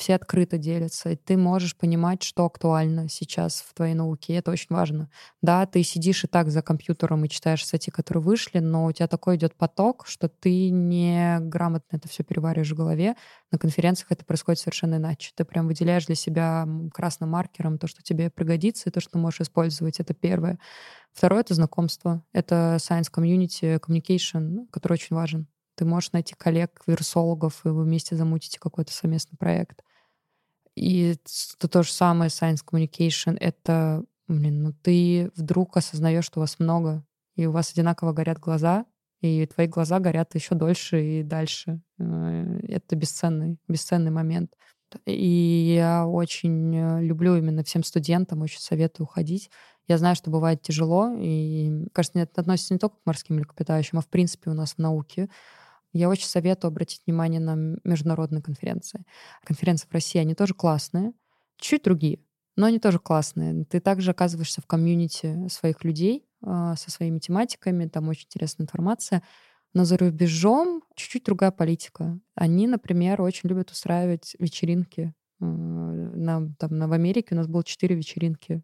все 0.00 0.14
открыто 0.14 0.56
делятся, 0.56 1.10
и 1.10 1.16
ты 1.16 1.36
можешь 1.36 1.76
понимать, 1.76 2.22
что 2.22 2.46
актуально 2.46 3.08
сейчас 3.08 3.60
в 3.60 3.74
твоей 3.74 3.94
науке, 3.94 4.32
и 4.32 4.36
это 4.36 4.50
очень 4.50 4.68
важно. 4.70 5.10
Да, 5.42 5.66
ты 5.66 5.82
сидишь 5.82 6.24
и 6.24 6.26
так 6.26 6.50
за 6.50 6.62
компьютером 6.62 7.24
и 7.24 7.28
читаешь 7.28 7.64
статьи, 7.64 7.92
которые 7.92 8.22
вышли, 8.22 8.60
но 8.60 8.86
у 8.86 8.92
тебя 8.92 9.08
такой 9.08 9.36
идет 9.36 9.54
поток, 9.54 10.06
что 10.06 10.28
ты 10.28 10.70
не 10.70 11.38
грамотно 11.40 11.96
это 11.96 12.08
все 12.08 12.24
перевариваешь 12.24 12.70
в 12.70 12.76
голове. 12.76 13.14
На 13.52 13.58
конференциях 13.58 14.10
это 14.10 14.24
происходит 14.24 14.60
совершенно 14.60 14.96
иначе. 14.96 15.32
Ты 15.34 15.44
прям 15.44 15.66
выделяешь 15.66 16.06
для 16.06 16.14
себя 16.14 16.66
красным 16.94 17.30
маркером 17.30 17.78
то, 17.78 17.86
что 17.86 18.02
тебе 18.02 18.30
пригодится, 18.30 18.88
и 18.88 18.92
то, 18.92 19.00
что 19.00 19.12
ты 19.12 19.18
можешь 19.18 19.42
использовать. 19.42 20.00
Это 20.00 20.14
первое. 20.14 20.58
Второе— 21.12 21.40
это 21.42 21.52
знакомство. 21.54 22.24
Это 22.32 22.78
science 22.80 23.10
community, 23.14 23.78
communication, 23.78 24.66
который 24.70 24.94
очень 24.94 25.14
важен. 25.14 25.46
Ты 25.74 25.84
можешь 25.84 26.12
найти 26.12 26.34
коллег, 26.34 26.82
вирусологов, 26.86 27.64
и 27.64 27.68
вы 27.68 27.84
вместе 27.84 28.14
замутите 28.14 28.58
какой-то 28.58 28.92
совместный 28.92 29.38
проект. 29.38 29.82
И 30.80 31.16
то, 31.58 31.68
то 31.68 31.82
же 31.82 31.92
самое 31.92 32.30
Science 32.30 32.64
Communication— 32.66 33.36
это, 33.40 34.02
блин, 34.28 34.62
ну 34.62 34.72
ты 34.72 35.30
вдруг 35.36 35.76
осознаешь, 35.76 36.24
что 36.24 36.40
вас 36.40 36.58
много, 36.58 37.04
и 37.36 37.44
у 37.44 37.52
вас 37.52 37.72
одинаково 37.72 38.14
горят 38.14 38.38
глаза, 38.38 38.86
и 39.20 39.44
твои 39.44 39.66
глаза 39.66 40.00
горят 40.00 40.34
еще 40.34 40.54
дольше 40.54 41.20
и 41.20 41.22
дальше. 41.22 41.82
Э, 41.98 42.60
это 42.66 42.96
бесценный, 42.96 43.58
бесценный 43.68 44.10
момент. 44.10 44.54
И 45.04 45.74
я 45.76 46.06
очень 46.06 46.74
э, 46.74 47.02
люблю 47.02 47.36
именно 47.36 47.62
всем 47.62 47.84
студентам, 47.84 48.40
очень 48.40 48.60
советую 48.60 49.04
уходить. 49.04 49.50
Я 49.86 49.98
знаю, 49.98 50.16
что 50.16 50.30
бывает 50.30 50.62
тяжело, 50.62 51.12
и, 51.14 51.88
кажется, 51.92 52.20
это 52.20 52.40
относится 52.40 52.72
не 52.72 52.78
только 52.78 52.96
к 52.96 53.06
морским 53.06 53.36
млекопитающим, 53.36 53.98
а 53.98 54.00
в 54.00 54.08
принципе 54.08 54.48
у 54.48 54.54
нас 54.54 54.72
в 54.72 54.78
науке. 54.78 55.28
Я 55.92 56.08
очень 56.08 56.26
советую 56.26 56.68
обратить 56.68 57.02
внимание 57.06 57.40
на 57.40 57.56
международные 57.84 58.42
конференции. 58.42 59.04
Конференции 59.44 59.88
в 59.88 59.92
России, 59.92 60.18
они 60.18 60.34
тоже 60.34 60.54
классные, 60.54 61.12
чуть 61.56 61.82
другие, 61.82 62.20
но 62.56 62.66
они 62.66 62.78
тоже 62.78 62.98
классные. 62.98 63.64
Ты 63.64 63.80
также 63.80 64.12
оказываешься 64.12 64.60
в 64.60 64.66
комьюнити 64.66 65.48
своих 65.48 65.82
людей 65.84 66.26
э, 66.44 66.74
со 66.76 66.90
своими 66.90 67.18
тематиками, 67.18 67.86
там 67.86 68.08
очень 68.08 68.26
интересная 68.26 68.64
информация. 68.64 69.22
Но 69.72 69.84
за 69.84 69.96
рубежом 69.96 70.82
чуть-чуть 70.96 71.24
другая 71.24 71.52
политика. 71.52 72.18
Они, 72.34 72.66
например, 72.66 73.22
очень 73.22 73.48
любят 73.48 73.70
устраивать 73.70 74.34
вечеринки. 74.38 75.14
Э, 75.40 75.44
на, 75.44 76.52
там, 76.58 76.76
на, 76.76 76.88
в 76.88 76.92
Америке 76.92 77.28
у 77.34 77.36
нас 77.36 77.46
было 77.46 77.64
четыре 77.64 77.96
вечеринки 77.96 78.62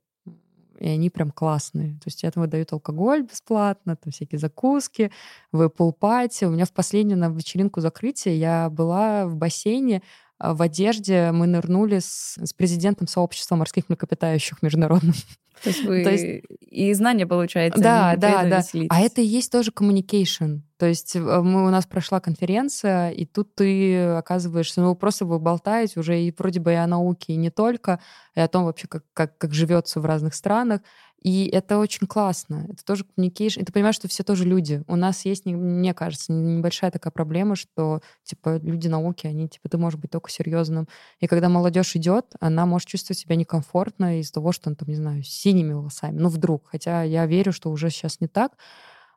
и 0.79 0.89
они 0.89 1.11
прям 1.11 1.31
классные. 1.31 1.95
То 1.95 2.07
есть 2.07 2.25
этому 2.25 2.47
дают 2.47 2.73
алкоголь 2.73 3.23
бесплатно, 3.23 3.97
там 3.97 4.13
всякие 4.13 4.39
закуски, 4.39 5.11
в 5.53 5.69
пати. 5.69 6.45
У 6.45 6.51
меня 6.51 6.65
в 6.65 6.73
последнюю 6.73 7.19
на 7.19 7.29
вечеринку 7.29 7.81
закрытия 7.81 8.35
я 8.35 8.71
была 8.71 9.27
в 9.27 9.37
бассейне, 9.37 10.03
а, 10.39 10.55
в 10.55 10.63
одежде 10.63 11.31
мы 11.33 11.47
нырнули 11.47 11.99
с, 11.99 12.37
с 12.37 12.53
президентом 12.53 13.07
сообщества 13.09 13.57
морских 13.57 13.89
млекопитающих 13.89 14.63
международным. 14.63 15.15
То 15.63 15.71
есть 15.71 15.85
вы 15.85 16.05
То 16.05 16.11
есть... 16.11 16.45
и 16.61 16.93
знания 16.93 17.27
получаете. 17.27 17.81
Да, 17.81 18.17
да, 18.17 18.45
да. 18.45 18.63
А 18.91 19.01
это 19.01 19.21
и 19.21 19.27
есть 19.27 19.51
тоже 19.51 19.71
communication. 19.71 20.61
То 20.79 20.87
есть 20.87 21.17
э, 21.17 21.21
мы, 21.21 21.67
у 21.67 21.71
нас 21.71 21.87
прошла 21.87 22.21
конференция, 22.21 23.11
и 23.11 23.25
тут 23.25 23.55
ты 23.55 24.05
оказываешься, 24.05 24.81
ну, 24.83 24.95
просто 24.95 25.25
вы 25.25 25.39
болтаете 25.39 26.01
уже 26.01 26.21
и 26.21 26.35
вроде 26.37 26.61
бы 26.61 26.73
и 26.73 26.75
о 26.75 26.87
науке, 26.87 27.33
и 27.33 27.37
не 27.37 27.51
только, 27.51 28.01
и 28.35 28.41
о 28.41 28.49
том 28.49 28.65
вообще, 28.65 28.87
как, 28.87 29.05
как, 29.13 29.39
как 29.39 29.55
живется 29.55 30.01
в 30.01 30.05
разных 30.05 30.35
странах. 30.35 30.81
И 31.23 31.47
это 31.47 31.79
очень 31.79 32.07
классно. 32.07 32.67
Это 32.69 32.85
тоже 32.85 33.05
communication. 33.05 33.61
И 33.61 33.65
ты 33.65 33.73
понимаешь, 33.73 33.97
что 33.97 34.07
все 34.07 34.23
тоже 34.23 34.45
люди. 34.45 34.85
У 34.87 34.95
нас 34.95 35.25
есть, 35.25 35.45
мне 35.45 35.93
кажется, 35.93 36.33
небольшая 36.33 36.93
такая 36.93 37.11
проблема, 37.11 37.57
что, 37.57 38.01
типа, 38.23 38.59
люди 38.59 38.87
науки, 38.87 39.27
они, 39.27 39.49
типа, 39.49 39.69
ты 39.69 39.77
можешь 39.77 39.99
быть 39.99 40.11
только 40.13 40.31
серьезным. 40.31 40.87
И 41.19 41.27
когда 41.27 41.49
молодежь 41.49 41.97
идет, 41.97 42.27
она 42.39 42.65
может 42.67 42.87
чувствовать 42.87 43.19
себя 43.19 43.35
некомфортно 43.35 44.21
из-за 44.21 44.35
того, 44.35 44.53
что 44.53 44.71
он, 44.71 44.77
там, 44.77 44.89
не 44.89 44.95
знаю, 44.95 45.23
синими 45.25 45.73
волосами. 45.73 46.17
Ну, 46.17 46.29
вдруг. 46.29 46.69
Хотя 46.69 47.03
я 47.03 47.27
верю, 47.27 47.53
что 47.53 47.71
уже 47.71 47.91
сейчас 47.91 48.21
не 48.21 48.29
так. 48.29 48.53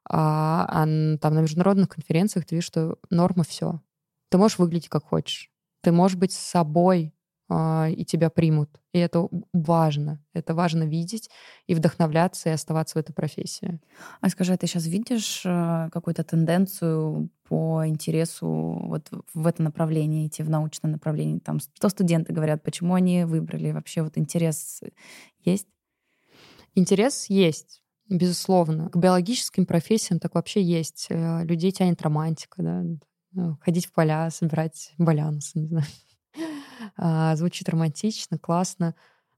А, 0.10 0.66
а 0.68 1.18
там 1.18 1.34
на 1.34 1.42
международных 1.42 1.90
конференциях 1.90 2.46
ты 2.46 2.56
видишь, 2.56 2.68
что 2.68 2.98
норма 3.10 3.44
все. 3.44 3.82
Ты 4.30 4.38
можешь 4.38 4.58
выглядеть 4.58 4.90
как 4.90 5.06
хочешь. 5.06 5.52
Ты 5.82 5.92
можешь 5.92 6.18
быть 6.18 6.34
с 6.34 6.38
собой, 6.38 7.14
а, 7.52 7.90
и 7.90 8.06
тебя 8.06 8.30
примут. 8.30 8.70
И 8.94 9.00
это 9.00 9.28
важно. 9.54 10.24
Это 10.34 10.54
важно 10.54 10.84
видеть 10.84 11.32
и 11.66 11.74
вдохновляться, 11.74 12.50
и 12.50 12.54
оставаться 12.54 12.98
в 12.98 13.02
этой 13.02 13.14
профессии. 13.14 13.80
А 14.22 14.30
скажи, 14.30 14.54
а 14.54 14.58
ты 14.58 14.68
сейчас 14.68 14.86
видишь 14.86 15.42
э, 15.46 15.90
какую-то 15.92 16.24
тенденцию 16.24 17.30
по 17.48 17.88
интересу 17.88 18.48
вот 18.48 19.10
в 19.34 19.48
это 19.48 19.64
направление, 19.64 20.28
идти 20.28 20.44
в 20.44 20.50
научное 20.50 20.92
направление? 20.92 21.40
Там, 21.40 21.60
что 21.60 21.90
студенты 21.90 22.34
говорят, 22.34 22.62
почему 22.62 22.94
они 22.94 23.26
выбрали? 23.26 23.72
Вообще 23.72 24.04
вот 24.04 24.18
интерес 24.18 24.82
есть? 25.44 25.68
Интерес 26.76 27.26
есть. 27.30 27.82
Безусловно. 28.10 28.90
К 28.90 28.98
биологическим 28.98 29.66
профессиям 29.66 30.20
так 30.20 30.34
вообще 30.34 30.62
есть. 30.62 31.08
Э, 31.10 31.44
людей 31.44 31.72
тянет 31.72 32.02
романтика, 32.02 32.64
да? 32.64 32.84
Ну, 33.32 33.58
ходить 33.62 33.86
в 33.86 33.92
поля, 33.92 34.30
собирать 34.32 34.94
балянусы, 34.98 35.60
не 35.60 35.68
знаю. 35.68 35.86
А, 36.96 37.36
звучит 37.36 37.68
романтично, 37.68 38.40
классно. 38.40 38.96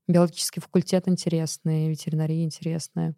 Биологический 0.08 0.62
факультет 0.62 1.08
интересный, 1.08 1.90
ветеринария 1.90 2.44
интересная. 2.44 3.16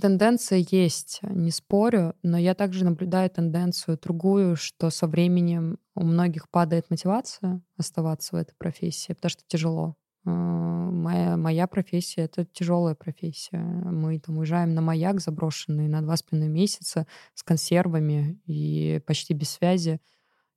Тенденция 0.00 0.64
есть, 0.70 1.20
не 1.22 1.50
спорю, 1.50 2.14
но 2.22 2.38
я 2.38 2.54
также 2.54 2.84
наблюдаю 2.84 3.30
тенденцию 3.30 3.98
другую, 3.98 4.56
что 4.56 4.90
со 4.90 5.06
временем 5.06 5.78
у 5.94 6.04
многих 6.04 6.48
падает 6.48 6.90
мотивация 6.90 7.60
оставаться 7.76 8.34
в 8.34 8.38
этой 8.38 8.54
профессии, 8.56 9.12
потому 9.12 9.30
что 9.30 9.42
тяжело. 9.46 9.96
А, 10.24 10.30
моя, 10.30 11.36
моя 11.36 11.66
профессия— 11.66 12.22
это 12.22 12.44
тяжелая 12.44 12.94
профессия. 12.94 13.58
Мы 13.58 14.18
там 14.18 14.38
уезжаем 14.38 14.74
на 14.74 14.80
маяк 14.80 15.20
заброшенный 15.20 15.88
на 15.88 16.00
два 16.02 16.16
с 16.16 16.22
половиной 16.22 16.52
месяца 16.52 17.06
с 17.34 17.42
консервами 17.42 18.40
и 18.46 19.00
почти 19.06 19.34
без 19.34 19.50
связи. 19.50 20.00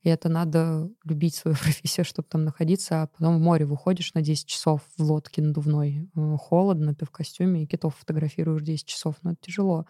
И 0.04 0.10
это 0.10 0.30
надо 0.30 0.90
любить 1.04 1.36
свою 1.36 1.58
профессию, 1.62 2.06
чтобы 2.06 2.28
там 2.30 2.46
находиться. 2.46 3.04
А 3.04 3.08
потом 3.08 3.38
в 3.38 3.42
море 3.42 3.66
выходишь 3.66 4.14
на 4.14 4.22
10 4.22 4.48
часов 4.48 4.82
в 4.98 5.04
лодке 5.04 5.42
надувной. 5.42 6.10
Э, 6.16 6.38
холодно, 6.38 6.96
ты 6.96 7.06
в 7.06 7.12
костюме, 7.12 7.64
и 7.64 7.68
китов 7.68 7.96
фотографируешь 7.98 8.62
10 8.62 8.86
часов. 8.86 9.16
Но 9.24 9.32
это 9.32 9.42
тяжело. 9.42 9.86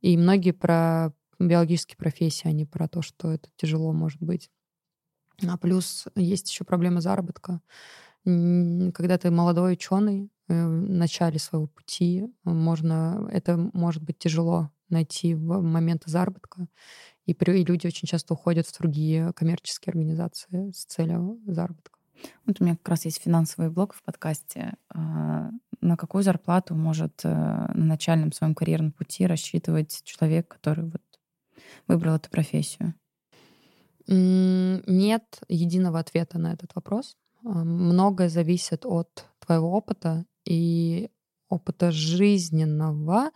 И 0.00 0.16
многие 0.16 0.52
про 0.52 1.12
биологические 1.40 1.96
профессии, 1.96 2.48
они 2.48 2.66
про 2.66 2.88
то, 2.88 3.02
что 3.02 3.32
это 3.32 3.48
тяжело 3.56 3.92
может 3.92 4.20
быть. 4.22 4.50
А 5.46 5.56
плюс 5.56 6.06
есть 6.16 6.50
еще 6.50 6.64
проблема 6.64 7.00
заработка. 7.00 7.60
Когда 8.92 9.16
ты 9.16 9.30
молодой 9.30 9.72
ученый, 9.72 10.30
э, 10.48 10.66
в 10.66 10.90
начале 10.90 11.38
своего 11.38 11.66
пути, 11.66 12.26
можно, 12.44 13.26
это 13.32 13.56
может 13.72 14.02
быть 14.02 14.18
тяжело 14.18 14.70
найти 14.90 15.34
в 15.34 15.62
момент 15.62 16.02
заработка. 16.04 16.66
И, 17.24 17.32
и 17.32 17.64
люди 17.64 17.86
очень 17.86 18.06
часто 18.06 18.34
уходят 18.34 18.66
в 18.66 18.78
другие 18.78 19.32
коммерческие 19.32 19.92
организации 19.92 20.72
с 20.72 20.84
целью 20.84 21.40
заработка. 21.46 21.98
Вот 22.44 22.60
у 22.60 22.64
меня 22.64 22.76
как 22.76 22.88
раз 22.88 23.04
есть 23.06 23.22
финансовый 23.22 23.70
блок 23.70 23.94
в 23.94 24.02
подкасте. 24.02 24.74
А, 24.90 25.50
на 25.80 25.96
какую 25.96 26.22
зарплату 26.22 26.74
может 26.74 27.20
э, 27.24 27.28
на 27.28 27.84
начальном 27.84 28.32
своем 28.32 28.54
карьерном 28.54 28.92
пути 28.92 29.26
рассчитывать 29.26 30.02
человек, 30.04 30.48
который 30.48 30.84
вот 30.84 31.02
выбрал 31.86 32.16
эту 32.16 32.28
профессию? 32.28 32.94
Нет 34.06 35.40
единого 35.48 35.98
ответа 35.98 36.38
на 36.38 36.52
этот 36.52 36.74
вопрос. 36.74 37.16
А, 37.44 37.64
многое 37.64 38.28
зависит 38.28 38.84
от 38.84 39.26
твоего 39.38 39.72
опыта 39.72 40.26
и 40.44 41.10
опыта 41.48 41.90
жизненного, 41.90 43.30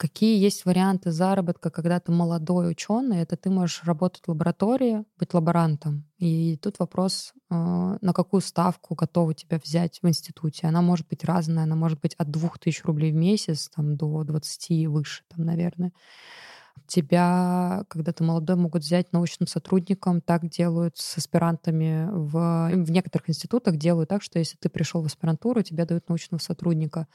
Какие 0.00 0.42
есть 0.42 0.64
варианты 0.64 1.12
заработка, 1.12 1.68
когда 1.68 2.00
ты 2.00 2.10
молодой 2.10 2.70
ученый? 2.70 3.18
Это 3.18 3.36
ты 3.36 3.50
можешь 3.50 3.84
работать 3.84 4.22
в 4.24 4.30
лаборатории, 4.30 5.04
быть 5.18 5.34
лаборантом. 5.34 6.08
И 6.16 6.56
тут 6.56 6.78
вопрос, 6.78 7.34
а, 7.50 7.98
на 8.00 8.14
какую 8.14 8.40
ставку 8.40 8.94
готовы 8.94 9.34
тебя 9.34 9.60
взять 9.62 9.98
в 10.00 10.08
институте. 10.08 10.68
Она 10.68 10.80
может 10.80 11.06
быть 11.06 11.22
разная, 11.22 11.64
она 11.64 11.76
может 11.76 12.00
быть 12.00 12.14
от 12.14 12.30
2000 12.30 12.86
рублей 12.86 13.12
в 13.12 13.16
месяц 13.16 13.68
там, 13.76 13.98
до 13.98 14.24
20 14.24 14.70
и 14.70 14.86
выше, 14.86 15.24
там, 15.28 15.44
наверное. 15.44 15.92
Тебя, 16.86 17.84
когда 17.88 18.12
ты 18.12 18.24
молодой, 18.24 18.56
могут 18.56 18.82
взять 18.82 19.12
научным 19.12 19.46
сотрудником. 19.46 20.20
Так 20.20 20.48
делают 20.48 20.96
с 20.96 21.18
аспирантами 21.18 22.08
в, 22.10 22.70
в 22.84 22.90
некоторых 22.90 23.30
институтах. 23.30 23.76
Делают 23.76 24.08
так, 24.08 24.22
что 24.22 24.38
если 24.38 24.56
ты 24.56 24.68
пришел 24.68 25.02
в 25.02 25.06
аспирантуру, 25.06 25.62
тебе 25.62 25.84
дают 25.84 26.08
научного 26.08 26.40
сотрудника 26.40 27.06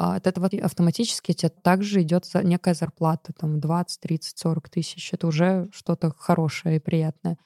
а 0.00 0.14
от 0.14 0.28
этого 0.28 0.48
автоматически 0.62 1.32
тебе 1.32 1.48
также 1.48 2.02
идет 2.02 2.24
некая 2.44 2.74
зарплата, 2.74 3.32
там 3.36 3.58
20, 3.58 4.00
30, 4.00 4.38
40 4.38 4.68
тысяч. 4.68 5.12
Это 5.12 5.26
уже 5.26 5.68
что-то 5.72 6.12
хорошее 6.16 6.76
и 6.76 6.78
приятное. 6.78 7.36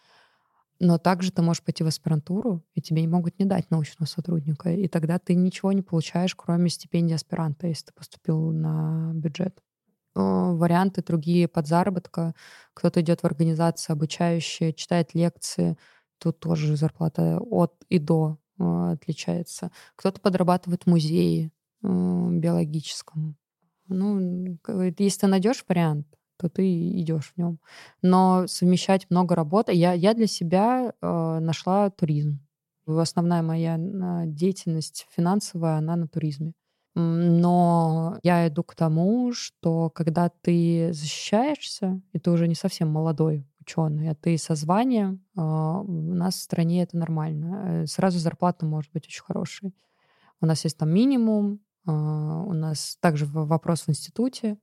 Но 0.79 0.99
также 0.99 1.33
ты 1.33 1.41
можешь 1.41 1.63
пойти 1.63 1.83
в 1.83 1.87
аспирантуру, 1.87 2.63
и 2.75 2.83
тебе 2.83 3.01
не 3.01 3.09
могут 3.09 3.39
не 3.39 3.47
дать 3.47 3.71
научного 3.71 4.07
сотрудника. 4.07 4.71
И 4.71 4.87
тогда 4.87 5.19
ты 5.19 5.35
ничего 5.35 5.73
не 5.73 5.81
получаешь, 5.81 6.35
кроме 6.35 6.69
стипендии 6.69 7.15
аспиранта, 7.15 7.69
если 7.69 7.87
ты 7.87 7.93
поступил 7.95 8.51
на 8.51 9.13
бюджет. 9.15 9.59
Варианты 10.15 11.03
другие 11.03 11.49
подзаработка. 11.49 12.35
Кто-то 12.75 13.01
идет 13.01 13.23
в 13.23 13.25
организации 13.25 13.93
обучающие, 13.93 14.73
читает 14.73 15.15
лекции, 15.15 15.77
тут 16.19 16.39
тоже 16.41 16.77
зарплата 16.77 17.41
от 17.41 17.75
и 17.89 17.99
до 17.99 18.39
э, 18.59 18.93
отличается. 18.93 19.71
Кто-то 19.97 20.21
подрабатывает 20.21 20.85
в 20.85 20.87
музее 20.87 21.51
э, 21.83 21.87
биологическом. 21.87 23.37
Ну, 23.89 24.59
если 24.99 25.21
ты 25.21 25.27
найдешь 25.27 25.65
вариант, 25.69 26.07
то 26.39 26.49
ты 26.49 26.63
идешь 27.01 27.33
в 27.35 27.39
нем. 27.39 27.59
Но 28.03 28.47
совмещать 28.47 29.11
много 29.11 29.35
работы. 29.35 29.73
Я, 29.73 29.93
я 29.93 30.15
для 30.15 30.27
себя 30.27 30.93
э, 31.01 31.39
нашла 31.41 31.91
туризм. 31.91 32.41
Основная 32.87 33.43
моя 33.43 33.77
деятельность 34.27 35.07
финансовая, 35.11 35.77
она 35.77 35.97
на 35.97 36.09
туризме. 36.09 36.53
Но 36.95 38.19
я 38.23 38.47
иду 38.49 38.63
к 38.63 38.75
тому, 38.75 39.33
что 39.33 39.89
когда 39.91 40.29
ты 40.29 40.93
защищаешься, 40.93 42.03
и 42.13 42.19
ты 42.19 42.31
уже 42.31 42.49
не 42.49 42.55
совсем 42.55 42.89
молодой 42.89 43.47
ученый, 43.61 44.11
а 44.11 44.15
ты 44.15 44.37
со 44.37 44.55
званием, 44.55 45.25
а, 45.37 45.81
у 45.81 46.15
нас 46.15 46.35
в 46.35 46.43
стране 46.43 46.83
это 46.83 46.97
нормально. 46.99 47.85
Э, 47.85 47.87
сразу 47.87 48.19
зарплата 48.19 48.67
может 48.67 48.93
быть 48.93 49.07
очень 49.07 49.23
хорошей. 49.23 49.75
У 50.41 50.47
нас 50.47 50.65
есть 50.65 50.77
там 50.77 50.91
минимум, 50.91 51.61
а, 51.87 52.43
у 52.43 52.53
нас 52.53 52.99
также 53.01 53.25
вопрос 53.27 53.83
в 53.83 53.89
институте. 53.89 54.59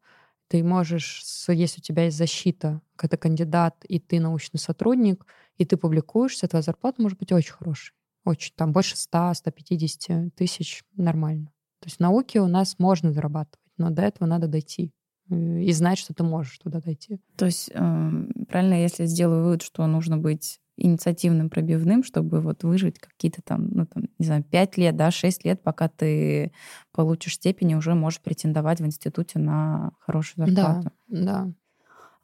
Ты 0.50 0.64
можешь, 0.64 1.24
если 1.48 1.80
у 1.80 1.84
тебя 1.84 2.06
есть 2.06 2.18
защита, 2.18 2.82
когда 2.96 3.18
кандидат, 3.18 3.86
и 3.88 4.00
ты 4.00 4.20
научный 4.20 4.60
сотрудник, 4.60 5.26
и 5.58 5.66
ты 5.66 5.78
публикуешься, 5.78 6.48
твоя 6.48 6.64
зарплата 6.64 7.02
может 7.02 7.18
быть 7.18 7.32
очень 7.32 7.54
хорошей. 7.54 7.94
Очень, 8.26 8.54
там 8.56 8.74
больше 8.74 8.96
100-150 8.96 10.32
тысяч 10.32 10.84
нормально. 10.96 11.52
То 11.80 11.88
есть 11.88 11.98
в 11.98 12.00
науке 12.00 12.42
у 12.42 12.48
нас 12.48 12.78
можно 12.80 13.12
зарабатывать, 13.12 13.60
но 13.78 13.90
до 13.90 14.02
этого 14.02 14.28
надо 14.28 14.48
дойти 14.48 14.92
э, 15.30 15.62
и 15.62 15.72
знать, 15.72 15.98
что 15.98 16.14
ты 16.14 16.24
можешь 16.24 16.58
туда 16.60 16.82
дойти. 16.82 17.20
То 17.38 17.46
есть 17.46 17.70
эм, 17.74 18.32
правильно, 18.50 18.82
если 18.82 19.06
сделаю 19.06 19.44
вывод, 19.44 19.62
что 19.62 19.86
нужно 19.88 20.18
быть 20.18 20.60
инициативным, 20.80 21.50
пробивным, 21.50 22.04
чтобы 22.04 22.42
вот 22.42 22.64
выжить 22.64 23.00
какие-то 23.00 23.42
там, 23.42 23.68
ну, 23.70 23.86
там, 23.86 24.06
не 24.18 24.26
знаю, 24.26 24.44
5 24.44 24.78
лет, 24.78 24.96
да, 24.96 25.12
6 25.12 25.44
лет, 25.44 25.62
пока 25.62 25.90
ты 25.90 26.52
получишь 26.92 27.36
степень 27.36 27.72
и 27.72 27.76
уже 27.76 27.96
можешь 27.96 28.22
претендовать 28.22 28.80
в 28.80 28.86
институте 28.86 29.40
на 29.40 29.92
хорошую 30.00 30.48
зарплату. 30.48 30.92
Да, 31.08 31.22
да. 31.22 31.54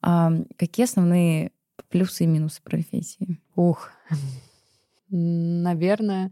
А 0.02 0.32
какие 0.58 0.86
основные 0.86 1.52
плюсы 1.90 2.24
и 2.24 2.28
минусы 2.28 2.62
профессии? 2.62 3.42
Ух, 3.56 3.90
наверное, 5.10 6.32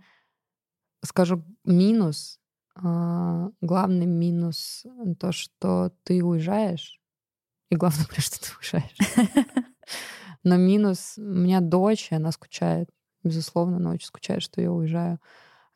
скажу 1.04 1.44
минус. 1.66 2.40
А, 2.76 3.50
главный 3.62 4.06
минус 4.06 4.86
то, 5.20 5.32
что 5.32 5.94
ты 6.04 6.24
уезжаешь, 6.24 7.00
и 7.70 7.76
главное, 7.76 8.06
что 8.18 8.40
ты 8.40 8.48
уезжаешь. 8.58 8.98
Но 10.44 10.58
минус, 10.58 11.16
у 11.18 11.22
меня 11.22 11.62
дочь, 11.62 12.12
и 12.12 12.16
она 12.16 12.32
скучает. 12.32 12.90
Безусловно, 13.24 13.78
она 13.78 13.92
очень 13.92 14.08
скучает, 14.08 14.42
что 14.42 14.62
я 14.62 14.72
уезжаю. 14.72 15.20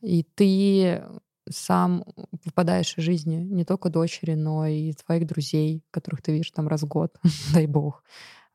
И 0.02 0.24
ты 0.24 1.04
сам 1.50 2.04
выпадаешь 2.44 2.98
из 2.98 3.04
жизни 3.04 3.36
не 3.36 3.64
только 3.64 3.90
дочери, 3.90 4.34
но 4.34 4.66
и 4.66 4.92
твоих 4.94 5.26
друзей, 5.26 5.84
которых 5.92 6.22
ты 6.22 6.34
видишь 6.34 6.52
там 6.52 6.68
раз 6.68 6.82
в 6.82 6.88
год, 6.88 7.18
дай 7.54 7.68
бог, 7.68 8.04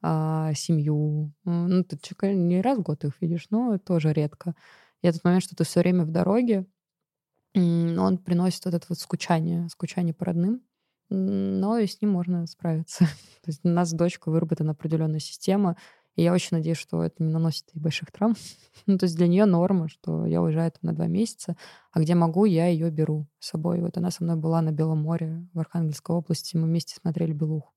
а, 0.03 0.53
семью. 0.55 1.33
Ну, 1.45 1.85
ты 1.85 2.35
не 2.35 2.61
раз 2.61 2.79
в 2.79 2.83
год 2.83 3.05
их 3.05 3.15
видишь, 3.21 3.47
но 3.51 3.79
тоже 3.79 4.13
редко. 4.13 4.55
И 5.01 5.07
этот 5.07 5.25
момент, 5.25 5.43
что 5.43 5.57
ты 5.57 5.65
все 5.65 5.81
время 5.81 6.05
в 6.05 6.11
дороге, 6.11 6.67
он 7.61 8.19
приносит 8.19 8.65
вот 8.65 8.75
это 8.75 8.87
вот 8.89 8.99
скучание, 8.99 9.69
скучание 9.69 10.15
по 10.15 10.25
родным 10.25 10.63
но 11.13 11.79
и 11.79 11.87
с 11.87 12.01
ним 12.01 12.13
можно 12.13 12.47
справиться. 12.47 13.05
То 13.43 13.49
есть 13.49 13.61
у 13.65 13.69
нас 13.69 13.91
с 13.91 13.93
дочкой 13.93 14.33
выработана 14.33 14.73
определенная 14.73 15.21
система, 15.21 15.77
и 16.15 16.23
я 16.23 16.33
очень 16.33 16.57
надеюсь, 16.57 16.79
что 16.79 17.03
это 17.03 17.23
не 17.23 17.33
наносит 17.33 17.65
ей 17.73 17.81
больших 17.81 18.13
травм. 18.13 18.35
ну, 18.87 18.99
то 18.99 19.05
есть 19.05 19.17
для 19.17 19.27
нее 19.27 19.47
норма, 19.47 19.89
что 19.89 20.27
я 20.27 20.43
уезжаю 20.43 20.71
там 20.71 20.81
на 20.83 20.93
два 20.95 21.07
месяца, 21.07 21.57
а 21.91 22.01
где 22.01 22.15
могу, 22.15 22.45
я 22.45 22.67
ее 22.67 22.91
беру 22.91 23.27
с 23.39 23.49
собой. 23.49 23.81
Вот 23.81 23.97
она 23.97 24.11
со 24.11 24.23
мной 24.23 24.37
была 24.37 24.61
на 24.61 24.73
Белом 24.73 24.99
море 24.99 25.49
в 25.55 25.59
Архангельской 25.59 26.15
области, 26.15 26.57
мы 26.57 26.67
вместе 26.67 26.97
смотрели 26.97 27.33
Белух. 27.33 27.73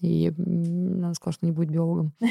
И 0.00 0.28
она 0.36 1.14
сказала, 1.14 1.32
что 1.32 1.46
не 1.46 1.52
будет 1.52 1.70
биологом. 1.70 2.12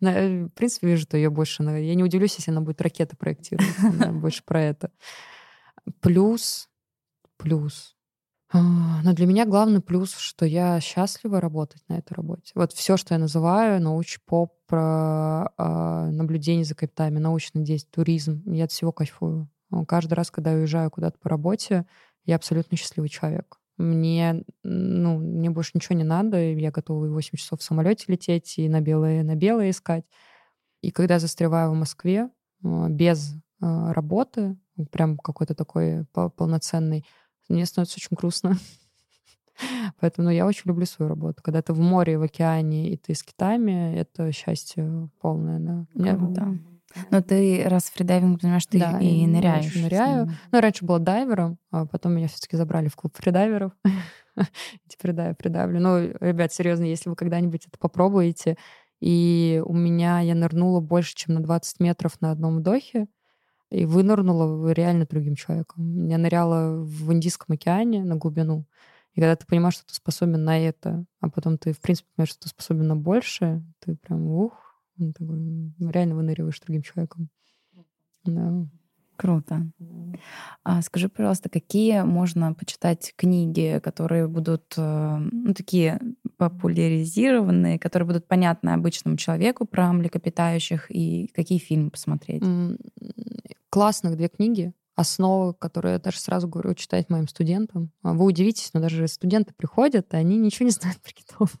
В 0.00 0.48
принципе, 0.54 0.88
вижу, 0.88 1.02
что 1.02 1.16
ее 1.16 1.30
больше... 1.30 1.62
Я 1.62 1.94
не 1.94 2.04
удивлюсь, 2.04 2.36
если 2.36 2.50
она 2.50 2.60
будет 2.60 2.80
ракеты 2.80 3.16
проектировать. 3.16 4.12
Больше 4.20 4.42
про 4.44 4.62
это. 4.62 4.90
Плюс, 6.00 6.68
плюс, 7.36 7.96
а, 8.52 9.02
но 9.04 9.12
для 9.12 9.26
меня 9.26 9.46
главный 9.46 9.80
плюс, 9.80 10.16
что 10.16 10.44
я 10.44 10.80
счастлива 10.80 11.40
работать 11.40 11.82
на 11.88 11.98
этой 11.98 12.14
работе. 12.14 12.50
Вот 12.56 12.72
все, 12.72 12.96
что 12.96 13.14
я 13.14 13.18
называю, 13.20 13.80
науч-поп, 13.80 14.52
про 14.66 15.52
э, 15.56 16.10
наблюдение 16.10 16.64
за 16.64 16.74
криптами, 16.74 17.18
научный 17.18 17.62
действие, 17.62 17.92
туризм, 17.92 18.42
я 18.46 18.64
от 18.64 18.72
всего 18.72 18.92
кайфую. 18.92 19.48
Каждый 19.86 20.14
раз, 20.14 20.30
когда 20.30 20.52
я 20.52 20.58
уезжаю 20.58 20.90
куда-то 20.90 21.18
по 21.18 21.28
работе, 21.28 21.86
я 22.24 22.36
абсолютно 22.36 22.76
счастливый 22.76 23.08
человек. 23.08 23.59
Мне, 23.80 24.44
ну, 24.62 25.18
мне 25.18 25.50
больше 25.50 25.72
ничего 25.74 25.96
не 25.96 26.04
надо, 26.04 26.38
я 26.38 26.70
готова 26.70 27.06
и 27.06 27.08
8 27.08 27.36
часов 27.36 27.60
в 27.60 27.62
самолете 27.62 28.04
лететь, 28.08 28.58
и 28.58 28.68
на 28.68 28.80
белое, 28.80 29.22
на 29.22 29.34
белое 29.34 29.70
искать. 29.70 30.04
И 30.82 30.90
когда 30.90 31.18
застреваю 31.18 31.70
в 31.72 31.74
Москве 31.74 32.30
а, 32.62 32.88
без 32.88 33.34
работы, 33.60 34.56
прям 34.90 35.18
какой-то 35.18 35.54
такой 35.54 36.06
полноценный, 36.12 37.04
мне 37.48 37.66
становится 37.66 37.98
очень 37.98 38.16
грустно. 38.16 38.56
Поэтому 40.00 40.28
ну, 40.28 40.34
я 40.34 40.46
очень 40.46 40.62
люблю 40.66 40.86
свою 40.86 41.08
работу. 41.08 41.42
Когда 41.42 41.62
ты 41.62 41.72
в 41.72 41.80
море, 41.80 42.18
в 42.18 42.22
океане, 42.22 42.90
и 42.90 42.96
ты 42.96 43.14
с 43.14 43.22
китами, 43.22 43.96
это 43.96 44.32
счастье 44.32 45.10
полное. 45.20 45.86
Да. 45.94 46.16
Круто. 46.16 46.58
Но 47.10 47.22
ты 47.22 47.64
раз 47.66 47.84
фридайвинг, 47.90 48.40
понимаешь, 48.40 48.66
ты 48.66 48.78
да, 48.78 48.98
и 48.98 49.26
ныряешь. 49.26 49.74
ныряю. 49.74 50.30
Ну, 50.50 50.60
раньше 50.60 50.84
была 50.84 50.98
дайвером, 50.98 51.58
а 51.70 51.86
потом 51.86 52.14
меня 52.14 52.28
все 52.28 52.40
таки 52.40 52.56
забрали 52.56 52.88
в 52.88 52.96
клуб 52.96 53.16
фридайверов. 53.16 53.72
Теперь 54.88 55.12
да, 55.12 55.28
я 55.28 55.34
придавлю. 55.34 55.80
Ну, 55.80 55.98
ребят, 56.20 56.52
серьезно, 56.52 56.84
если 56.84 57.08
вы 57.08 57.16
когда-нибудь 57.16 57.66
это 57.66 57.78
попробуете, 57.78 58.56
и 59.00 59.62
у 59.64 59.72
меня 59.72 60.20
я 60.20 60.34
нырнула 60.34 60.80
больше, 60.80 61.14
чем 61.14 61.34
на 61.34 61.42
20 61.42 61.80
метров 61.80 62.20
на 62.20 62.30
одном 62.30 62.58
вдохе, 62.58 63.06
и 63.70 63.86
вынырнула 63.86 64.70
реально 64.72 65.06
другим 65.08 65.36
человеком. 65.36 66.06
Я 66.06 66.18
ныряла 66.18 66.82
в 66.82 67.12
Индийском 67.12 67.54
океане 67.54 68.04
на 68.04 68.16
глубину. 68.16 68.66
И 69.14 69.20
когда 69.20 69.36
ты 69.36 69.46
понимаешь, 69.46 69.74
что 69.74 69.86
ты 69.86 69.94
способен 69.94 70.44
на 70.44 70.58
это, 70.58 71.04
а 71.20 71.30
потом 71.30 71.58
ты, 71.58 71.72
в 71.72 71.80
принципе, 71.80 72.08
понимаешь, 72.14 72.30
что 72.30 72.40
ты 72.40 72.48
способен 72.48 72.86
на 72.88 72.96
больше, 72.96 73.62
ты 73.80 73.96
прям, 73.96 74.26
ух, 74.26 74.69
ну, 75.00 75.12
такой, 75.12 75.72
реально 75.90 76.14
выныриваешь 76.14 76.60
другим 76.60 76.82
человеком. 76.82 77.28
Да. 78.24 78.66
Круто. 79.16 79.70
А 80.64 80.80
скажи, 80.80 81.10
пожалуйста, 81.10 81.50
какие 81.50 82.02
можно 82.02 82.54
почитать 82.54 83.12
книги, 83.16 83.78
которые 83.82 84.28
будут 84.28 84.72
э, 84.78 85.18
ну, 85.30 85.52
такие 85.52 86.00
популяризированные, 86.38 87.78
которые 87.78 88.06
будут 88.06 88.26
понятны 88.26 88.70
обычному 88.70 89.18
человеку 89.18 89.66
про 89.66 89.92
млекопитающих, 89.92 90.86
и 90.90 91.30
какие 91.34 91.58
фильмы 91.58 91.90
посмотреть? 91.90 92.42
Классных 93.68 94.16
две 94.16 94.28
книги 94.28 94.72
основы, 94.96 95.52
которые 95.54 95.94
я 95.94 95.98
даже 95.98 96.18
сразу 96.18 96.48
говорю 96.48 96.74
читать 96.74 97.10
моим 97.10 97.28
студентам. 97.28 97.90
Вы 98.02 98.24
удивитесь, 98.24 98.70
но 98.72 98.80
даже 98.80 99.06
студенты 99.08 99.52
приходят, 99.54 100.14
и 100.14 100.16
они 100.16 100.38
ничего 100.38 100.64
не 100.64 100.72
знают 100.72 100.98
про 101.00 101.12
китов. 101.12 101.54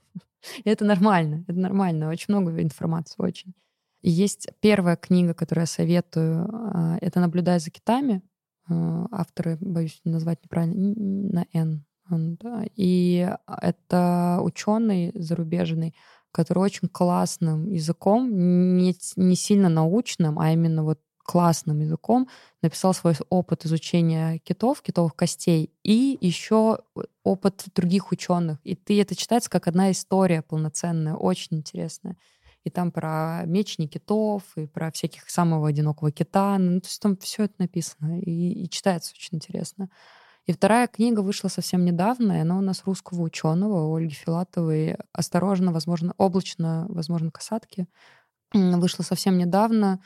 И 0.64 0.68
это 0.68 0.84
нормально, 0.84 1.44
это 1.46 1.58
нормально. 1.58 2.08
Очень 2.08 2.34
много 2.34 2.62
информации, 2.62 3.14
очень. 3.18 3.54
Есть 4.02 4.48
первая 4.60 4.96
книга, 4.96 5.34
которую 5.34 5.62
я 5.64 5.66
советую, 5.66 6.48
а, 6.50 6.98
это 7.00 7.20
«Наблюдая 7.20 7.58
за 7.58 7.70
китами». 7.70 8.22
А, 8.68 9.06
авторы, 9.10 9.58
боюсь 9.60 10.00
назвать 10.04 10.42
неправильно, 10.42 10.94
на 10.96 11.46
«Н». 11.52 11.84
И 12.74 13.28
это 13.46 14.40
ученый 14.42 15.12
зарубежный, 15.14 15.94
который 16.32 16.58
очень 16.58 16.88
классным 16.88 17.68
языком, 17.68 18.76
не, 18.76 18.96
не 19.16 19.36
сильно 19.36 19.68
научным, 19.68 20.38
а 20.40 20.52
именно 20.52 20.82
вот 20.82 21.00
классным 21.30 21.78
языком 21.78 22.28
написал 22.60 22.92
свой 22.92 23.14
опыт 23.28 23.64
изучения 23.64 24.38
китов, 24.38 24.82
китовых 24.82 25.14
костей, 25.14 25.70
и 25.84 26.18
еще 26.20 26.80
опыт 27.22 27.66
других 27.76 28.10
ученых. 28.10 28.58
И 28.64 28.74
ты 28.74 29.00
это 29.00 29.14
читается 29.14 29.48
как 29.48 29.68
одна 29.68 29.92
история 29.92 30.42
полноценная, 30.42 31.14
очень 31.14 31.58
интересная 31.58 32.16
и 32.64 32.68
там 32.68 32.90
про 32.90 33.44
мечни 33.46 33.86
китов, 33.86 34.42
и 34.56 34.66
про 34.66 34.90
всяких 34.90 35.30
самого 35.30 35.68
одинокого 35.68 36.10
кита. 36.10 36.58
Ну, 36.58 36.80
то 36.80 36.88
есть 36.88 37.00
там 37.00 37.16
все 37.16 37.44
это 37.44 37.54
написано, 37.58 38.20
и, 38.20 38.64
и 38.64 38.68
читается 38.68 39.12
очень 39.14 39.36
интересно. 39.36 39.88
И 40.46 40.52
вторая 40.52 40.86
книга 40.88 41.20
вышла 41.20 41.48
совсем 41.48 41.84
недавно, 41.84 42.32
и 42.32 42.40
она 42.40 42.58
у 42.58 42.60
нас 42.60 42.82
русского 42.84 43.22
ученого 43.22 43.96
Ольги 43.96 44.14
Филатовой 44.14 44.96
«Осторожно, 45.12 45.72
возможно, 45.72 46.12
облачно, 46.18 46.86
возможно, 46.88 47.30
касатки». 47.30 47.86
Вышла 48.52 49.04
совсем 49.04 49.38
недавно. 49.38 50.00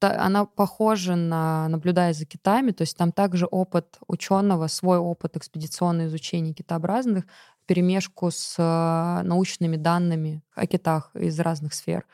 Она 0.00 0.44
похожа 0.46 1.16
на 1.16 1.68
«Наблюдая 1.68 2.12
за 2.12 2.24
китами», 2.24 2.70
то 2.70 2.82
есть 2.82 2.96
там 2.96 3.12
также 3.12 3.46
опыт 3.46 3.98
ученого, 4.06 4.66
свой 4.66 4.98
опыт 4.98 5.36
экспедиционного 5.36 6.06
изучения 6.08 6.52
китообразных, 6.52 7.24
перемешку 7.66 8.30
с 8.30 8.56
а, 8.58 9.22
научными 9.22 9.76
данными 9.76 10.42
о 10.54 10.66
китах 10.66 11.10
из 11.14 11.38
разных 11.38 11.74
сфер. 11.74 12.04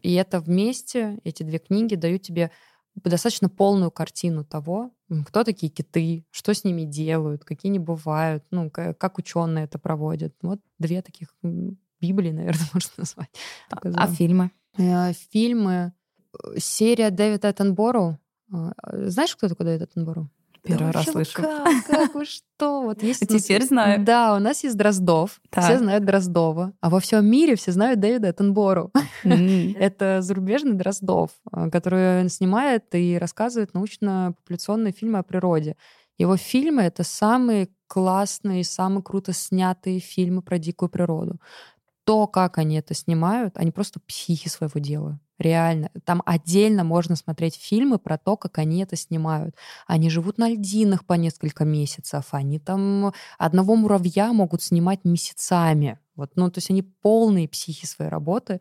И 0.00 0.14
это 0.14 0.40
вместе, 0.40 1.18
эти 1.24 1.42
две 1.42 1.58
книги 1.58 1.96
дают 1.96 2.22
тебе 2.22 2.50
достаточно 2.94 3.48
полную 3.48 3.90
картину 3.90 4.44
того, 4.44 4.92
кто 5.26 5.44
такие 5.44 5.70
киты, 5.70 6.24
что 6.30 6.54
с 6.54 6.64
ними 6.64 6.82
делают, 6.82 7.44
какие 7.44 7.70
они 7.70 7.78
бывают, 7.78 8.44
ну, 8.50 8.70
как 8.70 9.18
ученые 9.18 9.64
это 9.64 9.78
проводят. 9.78 10.34
Вот 10.42 10.60
две 10.78 11.02
таких 11.02 11.28
Библии, 11.42 12.30
наверное, 12.30 12.66
можно 12.72 12.92
назвать. 12.96 13.30
А, 13.70 13.80
а 13.94 14.06
фильмы? 14.08 14.50
Э, 14.78 15.12
фильмы. 15.12 15.92
Э, 16.32 16.58
серия 16.58 17.10
Дэвида 17.10 17.50
Эттенборо. 17.50 18.18
А, 18.52 18.72
знаешь, 18.92 19.34
кто 19.36 19.48
такой 19.48 19.66
Дэвид 19.66 19.82
Эттенборо? 19.82 20.28
Первый 20.62 20.86
да 20.86 20.92
раз 20.92 21.06
слышу. 21.06 21.42
Как, 21.42 21.86
как 21.86 22.14
вы 22.14 22.24
что? 22.24 22.82
Вот 22.82 23.02
есть 23.02 23.26
Теперь 23.26 23.64
знаю. 23.64 24.04
Да, 24.04 24.36
у 24.36 24.38
нас 24.38 24.62
есть 24.62 24.76
Дроздов. 24.76 25.40
Так. 25.50 25.64
Все 25.64 25.78
знают 25.78 26.04
Дроздова. 26.04 26.72
А 26.80 26.90
во 26.90 27.00
всем 27.00 27.26
мире 27.26 27.56
все 27.56 27.72
знают 27.72 27.98
Дэвида 27.98 28.30
Эттенбору. 28.30 28.92
Это 29.24 30.22
зарубежный 30.22 30.74
Дроздов, 30.74 31.30
э, 31.52 31.68
который 31.70 32.28
снимает 32.28 32.94
и 32.94 33.18
рассказывает 33.18 33.74
научно-популяционные 33.74 34.92
фильмы 34.92 35.18
о 35.18 35.22
природе. 35.24 35.76
Его 36.18 36.36
фильмы— 36.36 36.82
это 36.82 37.02
самые 37.02 37.68
классные, 37.88 38.64
самые 38.64 39.02
круто 39.02 39.32
снятые 39.32 39.98
фильмы 39.98 40.42
про 40.42 40.58
дикую 40.58 40.88
природу. 40.88 41.40
То, 42.04 42.26
как 42.26 42.58
они 42.58 42.76
это 42.76 42.94
снимают, 42.94 43.56
они 43.56 43.70
просто 43.70 43.98
психи 43.98 44.48
своего 44.48 44.78
дела. 44.78 45.18
Реально. 45.38 45.90
Там 46.04 46.22
отдельно 46.24 46.84
можно 46.84 47.16
смотреть 47.16 47.56
фильмы 47.56 47.98
про 47.98 48.18
то, 48.18 48.36
как 48.36 48.58
они 48.58 48.82
это 48.82 48.96
снимают. 48.96 49.56
Они 49.86 50.10
живут 50.10 50.38
на 50.38 50.48
льдинах 50.48 51.04
по 51.04 51.14
несколько 51.14 51.64
месяцев. 51.64 52.26
Они 52.30 52.58
там 52.58 53.12
одного 53.38 53.74
муравья 53.76 54.32
могут 54.32 54.62
снимать 54.62 55.04
месяцами. 55.04 55.98
Вот, 56.14 56.32
ну, 56.36 56.50
то 56.50 56.58
есть 56.58 56.70
они 56.70 56.82
полные 56.82 57.48
психи 57.48 57.86
своей 57.86 58.10
работы. 58.10 58.60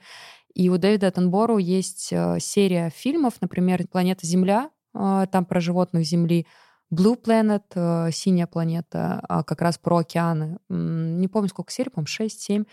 И 0.54 0.70
у 0.70 0.78
Дэвида 0.78 1.08
Аттенбору 1.08 1.58
есть 1.58 2.10
э, 2.12 2.40
серия 2.40 2.90
фильмов, 2.90 3.36
например, 3.42 3.88
«Планета 3.88 4.26
Земля», 4.26 4.70
э, 4.94 5.26
там 5.32 5.46
про 5.46 5.62
животных 5.62 6.06
Земли, 6.06 6.46
Blue 6.94 7.22
Planet, 7.22 7.64
э, 7.74 8.12
«Синяя 8.12 8.48
планета», 8.48 9.24
а 9.30 9.44
как 9.44 9.62
раз 9.62 9.78
про 9.78 10.00
океаны. 10.00 10.58
Не 10.70 11.28
помню, 11.28 11.50
сколько 11.50 11.72
серий, 11.72 11.90
по-моему, 11.90 12.08
6-7. 12.08 12.66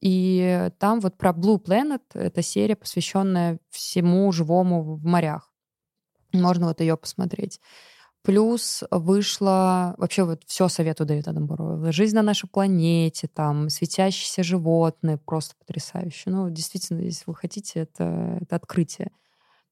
И 0.00 0.70
там 0.78 1.00
вот 1.00 1.16
про 1.16 1.30
Blue 1.30 1.62
Planet, 1.62 2.02
это 2.14 2.42
серия, 2.42 2.76
посвященная 2.76 3.58
всему 3.70 4.30
живому 4.32 4.82
в 4.82 5.04
морях. 5.04 5.52
Можно 6.32 6.68
вот 6.68 6.80
ее 6.80 6.96
посмотреть. 6.96 7.60
Плюс 8.22 8.84
вышла, 8.90 9.94
вообще 9.96 10.24
вот 10.24 10.42
все 10.46 10.68
советую 10.68 11.06
дают 11.06 11.28
Адамбурова. 11.28 11.92
«Жизнь 11.92 12.14
на 12.14 12.22
нашей 12.22 12.48
планете», 12.48 13.26
там, 13.26 13.70
«Светящиеся 13.70 14.42
животные», 14.42 15.18
просто 15.18 15.54
потрясающе. 15.56 16.30
Ну, 16.30 16.50
действительно, 16.50 17.00
если 17.00 17.24
вы 17.26 17.34
хотите, 17.34 17.80
это, 17.80 18.38
это 18.42 18.56
открытие. 18.56 19.12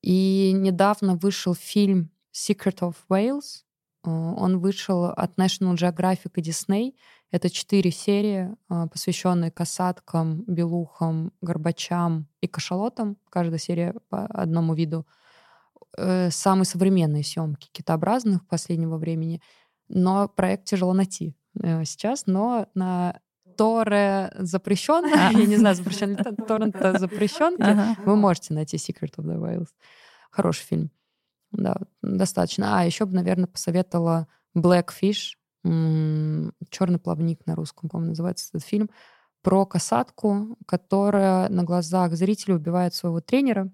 И 0.03 0.53
недавно 0.55 1.16
вышел 1.16 1.55
фильм 1.55 2.11
«Secret 2.32 2.78
of 2.78 2.94
Wales». 3.11 3.65
Э, 4.05 4.11
он 4.11 4.59
вышел 4.59 5.05
от 5.05 5.39
National 5.39 5.74
Geographic 5.74 6.32
и 6.36 6.40
Disney— 6.40 6.94
это 7.36 7.50
четыре 7.50 7.90
серии, 7.90 8.56
а, 8.68 8.86
посвященные 8.86 9.50
касаткам, 9.50 10.42
белухам, 10.46 11.32
горбачам 11.42 12.28
и 12.40 12.46
кашалотам. 12.46 13.18
Каждая 13.28 13.58
серия 13.58 13.94
по 14.08 14.24
одному 14.26 14.74
виду. 14.74 15.06
Э, 15.98 16.30
самые 16.30 16.64
современные 16.64 17.22
съемки 17.24 17.68
китообразных 17.72 18.46
последнего 18.46 18.96
времени. 18.96 19.42
Но 19.88 20.28
проект 20.28 20.64
тяжело 20.64 20.94
найти 20.94 21.34
э, 21.62 21.84
сейчас, 21.84 22.26
но 22.26 22.68
на 22.74 23.20
Торе 23.56 24.32
запрещен, 24.38 25.06
я 25.06 25.32
не 25.32 25.56
знаю, 25.56 25.76
запрещен 25.76 26.10
ли 26.10 26.16
торрент 26.48 26.76
запрещен, 26.98 27.56
вы 28.04 28.16
можете 28.16 28.54
найти 28.54 28.76
Secret 28.76 29.16
of 29.16 29.24
the 29.24 29.38
Whales. 29.38 29.68
Хороший 30.30 30.64
фильм. 30.64 30.90
Да, 31.52 31.76
достаточно. 32.02 32.80
А, 32.80 32.84
еще 32.84 33.06
бы, 33.06 33.14
наверное, 33.14 33.46
посоветовала 33.46 34.26
Blackfish 34.54 35.36
Черный 36.70 36.98
плавник 36.98 37.44
на 37.47 37.55
русском, 37.55 37.88
по-моему, 37.88 38.10
называется 38.10 38.48
этот 38.52 38.66
фильм, 38.66 38.90
про 39.43 39.64
касатку, 39.64 40.59
которая 40.66 41.48
на 41.48 41.62
глазах 41.62 42.14
зрителя 42.14 42.56
убивает 42.56 42.94
своего 42.94 43.20
тренера 43.20 43.70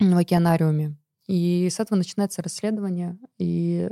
в 0.00 0.16
океанариуме. 0.16 0.96
И 1.26 1.68
с 1.70 1.78
этого 1.78 1.98
начинается 1.98 2.42
расследование, 2.42 3.18
и 3.36 3.90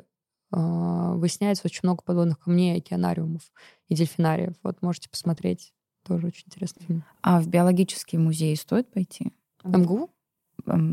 э, 0.52 1.12
выясняется 1.14 1.62
очень 1.66 1.80
много 1.82 2.02
подводных 2.02 2.40
камней, 2.40 2.78
океанариумов 2.78 3.42
и 3.88 3.94
дельфинариев. 3.94 4.54
Вот 4.62 4.82
можете 4.82 5.10
посмотреть. 5.10 5.72
Тоже 6.04 6.28
очень 6.28 6.44
интересный 6.46 6.84
фильм. 6.86 7.04
А 7.22 7.40
в 7.40 7.48
биологический 7.48 8.16
музей 8.16 8.56
стоит 8.56 8.90
пойти? 8.90 9.32
МГУ? 9.64 10.10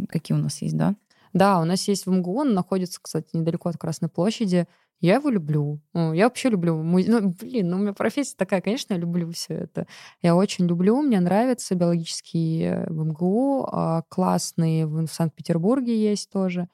Какие 0.10 0.38
у 0.38 0.42
нас 0.42 0.62
есть, 0.62 0.78
да? 0.78 0.96
Да, 1.34 1.60
у 1.60 1.66
нас 1.66 1.88
есть 1.88 2.06
в 2.06 2.12
МГУ, 2.12 2.42
он 2.42 2.54
находится, 2.54 3.00
кстати, 3.02 3.30
недалеко 3.34 3.70
от 3.70 3.78
Красной 3.78 4.10
площади. 4.10 4.68
Я 5.04 5.16
его 5.16 5.30
люблю. 5.30 5.82
Я 5.94 6.24
вообще 6.24 6.48
люблю. 6.48 6.82
Ну, 6.82 7.34
блин, 7.42 7.70
ну, 7.70 7.76
у 7.76 7.80
меня 7.82 7.92
профессия 7.92 8.38
такая, 8.38 8.62
конечно, 8.62 8.94
я 8.94 9.00
люблю 9.00 9.30
все 9.34 9.54
это. 9.54 9.86
Я 10.22 10.34
очень 10.34 10.66
люблю, 10.66 11.02
мне 11.02 11.20
нравится 11.20 11.76
биологический 11.76 12.62
э, 12.62 12.90
в 12.90 13.04
МГУ, 13.04 13.68
а, 13.70 14.04
классные 14.08 14.88
в 14.88 15.06
Санкт-Петербурге 15.08 16.02
есть 16.02 16.30
тоже. 16.32 16.70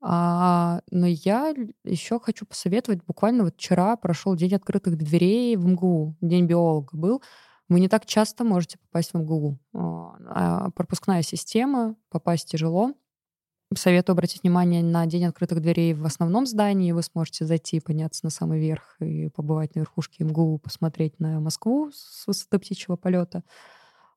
А, 0.00 0.80
но 0.90 1.06
я 1.06 1.54
еще 1.84 2.18
хочу 2.18 2.44
посоветовать, 2.44 3.04
буквально 3.06 3.44
вот 3.44 3.54
вчера 3.54 3.94
прошел 3.96 4.34
день 4.34 4.56
открытых 4.56 4.96
дверей 4.96 5.54
в 5.54 5.64
МГУ, 5.64 6.16
день 6.20 6.46
биолога 6.46 6.90
был. 6.96 7.22
Вы 7.68 7.78
не 7.78 7.88
так 7.88 8.04
часто 8.04 8.42
можете 8.42 8.78
попасть 8.78 9.12
в 9.12 9.18
МГУ. 9.18 9.60
А 9.72 10.70
пропускная 10.70 11.22
система, 11.22 11.94
попасть 12.08 12.50
тяжело. 12.50 12.94
Советую 13.76 14.14
обратить 14.14 14.42
внимание 14.42 14.82
на 14.82 15.06
День 15.06 15.26
открытых 15.26 15.60
дверей 15.60 15.94
в 15.94 16.04
основном 16.04 16.44
здании. 16.44 16.90
Вы 16.90 17.04
сможете 17.04 17.44
зайти, 17.44 17.78
подняться 17.78 18.24
на 18.24 18.30
самый 18.30 18.58
верх 18.58 18.96
и 19.00 19.28
побывать 19.28 19.76
на 19.76 19.80
верхушке 19.80 20.24
МГУ, 20.24 20.58
посмотреть 20.58 21.20
на 21.20 21.38
Москву 21.38 21.92
с 21.92 22.26
высоты 22.26 22.58
птичьего 22.58 22.96
полета. 22.96 23.44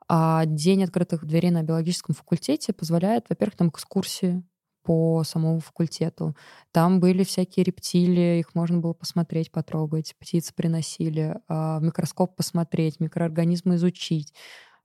А 0.07 0.45
День 0.47 0.83
открытых 0.83 1.25
дверей 1.27 1.51
на 1.51 1.61
биологическом 1.61 2.15
факультете 2.15 2.73
позволяет, 2.73 3.25
во-первых, 3.29 3.55
там 3.55 3.69
экскурсии 3.69 4.43
по 4.81 5.23
самому 5.23 5.59
факультету. 5.59 6.35
Там 6.71 6.99
были 6.99 7.23
всякие 7.23 7.63
рептилии, 7.63 8.39
их 8.39 8.55
можно 8.55 8.79
было 8.79 8.93
посмотреть, 8.93 9.51
потрогать, 9.51 10.15
птицы 10.19 10.51
приносили, 10.55 11.39
а, 11.47 11.77
в 11.79 11.83
микроскоп 11.83 12.35
посмотреть, 12.35 12.99
микроорганизмы 12.99 13.75
изучить. 13.75 14.33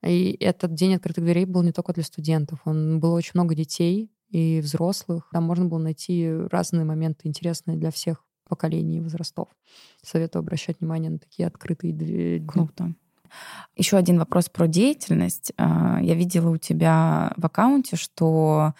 И 0.05 0.37
этот 0.41 0.75
день 0.75 0.95
открытых 0.95 1.25
дверей 1.25 1.47
был 1.47 1.63
не 1.63 1.73
только 1.73 1.95
для 1.95 2.05
студентов. 2.05 2.61
Он 2.67 3.01
было 3.01 3.17
очень 3.17 3.33
много 3.35 3.55
детей, 3.55 4.11
и 4.31 4.61
взрослых. 4.61 5.29
Там 5.33 5.45
можно 5.45 5.67
было 5.67 5.79
найти 5.79 6.31
разные 6.51 6.85
моменты 6.85 7.29
интересные 7.29 7.77
для 7.77 7.91
всех 7.91 8.25
поколений 8.49 8.99
и 8.99 9.01
возрастов. 9.01 9.49
Советую 10.03 10.41
обращать 10.41 10.81
внимание 10.81 11.11
на 11.11 11.19
такие 11.19 11.47
открытые 11.47 11.93
дни. 11.93 12.47
Круто. 12.47 12.95
Еще 13.77 13.97
один 13.99 14.19
вопрос 14.19 14.49
про 14.49 14.67
деятельность. 14.67 15.53
А, 15.59 16.01
я 16.01 16.15
видела 16.15 16.49
у 16.51 16.57
тебя 16.57 17.33
в 17.37 17.45
аккаунте, 17.45 17.97
что 17.97 18.73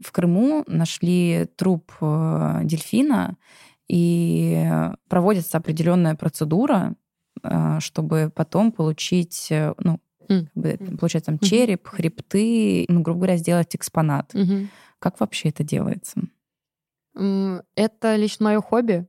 в 0.00 0.10
Крыму 0.10 0.64
нашли 0.66 1.46
труп 1.56 1.92
э, 2.00 2.60
дельфина, 2.64 3.36
и 3.88 4.66
проводится 5.08 5.58
определенная 5.58 6.14
процедура, 6.14 6.94
э, 7.42 7.78
чтобы 7.80 8.32
потом 8.34 8.72
получить, 8.72 9.48
э, 9.50 9.74
ну, 9.78 10.00
mm. 10.28 10.96
получается, 10.96 11.30
там 11.30 11.38
череп, 11.38 11.86
хребты, 11.88 12.86
ну, 12.88 13.02
грубо 13.02 13.20
говоря, 13.20 13.36
сделать 13.36 13.76
экспонат. 13.76 14.34
Mm-hmm. 14.34 14.66
Как 15.02 15.18
вообще 15.18 15.48
это 15.48 15.64
делается? 15.64 16.20
Это 17.14 18.14
лично 18.14 18.44
мое 18.44 18.60
хобби. 18.60 19.08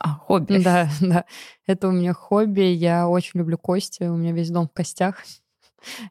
А, 0.00 0.14
хобби. 0.14 0.58
Да, 0.58 0.90
да. 1.00 1.24
Это 1.66 1.86
у 1.86 1.92
меня 1.92 2.14
хобби. 2.14 2.62
Я 2.62 3.08
очень 3.08 3.38
люблю 3.38 3.56
кости. 3.56 4.02
У 4.02 4.16
меня 4.16 4.32
весь 4.32 4.50
дом 4.50 4.66
в 4.66 4.72
костях. 4.72 5.22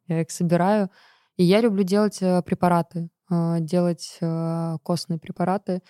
Я 0.07 0.21
их 0.21 0.31
собираю. 0.31 0.89
И 1.35 1.43
я 1.43 1.59
люблю 1.59 1.83
делать 1.83 2.21
э, 2.21 2.41
препараты, 2.43 3.09
э, 3.29 3.57
делать 3.59 4.17
э, 4.21 4.77
костные 4.83 5.19
препараты. 5.19 5.81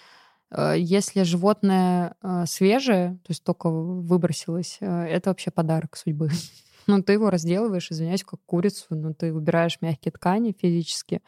Если 0.76 1.22
животное 1.22 2.15
свежее, 2.47 3.19
то 3.23 3.30
есть 3.30 3.43
только 3.43 3.69
выбросилось, 3.69 4.77
это 4.80 5.30
вообще 5.30 5.51
подарок 5.51 5.95
судьбы. 5.95 6.31
Ну, 6.88 7.03
ты 7.03 7.14
его 7.14 7.30
разделываешь, 7.30 7.91
извиняюсь, 7.91 8.23
как 8.23 8.39
курицу, 8.47 8.95
но 8.95 9.14
ты 9.14 9.31
выбираешь 9.31 9.77
мягкие 9.80 10.11
ткани 10.11 10.56
физически, 10.60 11.22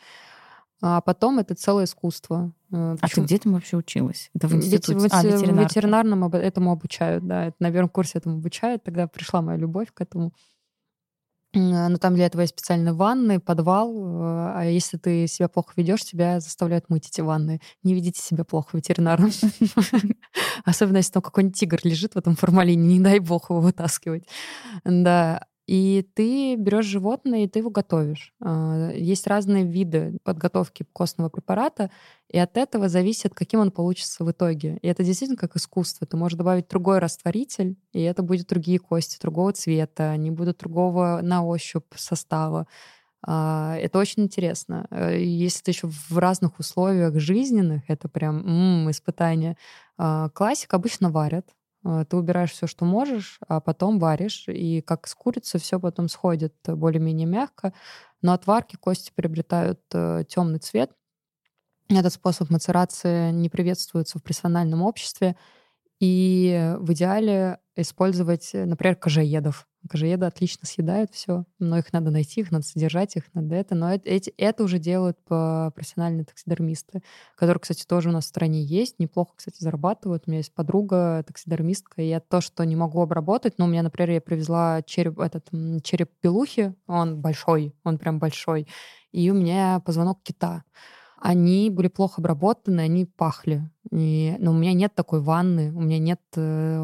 а 0.82 0.99
потом 1.02 1.38
это 1.38 1.53
целое 1.53 1.86
искусство. 1.86 2.52
Э, 2.72 2.95
а 2.99 3.08
ты 3.08 3.22
где 3.22 3.38
там 3.38 3.53
вообще 3.53 3.78
училась? 3.78 4.32
Это 4.34 4.48
в 4.48 4.56
институте? 4.56 4.95
Ведь, 4.95 5.14
а, 5.14 5.24
ветеринар. 5.24 5.56
В 5.56 5.68
ветеринарном 5.68 6.26
этому 6.34 6.72
обучают, 6.72 7.26
да. 7.28 7.45
Это 7.45 7.58
на 7.60 7.72
первом 7.72 7.90
курсе 7.90 8.18
этому 8.18 8.38
обучают. 8.38 8.84
Тогда 8.84 9.08
пришла 9.08 9.44
моя 9.44 9.58
любовь 9.60 9.90
к 9.94 10.02
этому. 10.02 10.34
Но 11.53 11.98
там 11.98 12.16
для 12.16 12.28
этого 12.28 12.41
есть 12.41 12.53
специальные 12.53 12.94
ванны, 12.94 13.40
подвал. 13.40 13.94
Э, 13.94 14.53
а 14.56 14.64
если 14.64 14.98
ты 14.98 15.28
себя 15.28 15.49
плохо 15.49 15.74
ведешь, 15.76 16.03
тебя 16.03 16.40
заставляют 16.40 16.90
мыть 16.90 17.10
эти 17.10 17.22
ванны. 17.22 17.62
Не 17.84 17.94
ведите 17.94 18.22
себя 18.22 18.44
плохо 18.44 18.70
в 18.72 18.74
ветеринарном. 18.76 19.32
Особенно 20.66 20.98
если 20.98 21.12
там 21.12 21.22
какой-нибудь 21.22 21.60
тигр 21.60 21.80
лежит 21.84 22.16
в 22.16 22.18
этом 22.18 22.36
формалине, 22.36 22.88
не 22.88 22.99
дай 22.99 23.20
бог 23.20 23.49
его 23.49 23.60
вытаскивать. 23.60 24.28
Да. 24.84 25.45
И 25.72 26.06
ты 26.15 26.56
берешь 26.57 26.85
животное, 26.85 27.45
и 27.45 27.48
ты 27.48 27.60
его 27.60 27.69
готовишь. 27.69 28.34
А, 28.41 28.91
есть 28.91 29.26
разные 29.26 29.64
виды 29.64 30.18
подготовки 30.23 30.85
костного 30.91 31.30
препарата, 31.30 31.89
и 32.30 32.38
от 32.38 32.57
этого 32.57 32.89
зависит, 32.89 33.34
каким 33.34 33.61
он 33.61 33.72
получится 33.72 34.26
в 34.26 34.31
итоге. 34.31 34.80
И 34.81 34.88
это 34.89 35.06
действительно 35.06 35.38
как 35.38 35.56
искусство. 35.56 36.06
Ты 36.06 36.18
можешь 36.18 36.38
добавить 36.38 36.68
другой 36.68 36.99
растворитель, 36.99 37.77
и 37.93 38.02
это 38.02 38.22
будет 38.22 38.48
другие 38.48 38.80
кости, 38.80 39.18
другого 39.22 39.53
цвета, 39.53 40.11
они 40.11 40.30
будут 40.30 40.57
другого 40.57 41.22
на 41.23 41.45
ощупь 41.45 41.85
состава. 41.95 42.68
А, 43.26 43.77
это 43.77 43.99
очень 43.99 44.23
интересно. 44.23 44.88
Э, 44.91 45.18
если 45.22 45.64
ты 45.64 45.72
еще 45.72 45.88
в 45.88 46.18
разных 46.18 46.60
условиях 46.60 47.18
жизненных, 47.19 47.84
это 47.89 48.10
прям 48.10 48.39
м-м, 48.39 48.91
испытание. 48.91 49.57
А, 49.98 50.30
классик 50.30 50.73
обычно 50.73 51.11
варят. 51.11 51.48
А, 51.84 52.06
ты 52.06 52.18
убираешь 52.18 52.52
все, 52.52 52.68
что 52.68 52.86
можешь, 52.86 53.40
а 53.48 53.60
потом 53.60 53.99
варишь. 53.99 54.45
И 54.48 54.82
как 54.82 55.08
с 55.08 55.16
курицей 55.16 55.60
все 55.60 55.80
потом 55.80 56.10
сходит 56.10 56.56
более-менее 56.66 57.28
мягко. 57.28 57.74
Но 58.22 58.34
от 58.34 58.48
варки 58.48 58.76
кости 58.76 59.12
приобретают 59.16 59.82
э, 59.94 60.24
темный 60.28 60.60
цвет. 60.60 60.91
Этот 61.90 62.14
способ 62.14 62.49
мацерации 62.49 63.32
не 63.32 63.49
приветствуется 63.49 64.20
в 64.20 64.24
профессиональном 64.24 64.82
обществе. 64.82 65.36
И 65.99 66.76
в 66.80 66.94
идеале 66.94 67.60
использовать, 67.76 68.52
например, 68.53 68.95
кожаедов. 68.95 69.68
Кожаеды 69.89 70.27
отлично 70.27 70.68
съедают 70.68 71.11
все, 71.11 71.45
но 71.57 71.77
их 71.80 71.91
надо 71.91 72.11
найти, 72.11 72.41
их 72.41 72.52
надо 72.52 72.64
содержать, 72.65 73.15
их 73.15 73.34
надо 73.34 73.56
это. 73.56 73.73
Но 73.73 73.91
эти, 73.91 74.30
это 74.38 74.64
уже 74.64 74.77
делают 74.77 75.18
профессиональные 75.26 76.26
таксидермисты, 76.26 77.02
которые, 77.35 77.60
кстати, 77.60 77.85
тоже 77.85 78.10
у 78.10 78.11
нас 78.11 78.26
в 78.26 78.27
стране 78.27 78.61
есть. 78.61 78.99
Неплохо, 78.99 79.34
кстати, 79.35 79.57
зарабатывают. 79.60 80.23
У 80.27 80.30
меня 80.30 80.39
есть 80.39 80.53
подруга 80.53 81.23
таксидермистка, 81.26 82.02
и 82.02 82.10
я 82.10 82.19
то, 82.19 82.41
что 82.41 82.64
не 82.64 82.76
могу 82.76 83.02
обработать, 83.02 83.56
ну, 83.57 83.65
у 83.65 83.68
меня, 83.68 83.81
например, 83.81 84.11
я 84.11 84.22
привезла 84.22 84.84
череп, 84.84 85.19
этот, 85.19 85.49
череп 85.84 86.11
белухи, 86.22 86.76
он 86.85 87.19
большой, 87.19 87.73
он 87.84 87.98
прям 87.98 88.19
большой, 88.19 88.68
и 89.11 89.31
у 89.31 89.34
меня 89.34 89.81
позвонок 89.84 90.22
кита 90.23 90.64
они 91.22 91.69
были 91.69 91.88
плохо 91.88 92.15
обработаны, 92.18 92.81
они 92.81 93.06
пахли. 93.06 93.69
И, 93.91 94.35
но 94.39 94.52
у 94.52 94.56
меня 94.56 94.73
нет 94.73 94.95
такой 94.95 95.22
ванны, 95.22 95.72
у 95.72 95.80
меня 95.80 95.99
нет 95.99 96.19
э, 96.35 96.80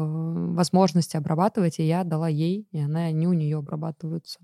возможности 0.54 1.16
обрабатывать, 1.16 1.80
и 1.80 1.86
я 1.86 2.04
дала 2.04 2.28
ей, 2.28 2.68
и 2.70 2.78
она, 2.78 3.06
они 3.06 3.26
у 3.26 3.32
нее 3.32 3.58
обрабатываются. 3.58 4.38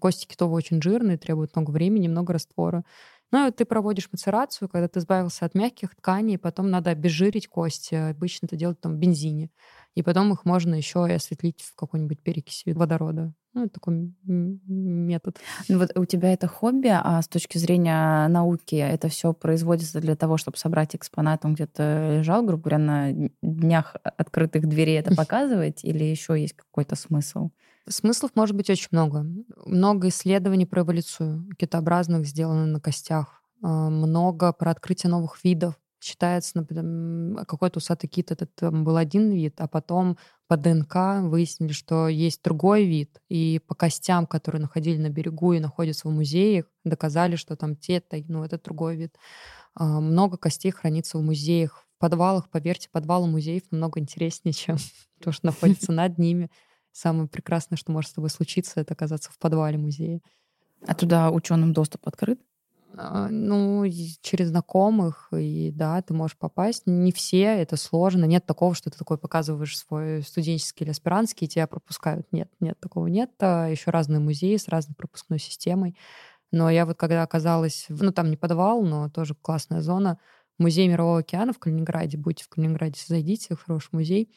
Кости 0.00 0.26
китовые 0.26 0.56
очень 0.56 0.80
жирные, 0.80 1.18
требуют 1.18 1.54
много 1.54 1.70
времени, 1.70 2.08
много 2.08 2.32
раствора. 2.32 2.82
Ну, 3.30 3.52
ты 3.52 3.66
проводишь 3.66 4.08
мацерацию, 4.10 4.68
когда 4.70 4.88
ты 4.88 5.00
избавился 5.00 5.44
от 5.44 5.54
мягких 5.54 5.94
тканей, 5.94 6.38
потом 6.38 6.70
надо 6.70 6.90
обезжирить 6.90 7.46
кости. 7.46 7.94
Обычно 7.94 8.46
это 8.46 8.56
делают 8.56 8.80
там 8.80 8.94
в 8.94 8.98
бензине. 8.98 9.50
И 9.96 10.02
потом 10.02 10.32
их 10.32 10.44
можно 10.44 10.74
еще 10.74 11.06
и 11.08 11.14
осветлить 11.14 11.62
в 11.62 11.74
какой-нибудь 11.74 12.20
перекиси 12.20 12.70
водорода. 12.72 13.32
Ну, 13.54 13.64
это 13.64 13.80
такой 13.80 14.12
метод. 14.24 15.38
Ну 15.70 15.78
вот 15.78 15.90
у 15.96 16.04
тебя 16.04 16.34
это 16.34 16.46
хобби, 16.46 16.90
а 16.92 17.22
с 17.22 17.26
точки 17.26 17.56
зрения 17.56 18.28
науки 18.28 18.74
это 18.74 19.08
все 19.08 19.32
производится 19.32 19.98
для 20.02 20.14
того, 20.14 20.36
чтобы 20.36 20.58
собрать 20.58 20.94
экспонат, 20.94 21.46
он 21.46 21.54
где-то 21.54 22.18
лежал, 22.18 22.44
грубо 22.44 22.64
говоря, 22.64 22.78
на 22.78 23.30
днях 23.40 23.96
открытых 24.02 24.68
дверей 24.68 24.98
это 24.98 25.16
показывать, 25.16 25.82
или 25.82 26.04
еще 26.04 26.38
есть 26.38 26.54
какой-то 26.54 26.96
смысл? 26.96 27.48
Смыслов 27.88 28.32
может 28.34 28.54
быть 28.54 28.68
очень 28.68 28.88
много. 28.90 29.24
Много 29.64 30.08
исследований 30.08 30.66
про 30.66 30.82
эволюцию 30.82 31.48
китообразных 31.56 32.26
сделано 32.26 32.66
на 32.66 32.80
костях. 32.80 33.42
А, 33.62 33.88
много 33.88 34.52
про 34.52 34.72
открытие 34.72 35.10
новых 35.10 35.42
видов 35.44 35.76
считается, 36.06 36.52
например, 36.54 37.44
какой-то 37.46 37.78
усатый 37.78 38.08
кит, 38.08 38.30
это 38.30 38.46
там 38.46 38.84
был 38.84 38.96
один 38.96 39.32
вид, 39.32 39.60
а 39.60 39.66
потом 39.66 40.16
по 40.46 40.56
ДНК 40.56 41.22
выяснили, 41.22 41.72
что 41.72 42.06
есть 42.06 42.42
другой 42.44 42.84
вид, 42.84 43.20
и 43.28 43.60
по 43.66 43.74
костям, 43.74 44.26
которые 44.26 44.62
находили 44.62 44.98
на 44.98 45.10
берегу 45.10 45.52
и 45.52 45.60
находятся 45.60 46.06
в 46.06 46.12
музеях, 46.12 46.66
доказали, 46.84 47.34
что 47.34 47.56
там 47.56 47.74
те, 47.74 48.02
ну, 48.28 48.44
это 48.44 48.58
другой 48.62 48.96
вид. 48.96 49.16
А, 49.74 50.00
много 50.00 50.36
костей 50.36 50.70
хранится 50.70 51.18
в 51.18 51.22
музеях, 51.22 51.84
в 51.96 51.98
подвалах, 51.98 52.48
поверьте, 52.50 52.88
подвалы 52.90 53.26
музеев 53.26 53.64
намного 53.72 53.98
интереснее, 53.98 54.52
чем 54.54 54.76
то, 55.20 55.32
что 55.32 55.46
находится 55.46 55.90
над 55.90 56.18
ними. 56.18 56.50
Самое 56.92 57.28
прекрасное, 57.28 57.76
что 57.76 57.90
может 57.90 58.12
с 58.12 58.14
тобой 58.14 58.30
случиться, 58.30 58.80
это 58.80 58.94
оказаться 58.94 59.30
в 59.32 59.38
подвале 59.38 59.76
музея. 59.76 60.20
А 60.86 60.94
туда 60.94 61.30
ученым 61.30 61.72
доступ 61.72 62.06
открыт? 62.06 62.40
А, 62.98 63.28
ну, 63.28 63.84
через 64.22 64.48
знакомых, 64.48 65.28
и 65.32 65.70
да, 65.70 66.00
ты 66.00 66.14
можешь 66.14 66.38
попасть. 66.38 66.84
Не 66.86 67.12
все, 67.12 67.42
это 67.42 67.76
сложно. 67.76 68.24
Нет 68.24 68.46
такого, 68.46 68.74
что 68.74 68.90
ты 68.90 68.96
такой 68.96 69.18
показываешь 69.18 69.76
свой 69.78 70.22
студенческий 70.22 70.84
или 70.84 70.90
аспирантский, 70.92 71.46
и 71.46 71.50
тебя 71.50 71.66
пропускают. 71.66 72.26
Нет, 72.32 72.50
нет, 72.58 72.80
такого 72.80 73.06
нет. 73.08 73.30
А 73.40 73.66
Еще 73.68 73.90
разные 73.90 74.20
музеи 74.20 74.56
с 74.56 74.68
разной 74.68 74.94
пропускной 74.96 75.38
системой. 75.38 75.94
Но 76.52 76.70
я 76.70 76.86
вот 76.86 76.96
когда 76.98 77.22
оказалась, 77.22 77.86
ну, 77.90 78.12
там 78.12 78.30
не 78.30 78.36
подвал, 78.36 78.82
но 78.84 79.10
тоже 79.10 79.34
классная 79.34 79.82
зона, 79.82 80.18
музей 80.58 80.88
Мирового 80.88 81.20
океана 81.20 81.52
в 81.52 81.58
Калининграде. 81.58 82.18
Будьте 82.18 82.44
в 82.44 82.48
Калининграде, 82.48 83.00
зайдите, 83.06 83.56
хороший 83.56 83.90
музей. 83.92 84.32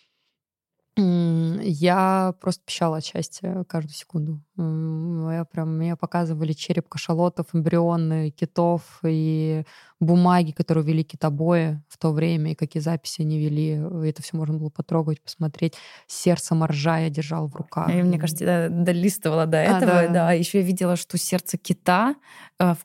Я 1.02 2.34
просто 2.42 2.64
пищала 2.66 2.98
от 2.98 3.06
счастья 3.06 3.64
каждую 3.68 3.94
секунду. 3.94 4.42
Я 4.58 5.46
прям, 5.50 5.78
мне 5.78 5.96
показывали 5.96 6.54
череп 6.54 6.90
кашалотов, 6.90 7.48
эмбрионы 7.54 8.32
китов 8.32 9.00
и 9.04 9.64
бумаги, 10.00 10.52
которые 10.52 10.84
вели 10.86 11.04
китобои 11.04 11.82
в 11.88 11.98
то 11.98 12.12
время, 12.12 12.52
и 12.52 12.56
какие 12.56 12.82
записи 12.82 13.22
они 13.22 13.40
вели. 13.40 13.82
Это 14.08 14.22
все 14.22 14.36
можно 14.36 14.58
было 14.58 14.70
потрогать, 14.70 15.22
посмотреть. 15.22 15.76
Сердце 16.08 16.56
моржа 16.56 17.00
я 17.00 17.10
держал 17.10 17.48
в 17.48 17.56
руках. 17.56 17.90
И, 17.90 18.02
мне 18.02 18.20
кажется, 18.20 18.44
я 18.44 18.70
долистывала 18.70 19.46
до 19.46 19.60
а, 19.60 19.62
этого. 19.62 20.00
А, 20.00 20.08
да. 20.08 20.14
да. 20.14 20.32
Еще 20.34 20.60
я 20.60 20.66
видела, 20.66 20.96
что 20.96 21.18
сердце 21.18 21.58
кита 21.58 22.16
э, 22.60 22.74
в 22.74 22.84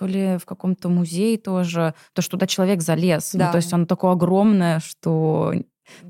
то 0.00 0.06
ли 0.06 0.38
в 0.38 0.46
каком-то 0.46 0.88
музее 0.88 1.36
тоже, 1.36 1.94
то, 2.14 2.22
что 2.22 2.32
туда 2.32 2.46
человек 2.46 2.80
залез. 2.80 3.32
Да. 3.34 3.46
Ну, 3.46 3.52
то 3.52 3.56
есть 3.56 3.70
оно 3.70 3.84
такое 3.84 4.12
огромное, 4.12 4.80
что 4.80 5.52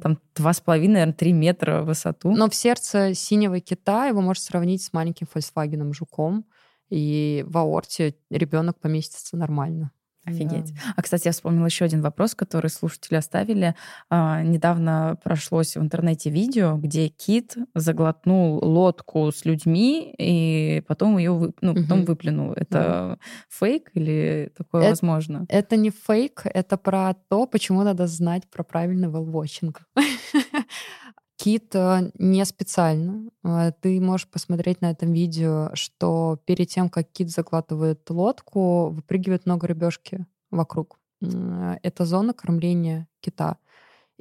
там 0.01 0.21
два 0.37 0.53
с 0.53 0.61
половиной, 0.61 0.93
наверное, 0.93 1.15
три 1.15 1.33
метра 1.33 1.83
в 1.83 1.87
высоту. 1.87 2.31
Но 2.31 2.49
в 2.49 2.55
сердце 2.55 3.15
синего 3.15 3.59
кита 3.59 4.07
его 4.07 4.21
можно 4.21 4.41
сравнить 4.41 4.85
с 4.85 4.93
маленьким 4.93 5.27
Volkswagen 5.35 5.93
жуком, 5.93 6.45
и 6.89 7.45
в 7.49 7.59
аорте 7.59 8.15
ребенок 8.31 8.79
поместится 8.79 9.37
нормально. 9.37 9.91
Офигеть. 10.25 10.75
Да. 10.75 10.81
А, 10.97 11.03
кстати, 11.03 11.29
я 11.29 11.33
вспомнила 11.33 11.67
еще 11.67 11.85
один 11.85 12.03
вопрос, 12.03 12.35
который 12.35 12.71
слушатели 12.71 13.17
оставили. 13.17 13.75
А, 14.11 14.43
недавно 14.43 15.19
прошлось 15.25 15.77
в 15.77 15.81
интернете 15.81 16.31
видео, 16.31 16.77
где 16.77 17.09
кит 17.09 17.57
заглотнул 17.75 18.63
лодку 18.63 19.33
с 19.33 19.45
людьми 19.45 20.15
и 20.19 20.83
потом 20.87 21.17
ее 21.17 21.33
вы, 21.33 21.53
ну, 21.63 21.75
потом 21.75 22.01
угу. 22.01 22.09
выплюнул. 22.09 22.53
Это 22.53 22.69
да. 22.71 23.19
фейк 23.49 23.91
или 23.95 24.53
такое 24.57 24.83
это, 24.83 24.91
возможно? 24.91 25.47
Это 25.49 25.77
не 25.77 25.91
фейк, 25.91 26.43
это 26.45 26.77
про 26.77 27.15
то, 27.29 27.47
почему 27.47 27.83
надо 27.83 28.07
знать 28.07 28.49
про 28.51 28.63
правильный 28.63 29.09
велвотчинг. 29.09 29.83
Кит 31.41 31.75
не 32.19 32.45
специально. 32.45 33.31
Э, 33.45 33.73
ты 33.81 33.99
можешь 33.99 34.29
посмотреть 34.29 34.83
на 34.83 34.91
этом 34.91 35.15
видео, 35.15 35.71
что 35.73 36.39
перед 36.45 36.69
тем, 36.69 36.91
как 36.91 37.11
кит 37.11 37.31
заглатывает 37.31 38.11
лодку, 38.11 38.91
выпрыгивает 38.91 39.47
много 39.47 39.67
рыбешки 39.67 40.27
вокруг. 40.51 40.99
Это 41.23 42.05
зона 42.05 42.35
кормления 42.35 43.09
кита. 43.21 43.57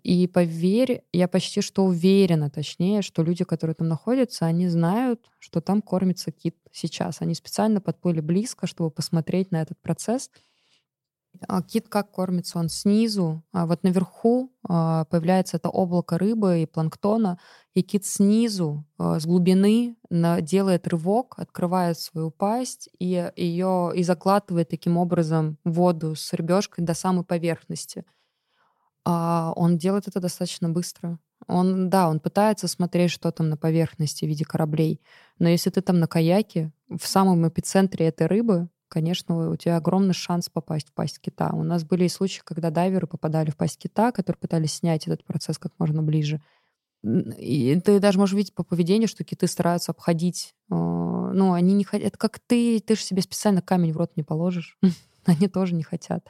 И 0.01 0.27
поверь, 0.27 1.03
я 1.11 1.27
почти 1.27 1.59
что 1.59 1.83
уверена, 1.83 2.49
точнее, 2.49 3.01
что 3.01 3.21
люди, 3.21 3.43
которые 3.43 3.75
там 3.75 3.89
находятся, 3.89 4.45
они 4.45 4.69
знают, 4.69 5.29
что 5.39 5.59
там 5.59 5.81
кормится 5.81 6.31
кит 6.31 6.55
сейчас. 6.71 7.21
Они 7.21 7.33
специально 7.33 7.81
подплыли 7.81 8.21
близко, 8.21 8.65
чтобы 8.65 8.91
посмотреть 8.91 9.51
на 9.51 9.61
этот 9.61 9.77
процесс— 9.81 10.31
а 11.47 11.61
кит 11.61 11.87
как 11.89 12.11
кормится? 12.11 12.59
Он 12.59 12.69
снизу, 12.69 13.43
а 13.51 13.65
вот 13.65 13.83
наверху 13.83 14.51
а, 14.67 15.05
появляется 15.05 15.57
это 15.57 15.69
облако 15.69 16.17
рыбы 16.17 16.61
и 16.61 16.65
планктона, 16.65 17.39
и 17.73 17.81
кит 17.81 18.05
снизу, 18.05 18.85
с 18.97 19.25
глубины, 19.25 19.95
делает 20.09 20.87
рывок, 20.87 21.35
открывает 21.37 21.99
свою 21.99 22.31
пасть 22.31 22.89
и 22.99 23.31
ее 23.35 23.91
и 23.95 24.03
заглатывает 24.03 24.69
таким 24.69 24.97
образом 24.97 25.57
воду 25.63 26.15
с 26.15 26.33
рыбешкой 26.33 26.83
до 26.83 26.93
самой 26.93 27.23
поверхности. 27.23 28.05
Он 29.05 29.77
делает 29.77 30.07
это 30.07 30.19
достаточно 30.19 30.69
быстро. 30.69 31.19
Он, 31.47 31.89
да, 31.89 32.09
он 32.09 32.19
пытается 32.19 32.67
смотреть, 32.67 33.11
что 33.11 33.31
там 33.31 33.49
на 33.49 33.57
поверхности 33.57 34.25
в 34.25 34.27
виде 34.27 34.45
кораблей. 34.45 35.01
Но 35.37 35.47
если 35.47 35.69
ты 35.69 35.81
там 35.81 35.99
на 35.99 36.07
каяке, 36.07 36.71
в 36.89 37.07
самом 37.07 37.47
эпицентре 37.47 38.07
этой 38.07 38.27
рыбы, 38.27 38.67
конечно, 38.89 39.51
у 39.51 39.55
тебя 39.55 39.77
огромный 39.77 40.13
шанс 40.13 40.49
попасть 40.49 40.89
в 40.89 40.93
пасть 40.93 41.19
кита. 41.19 41.51
У 41.53 41.63
нас 41.63 41.83
были 41.83 42.05
и 42.05 42.09
случаи, 42.09 42.41
когда 42.43 42.69
дайверы 42.71 43.07
попадали 43.07 43.51
в 43.51 43.57
пасть 43.57 43.77
кита, 43.77 44.11
которые 44.11 44.39
пытались 44.39 44.73
снять 44.73 45.07
этот 45.07 45.23
процесс 45.23 45.57
как 45.57 45.71
можно 45.77 46.03
ближе. 46.03 46.41
И 47.03 47.79
ты 47.83 47.99
даже 47.99 48.19
можешь 48.19 48.35
видеть 48.35 48.53
по 48.53 48.63
поведению, 48.63 49.07
что 49.07 49.23
киты 49.23 49.47
стараются 49.47 49.91
обходить. 49.91 50.53
Э, 50.69 50.75
ну, 50.75 51.53
они 51.53 51.73
не 51.73 51.85
хотят... 51.85 52.07
Это 52.07 52.17
как 52.17 52.39
ты, 52.39 52.79
ты 52.81 52.95
же 52.95 53.01
себе 53.01 53.21
специально 53.21 53.61
камень 53.61 53.93
в 53.93 53.97
рот 53.97 54.11
не 54.17 54.23
положишь. 54.23 54.77
они 55.25 55.47
тоже 55.47 55.75
не 55.75 55.83
хотят. 55.83 56.27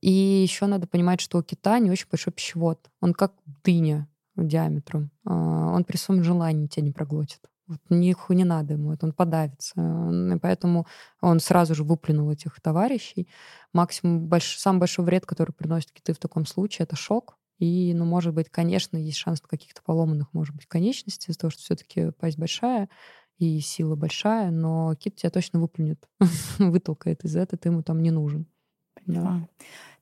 И 0.00 0.10
еще 0.10 0.66
надо 0.66 0.88
понимать, 0.88 1.20
что 1.20 1.38
у 1.38 1.42
кита 1.42 1.78
не 1.78 1.90
очень 1.90 2.08
большой 2.10 2.32
пищевод. 2.32 2.90
Он 3.00 3.14
как 3.14 3.34
дыня 3.62 4.08
диаметром. 4.36 5.10
А, 5.24 5.70
он 5.70 5.84
при 5.84 5.96
своем 5.96 6.24
желании 6.24 6.66
тебя 6.66 6.84
не 6.84 6.92
проглотит. 6.92 7.40
Вот 7.72 7.80
ниху 7.90 8.32
не 8.34 8.44
надо 8.44 8.74
ему, 8.74 8.92
это 8.92 9.06
он 9.06 9.12
подавится. 9.12 9.74
И 9.76 10.38
поэтому 10.38 10.86
он 11.20 11.40
сразу 11.40 11.74
же 11.74 11.84
выплюнул 11.84 12.30
этих 12.30 12.60
товарищей. 12.60 13.28
Максимум, 13.72 14.28
больш... 14.28 14.58
самый 14.58 14.80
большой 14.80 15.04
вред, 15.04 15.26
который 15.26 15.52
приносит 15.52 15.92
киты 15.92 16.12
в 16.12 16.18
таком 16.18 16.46
случае, 16.46 16.84
это 16.84 16.96
шок. 16.96 17.36
И, 17.58 17.94
ну, 17.94 18.04
может 18.04 18.34
быть, 18.34 18.50
конечно, 18.50 18.96
есть 18.96 19.18
шанс 19.18 19.40
каких-то 19.40 19.82
поломанных, 19.82 20.32
может 20.32 20.54
быть, 20.54 20.66
конечностей, 20.66 21.30
из-за 21.30 21.40
того, 21.40 21.50
что 21.50 21.62
все-таки 21.62 22.10
пасть 22.18 22.38
большая 22.38 22.88
и 23.38 23.60
сила 23.60 23.96
большая, 23.96 24.50
но 24.50 24.94
кит 24.96 25.16
тебя 25.16 25.30
точно 25.30 25.60
выплюнет, 25.60 26.08
вытолкает 26.58 27.24
из 27.24 27.36
этого, 27.36 27.58
ты 27.58 27.68
ему 27.68 27.82
там 27.82 28.02
не 28.02 28.10
нужен. 28.10 28.46
Да. 29.06 29.48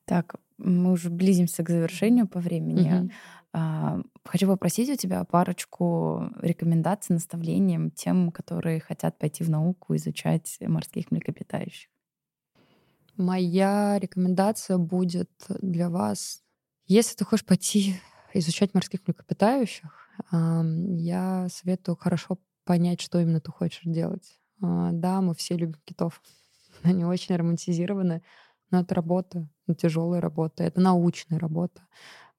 Так, 0.05 0.35
мы 0.63 0.91
уже 0.91 1.09
близимся 1.09 1.63
к 1.63 1.69
завершению 1.69 2.27
по 2.27 2.39
времени. 2.39 3.11
А, 3.53 3.99
хочу 4.23 4.47
попросить 4.47 4.89
у 4.89 4.95
тебя 4.95 5.23
парочку 5.25 6.29
рекомендаций, 6.41 7.13
наставлений 7.13 7.91
тем, 7.91 8.31
которые 8.31 8.79
хотят 8.79 9.17
пойти 9.17 9.43
в 9.43 9.49
науку, 9.49 9.95
изучать 9.95 10.57
морских 10.61 11.11
млекопитающих. 11.11 11.89
Моя 13.17 13.99
рекомендация 13.99 14.77
будет 14.77 15.31
для 15.49 15.89
вас, 15.89 16.43
если 16.85 17.15
ты 17.15 17.25
хочешь 17.25 17.45
пойти 17.45 17.99
изучать 18.33 18.73
морских 18.73 19.01
млекопитающих, 19.05 19.91
я 20.31 21.47
советую 21.49 21.97
хорошо 21.97 22.39
понять, 22.63 23.01
что 23.01 23.19
именно 23.19 23.41
ты 23.41 23.51
хочешь 23.51 23.81
делать. 23.83 24.39
А, 24.61 24.91
да, 24.93 25.21
мы 25.21 25.35
все 25.35 25.57
любим 25.57 25.81
китов. 25.83 26.21
Они 26.83 27.03
очень 27.03 27.35
романтизированы, 27.35 28.21
но 28.71 28.81
это 28.81 28.95
работа, 28.95 29.47
тяжелая 29.77 30.21
работа, 30.21 30.63
это 30.63 30.81
научная 30.81 31.39
работа 31.39 31.81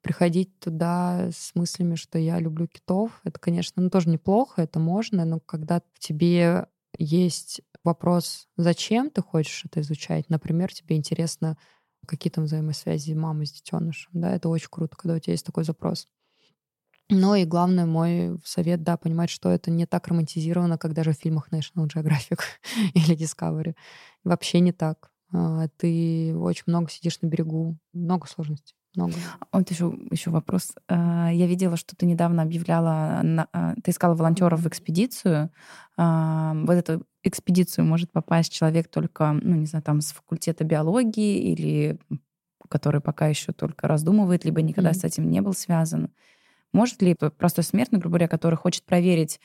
приходить 0.03 0.59
туда 0.59 1.31
с 1.33 1.55
мыслями, 1.55 1.95
что 1.95 2.19
я 2.19 2.39
люблю 2.41 2.67
китов, 2.67 3.21
это, 3.25 3.39
конечно, 3.39 3.83
ну, 3.83 3.89
тоже 3.89 4.09
неплохо, 4.11 4.63
это 4.63 4.79
можно, 4.79 5.25
но 5.25 5.41
когда 5.41 5.81
в 5.95 5.99
тебе 5.99 6.67
есть 6.99 7.63
вопрос, 7.85 8.49
зачем 8.57 9.11
ты 9.11 9.23
хочешь 9.23 9.65
это 9.65 9.81
изучать, 9.81 10.29
например, 10.29 10.73
тебе 10.75 10.97
интересно, 10.97 11.57
какие 12.07 12.31
там 12.33 12.45
взаимосвязи 12.45 13.13
мамы 13.15 13.47
с 13.47 13.53
детенышем, 13.53 14.11
да, 14.13 14.35
это 14.35 14.49
очень 14.49 14.69
круто, 14.71 14.97
когда 14.97 15.15
у 15.15 15.19
тебя 15.21 15.35
есть 15.35 15.47
такой 15.47 15.65
запрос. 15.65 16.09
Но 17.09 17.37
и 17.37 17.45
главное, 17.45 17.85
мой 17.85 18.39
совет, 18.45 18.83
да, 18.83 18.97
понимать, 18.97 19.29
что 19.31 19.51
это 19.51 19.71
не 19.71 19.87
так 19.87 20.09
романтизировано, 20.09 20.79
как 20.79 20.95
даже 20.95 21.13
в 21.13 21.17
фильмах 21.19 21.53
National 21.53 21.87
Geographic 21.87 22.41
или 22.95 23.17
Discovery. 23.17 23.75
Вообще 24.25 24.61
не 24.61 24.73
так. 24.73 25.12
А, 25.33 25.69
ты 25.77 26.37
очень 26.37 26.65
много 26.67 26.91
сидишь 26.91 27.21
на 27.21 27.27
берегу, 27.27 27.77
много 27.93 28.27
сложностей 28.27 28.77
много. 28.95 29.15
Вот 29.53 29.71
еще, 29.71 29.95
еще 30.11 30.31
вопрос. 30.31 30.75
А, 30.89 31.31
я 31.33 31.47
видела, 31.47 31.77
что 31.77 31.97
ты 31.97 32.07
недавно 32.07 32.43
объявляла, 32.43 33.23
а, 33.53 33.75
ты 33.83 33.91
искала 33.91 34.15
волонтеров 34.15 34.61
в 34.61 34.69
экспедицию. 34.69 35.51
В 35.97 36.71
эту 36.71 37.07
экспедицию 37.23 37.85
может 37.85 38.11
попасть 38.11 38.53
человек 38.53 38.89
только, 38.89 39.33
ну, 39.33 39.57
не 39.57 39.67
знаю, 39.67 39.83
там, 39.83 40.01
с 40.01 40.13
факультета 40.13 40.65
биологии 40.65 41.53
или 41.53 41.99
который 42.69 43.03
пока 43.03 43.27
еще 43.27 43.53
только 43.53 43.87
раздумывает, 43.87 44.47
либо 44.47 44.63
никогда 44.63 44.93
mm-hmm. 44.93 45.01
с 45.01 45.05
этим 45.05 45.31
не 45.31 45.43
был 45.43 45.53
связан. 45.53 46.11
Может 46.73 47.03
ли 47.03 47.15
простой 47.15 47.65
смертный, 47.65 47.99
грубо 47.99 48.15
говоря, 48.15 48.29
который 48.29 48.55
хочет 48.55 48.85
проверить, 48.85 49.41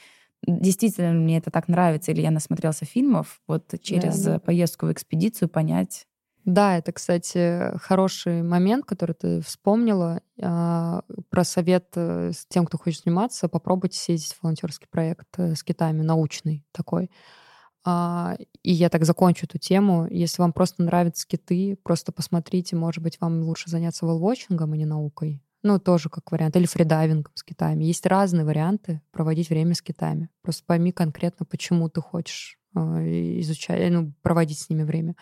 действительно 0.45 1.13
мне 1.13 1.37
это 1.37 1.51
так 1.51 1.67
нравится, 1.67 2.11
или 2.11 2.21
я 2.21 2.31
насмотрелся 2.31 2.85
фильмов, 2.85 3.41
вот 3.47 3.73
через 3.81 4.21
да, 4.23 4.33
да. 4.33 4.39
поездку 4.39 4.87
в 4.87 4.91
экспедицию 4.91 5.49
понять, 5.49 6.05
да, 6.47 6.77
это, 6.77 6.93
кстати, 6.93 7.77
хороший 7.77 8.41
момент, 8.41 8.85
который 8.85 9.11
ты 9.11 9.41
вспомнила 9.41 10.21
э, 10.37 11.01
про 11.29 11.43
совет 11.43 11.89
э, 11.95 12.31
с 12.31 12.45
тем, 12.45 12.65
кто 12.65 12.77
хочет 12.77 13.03
заниматься. 13.03 13.49
Попробуйте 13.49 13.99
съездить 13.99 14.31
в 14.31 14.41
волонтерский 14.41 14.87
проект 14.89 15.27
э, 15.37 15.55
с 15.55 15.63
китами, 15.63 16.03
научный 16.03 16.65
такой. 16.71 17.11
А, 17.83 18.37
и 18.63 18.71
я 18.71 18.87
так 18.87 19.03
закончу 19.03 19.45
эту 19.45 19.57
тему. 19.57 20.07
Если 20.09 20.41
вам 20.41 20.53
просто 20.53 20.83
нравятся 20.83 21.27
киты, 21.27 21.77
просто 21.83 22.13
посмотрите, 22.13 22.77
может 22.77 23.03
быть, 23.03 23.19
вам 23.19 23.41
лучше 23.43 23.69
заняться 23.69 24.05
волвотчингом, 24.05 24.71
а 24.71 24.77
не 24.77 24.85
наукой. 24.85 25.43
Ну, 25.67 25.79
тоже 25.79 26.09
как 26.09 26.31
вариант. 26.31 26.55
Или 26.55 26.65
фридайвингом 26.65 27.31
с 27.35 27.43
китами. 27.43 27.83
Есть 27.83 28.05
разные 28.05 28.45
варианты 28.45 29.01
проводить 29.11 29.49
время 29.49 29.75
с 29.75 29.81
китами. 29.81 30.29
Просто 30.41 30.63
пойми 30.65 30.91
конкретно, 30.91 31.45
почему 31.45 31.89
ты 31.89 32.01
хочешь 32.01 32.57
изучать, 32.73 33.91
ну, 33.91 34.13
проводить 34.21 34.59
с 34.59 34.69
ними 34.69 34.83
время 34.83 35.15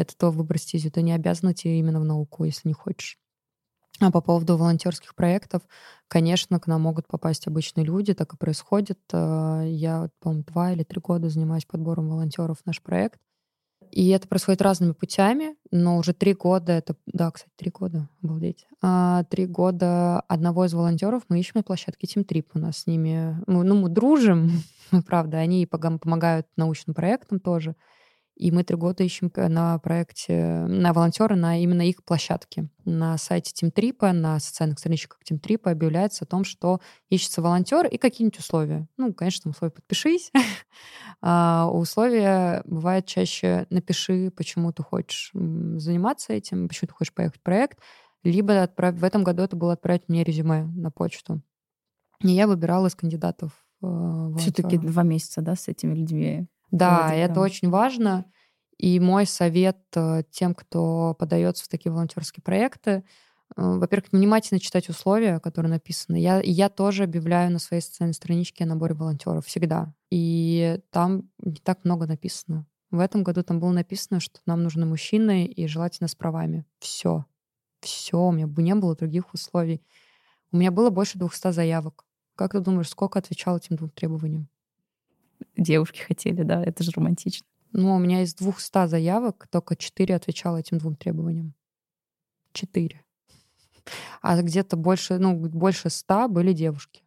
это 0.00 0.16
то 0.16 0.30
выбор 0.30 0.58
стезию. 0.58 0.92
Ты 0.92 1.02
не 1.02 1.12
обязан 1.12 1.52
идти 1.52 1.78
именно 1.78 2.00
в 2.00 2.04
науку, 2.04 2.44
если 2.44 2.68
не 2.68 2.74
хочешь. 2.74 3.18
А 4.00 4.10
по 4.10 4.22
поводу 4.22 4.56
волонтерских 4.56 5.14
проектов, 5.14 5.62
конечно, 6.08 6.58
к 6.58 6.66
нам 6.66 6.80
могут 6.80 7.06
попасть 7.06 7.46
обычные 7.46 7.84
люди, 7.84 8.14
так 8.14 8.32
и 8.32 8.36
происходит. 8.36 8.98
Э, 9.12 9.62
я, 9.66 10.08
по-моему, 10.20 10.44
два 10.44 10.72
или 10.72 10.84
три 10.84 11.00
года 11.00 11.28
занимаюсь 11.28 11.66
подбором 11.66 12.08
волонтеров 12.08 12.60
в 12.60 12.66
наш 12.66 12.80
проект. 12.80 13.20
И 13.90 14.08
это 14.08 14.28
происходит 14.28 14.62
разными 14.62 14.92
путями, 14.92 15.56
но 15.70 15.98
уже 15.98 16.12
три 16.12 16.34
года, 16.34 16.72
это, 16.72 16.94
да, 17.06 17.30
кстати, 17.30 17.52
три 17.56 17.70
года, 17.70 18.08
обалдеть. 18.22 18.66
А, 18.82 19.24
три 19.24 19.46
года 19.46 20.20
одного 20.20 20.64
из 20.64 20.74
волонтеров 20.74 21.22
мы 21.28 21.40
ищем 21.40 21.52
на 21.56 21.62
площадке 21.62 22.06
Team 22.06 22.26
Trip. 22.26 22.46
У 22.54 22.58
нас 22.58 22.78
с 22.78 22.86
ними, 22.86 23.36
ну, 23.46 23.62
мы 23.74 23.88
дружим, 23.88 24.62
правда, 25.06 25.38
они 25.38 25.66
помогают 25.66 26.46
научным 26.56 26.94
проектам 26.94 27.40
тоже. 27.40 27.74
И 28.40 28.50
мы 28.52 28.64
три 28.64 28.74
года 28.74 29.04
ищем 29.04 29.30
на 29.36 29.78
проекте, 29.80 30.64
на 30.66 30.94
волонтеры 30.94 31.36
на 31.36 31.62
именно 31.62 31.86
их 31.86 32.02
площадке. 32.02 32.70
На 32.86 33.18
сайте 33.18 33.52
Тимтрипа, 33.52 34.14
на 34.14 34.40
социальных 34.40 34.78
страничках 34.78 35.22
Тимтрипа 35.22 35.70
объявляется 35.70 36.24
о 36.24 36.26
том, 36.26 36.44
что 36.44 36.80
ищется 37.10 37.42
волонтер 37.42 37.86
и 37.86 37.98
какие-нибудь 37.98 38.38
условия. 38.38 38.88
Ну, 38.96 39.12
конечно, 39.12 39.50
условия 39.50 39.72
подпишись. 39.72 40.32
а 41.20 41.68
условия 41.70 42.62
бывают 42.64 43.04
чаще 43.04 43.66
напиши, 43.68 44.32
почему 44.34 44.72
ты 44.72 44.82
хочешь 44.82 45.32
заниматься 45.34 46.32
этим, 46.32 46.66
почему 46.66 46.88
ты 46.88 46.94
хочешь 46.94 47.12
поехать 47.12 47.40
в 47.40 47.42
проект. 47.42 47.78
Либо 48.22 48.62
отправь... 48.62 48.94
в 48.94 49.04
этом 49.04 49.22
году 49.22 49.42
это 49.42 49.54
было 49.54 49.74
отправить 49.74 50.08
мне 50.08 50.24
резюме 50.24 50.62
на 50.64 50.90
почту. 50.90 51.42
И 52.22 52.28
я 52.28 52.46
выбирала 52.46 52.86
из 52.86 52.94
кандидатов 52.94 53.52
э, 53.82 54.32
Все-таки 54.38 54.78
два 54.78 55.02
месяца, 55.02 55.42
да, 55.42 55.56
с 55.56 55.68
этими 55.68 55.94
людьми 55.94 56.48
да, 56.70 57.14
это 57.14 57.34
да. 57.34 57.40
очень 57.40 57.70
важно. 57.70 58.26
И 58.78 58.98
мой 58.98 59.26
совет 59.26 59.78
э, 59.94 60.22
тем, 60.30 60.54
кто 60.54 61.14
подается 61.18 61.64
в 61.64 61.68
такие 61.68 61.92
волонтерские 61.92 62.42
проекты, 62.42 62.90
э, 62.90 63.02
во-первых, 63.56 64.12
внимательно 64.12 64.58
читать 64.58 64.88
условия, 64.88 65.38
которые 65.38 65.70
написаны. 65.70 66.16
Я, 66.16 66.40
я 66.42 66.70
тоже 66.70 67.04
объявляю 67.04 67.52
на 67.52 67.58
своей 67.58 67.82
социальной 67.82 68.14
страничке 68.14 68.64
о 68.64 68.66
наборе 68.66 68.94
волонтеров 68.94 69.46
всегда. 69.46 69.92
И 70.10 70.80
там 70.90 71.28
не 71.38 71.56
так 71.56 71.84
много 71.84 72.06
написано. 72.06 72.66
В 72.90 73.00
этом 73.00 73.22
году 73.22 73.42
там 73.42 73.60
было 73.60 73.70
написано, 73.70 74.18
что 74.18 74.40
нам 74.46 74.62
нужны 74.62 74.86
мужчины 74.86 75.46
и 75.46 75.66
желательно 75.66 76.08
с 76.08 76.14
правами. 76.14 76.64
Все. 76.78 77.26
Все. 77.80 78.18
У 78.18 78.32
меня 78.32 78.46
бы 78.46 78.62
не 78.62 78.74
было 78.74 78.96
других 78.96 79.34
условий. 79.34 79.82
У 80.52 80.56
меня 80.56 80.70
было 80.70 80.90
больше 80.90 81.18
200 81.18 81.52
заявок. 81.52 82.04
Как 82.34 82.52
ты 82.52 82.60
думаешь, 82.60 82.88
сколько 82.88 83.18
отвечал 83.18 83.58
этим 83.58 83.76
двум 83.76 83.90
требованиям? 83.90 84.48
Девушки 85.56 86.00
хотели, 86.00 86.42
да, 86.42 86.62
это 86.62 86.82
же 86.82 86.92
романтично. 86.92 87.46
Ну, 87.72 87.94
у 87.94 87.98
меня 87.98 88.22
из 88.22 88.34
200 88.34 88.86
заявок 88.88 89.46
только 89.50 89.76
4 89.76 90.14
отвечало 90.14 90.56
этим 90.56 90.78
двум 90.78 90.96
требованиям. 90.96 91.54
4. 92.52 93.04
А 94.22 94.42
где-то 94.42 94.76
больше, 94.76 95.18
ну, 95.18 95.36
больше 95.36 95.88
100 95.90 96.28
были 96.28 96.52
девушки. 96.52 97.02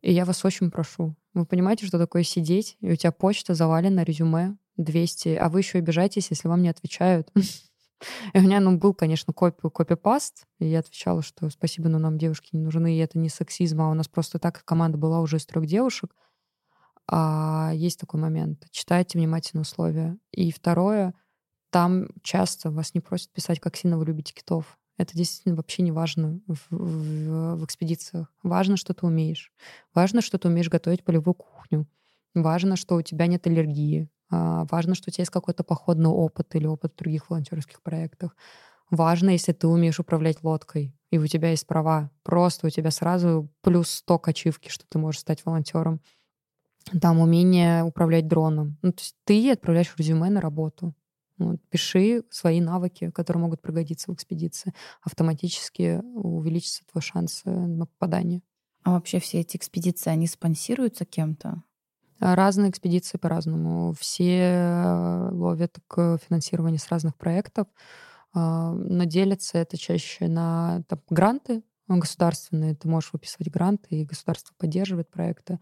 И 0.00 0.12
я 0.12 0.24
вас 0.24 0.44
очень 0.44 0.70
прошу. 0.70 1.16
Вы 1.32 1.46
понимаете, 1.46 1.86
что 1.86 1.98
такое 1.98 2.22
сидеть, 2.22 2.76
и 2.80 2.92
у 2.92 2.96
тебя 2.96 3.10
почта 3.10 3.54
завалена 3.54 4.04
резюме 4.04 4.56
200, 4.76 5.36
а 5.36 5.48
вы 5.48 5.60
еще 5.60 5.78
обижаетесь, 5.78 6.28
если 6.30 6.46
вам 6.46 6.62
не 6.62 6.68
отвечают. 6.68 7.30
И 8.34 8.38
у 8.38 8.42
меня, 8.42 8.60
ну, 8.60 8.76
был, 8.76 8.92
конечно, 8.92 9.32
копи, 9.32 9.70
копипаст, 9.70 10.46
и 10.58 10.66
я 10.66 10.80
отвечала, 10.80 11.22
что 11.22 11.48
спасибо, 11.48 11.88
но 11.88 11.98
нам 11.98 12.18
девушки 12.18 12.50
не 12.52 12.60
нужны, 12.60 12.94
и 12.94 12.98
это 12.98 13.18
не 13.18 13.30
сексизм, 13.30 13.80
а 13.80 13.90
у 13.90 13.94
нас 13.94 14.08
просто 14.08 14.38
так 14.38 14.62
команда 14.64 14.98
была 14.98 15.20
уже 15.20 15.38
из 15.38 15.46
трех 15.46 15.64
девушек, 15.64 16.14
а, 17.06 17.72
есть 17.74 18.00
такой 18.00 18.20
момент. 18.20 18.66
Читайте 18.70 19.18
внимательно 19.18 19.62
условия. 19.62 20.16
И 20.32 20.50
второе, 20.52 21.14
там 21.70 22.08
часто 22.22 22.70
вас 22.70 22.94
не 22.94 23.00
просят 23.00 23.32
писать, 23.32 23.60
как 23.60 23.76
сильно 23.76 23.98
вы 23.98 24.06
любите 24.06 24.32
китов. 24.32 24.78
Это 24.96 25.16
действительно 25.16 25.56
вообще 25.56 25.82
не 25.82 25.90
важно 25.90 26.40
в, 26.46 26.58
в, 26.70 27.56
в 27.56 27.64
экспедициях. 27.64 28.32
Важно, 28.42 28.76
что 28.76 28.94
ты 28.94 29.06
умеешь. 29.06 29.52
Важно, 29.92 30.22
что 30.22 30.38
ты 30.38 30.48
умеешь 30.48 30.68
готовить 30.68 31.04
полевую 31.04 31.34
кухню. 31.34 31.88
Важно, 32.32 32.76
что 32.76 32.96
у 32.96 33.02
тебя 33.02 33.26
нет 33.26 33.46
аллергии. 33.46 34.08
А, 34.30 34.66
важно, 34.70 34.94
что 34.94 35.10
у 35.10 35.12
тебя 35.12 35.22
есть 35.22 35.32
какой-то 35.32 35.64
походный 35.64 36.10
опыт 36.10 36.54
или 36.54 36.66
опыт 36.66 36.92
в 36.94 36.98
других 36.98 37.28
волонтерских 37.28 37.82
проектах. 37.82 38.36
Важно, 38.90 39.30
если 39.30 39.52
ты 39.52 39.66
умеешь 39.66 39.98
управлять 39.98 40.42
лодкой, 40.44 40.94
и 41.10 41.18
у 41.18 41.26
тебя 41.26 41.50
есть 41.50 41.66
права. 41.66 42.10
Просто 42.22 42.66
у 42.66 42.70
тебя 42.70 42.90
сразу 42.90 43.48
плюс 43.62 43.90
100 43.90 44.18
кочивки, 44.20 44.68
что 44.68 44.84
ты 44.88 44.98
можешь 44.98 45.20
стать 45.20 45.44
волонтером 45.44 46.00
там 47.00 47.20
умение 47.20 47.82
управлять 47.84 48.28
дроном. 48.28 48.78
Ну, 48.82 48.92
то 48.92 49.00
есть 49.00 49.16
ты 49.24 49.50
отправляешь 49.50 49.94
резюме 49.96 50.30
на 50.30 50.40
работу. 50.40 50.94
Вот, 51.38 51.60
пиши 51.68 52.22
свои 52.30 52.60
навыки, 52.60 53.10
которые 53.10 53.42
могут 53.42 53.60
пригодиться 53.60 54.10
в 54.10 54.14
экспедиции. 54.14 54.72
Автоматически 55.02 56.00
увеличится 56.14 56.84
твой 56.90 57.02
шанс 57.02 57.42
э, 57.44 57.50
на 57.50 57.86
попадание. 57.86 58.40
А 58.84 58.92
вообще 58.92 59.18
все 59.18 59.40
эти 59.40 59.56
экспедиции, 59.56 60.10
они 60.10 60.26
спонсируются 60.26 61.04
кем-то? 61.04 61.62
Разные 62.20 62.70
экспедиции 62.70 63.18
по-разному. 63.18 63.94
Все 63.98 65.28
ловят 65.32 65.78
к 65.88 66.18
финансированию 66.18 66.78
с 66.78 66.88
разных 66.88 67.16
проектов, 67.16 67.66
но 68.34 69.04
делятся 69.04 69.58
это 69.58 69.76
чаще 69.76 70.28
на 70.28 70.84
там, 70.88 71.00
гранты 71.10 71.62
государственные. 71.88 72.74
Ты 72.74 72.88
можешь 72.88 73.12
выписывать 73.12 73.50
гранты, 73.50 73.88
и 73.90 74.04
государство 74.04 74.54
поддерживает 74.58 75.10
проекты. 75.10 75.58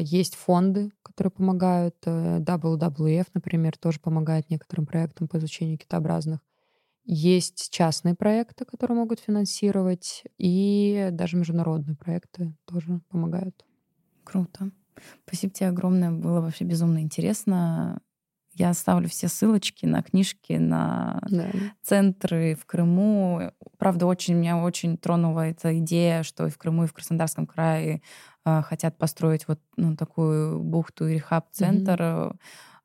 Есть 0.00 0.34
фонды, 0.34 0.90
которые 1.02 1.30
помогают. 1.30 1.96
Э, 2.06 2.38
WWF, 2.40 3.26
например, 3.34 3.76
тоже 3.76 4.00
помогает 4.00 4.48
некоторым 4.48 4.86
проектам 4.86 5.28
по 5.28 5.36
изучению 5.38 5.78
китообразных. 5.78 6.40
Есть 7.04 7.70
частные 7.70 8.14
проекты, 8.14 8.64
которые 8.64 8.96
могут 8.96 9.20
финансировать, 9.20 10.24
и 10.38 11.10
даже 11.12 11.36
международные 11.36 11.96
проекты 11.96 12.54
тоже 12.64 13.00
помогают. 13.08 13.64
Круто. 14.24 14.72
Спасибо 15.24 15.52
тебе 15.52 15.68
огромное. 15.68 16.10
Было 16.10 16.40
вообще 16.40 16.64
безумно 16.64 17.00
интересно. 17.00 18.00
Я 18.54 18.70
оставлю 18.70 19.08
все 19.08 19.28
ссылочки 19.28 19.84
на 19.84 20.02
книжки, 20.02 20.54
на 20.54 21.20
да. 21.28 21.50
центры 21.82 22.56
в 22.56 22.64
Крыму. 22.64 23.52
Правда, 23.78 24.06
очень 24.06 24.34
меня 24.34 24.56
очень 24.56 24.96
тронула 24.96 25.48
эта 25.48 25.78
идея, 25.78 26.22
что 26.22 26.46
и 26.46 26.50
в 26.50 26.56
Крыму, 26.56 26.84
и 26.84 26.86
в 26.86 26.94
Краснодарском 26.94 27.46
крае 27.46 28.00
хотят 28.66 28.98
построить 28.98 29.48
вот 29.48 29.60
ну, 29.76 29.96
такую 29.96 30.60
бухту 30.60 31.06
и 31.06 31.14
рехаб-центр. 31.14 32.00
Mm-hmm 32.00 32.36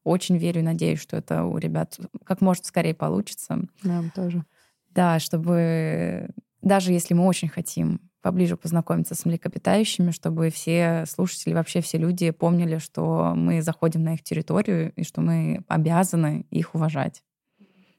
очень 0.04 0.38
верю 0.38 0.62
и 0.62 0.64
надеюсь, 0.64 1.00
что 1.00 1.18
это 1.18 1.44
у 1.44 1.58
ребят 1.58 2.00
как 2.24 2.42
можно 2.42 2.66
скорее 2.66 2.94
получится. 2.94 3.60
Да, 3.84 4.04
тоже. 4.16 4.44
Да, 4.90 5.20
чтобы 5.20 6.30
даже 6.62 6.92
если 6.92 7.14
мы 7.14 7.26
очень 7.26 7.50
хотим 7.50 8.02
поближе 8.22 8.56
познакомиться 8.56 9.16
с 9.16 9.26
млекопитающими, 9.26 10.12
чтобы 10.12 10.50
все 10.52 11.06
слушатели, 11.08 11.54
вообще 11.54 11.82
все 11.82 11.98
люди 11.98 12.30
помнили, 12.32 12.78
что 12.78 13.34
мы 13.36 13.62
заходим 13.62 14.04
на 14.04 14.14
их 14.14 14.24
территорию 14.24 14.92
и 14.94 15.04
что 15.04 15.22
мы 15.22 15.64
обязаны 15.68 16.46
их 16.52 16.76
уважать. 16.76 17.24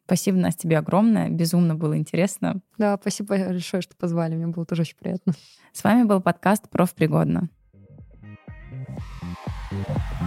Спасибо, 0.05 0.39
Настя, 0.39 0.63
тебе 0.63 0.79
огромное. 0.79 1.29
Безумно 1.29 1.75
было 1.75 1.97
интересно. 1.97 2.61
Да, 2.79 2.99
спасибо 3.01 3.37
большое, 3.37 3.83
что 3.83 3.97
позвали. 3.97 4.35
Мне 4.35 4.49
было 4.49 4.67
тоже 4.67 4.83
очень 4.83 4.97
приятно. 4.97 5.35
С 5.73 5.85
вами 5.85 6.05
был 6.05 6.21
подкаст 6.21 6.69
«Профпригодно». 6.69 7.49
thank 9.71 10.22